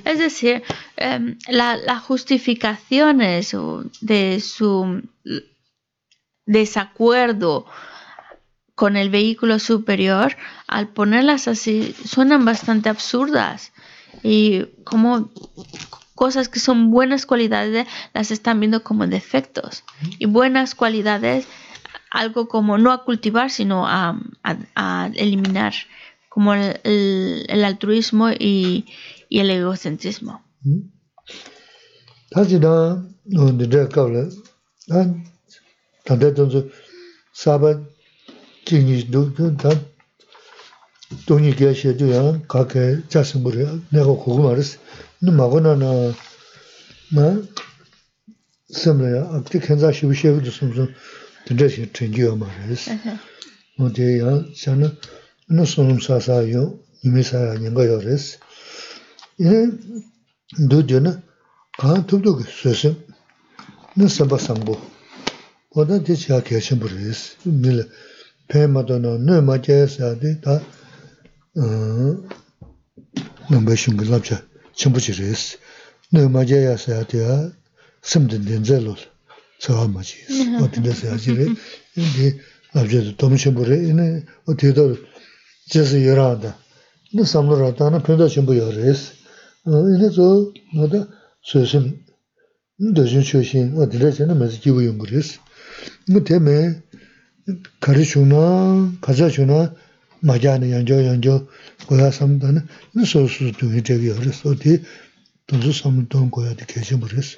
Es 0.04 0.18
decir, 0.20 0.62
em, 0.96 1.36
la- 1.48 1.76
las 1.76 2.02
justificaciones 2.02 3.54
de 4.00 4.40
su 4.40 5.02
desacuerdo 6.46 7.66
con 8.74 8.96
el 8.96 9.10
vehículo 9.10 9.58
superior, 9.58 10.36
al 10.68 10.88
ponerlas 10.88 11.48
así, 11.48 11.94
suenan 12.04 12.44
bastante 12.44 12.88
absurdas. 12.88 13.72
Y 14.22 14.66
como 14.84 15.30
cosas 16.14 16.48
que 16.48 16.60
son 16.60 16.90
buenas 16.90 17.26
cualidades, 17.26 17.86
las 18.14 18.30
están 18.30 18.60
viendo 18.60 18.82
como 18.82 19.06
defectos. 19.06 19.82
Y 20.18 20.26
buenas 20.26 20.74
cualidades, 20.74 21.46
algo 22.22 22.48
como 22.48 22.78
no 22.78 22.90
a 22.92 23.04
cultivar, 23.04 23.50
sino 23.50 23.86
a, 23.86 24.18
eliminar, 25.14 25.74
como 26.28 26.54
el, 26.54 26.80
el- 26.84 27.44
el 27.48 27.64
altruismo 27.64 28.30
y, 28.30 28.84
y 29.28 29.38
el 29.40 29.50
egocentrismo. 29.50 30.42
Sīm 50.56 50.86
dāndā 51.46 51.68
xī 51.70 51.84
chēngyō 51.94 52.32
mā 52.40 52.48
rēs. 52.50 52.88
Mō 53.78 53.90
tē 53.94 54.06
yā, 54.18 54.32
xā 54.58 54.72
nā, 54.80 54.88
nā 55.54 55.66
sōnum 55.70 56.00
sā 56.02 56.18
sā 56.24 56.40
yō, 56.42 56.64
yīmī 57.04 57.22
sā 57.28 57.38
yā 57.44 57.52
nyāngā 57.62 57.84
yō 57.86 57.98
rēs. 58.02 58.24
Yīnā, 59.38 59.60
dō 60.72 60.80
tē 60.90 61.02
nā, 61.06 61.12
kā 61.78 61.94
tūp 62.10 62.26
tō 62.26 62.34
kī 62.40 62.48
sō 62.50 62.74
sēm, 62.82 62.98
nā 63.94 64.10
sāmbā 64.16 64.40
sāmbō. 64.42 64.74
Wā 65.76 65.86
tā 65.86 66.02
tē 66.02 66.18
chā 66.24 66.42
kia 66.42 66.58
shēmbō 66.58 66.90
rēs. 66.96 67.24
Mī 67.46 67.78
lā, 67.78 67.86
pē 68.50 68.66
mā 68.74 68.82
tō 68.90 68.98
nā, 69.06 69.14
nā 69.30 69.40
mā 69.46 69.60
tē 69.62 69.80
sā 69.92 70.16
tē 70.18 70.34
tā, 70.42 70.60
nā 73.46 73.60
mbā 73.62 73.78
shūng 73.78 74.02
kī 74.02 74.10
lāp 74.10 74.26
chā, 74.26 74.42
chēmbō 74.74 74.98
chī 75.08 75.20
rēs. 75.22 75.50
Nā 76.10 76.26
mā 76.26 76.42
tē 76.42 76.64
yā 76.66 76.74
sā 76.74 77.04
tē 77.06 77.22
yā, 77.22 77.44
sēm 78.02 78.26
tē 78.32 78.42
tē 78.42 78.64
nzē 78.64 78.82
lō 78.82 78.96
sā. 78.98 79.12
tsawa 79.58 79.88
machi 79.88 80.16
isi, 80.28 80.42
mm-hmm. 80.44 80.62
o 80.62 80.68
tinda 80.68 80.92
saya 80.94 81.16
jiri, 81.16 81.46
di 81.94 82.40
labzhaya 82.74 83.12
domshinbu 83.18 83.64
re, 83.64 83.76
ini 83.90 84.24
o 84.46 84.54
tida 84.54 84.82
jesi 85.70 85.98
yoranda, 86.06 86.54
ini 87.12 87.24
samlo 87.24 87.56
rata 87.58 87.90
na 87.90 88.00
pinda 88.00 88.28
shinbu 88.28 88.52
yoris, 88.54 89.12
ini 89.66 90.08
zo 90.10 90.52
oda 90.78 91.08
suyosin, 91.42 92.04
doshin 92.78 93.22
shoshin, 93.22 93.76
o 93.76 93.86
tida 93.86 94.10
jina 94.10 94.34
mazi 94.34 94.58
jibu 94.60 94.80
yungu 94.80 95.06
res, 95.06 95.38
ini 96.08 96.20
teme 96.24 96.82
kari 97.80 98.04
shuna, 98.04 98.92
kaza 99.00 99.30
shuna, 99.30 99.74
magyani 100.22 100.70
yanjo 100.70 101.00
yanjo, 101.00 101.48
goya 101.88 102.12
samdana, 102.12 102.62
ini 102.94 103.06
sosu 103.06 103.52
dungi 103.52 103.80
jagi 103.82 104.06
yoris, 104.06 104.44
o 104.44 104.54
di 104.54 104.84
donsu 105.48 105.72
samlo 105.72 106.04
don 106.10 106.28
goya 106.28 106.54
di 106.54 106.64
keshinbu 106.64 107.06
res. 107.08 107.36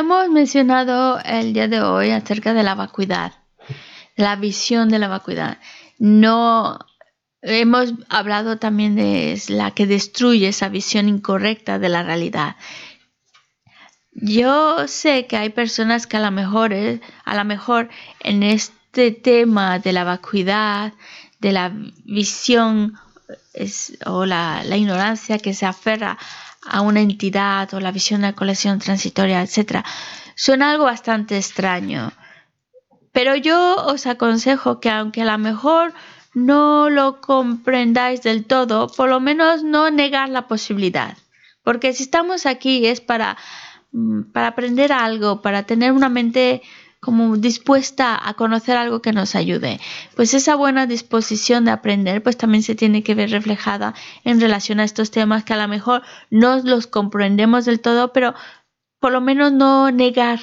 Hemos 0.00 0.30
mencionado 0.30 1.20
el 1.26 1.52
día 1.52 1.68
de 1.68 1.82
hoy 1.82 2.10
acerca 2.10 2.54
de 2.54 2.62
la 2.62 2.74
vacuidad, 2.74 3.34
la 4.16 4.34
visión 4.34 4.88
de 4.88 4.98
la 4.98 5.08
vacuidad. 5.08 5.58
No 5.98 6.78
hemos 7.42 7.92
hablado 8.08 8.56
también 8.56 8.96
de 8.96 9.38
la 9.48 9.72
que 9.72 9.86
destruye 9.86 10.48
esa 10.48 10.70
visión 10.70 11.06
incorrecta 11.06 11.78
de 11.78 11.90
la 11.90 12.02
realidad. 12.02 12.56
Yo 14.12 14.88
sé 14.88 15.26
que 15.26 15.36
hay 15.36 15.50
personas 15.50 16.06
que 16.06 16.16
a 16.16 16.20
lo 16.20 16.30
mejor, 16.30 16.72
a 16.72 17.36
lo 17.36 17.44
mejor 17.44 17.90
en 18.20 18.42
este 18.42 19.10
tema 19.10 19.80
de 19.80 19.92
la 19.92 20.04
vacuidad, 20.04 20.94
de 21.40 21.52
la 21.52 21.74
visión 22.06 22.94
o 24.06 24.24
la, 24.24 24.64
la 24.64 24.76
ignorancia 24.78 25.36
que 25.36 25.52
se 25.52 25.66
aferra 25.66 26.16
a 26.66 26.80
una 26.80 27.00
entidad 27.00 27.72
o 27.74 27.80
la 27.80 27.92
visión 27.92 28.20
de 28.20 28.28
la 28.28 28.34
colección 28.34 28.78
transitoria, 28.78 29.42
etc., 29.42 29.84
suena 30.34 30.70
algo 30.70 30.84
bastante 30.84 31.36
extraño. 31.36 32.12
Pero 33.12 33.34
yo 33.34 33.76
os 33.86 34.06
aconsejo 34.06 34.80
que 34.80 34.90
aunque 34.90 35.22
a 35.22 35.24
lo 35.32 35.38
mejor 35.38 35.92
no 36.34 36.90
lo 36.90 37.20
comprendáis 37.20 38.22
del 38.22 38.44
todo, 38.44 38.88
por 38.88 39.08
lo 39.08 39.20
menos 39.20 39.64
no 39.64 39.90
negar 39.90 40.28
la 40.28 40.46
posibilidad. 40.46 41.16
Porque 41.64 41.92
si 41.92 42.04
estamos 42.04 42.46
aquí 42.46 42.86
es 42.86 43.00
para, 43.00 43.36
mm, 43.92 44.32
para 44.32 44.48
aprender 44.48 44.92
algo, 44.92 45.42
para 45.42 45.64
tener 45.64 45.92
una 45.92 46.08
mente 46.08 46.62
como 47.00 47.36
dispuesta 47.38 48.18
a 48.22 48.34
conocer 48.34 48.76
algo 48.76 49.00
que 49.00 49.12
nos 49.12 49.34
ayude. 49.34 49.80
Pues 50.14 50.34
esa 50.34 50.54
buena 50.54 50.86
disposición 50.86 51.64
de 51.64 51.70
aprender 51.70 52.22
pues 52.22 52.36
también 52.36 52.62
se 52.62 52.74
tiene 52.74 53.02
que 53.02 53.14
ver 53.14 53.30
reflejada 53.30 53.94
en 54.24 54.40
relación 54.40 54.80
a 54.80 54.84
estos 54.84 55.10
temas 55.10 55.44
que 55.44 55.54
a 55.54 55.56
lo 55.56 55.66
mejor 55.66 56.02
no 56.30 56.58
los 56.58 56.86
comprendemos 56.86 57.64
del 57.64 57.80
todo, 57.80 58.12
pero 58.12 58.34
por 59.00 59.12
lo 59.12 59.22
menos 59.22 59.50
no 59.50 59.90
negar 59.90 60.40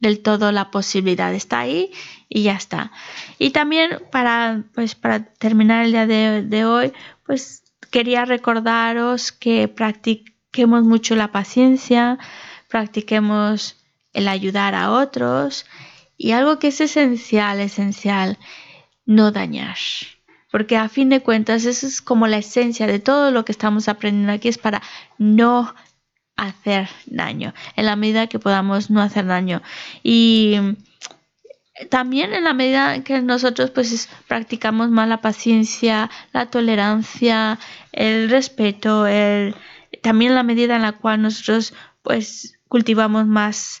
del 0.00 0.20
todo 0.20 0.50
la 0.50 0.70
posibilidad. 0.70 1.32
Está 1.32 1.60
ahí 1.60 1.92
y 2.28 2.42
ya 2.42 2.54
está. 2.54 2.90
Y 3.38 3.50
también 3.50 4.02
para, 4.10 4.64
pues, 4.74 4.96
para 4.96 5.24
terminar 5.24 5.84
el 5.84 5.92
día 5.92 6.06
de, 6.06 6.64
hoy, 6.64 6.92
pues 7.24 7.62
quería 7.90 8.24
recordaros 8.24 9.30
que 9.30 9.68
practiquemos 9.68 10.82
mucho 10.82 11.14
la 11.14 11.30
paciencia, 11.30 12.18
practiquemos 12.68 13.76
el 14.12 14.26
ayudar 14.26 14.74
a 14.74 14.90
otros 14.90 15.66
y 16.22 16.32
algo 16.32 16.58
que 16.58 16.68
es 16.68 16.82
esencial, 16.82 17.60
esencial, 17.60 18.36
no 19.06 19.32
dañar. 19.32 19.78
Porque 20.50 20.76
a 20.76 20.90
fin 20.90 21.08
de 21.08 21.22
cuentas, 21.22 21.64
eso 21.64 21.86
es 21.86 22.02
como 22.02 22.26
la 22.26 22.36
esencia 22.36 22.86
de 22.86 22.98
todo 22.98 23.30
lo 23.30 23.46
que 23.46 23.52
estamos 23.52 23.88
aprendiendo 23.88 24.34
aquí, 24.34 24.48
es 24.48 24.58
para 24.58 24.82
no 25.16 25.74
hacer 26.36 26.90
daño, 27.06 27.54
en 27.74 27.86
la 27.86 27.96
medida 27.96 28.26
que 28.26 28.38
podamos 28.38 28.90
no 28.90 29.00
hacer 29.00 29.24
daño. 29.24 29.62
Y 30.02 30.58
también 31.88 32.34
en 32.34 32.44
la 32.44 32.52
medida 32.52 33.02
que 33.02 33.22
nosotros 33.22 33.70
pues 33.70 34.10
practicamos 34.28 34.90
más 34.90 35.08
la 35.08 35.22
paciencia, 35.22 36.10
la 36.34 36.50
tolerancia, 36.50 37.58
el 37.92 38.28
respeto, 38.28 39.06
el, 39.06 39.54
también 40.02 40.34
la 40.34 40.42
medida 40.42 40.76
en 40.76 40.82
la 40.82 40.92
cual 40.92 41.22
nosotros 41.22 41.72
pues 42.02 42.58
cultivamos 42.68 43.26
más 43.26 43.80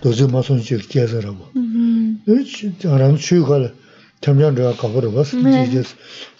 도저 0.00 0.28
마선 0.28 0.60
지 0.60 0.76
계산하고. 0.76 1.50
음. 1.56 2.20
진짜 2.44 2.94
안 2.94 3.16
추가를 3.16 3.74
점점 4.20 4.54
가버려 4.76 5.12
봤어. 5.12 5.36
이제 5.38 5.82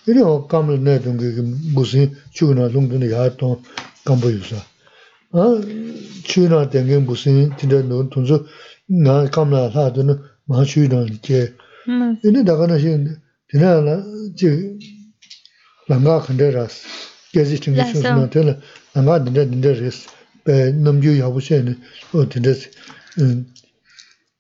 이리 0.07 0.21
어 0.21 0.47
감을 0.47 0.83
내던 0.85 1.19
게 1.19 1.25
무슨 1.75 2.13
추나 2.33 2.71
정도는 2.71 3.11
야또 3.11 3.63
감보유사. 4.05 4.57
아 5.33 5.61
추나 6.25 6.69
된게 6.71 6.99
무슨 6.99 7.57
진짜 7.57 7.83
너 7.83 8.09
돈서 8.09 8.45
나 8.87 9.25
감나 9.31 9.69
하더는 9.69 10.19
마 10.47 10.65
추나 10.65 11.07
이제 11.11 11.55
근데 12.23 12.43
나가는 12.43 12.79
시인데 12.79 13.11
지나나 13.51 14.03
지 14.37 14.79
랑가 15.89 16.21
컨데라스 16.21 16.87
계지 17.33 17.61
좀 17.61 17.77
있으면 17.77 18.31
되는 18.31 18.61
랑가 18.95 19.25
된다 19.25 19.45
된다 19.45 19.69
그랬어. 19.69 20.11
배 20.45 20.71
넘주 20.73 21.19
야부세는 21.19 21.81
어 22.13 22.29
된다. 22.29 22.51
음. 22.51 22.55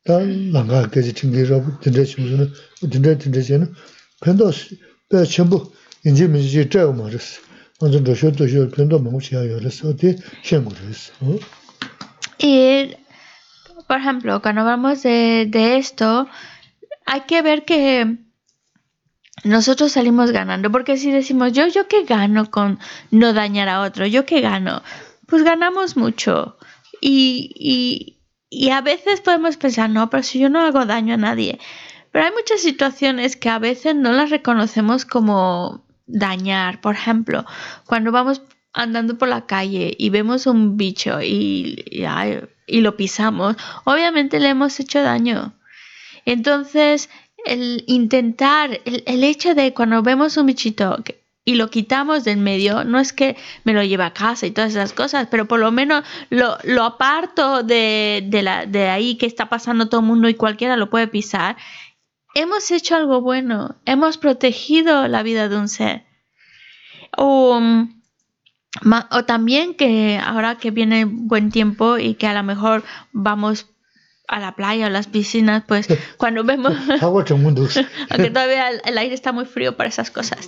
다 0.04 0.18
랑가 0.18 0.90
계지 0.90 1.14
챙기라고 1.14 1.80
된다 1.80 2.04
싶으면 2.04 2.52
된다 2.90 3.16
된다 3.16 3.40
쟤는 3.40 3.72
편도 4.20 4.50
배 5.08 5.24
전부 5.24 5.72
이제 6.04 6.26
민지 6.28 6.68
저 6.68 6.92
말았어. 6.92 7.44
Y, 12.38 12.96
por 13.88 13.98
ejemplo, 13.98 14.40
cuando 14.40 14.60
hablamos 14.62 15.02
de, 15.02 15.46
de 15.50 15.76
esto, 15.76 16.28
hay 17.04 17.22
que 17.22 17.42
ver 17.42 17.64
que 17.64 18.16
nosotros 19.42 19.92
salimos 19.92 20.30
ganando, 20.30 20.70
porque 20.70 20.96
si 20.96 21.10
decimos, 21.10 21.52
yo, 21.52 21.66
yo 21.66 21.88
qué 21.88 22.04
gano 22.04 22.50
con 22.50 22.78
no 23.10 23.32
dañar 23.32 23.68
a 23.68 23.80
otro, 23.80 24.06
yo 24.06 24.24
qué 24.24 24.40
gano, 24.40 24.82
pues 25.26 25.42
ganamos 25.42 25.96
mucho. 25.96 26.56
Y, 27.00 27.50
y, 27.56 28.17
y 28.49 28.69
a 28.71 28.81
veces 28.81 29.21
podemos 29.21 29.57
pensar, 29.57 29.89
no, 29.89 30.09
pero 30.09 30.23
si 30.23 30.39
yo 30.39 30.49
no 30.49 30.61
hago 30.61 30.85
daño 30.85 31.13
a 31.13 31.17
nadie. 31.17 31.59
Pero 32.11 32.25
hay 32.25 32.31
muchas 32.31 32.61
situaciones 32.61 33.35
que 33.35 33.49
a 33.49 33.59
veces 33.59 33.95
no 33.95 34.11
las 34.11 34.31
reconocemos 34.31 35.05
como 35.05 35.83
dañar. 36.07 36.81
Por 36.81 36.95
ejemplo, 36.95 37.45
cuando 37.85 38.11
vamos 38.11 38.41
andando 38.73 39.17
por 39.17 39.27
la 39.27 39.45
calle 39.45 39.95
y 39.97 40.09
vemos 40.09 40.47
un 40.47 40.77
bicho 40.77 41.21
y, 41.21 41.85
y, 42.67 42.81
lo 42.81 42.97
pisamos, 42.97 43.55
obviamente 43.83 44.39
le 44.39 44.49
hemos 44.49 44.79
hecho 44.79 45.01
daño. 45.01 45.53
Entonces, 46.25 47.09
el 47.45 47.83
intentar, 47.87 48.81
el, 48.85 49.23
hecho 49.23 49.53
de 49.53 49.73
cuando 49.73 50.01
vemos 50.01 50.37
un 50.37 50.47
bichito 50.47 51.03
y 51.49 51.55
lo 51.55 51.71
quitamos 51.71 52.23
del 52.23 52.37
medio, 52.37 52.83
no 52.83 52.99
es 52.99 53.11
que 53.11 53.35
me 53.63 53.73
lo 53.73 53.81
lleve 53.81 54.03
a 54.03 54.13
casa 54.13 54.45
y 54.45 54.51
todas 54.51 54.69
esas 54.69 54.93
cosas, 54.93 55.27
pero 55.31 55.47
por 55.47 55.59
lo 55.59 55.71
menos 55.71 56.05
lo, 56.29 56.57
lo 56.63 56.83
aparto 56.83 57.63
de, 57.63 58.23
de, 58.27 58.43
la, 58.43 58.67
de 58.67 58.87
ahí 58.89 59.15
que 59.15 59.25
está 59.25 59.49
pasando 59.49 59.89
todo 59.89 60.01
el 60.01 60.05
mundo 60.05 60.29
y 60.29 60.35
cualquiera 60.35 60.77
lo 60.77 60.91
puede 60.91 61.07
pisar 61.07 61.57
hemos 62.35 62.69
hecho 62.69 62.95
algo 62.95 63.21
bueno, 63.21 63.77
hemos 63.85 64.19
protegido 64.19 65.07
la 65.07 65.23
vida 65.23 65.49
de 65.49 65.57
un 65.57 65.67
ser. 65.67 66.05
O, 67.17 67.59
mm, 67.59 68.01
o 69.11 69.25
también 69.25 69.73
que 69.73 70.19
ahora 70.23 70.59
que 70.59 70.69
viene 70.69 71.05
buen 71.05 71.49
tiempo 71.49 71.97
y 71.97 72.13
que 72.13 72.27
a 72.27 72.33
lo 72.35 72.43
mejor 72.43 72.83
vamos 73.11 73.67
a 74.29 74.39
la 74.39 74.51
playa 74.51 74.85
o 74.85 74.89
las 74.89 75.07
piscinas, 75.07 75.63
pues 75.67 75.87
cuando 76.17 76.43
vemos... 76.43 76.73
aunque 78.09 78.29
todavía 78.29 78.69
el, 78.69 78.97
aire 78.97 79.15
está 79.15 79.31
muy 79.31 79.45
frío 79.45 79.75
para 79.75 79.89
esas 79.89 80.11
cosas. 80.11 80.47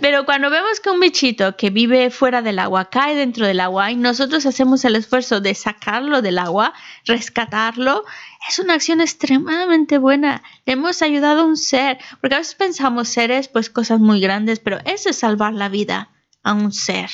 Pero 0.00 0.24
cuando 0.24 0.48
vemos 0.48 0.78
que 0.78 0.90
un 0.90 1.00
bichito 1.00 1.56
que 1.56 1.70
vive 1.70 2.10
fuera 2.10 2.40
del 2.40 2.60
agua 2.60 2.88
cae 2.88 3.16
dentro 3.16 3.46
del 3.46 3.58
agua 3.58 3.90
y 3.90 3.96
nosotros 3.96 4.46
hacemos 4.46 4.84
el 4.84 4.94
esfuerzo 4.94 5.40
de 5.40 5.54
sacarlo 5.54 6.22
del 6.22 6.38
agua, 6.38 6.72
rescatarlo, 7.04 8.04
es 8.48 8.60
una 8.60 8.74
acción 8.74 9.00
extremadamente 9.00 9.98
buena. 9.98 10.44
hemos 10.64 11.02
ayudado 11.02 11.42
a 11.42 11.44
un 11.44 11.56
ser, 11.56 11.98
porque 12.20 12.36
a 12.36 12.38
veces 12.38 12.54
pensamos 12.54 13.08
seres, 13.08 13.48
pues 13.48 13.70
cosas 13.70 13.98
muy 13.98 14.20
grandes, 14.20 14.60
pero 14.60 14.78
eso 14.84 15.10
es 15.10 15.16
salvar 15.16 15.52
la 15.52 15.68
vida 15.68 16.10
a 16.48 16.54
un 16.54 16.72
ser. 16.72 17.10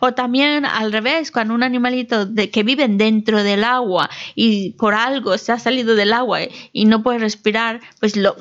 O 0.00 0.12
también 0.12 0.66
al 0.66 0.92
revés, 0.92 1.30
cuando 1.30 1.54
un 1.54 1.62
animalito 1.62 2.26
de, 2.26 2.50
que 2.50 2.62
vive 2.62 2.86
dentro 2.86 3.42
del 3.42 3.64
agua 3.64 4.10
y 4.34 4.72
por 4.72 4.94
algo 4.94 5.38
se 5.38 5.52
ha 5.52 5.58
salido 5.58 5.94
del 5.94 6.12
agua 6.12 6.40
y 6.72 6.84
no 6.84 7.02
puede 7.02 7.18
respirar, 7.18 7.80
pues 7.98 8.14
lo, 8.16 8.36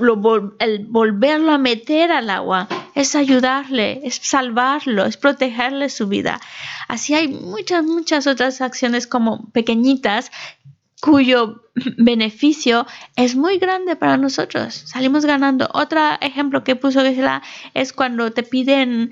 el 0.59 0.85
volverlo 0.85 1.53
a 1.53 1.57
meter 1.57 2.11
al 2.11 2.29
agua 2.29 2.67
es 2.93 3.15
ayudarle, 3.15 4.01
es 4.03 4.19
salvarlo, 4.21 5.05
es 5.05 5.15
protegerle 5.15 5.89
su 5.89 6.07
vida. 6.07 6.41
Así 6.89 7.13
hay 7.13 7.29
muchas, 7.29 7.85
muchas 7.85 8.27
otras 8.27 8.59
acciones 8.59 9.07
como 9.07 9.49
pequeñitas 9.51 10.29
cuyo 11.03 11.63
beneficio 11.97 12.85
es 13.15 13.35
muy 13.35 13.57
grande 13.57 13.95
para 13.95 14.17
nosotros. 14.17 14.73
Salimos 14.73 15.25
ganando. 15.25 15.69
Otro 15.73 15.99
ejemplo 16.21 16.63
que 16.63 16.75
puso 16.75 17.01
Gisela 17.01 17.41
es 17.73 17.93
cuando 17.93 18.31
te 18.31 18.43
piden 18.43 19.11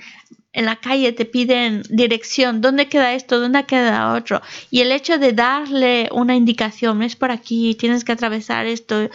en 0.53 0.65
la 0.65 0.75
calle 0.77 1.13
te 1.13 1.25
piden 1.25 1.83
dirección, 1.89 2.61
¿dónde 2.61 2.87
queda 2.87 3.13
esto? 3.13 3.39
¿Dónde 3.39 3.65
queda 3.65 4.13
otro? 4.13 4.41
Y 4.69 4.81
el 4.81 4.91
hecho 4.91 5.17
de 5.17 5.31
darle 5.31 6.09
una 6.11 6.35
indicación, 6.35 7.01
es 7.03 7.15
por 7.15 7.31
aquí, 7.31 7.75
tienes 7.75 8.03
que 8.03 8.11
atravesar 8.11 8.65
esto, 8.65 9.09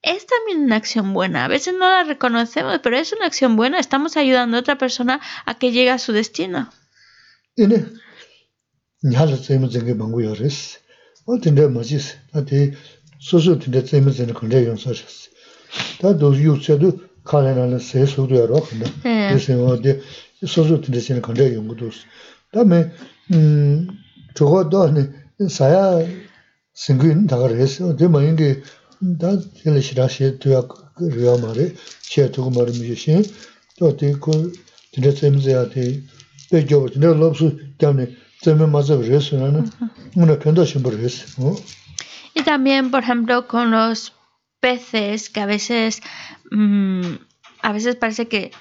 es 0.00 0.26
también 0.26 0.64
una 0.64 0.76
acción 0.76 1.12
buena. 1.12 1.44
A 1.44 1.48
veces 1.48 1.74
no 1.74 1.88
la 1.88 2.04
reconocemos, 2.04 2.80
pero 2.82 2.96
es 2.96 3.12
una 3.12 3.26
acción 3.26 3.56
buena. 3.56 3.78
Estamos 3.78 4.16
ayudando 4.16 4.56
a 4.56 4.60
otra 4.60 4.78
persona 4.78 5.20
a 5.46 5.54
que 5.58 5.72
llegue 5.72 5.90
a 5.90 5.98
su 5.98 6.12
destino. 6.12 6.70
소소 20.45 20.81
드레스는 20.81 21.21
건데 21.21 21.55
연구도 21.55 21.89
다음에 22.53 22.91
음 23.33 23.87
저거도 24.35 24.83
아니 24.83 25.07
사야 25.49 26.05
생긴 26.73 27.27
다가를 27.27 27.59
했어 27.59 27.87
근데 27.87 28.07
만약에 28.07 28.61
다 29.19 29.37
텔레시라시 29.63 30.39
되어 30.39 30.67
그래야 30.95 31.37
말에 31.37 31.73
제가 32.01 32.49
말을 32.49 32.73
미신 32.73 33.23
또 33.77 33.95
되고 33.95 34.31
드레스면서야 34.93 35.69
돼 35.69 36.01
배교 36.51 36.89
내가 36.89 37.13
로스 37.13 37.75
때문에 37.77 38.09
때문에 38.43 38.71
맞아 38.71 38.97
그래서 38.97 39.37
나는 39.37 39.69
오늘 40.15 40.39
편도 40.39 40.65
심부를 40.65 40.99
했어 40.99 41.43
어 41.43 41.55
Y 42.35 42.43
también, 42.45 42.91
por 42.91 43.03
ejemplo, 43.03 43.47
con 43.47 43.71
los 43.71 44.13
peces, 44.61 45.29
que 45.29 45.41
a 45.41 45.45
veces, 45.45 46.01
mmm, 46.51 47.17
a 47.61 47.73
veces 47.73 47.95
parece 47.95 48.27
que 48.27 48.51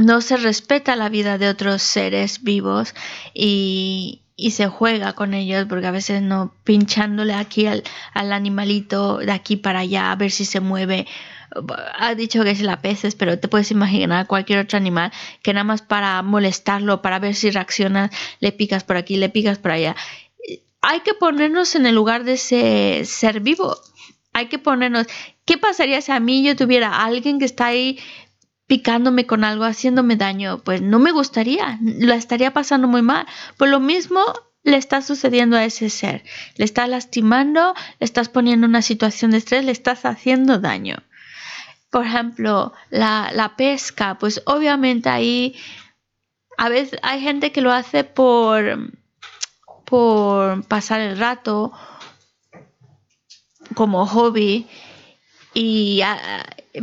no 0.00 0.22
se 0.22 0.38
respeta 0.38 0.96
la 0.96 1.10
vida 1.10 1.36
de 1.36 1.48
otros 1.48 1.82
seres 1.82 2.42
vivos 2.42 2.94
y, 3.34 4.22
se 4.52 4.68
juega 4.68 5.12
con 5.12 5.34
ellos 5.34 5.66
porque 5.68 5.86
a 5.86 5.90
veces 5.90 6.22
no 6.22 6.54
pinchándole 6.64 7.34
aquí 7.34 7.66
al, 7.66 7.82
animalito 8.14 9.18
de 9.18 9.32
aquí 9.32 9.56
para 9.56 9.80
allá 9.80 10.10
a 10.10 10.16
ver 10.16 10.30
si 10.30 10.46
se 10.46 10.60
mueve 10.60 11.06
ha 11.98 12.14
dicho 12.14 12.42
que 12.42 12.50
es 12.50 12.62
la 12.62 12.80
peces, 12.80 13.14
pero 13.16 13.38
te 13.38 13.48
puedes 13.48 13.70
imaginar 13.70 14.26
cualquier 14.26 14.60
otro 14.60 14.78
animal 14.78 15.12
que 15.42 15.52
nada 15.52 15.64
más 15.64 15.82
para 15.82 16.22
molestarlo, 16.22 17.02
para 17.02 17.18
ver 17.18 17.34
si 17.34 17.50
reacciona, 17.50 18.10
le 18.38 18.52
picas 18.52 18.82
por 18.84 18.96
aquí, 18.96 19.16
le 19.16 19.28
picas 19.28 19.58
por 19.58 19.72
allá. 19.72 19.94
Hay 20.80 21.00
que 21.00 21.12
ponernos 21.12 21.74
en 21.74 21.84
el 21.84 21.94
lugar 21.94 22.24
de 22.24 22.34
ese 22.34 23.02
ser 23.04 23.40
vivo. 23.40 23.76
Hay 24.32 24.46
que 24.46 24.58
ponernos, 24.58 25.06
¿qué 25.44 25.58
pasaría 25.58 26.00
si 26.00 26.12
a 26.12 26.20
mí 26.20 26.42
yo 26.44 26.56
tuviera 26.56 27.04
alguien 27.04 27.40
que 27.40 27.44
está 27.44 27.66
ahí 27.66 27.98
picándome 28.70 29.26
con 29.26 29.42
algo, 29.42 29.64
haciéndome 29.64 30.14
daño, 30.14 30.60
pues 30.62 30.80
no 30.80 31.00
me 31.00 31.10
gustaría, 31.10 31.80
lo 31.82 32.12
estaría 32.12 32.52
pasando 32.52 32.86
muy 32.86 33.02
mal. 33.02 33.26
Por 33.56 33.68
lo 33.68 33.80
mismo 33.80 34.20
le 34.62 34.76
está 34.76 35.02
sucediendo 35.02 35.56
a 35.56 35.64
ese 35.64 35.90
ser, 35.90 36.22
le 36.54 36.66
estás 36.66 36.88
lastimando, 36.88 37.74
le 37.98 38.04
estás 38.04 38.28
poniendo 38.28 38.66
en 38.66 38.70
una 38.70 38.82
situación 38.82 39.32
de 39.32 39.38
estrés, 39.38 39.64
le 39.64 39.72
estás 39.72 40.04
haciendo 40.04 40.60
daño. 40.60 40.98
Por 41.90 42.06
ejemplo, 42.06 42.72
la, 42.90 43.32
la 43.34 43.56
pesca, 43.56 44.18
pues 44.20 44.40
obviamente 44.46 45.08
ahí 45.08 45.56
a 46.56 46.68
veces 46.68 47.00
hay 47.02 47.20
gente 47.22 47.50
que 47.50 47.62
lo 47.62 47.72
hace 47.72 48.04
por, 48.04 48.92
por 49.84 50.64
pasar 50.66 51.00
el 51.00 51.18
rato 51.18 51.72
como 53.74 54.06
hobby 54.06 54.68
y 55.54 56.02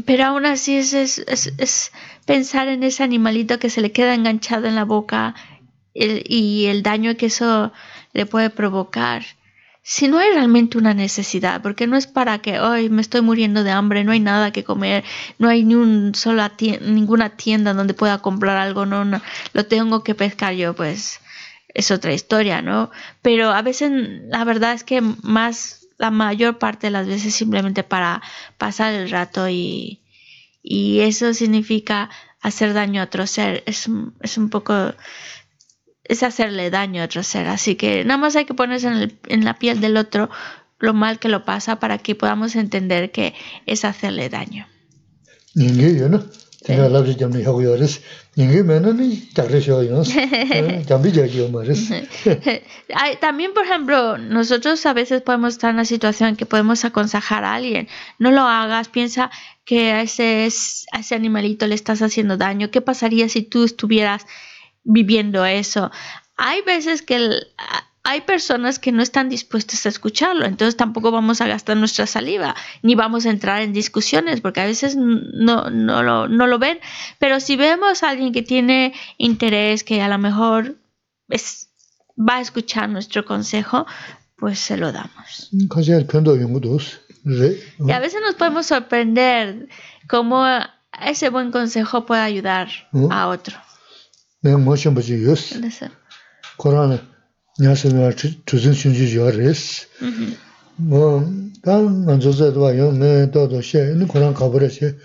pero 0.06 0.26
aún 0.26 0.46
así 0.46 0.76
es, 0.78 0.94
es, 0.94 1.20
es, 1.58 1.92
pensar 2.26 2.68
en 2.68 2.84
ese 2.84 3.04
animalito 3.04 3.60
que 3.60 3.70
se 3.70 3.82
le 3.82 3.92
queda 3.92 4.14
enganchado 4.14 4.68
en 4.68 4.76
la 4.76 4.84
boca 4.86 5.36
el- 5.94 6.24
y 6.28 6.66
el 6.68 6.84
daño 6.84 7.16
que 7.18 7.28
eso 7.28 7.72
le 8.14 8.26
puede 8.26 8.50
provocar. 8.50 9.24
Si 9.84 10.10
no 10.10 10.18
hay 10.20 10.32
realmente 10.32 10.78
una 10.78 10.94
necesidad, 10.94 11.62
porque 11.62 11.88
no 11.88 11.96
es 11.96 12.08
para 12.08 12.40
que 12.40 12.60
hoy 12.60 12.90
me 12.90 13.02
estoy 13.02 13.22
muriendo 13.22 13.64
de 13.64 13.72
hambre, 13.72 14.04
no 14.04 14.12
hay 14.12 14.20
nada 14.20 14.52
que 14.52 14.66
comer, 14.66 15.06
no 15.40 15.48
hay 15.48 15.64
ni 15.64 15.76
un 15.76 16.14
sola 16.14 16.58
tie- 16.58 16.82
ninguna 16.82 17.38
tienda 17.38 17.74
donde 17.74 17.94
pueda 17.94 18.18
comprar 18.22 18.58
algo, 18.58 18.86
no, 18.86 19.06
no, 19.06 19.22
lo 19.54 19.66
tengo 19.66 20.04
que 20.04 20.14
pescar 20.14 20.54
yo, 20.56 20.76
pues 20.76 21.22
es 21.74 21.92
otra 21.92 22.14
historia, 22.14 22.62
¿no? 22.62 22.92
Pero 23.22 23.52
a 23.52 23.62
veces 23.62 23.92
la 24.30 24.44
verdad 24.44 24.74
es 24.74 24.84
que 24.84 25.00
más, 25.02 25.77
la 25.98 26.12
mayor 26.12 26.58
parte 26.58 26.88
de 26.88 26.92
las 26.92 27.08
veces 27.08 27.34
simplemente 27.34 27.84
para 27.84 28.22
pasar 28.58 28.94
el 28.94 29.10
rato 29.10 29.50
y, 29.50 30.02
y 30.62 31.00
eso 31.00 31.34
significa 31.34 32.10
hacer 32.42 32.74
daño 32.74 33.02
a 33.02 33.06
otro 33.06 33.26
ser. 33.28 33.64
Es, 33.66 33.90
es 34.22 34.38
un 34.38 34.50
poco, 34.50 34.94
es 36.04 36.24
hacerle 36.24 36.70
daño 36.70 37.02
a 37.02 37.06
otro 37.06 37.24
ser. 37.24 37.48
Así 37.48 37.76
que 37.76 38.04
nada 38.06 38.18
más 38.18 38.36
hay 38.36 38.46
que 38.46 38.54
ponerse 38.54 38.88
en, 38.88 38.94
el, 38.94 39.20
en 39.28 39.46
la 39.46 39.58
piel 39.58 39.82
del 39.82 39.98
otro 39.98 40.30
lo 40.80 40.94
mal 40.94 41.20
que 41.20 41.30
lo 41.30 41.44
pasa 41.44 41.80
para 41.80 41.98
que 41.98 42.16
podamos 42.16 42.56
entender 42.56 43.12
que 43.12 43.34
es 43.66 43.84
hacerle 43.84 44.30
daño. 44.30 44.68
No? 46.10 46.24
ni. 48.94 49.30
También, 53.20 53.54
por 53.54 53.66
ejemplo, 53.66 54.18
nosotros 54.18 54.86
a 54.86 54.94
veces 54.94 55.22
podemos 55.22 55.54
estar 55.54 55.72
en 55.72 55.78
la 55.78 55.86
situación 55.86 56.36
que 56.36 56.46
podemos 56.46 56.86
aconsejar 56.86 57.44
a 57.46 57.56
alguien, 57.56 57.88
no 58.20 58.32
lo 58.32 58.42
hagas, 58.42 58.90
piensa 58.90 59.32
que 59.66 59.92
a 59.92 60.02
ese, 60.02 60.48
a 60.92 61.00
ese 61.00 61.16
animalito 61.16 61.68
le 61.68 61.76
estás 61.76 62.02
haciendo 62.02 62.38
daño, 62.38 62.70
¿qué 62.72 62.82
pasaría 62.82 63.28
si 63.30 63.42
tú 63.44 63.64
estuvieras 63.64 64.26
viviendo 64.84 65.46
eso? 65.46 65.92
Hay 66.38 66.62
veces 66.62 67.02
que 67.02 67.16
el, 67.16 67.48
hay 68.04 68.22
personas 68.22 68.80
que 68.80 68.92
no 68.92 69.04
están 69.04 69.28
dispuestas 69.28 69.86
a 69.86 69.90
escucharlo, 69.90 70.46
entonces 70.46 70.78
tampoco 70.78 71.12
vamos 71.12 71.42
a 71.42 71.48
gastar 71.48 71.76
nuestra 71.78 72.08
saliva, 72.08 72.56
ni 72.82 72.96
vamos 72.96 73.26
a 73.26 73.30
entrar 73.30 73.62
en 73.62 73.74
discusiones, 73.74 74.40
porque 74.40 74.62
a 74.62 74.66
veces 74.66 74.96
no, 74.96 75.70
no, 75.70 76.04
lo, 76.04 76.28
no 76.28 76.48
lo 76.48 76.58
ven, 76.58 76.80
pero 77.20 77.40
si 77.40 77.58
vemos 77.58 78.04
a 78.04 78.10
alguien 78.10 78.32
que 78.32 78.44
tiene 78.44 78.94
interés, 79.18 79.84
que 79.84 80.02
a 80.02 80.08
lo 80.08 80.18
mejor 80.18 80.78
es, 81.28 81.70
va 82.18 82.38
a 82.38 82.42
escuchar 82.42 82.88
nuestro 82.90 83.26
consejo, 83.26 83.86
pues 84.38 84.60
se 84.60 84.78
lo 84.78 84.92
damos. 84.92 85.50
Y 87.80 87.92
a 87.92 88.00
veces 88.00 88.22
nos 88.22 88.36
podemos 88.36 88.68
sorprender 88.68 89.68
cómo 90.08 90.46
ese 91.06 91.30
buen 91.30 91.52
consejo 91.52 92.06
puede 92.06 92.22
ayudar 92.22 92.70
a 93.12 93.28
otro. 93.28 93.58
내가 97.59 97.71
모션 97.73 97.93
버지 97.93 97.93
요스 97.93 97.93
코로나 97.93 98.09
냐스나 98.09 98.11
주진 98.47 98.73
신지 98.73 99.17
요레스 99.17 99.87
Ujú. 100.01 100.37
뭐단 100.77 102.05
만조자도 102.07 102.61
와요 102.61 102.93
네 102.93 103.31
또도 103.31 103.61
셰 103.63 104.01
이 104.01 104.07
코로나 104.07 104.33
가버려시 104.35 104.97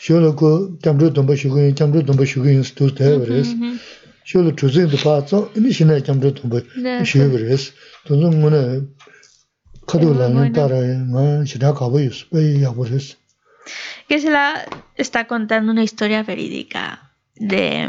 쇼로고 0.00 0.78
잠도 0.82 1.12
좀 1.12 1.26
버시고 1.26 1.74
잠도 1.74 2.04
좀 2.06 2.16
버시고 2.16 2.48
인스도 2.48 2.94
대버레스 2.94 3.54
Ujú. 3.56 3.76
쇼로 4.24 4.54
주진도 4.54 4.96
봐서 4.98 5.50
이미 5.56 5.72
신의 5.72 6.04
잠도 6.04 6.34
좀 6.34 6.50
네, 6.50 6.98
버시버레스 6.98 7.72
돈은 8.06 8.40
뭐네 8.40 8.80
카도라는 9.86 10.52
bueno. 10.52 10.52
따라 10.54 10.76
뭐 11.10 11.44
시다 11.44 11.74
가버요 11.74 12.10
스페이 12.12 12.62
야버레스 12.62 13.16
que 14.08 14.16
se 14.18 14.30
la 14.30 14.64
está 14.96 15.26
contando 15.26 15.70
una 15.72 15.82
historia 15.82 16.22
verídica 16.22 17.10
de 17.38 17.88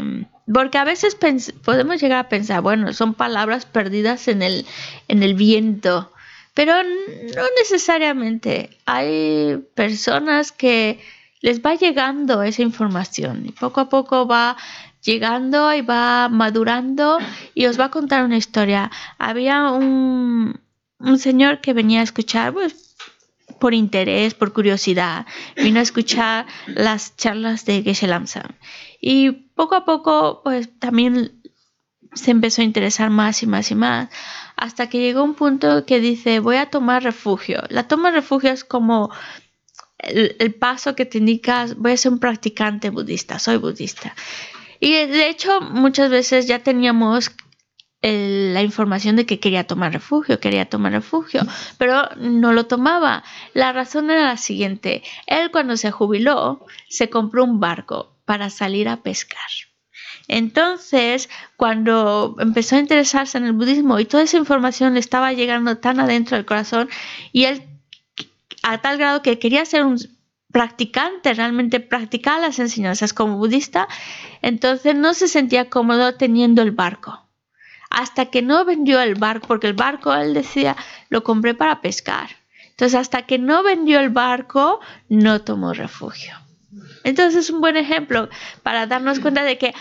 porque 0.51 0.77
a 0.77 0.83
veces 0.83 1.17
podemos 1.63 2.01
llegar 2.01 2.19
a 2.19 2.29
pensar 2.29 2.61
bueno 2.61 2.93
son 2.93 3.13
palabras 3.13 3.65
perdidas 3.65 4.27
en 4.27 4.41
el 4.41 4.65
en 5.07 5.23
el 5.23 5.33
viento 5.33 6.11
pero 6.53 6.73
no 6.83 7.43
necesariamente 7.59 8.69
hay 8.85 9.57
personas 9.75 10.51
que 10.51 10.99
les 11.41 11.61
va 11.61 11.75
llegando 11.75 12.41
esa 12.41 12.61
información 12.61 13.45
y 13.45 13.51
poco 13.51 13.81
a 13.81 13.89
poco 13.89 14.27
va 14.27 14.57
llegando 15.03 15.73
y 15.73 15.81
va 15.81 16.29
madurando 16.29 17.19
y 17.53 17.65
os 17.67 17.79
va 17.79 17.85
a 17.85 17.91
contar 17.91 18.23
una 18.23 18.37
historia 18.37 18.89
había 19.17 19.71
un 19.71 20.59
un 20.99 21.19
señor 21.19 21.61
que 21.61 21.73
venía 21.73 21.99
a 21.99 22.03
escuchar 22.03 22.53
pues 22.53 22.87
por 23.59 23.73
interés, 23.73 24.33
por 24.33 24.53
curiosidad, 24.53 25.25
vino 25.55 25.79
a 25.79 25.83
escuchar 25.83 26.45
las 26.67 27.15
charlas 27.15 27.65
de 27.65 27.81
Geshe 27.81 28.05
Lamsa. 28.05 28.43
Y 29.01 29.46
poco 29.57 29.75
a 29.75 29.83
poco, 29.83 30.41
pues 30.43 30.69
también 30.79 31.41
se 32.13 32.31
empezó 32.31 32.61
a 32.61 32.65
interesar 32.65 33.09
más 33.09 33.43
y 33.43 33.47
más 33.47 33.69
y 33.71 33.75
más, 33.75 34.09
hasta 34.55 34.87
que 34.87 34.99
llegó 34.99 35.23
un 35.23 35.33
punto 35.33 35.85
que 35.85 35.99
dice, 35.99 36.39
voy 36.39 36.55
a 36.55 36.69
tomar 36.69 37.03
refugio. 37.03 37.61
La 37.69 37.87
toma 37.87 38.09
de 38.09 38.17
refugio 38.17 38.51
es 38.51 38.63
como 38.63 39.11
el, 39.99 40.53
paso 40.55 40.95
que 40.95 41.05
te 41.05 41.17
indicas, 41.17 41.75
voy 41.75 41.91
a 41.91 41.97
ser 41.97 42.13
un 42.13 42.19
practicante 42.19 42.89
budista, 42.89 43.39
soy 43.39 43.57
budista. 43.57 44.15
Y 44.79 44.91
de 44.91 45.27
hecho, 45.27 45.59
muchas 45.59 46.09
veces 46.09 46.47
ya 46.47 46.59
teníamos 46.59 47.31
la 48.01 48.61
información 48.61 49.15
de 49.15 49.25
que 49.25 49.39
quería 49.39 49.65
tomar 49.65 49.91
refugio, 49.91 50.39
quería 50.39 50.69
tomar 50.69 50.91
refugio, 50.91 51.41
pero 51.77 52.09
no 52.17 52.53
lo 52.53 52.67
tomaba. 52.67 53.23
La 53.53 53.73
razón 53.73 54.11
era 54.11 54.25
la 54.25 54.37
siguiente. 54.37 55.03
Él 55.25 55.51
cuando 55.51 55.77
se 55.77 55.91
jubiló, 55.91 56.65
se 56.89 57.09
compró 57.09 57.43
un 57.43 57.59
barco 57.59 58.15
para 58.25 58.49
salir 58.49 58.87
a 58.87 58.97
pescar. 58.97 59.39
Entonces, 60.27 61.29
cuando 61.55 62.35
empezó 62.39 62.75
a 62.75 62.79
interesarse 62.79 63.37
en 63.37 63.45
el 63.45 63.53
budismo 63.53 63.99
y 63.99 64.05
toda 64.05 64.23
esa 64.23 64.37
información 64.37 64.93
le 64.93 64.99
estaba 64.99 65.33
llegando 65.33 65.77
tan 65.77 65.99
adentro 65.99 66.35
del 66.35 66.45
corazón, 66.45 66.89
y 67.31 67.45
él 67.45 67.63
a 68.63 68.79
tal 68.79 68.97
grado 68.97 69.21
que 69.21 69.39
quería 69.39 69.65
ser 69.65 69.85
un 69.85 69.97
practicante, 70.51 71.33
realmente 71.33 71.79
practicar 71.79 72.41
las 72.41 72.59
enseñanzas 72.59 73.13
como 73.13 73.37
budista, 73.37 73.87
entonces 74.41 74.95
no 74.95 75.13
se 75.13 75.27
sentía 75.27 75.69
cómodo 75.69 76.15
teniendo 76.15 76.61
el 76.61 76.71
barco. 76.71 77.26
Hasta 77.89 78.25
que 78.25 78.41
no 78.41 78.65
vendió 78.65 78.99
el 79.01 79.15
barco, 79.15 79.47
porque 79.47 79.67
el 79.67 79.73
barco, 79.73 80.13
él 80.13 80.33
decía, 80.33 80.75
lo 81.09 81.23
compré 81.23 81.53
para 81.53 81.81
pescar. 81.81 82.29
Entonces, 82.69 82.99
hasta 82.99 83.23
que 83.23 83.39
no 83.39 83.63
vendió 83.63 83.99
el 83.99 84.09
barco, 84.09 84.79
no 85.09 85.41
tomó 85.41 85.73
refugio. 85.73 86.35
Entonces, 87.03 87.45
es 87.45 87.49
un 87.49 87.61
buen 87.61 87.77
ejemplo 87.77 88.29
para 88.61 88.85
darnos 88.85 89.19
cuenta 89.19 89.43
de 89.43 89.57
que 89.57 89.73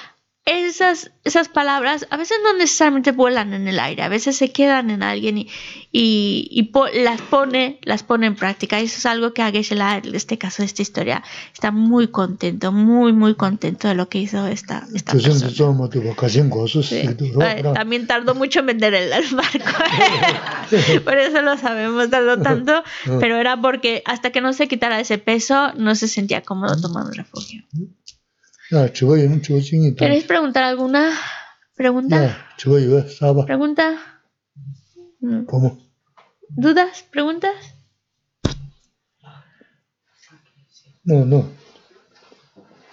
esas, 0.46 1.10
esas 1.24 1.48
palabras 1.48 2.06
a 2.10 2.16
veces 2.16 2.38
no 2.44 2.56
necesariamente 2.56 3.10
vuelan 3.10 3.52
en 3.52 3.66
el 3.66 3.80
aire, 3.80 4.04
a 4.04 4.08
veces 4.08 4.36
se 4.36 4.52
quedan 4.52 4.90
en 4.90 5.02
alguien 5.02 5.38
y, 5.38 5.48
y, 5.92 6.70
las, 7.02 7.20
pone, 7.20 7.80
las 7.82 8.04
pone 8.04 8.26
en 8.26 8.36
práctica. 8.36 8.78
Eso 8.78 8.98
es 8.98 9.06
algo 9.06 9.34
que 9.34 9.42
a 9.42 9.50
la 9.50 9.96
en 9.96 10.14
este 10.14 10.38
caso, 10.38 10.62
esta 10.62 10.82
historia, 10.82 11.24
está 11.52 11.72
muy 11.72 12.08
contento, 12.08 12.70
muy, 12.70 13.12
muy 13.12 13.34
contento 13.34 13.88
de 13.88 13.96
lo 13.96 14.08
que 14.08 14.18
hizo 14.18 14.46
esta, 14.46 14.86
esta 14.94 15.12
persona. 15.12 15.50
También 17.74 18.06
tardó 18.06 18.36
mucho 18.36 18.60
en 18.60 18.66
vender 18.66 18.94
el, 18.94 19.12
el 19.12 19.34
barco, 19.34 19.84
¿eh? 20.70 21.00
por 21.00 21.18
eso 21.18 21.42
lo 21.42 21.58
sabemos, 21.58 22.08
tardó 22.08 22.40
tanto, 22.40 22.84
pero 23.20 23.36
era 23.36 23.60
porque 23.60 24.02
hasta 24.04 24.30
que 24.30 24.40
no 24.40 24.52
se 24.52 24.68
quitara 24.68 25.00
ese 25.00 25.18
peso, 25.18 25.72
no 25.74 25.96
se 25.96 26.06
sentía 26.06 26.42
cómodo 26.42 26.80
tomando 26.80 27.10
refugio. 27.10 27.64
야 28.73 28.91
저거 28.93 29.17
이는 29.17 29.41
조징이 29.41 29.95
다 29.95 30.05
¿Queréis 30.05 30.25
preguntar 30.27 30.63
alguna 30.63 31.11
pregunta? 31.75 32.15
야 32.23 32.35
저거 32.57 32.79
이거 32.79 33.01
사봐 33.07 33.45
¿Pregunta? 33.45 33.97
Mm. 35.23 35.45
보모 35.47 35.77
¿Dudas? 36.57 37.03
¿Preguntas? 37.11 37.55
노노 41.03 41.49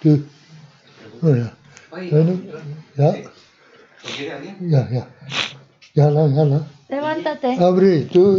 그 0.01 0.27
뭐야 1.21 1.55
너는 2.11 2.51
야야야 4.71 5.07
야라 5.97 6.35
야라 6.35 6.65
Levántate. 6.89 7.55
아브리 7.63 8.07
또 8.09 8.35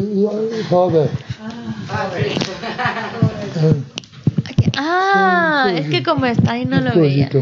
봐봐 0.69 1.07
Aquí. 1.91 2.35
Ah, 4.78 5.72
es 5.76 5.88
que 5.90 6.04
como 6.04 6.26
está 6.26 6.54
ahí 6.54 6.66
no 6.66 6.82
lo 6.82 6.94
veía. 6.96 7.30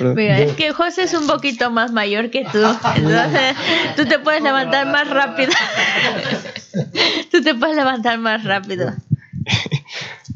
Mira, 0.00 0.38
es 0.40 0.52
que 0.52 0.72
José 0.72 1.02
es 1.02 1.14
un 1.14 1.26
poquito 1.26 1.70
más 1.70 1.92
mayor 1.92 2.30
que 2.30 2.44
tú. 2.44 2.58
Entonces, 2.96 3.56
tú 3.96 4.06
te 4.06 4.18
puedes 4.18 4.42
levantar 4.42 4.86
más 4.86 5.08
rápido. 5.08 5.52
Tú 7.30 7.40
te 7.42 7.54
puedes 7.54 7.76
levantar 7.76 8.18
más 8.18 8.42
rápido. 8.42 8.92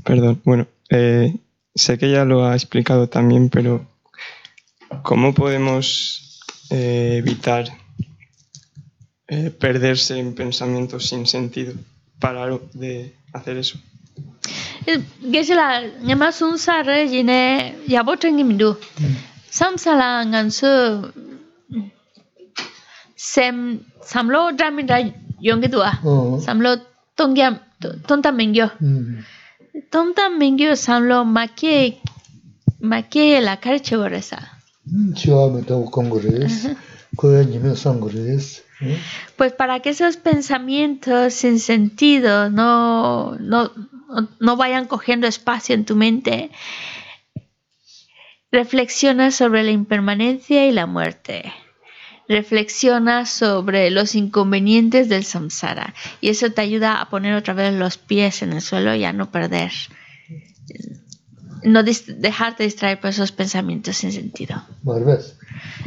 Perdón, 0.05 0.41
bueno, 0.45 0.69
eh, 0.89 1.37
sé 1.75 1.99
que 1.99 2.11
ya 2.11 2.25
lo 2.25 2.47
ha 2.47 2.55
explicado 2.55 3.09
también, 3.09 3.51
pero 3.51 3.85
¿cómo 5.03 5.35
podemos 5.35 6.41
eh, 6.71 7.17
evitar 7.19 7.69
eh, 9.27 9.51
perderse 9.51 10.19
en 10.19 10.37
pensamientos 10.37 11.09
sin 11.09 11.27
sentido? 11.27 11.75
parar 12.21 12.59
de 12.75 13.15
hacer 13.33 13.57
eso. 13.57 13.79
Eh, 14.87 15.01
Gesela, 15.33 15.83
ngama 16.05 16.33
sunsa 16.33 16.83
re 16.83 17.09
jine 17.09 17.75
yabo 17.87 18.17
tengi 18.17 18.45
mindu. 18.45 18.73
Hmm. 18.99 19.15
Samsala 19.51 20.25
ngansu 20.27 21.13
sem 23.17 23.81
samlo 24.03 24.53
draminda 24.57 24.97
yongi 25.41 25.69
dua. 25.71 25.93
Oh. 26.05 26.39
Samlo 26.41 26.77
tongya 27.17 27.59
tonta 28.07 28.31
mengyo. 28.33 28.69
Hmm. 28.79 29.25
Tonta 29.91 30.31
mengyo 30.31 30.75
samlo 30.77 31.25
make 31.25 32.01
make 32.81 33.41
la 33.41 33.57
kar 33.57 33.79
chewaresa. 33.81 34.39
Hmm, 34.89 35.13
Chiwa 35.15 35.53
me 35.55 35.63
to 35.63 35.85
kongores. 35.91 36.65
Uh-huh. 36.65 36.75
Kuya 37.17 37.45
nime 37.45 37.75
sangores. 37.77 38.63
Pues 39.37 39.53
para 39.53 39.81
que 39.81 39.91
esos 39.91 40.17
pensamientos 40.17 41.35
sin 41.35 41.59
sentido 41.59 42.51
no, 42.51 43.37
no, 43.37 43.73
no 44.39 44.57
vayan 44.57 44.87
cogiendo 44.87 45.27
espacio 45.27 45.75
en 45.75 45.85
tu 45.85 45.97
mente, 45.97 46.51
reflexiona 48.51 49.31
sobre 49.31 49.63
la 49.63 49.71
impermanencia 49.71 50.67
y 50.67 50.73
la 50.73 50.87
muerte. 50.87 51.53
Reflexiona 52.29 53.25
sobre 53.25 53.91
los 53.91 54.15
inconvenientes 54.15 55.09
del 55.09 55.25
samsara 55.25 55.95
y 56.21 56.29
eso 56.29 56.53
te 56.53 56.61
ayuda 56.61 57.01
a 57.01 57.09
poner 57.09 57.35
otra 57.35 57.55
vez 57.55 57.73
los 57.73 57.97
pies 57.97 58.43
en 58.43 58.53
el 58.53 58.61
suelo 58.61 58.95
y 58.95 59.05
a 59.05 59.15
no 59.15 59.31
perder, 59.31 59.73
no 61.63 61.83
dejarte 61.83 62.65
distraer 62.65 63.01
por 63.01 63.11
esos 63.11 63.33
pensamientos 63.33 63.97
sin 63.97 64.13
sentido. 64.13 64.63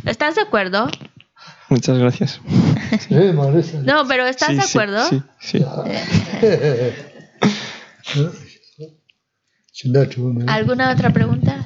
¿Estás 0.04 0.34
de 0.34 0.42
acuerdo? 0.42 0.90
Muchas 1.70 1.98
gracias. 1.98 2.42
No, 3.86 4.06
pero 4.08 4.28
¿estás 4.28 4.56
de 4.56 4.62
acuerdo? 4.62 5.08
Sí, 5.08 5.24
sí. 5.40 5.64
sí. 8.04 8.30
¿Alguna 10.48 10.92
otra 10.92 11.12
pregunta? 11.12 11.66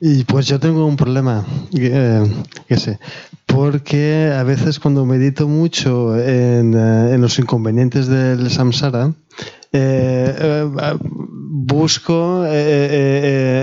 Y 0.00 0.24
pues 0.24 0.46
yo 0.46 0.58
tengo 0.58 0.84
un 0.84 0.96
problema, 0.96 1.46
sé, 2.76 2.98
porque 3.46 4.32
a 4.36 4.42
veces 4.42 4.80
cuando 4.80 5.06
medito 5.06 5.46
mucho 5.46 6.18
en, 6.18 6.74
eh, 6.74 7.16
los 7.18 7.38
inconvenientes 7.38 8.08
del 8.08 8.50
samsara, 8.50 9.12
eh, 9.72 10.34
eh, 10.38 10.98
busco 11.00 12.44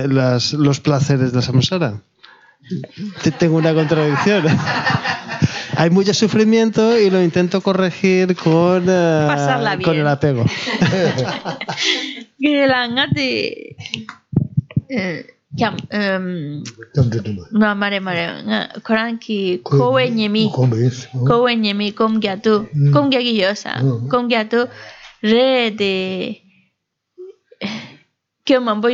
los 0.07 0.79
placeres 0.79 1.33
del 1.33 1.43
samsara 1.43 2.01
tengo 3.37 3.57
una 3.57 3.73
contradicción. 3.73 4.45
Hay 5.77 5.89
mucho 5.89 6.13
sufrimiento 6.13 6.99
y 6.99 7.09
lo 7.09 7.21
intento 7.23 7.61
corregir 7.61 8.35
con, 8.35 8.89
uh, 8.89 9.81
con 9.83 9.95
el 9.95 10.07
apego. 10.07 10.43
Gilangati. 12.37 13.75
Kyam. 15.55 15.77
Eh, 15.89 15.97
em, 15.99 16.63
no, 17.51 17.75
mare, 17.75 17.99
mare. 17.99 18.43
Eh, 18.45 18.67
koranki. 18.83 19.61
Kowe 19.63 20.09
nyemi. 20.09 20.51
Nyemi. 21.55 21.93
Re 25.21 25.71
de. 25.71 26.41
Kyo 28.45 28.61
mambo 28.61 28.89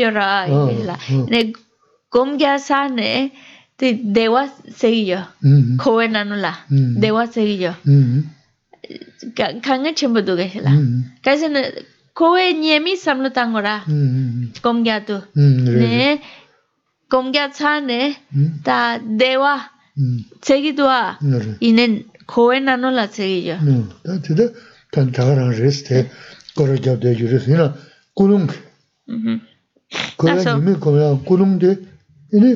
ne. 2.89 3.31
Sí, 3.77 4.01
deba 4.03 4.47
seguí 4.71 5.05
yo. 5.05 5.19
Mm-hmm. 5.43 5.77
Kowe 5.77 6.07
nanu 6.07 6.35
la. 6.35 6.53
Mm-hmm. 6.69 6.99
Deba 7.01 7.27
seguí 7.27 7.57
yo. 7.59 7.73
Mm-hmm. 7.85 9.61
Kanga 9.61 9.93
chenpo 9.93 10.21
duge 10.21 10.61
la. 10.63 10.71
Kaisa 11.23 11.49
na, 11.49 11.61
kowe 12.13 12.53
nyemi 12.53 12.95
samlo 12.95 13.29
tango 13.31 13.59
ra. 13.61 13.83
Komgya 14.61 15.05
tu. 15.05 15.17
Ne, 15.35 16.21
komgya 17.09 17.49
cha 17.51 17.81
ne, 17.81 18.15
ta 18.63 18.99
dewa 18.99 19.59
seguí 20.41 20.71
duwa. 20.71 21.17
Inen 21.59 22.05
kowe 22.25 22.59
nanu 22.59 22.91
la 22.91 23.07
seguí 23.07 23.45
yo. 23.47 23.57
Tida, 24.23 24.51
tan 24.91 25.11
tagarang 25.11 25.51
res 25.51 25.83
te, 25.83 26.05
kora 26.55 26.77
gyab 26.77 27.01
de 27.01 27.11
yuris, 27.11 27.47
ina 27.47 27.73
kulung. 28.15 28.47
Kowe 30.15 30.43
nyemi 30.45 30.79
kowe 30.79 31.19
kulung 31.27 31.59
de, 31.59 31.77
ina 32.31 32.55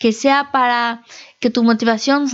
Que 0.00 0.12
sea 0.12 0.50
para 0.50 1.04
que 1.38 1.50
tu 1.50 1.62
motivación 1.62 2.26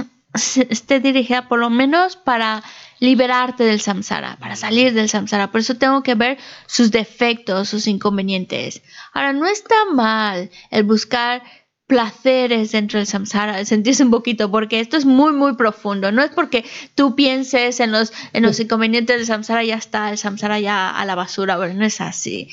esté 0.70 1.00
dirigida 1.00 1.48
por 1.48 1.58
lo 1.58 1.68
menos 1.68 2.16
para 2.16 2.62
liberarte 2.98 3.64
del 3.64 3.80
samsara, 3.80 4.36
para 4.40 4.56
salir 4.56 4.94
del 4.94 5.08
samsara. 5.08 5.50
Por 5.50 5.60
eso 5.60 5.74
tengo 5.76 6.02
que 6.02 6.14
ver 6.14 6.38
sus 6.66 6.90
defectos, 6.90 7.68
sus 7.68 7.86
inconvenientes. 7.86 8.82
Ahora, 9.12 9.32
no 9.32 9.46
está 9.46 9.74
mal 9.92 10.50
el 10.70 10.84
buscar 10.84 11.42
placeres 11.86 12.72
dentro 12.72 12.98
del 12.98 13.06
samsara, 13.06 13.64
sentirse 13.64 14.02
un 14.02 14.10
poquito, 14.10 14.50
porque 14.50 14.80
esto 14.80 14.96
es 14.96 15.04
muy, 15.04 15.32
muy 15.32 15.54
profundo. 15.54 16.10
No 16.10 16.22
es 16.22 16.30
porque 16.30 16.64
tú 16.96 17.14
pienses 17.14 17.78
en 17.78 17.92
los, 17.92 18.12
en 18.32 18.42
los 18.42 18.58
inconvenientes 18.58 19.16
del 19.16 19.26
samsara, 19.26 19.62
ya 19.62 19.76
está, 19.76 20.10
el 20.10 20.18
samsara 20.18 20.58
ya 20.58 20.90
a 20.90 21.04
la 21.04 21.14
basura, 21.14 21.56
bueno, 21.56 21.74
no 21.74 21.84
es 21.84 22.00
así. 22.00 22.48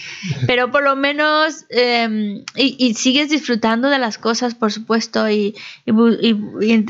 Pero 0.46 0.70
por 0.72 0.84
lo 0.84 0.96
menos, 0.96 1.66
eh, 1.70 2.44
y, 2.56 2.76
y 2.78 2.94
sigues 2.94 3.30
disfrutando 3.30 3.90
de 3.90 3.98
las 3.98 4.20
cosas, 4.20 4.54
por 4.54 4.72
supuesto, 4.72 5.28
y, 5.30 5.56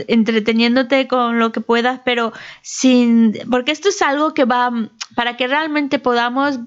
entreteniéndote 0.07 1.07
con 1.07 1.40
lo 1.40 1.52
que 1.52 1.61
puedas, 1.61 2.02
pero 2.03 2.34
sin, 2.61 3.34
porque 3.49 3.72
esto 3.72 3.90
es 3.90 4.02
algo 4.02 4.34
que 4.34 4.45
va, 4.45 4.72
para 5.15 5.38
que 5.38 5.48
realmente 5.48 5.99
podamos 5.99 6.60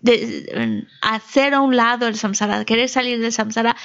de- 0.00 0.84
hacer 1.02 1.54
a 1.54 1.60
un 1.60 1.74
lado 1.76 2.06
el 2.06 2.16
samsara, 2.16 2.64
querer 2.64 2.88
salir 2.88 3.18
del 3.20 3.32
samsara, 3.32 3.76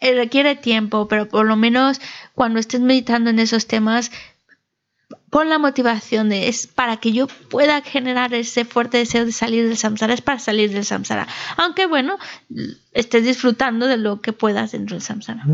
eh, 0.00 0.14
requiere 0.14 0.56
tiempo, 0.56 1.08
pero 1.08 1.28
por 1.28 1.46
lo 1.46 1.56
menos 1.56 2.00
cuando 2.34 2.58
estés 2.58 2.80
meditando 2.80 3.30
en 3.30 3.38
esos 3.38 3.66
temas, 3.66 4.10
pon 5.30 5.48
la 5.48 5.58
motivación 5.58 6.28
de 6.28 6.48
es 6.48 6.66
para 6.66 6.96
que 6.96 7.12
yo 7.12 7.26
pueda 7.26 7.82
generar 7.82 8.34
ese 8.34 8.64
fuerte 8.64 8.98
deseo 8.98 9.24
de 9.24 9.32
salir 9.32 9.68
del 9.68 9.76
samsara, 9.76 10.14
es 10.14 10.20
para 10.20 10.38
salir 10.38 10.72
del 10.72 10.84
samsara. 10.84 11.28
Aunque 11.56 11.86
bueno, 11.86 12.18
estés 12.92 13.24
disfrutando 13.24 13.86
de 13.86 13.96
lo 13.96 14.20
que 14.20 14.32
puedas 14.32 14.72
dentro 14.72 14.96
del 14.96 15.02
samsara. 15.02 15.44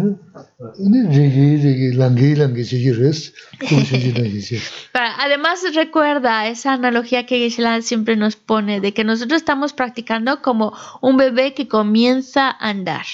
Además, 5.19 5.61
recuerda 5.75 6.47
esa 6.47 6.73
analogía 6.73 7.27
que 7.27 7.39
Geshe-la 7.39 7.83
siempre 7.83 8.17
nos 8.17 8.37
pone 8.37 8.81
de 8.81 8.95
que 8.95 9.05
nosotros 9.05 9.39
estamos 9.39 9.73
practicando 9.73 10.41
como 10.41 10.73
un 11.03 11.17
bebé 11.17 11.53
que 11.53 11.69
comienza 11.69 12.49
a 12.49 12.71
andar. 12.71 13.05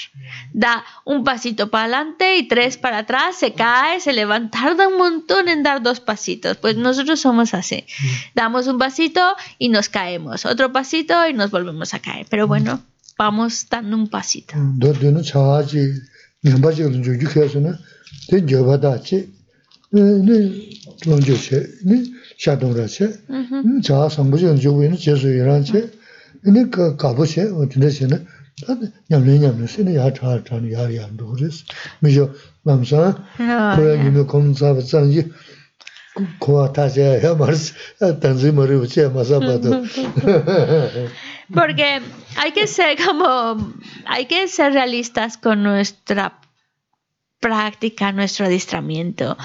Da 0.53 0.85
un 1.03 1.23
pasito 1.23 1.69
para 1.69 1.83
adelante 1.83 2.37
y 2.37 2.47
tres 2.47 2.77
para 2.77 2.99
atrás, 2.99 3.35
se 3.35 3.53
cae, 3.53 3.99
se 3.99 4.13
levanta, 4.13 4.61
tarda 4.61 4.87
un 4.87 4.97
montón 4.97 5.49
en 5.49 5.63
dar 5.63 5.81
dos 5.81 5.99
pasitos. 5.99 6.57
Pues 6.57 6.77
nosotros 6.77 7.19
somos 7.19 7.53
así. 7.53 7.85
Damos 8.35 8.67
un 8.67 8.77
pasito 8.77 9.21
y 9.57 9.69
nos 9.69 9.89
caemos, 9.89 10.45
otro 10.45 10.71
pasito 10.71 11.27
y 11.27 11.33
nos 11.33 11.51
volvemos 11.51 11.93
a 11.93 11.99
caer. 11.99 12.25
Pero 12.29 12.47
bueno. 12.47 12.81
vamos 13.17 13.65
tan 13.69 13.93
un 13.93 14.07
pasito. 14.07 14.55
Do 14.77 14.93
de 14.93 15.11
no 15.11 15.21
chaji 15.21 16.01
nyamba 16.43 16.71
je 16.71 16.83
lu 16.87 16.99
ju 17.03 17.27
kheso 17.27 17.59
na 17.59 17.77
de 18.29 18.41
joba 18.41 18.77
da 18.77 18.97
che 18.99 19.27
ne 19.91 20.37
lo 21.05 21.17
ju 21.19 21.35
che 21.35 21.59
ne 21.83 22.03
sha 22.37 22.55
dong 22.55 22.75
ra 22.75 22.85
che 22.85 23.07
cha 23.81 24.09
sang 24.09 24.29
bu 24.29 24.37
je 24.37 24.53
ju 24.55 24.71
we 24.71 24.87
ne 24.87 24.97
che 24.97 25.15
su 25.15 25.27
yiran 25.27 25.63
che 25.63 25.91
ne 26.41 26.69
ka 26.69 26.95
ka 26.95 27.13
bu 27.13 27.23
che 27.25 27.43
o 27.45 27.65
de 27.65 27.89
che 27.89 28.07
na 28.07 28.19
da 28.65 28.77
nyam 29.09 29.23
le 29.25 29.37
nyam 29.37 29.59
le 29.61 29.67
se 29.67 29.83
ne 29.83 29.91
ya 29.91 30.11
cha 30.11 30.41
cha 30.41 30.55
ya 30.57 30.87
ya 30.89 31.07
do 31.11 31.35
res 31.35 31.63
mi 32.01 32.11
jo 32.11 32.33
nam 32.63 32.83
sa 32.85 33.13
ko 33.75 33.81
ya 33.81 33.95
ni 34.03 34.25
ko 34.25 34.53
sa 34.53 34.73
ba 34.73 34.81
sa 34.81 35.05
ji 35.05 35.31
Porque 41.53 42.01
hay 42.37 42.51
que 42.51 42.67
ser 42.67 42.97
como, 43.03 43.73
hay 44.05 44.25
que 44.25 44.47
ser 44.47 44.73
realistas 44.73 45.37
con 45.37 45.63
nuestra 45.63 46.39
práctica, 47.39 48.11
nuestro 48.11 48.45
adiestramiento. 48.45 49.37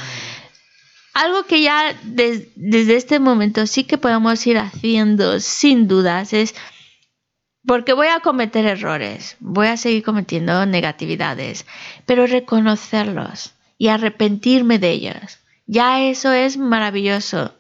Algo 1.15 1.45
que 1.45 1.62
ya 1.62 1.95
des, 2.05 2.49
desde 2.55 2.97
este 2.97 3.19
momento 3.19 3.66
sí 3.66 3.85
que 3.85 3.99
podemos 3.99 4.47
ir 4.47 4.59
haciendo 4.59 5.40
sin 5.40 5.89
dudas 5.89 6.32
es, 6.32 6.55
porque 7.66 7.93
voy 7.93 8.07
a 8.07 8.20
cometer 8.20 8.66
errores, 8.66 9.36
voy 9.40 9.66
a 9.66 9.77
seguir 9.77 10.05
cometiendo 10.05 10.65
negatividades, 10.65 11.66
pero 12.07 12.27
reconocerlos 12.27 13.53
y 13.78 13.89
arrepentirme 13.89 14.78
de 14.78 14.90
ellos 14.90 15.39
ya 15.69 16.01
eso 16.01 16.32
es 16.32 16.57
maravilloso. 16.57 17.55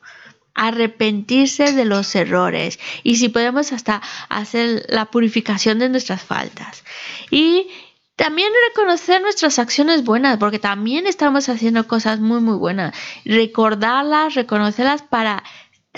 Arrepentirse 0.54 1.72
de 1.72 1.84
los 1.84 2.16
errores 2.16 2.80
y 3.04 3.16
si 3.16 3.28
podemos 3.28 3.72
hasta 3.72 4.02
hacer 4.28 4.86
la 4.88 5.04
purificación 5.04 5.78
de 5.78 5.88
nuestras 5.88 6.22
faltas. 6.22 6.82
Y 7.30 7.68
también 8.16 8.48
reconocer 8.70 9.22
nuestras 9.22 9.60
acciones 9.60 10.02
buenas, 10.02 10.38
porque 10.38 10.58
también 10.58 11.06
estamos 11.06 11.48
haciendo 11.48 11.86
cosas 11.86 12.18
muy, 12.18 12.40
muy 12.40 12.56
buenas. 12.56 12.96
Recordarlas, 13.24 14.34
reconocerlas 14.34 15.02
para 15.02 15.44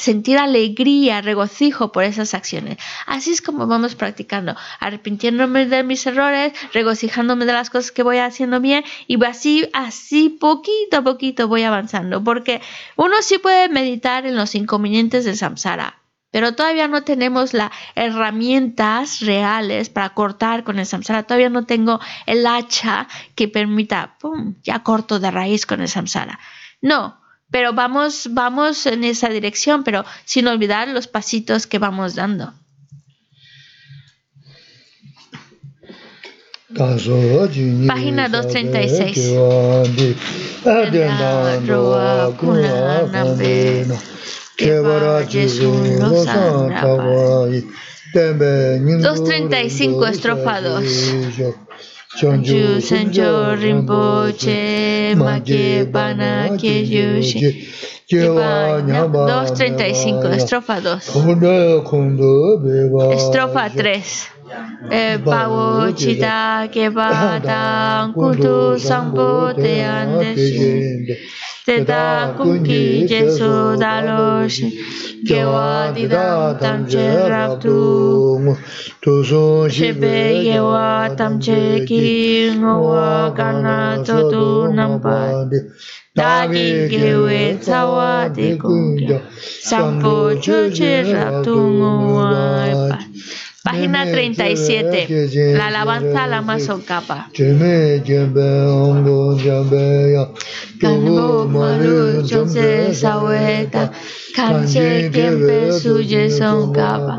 sentir 0.00 0.38
alegría, 0.38 1.20
regocijo 1.20 1.92
por 1.92 2.04
esas 2.04 2.34
acciones. 2.34 2.78
Así 3.06 3.32
es 3.32 3.42
como 3.42 3.66
vamos 3.66 3.94
practicando, 3.94 4.56
arrepintiéndome 4.80 5.66
de 5.66 5.84
mis 5.84 6.06
errores, 6.06 6.52
regocijándome 6.72 7.44
de 7.44 7.52
las 7.52 7.70
cosas 7.70 7.92
que 7.92 8.02
voy 8.02 8.18
haciendo 8.18 8.60
bien 8.60 8.84
y 9.06 9.22
así, 9.24 9.68
así 9.72 10.30
poquito 10.30 10.98
a 10.98 11.02
poquito 11.02 11.48
voy 11.48 11.62
avanzando, 11.62 12.24
porque 12.24 12.60
uno 12.96 13.14
sí 13.20 13.38
puede 13.38 13.68
meditar 13.68 14.26
en 14.26 14.36
los 14.36 14.54
inconvenientes 14.54 15.24
del 15.24 15.36
samsara, 15.36 16.00
pero 16.30 16.54
todavía 16.54 16.88
no 16.88 17.02
tenemos 17.02 17.54
las 17.54 17.70
herramientas 17.94 19.20
reales 19.20 19.90
para 19.90 20.10
cortar 20.10 20.64
con 20.64 20.78
el 20.78 20.86
samsara. 20.86 21.24
Todavía 21.24 21.50
no 21.50 21.66
tengo 21.66 22.00
el 22.26 22.46
hacha 22.46 23.08
que 23.34 23.48
permita, 23.48 24.16
¡pum!, 24.20 24.54
ya 24.62 24.82
corto 24.82 25.18
de 25.18 25.30
raíz 25.30 25.66
con 25.66 25.80
el 25.80 25.88
samsara. 25.88 26.38
No, 26.80 27.19
pero 27.50 27.72
vamos, 27.72 28.28
vamos 28.30 28.86
en 28.86 29.04
esa 29.04 29.28
dirección, 29.28 29.84
pero 29.84 30.04
sin 30.24 30.46
olvidar 30.46 30.88
los 30.88 31.06
pasitos 31.06 31.66
que 31.66 31.78
vamos 31.78 32.14
dando. 32.14 32.52
Página 37.86 38.28
236. 38.28 39.34
...235 49.00 50.08
estrofa 50.08 50.60
2... 50.60 50.84
Sonju 52.20 52.82
Sanjo 52.82 53.54
Rinpoche, 53.56 55.14
Magye 55.16 55.84
estrofa 60.36 60.80
2. 60.80 61.00
Estrofa 63.14 63.70
3. 63.70 64.39
Bawa 65.20 65.94
cita 65.94 66.66
kebatang 66.66 68.10
kudu 68.10 68.74
sang 68.74 69.14
putian 69.14 70.18
desu. 70.18 71.06
Teta 71.62 72.34
kuki 72.34 73.06
jesu 73.06 73.78
dalos 73.78 74.58
kewa 75.22 75.94
di 75.94 76.10
dalam 76.10 76.82
cerap 76.90 77.62
tu. 77.62 77.78
Tuzo 78.98 79.70
sebe 79.70 80.42
kewa 80.42 81.14
tam 81.14 81.38
ceking 81.38 82.58
wa 82.64 83.30
karena 83.30 84.02
tutu 84.02 84.66
nampak. 84.74 85.46
Dagi 86.10 86.90
kewe 86.90 87.54
tawa 87.62 88.26
di 88.34 88.58
kuki 88.58 89.14
sang 89.62 90.02
putu 90.02 90.74
cerap 90.74 91.46
tu 91.46 91.54
ngawai 91.54 92.98
Página 93.70 94.04
37. 94.04 95.54
La 95.54 95.68
alabanza 95.68 96.24
a 96.24 96.26
la 96.26 96.42
Mazocapa. 96.42 97.30
Kanbo 100.80 101.46
malu 101.46 102.22
chonse 102.26 102.92
saweta. 102.92 103.92
Kanche 104.34 105.10
kempe 105.12 105.70
suye 105.72 106.30
son 106.30 106.72
capa. 106.72 107.18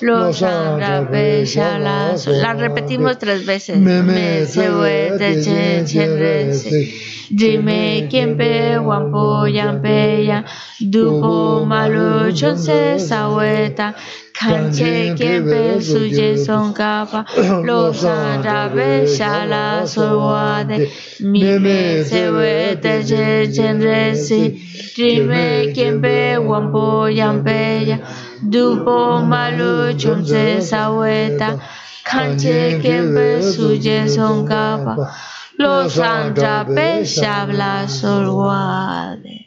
Los 0.00 0.40
shala. 0.40 2.16
La 2.42 2.52
repetimos 2.54 3.16
tres 3.18 3.46
veces. 3.46 3.78
Me 3.78 4.44
se 4.46 5.42
chen 5.44 5.86
chen 5.86 6.18
rese. 6.18 6.92
Dime 7.30 8.08
kempe 8.10 8.78
wampo 8.78 9.46
yampeya. 9.46 10.44
Dupo 10.80 11.64
malu 11.64 12.32
chonse 12.32 12.98
saweta. 12.98 13.94
Kanche 14.34 15.14
kempe 15.16 15.80
suye 15.80 16.36
son 16.36 16.72
capa. 16.74 17.24
Los 17.64 18.02
rape 18.02 19.06
shala 19.06 19.86
solwade. 19.86 20.90
Mime 21.20 22.04
se 22.04 22.26
huete 22.28 23.04
chen 23.08 23.52
chen 23.54 23.80
rese. 23.80 24.58
Dime 24.96 25.72
kempe 25.74 26.36
wampo 26.38 27.08
yampeya. 27.08 27.98
Dupo 28.42 29.22
malu 29.24 29.94
chumse 29.96 30.60
saweta. 30.60 31.60
Kanche 32.04 32.80
kempe 32.82 33.40
suye 33.40 34.08
son 34.08 34.46
capa. 34.46 34.96
Los 35.58 35.96
rape 35.96 37.04
shala 37.04 37.86
solwade. 37.88 39.43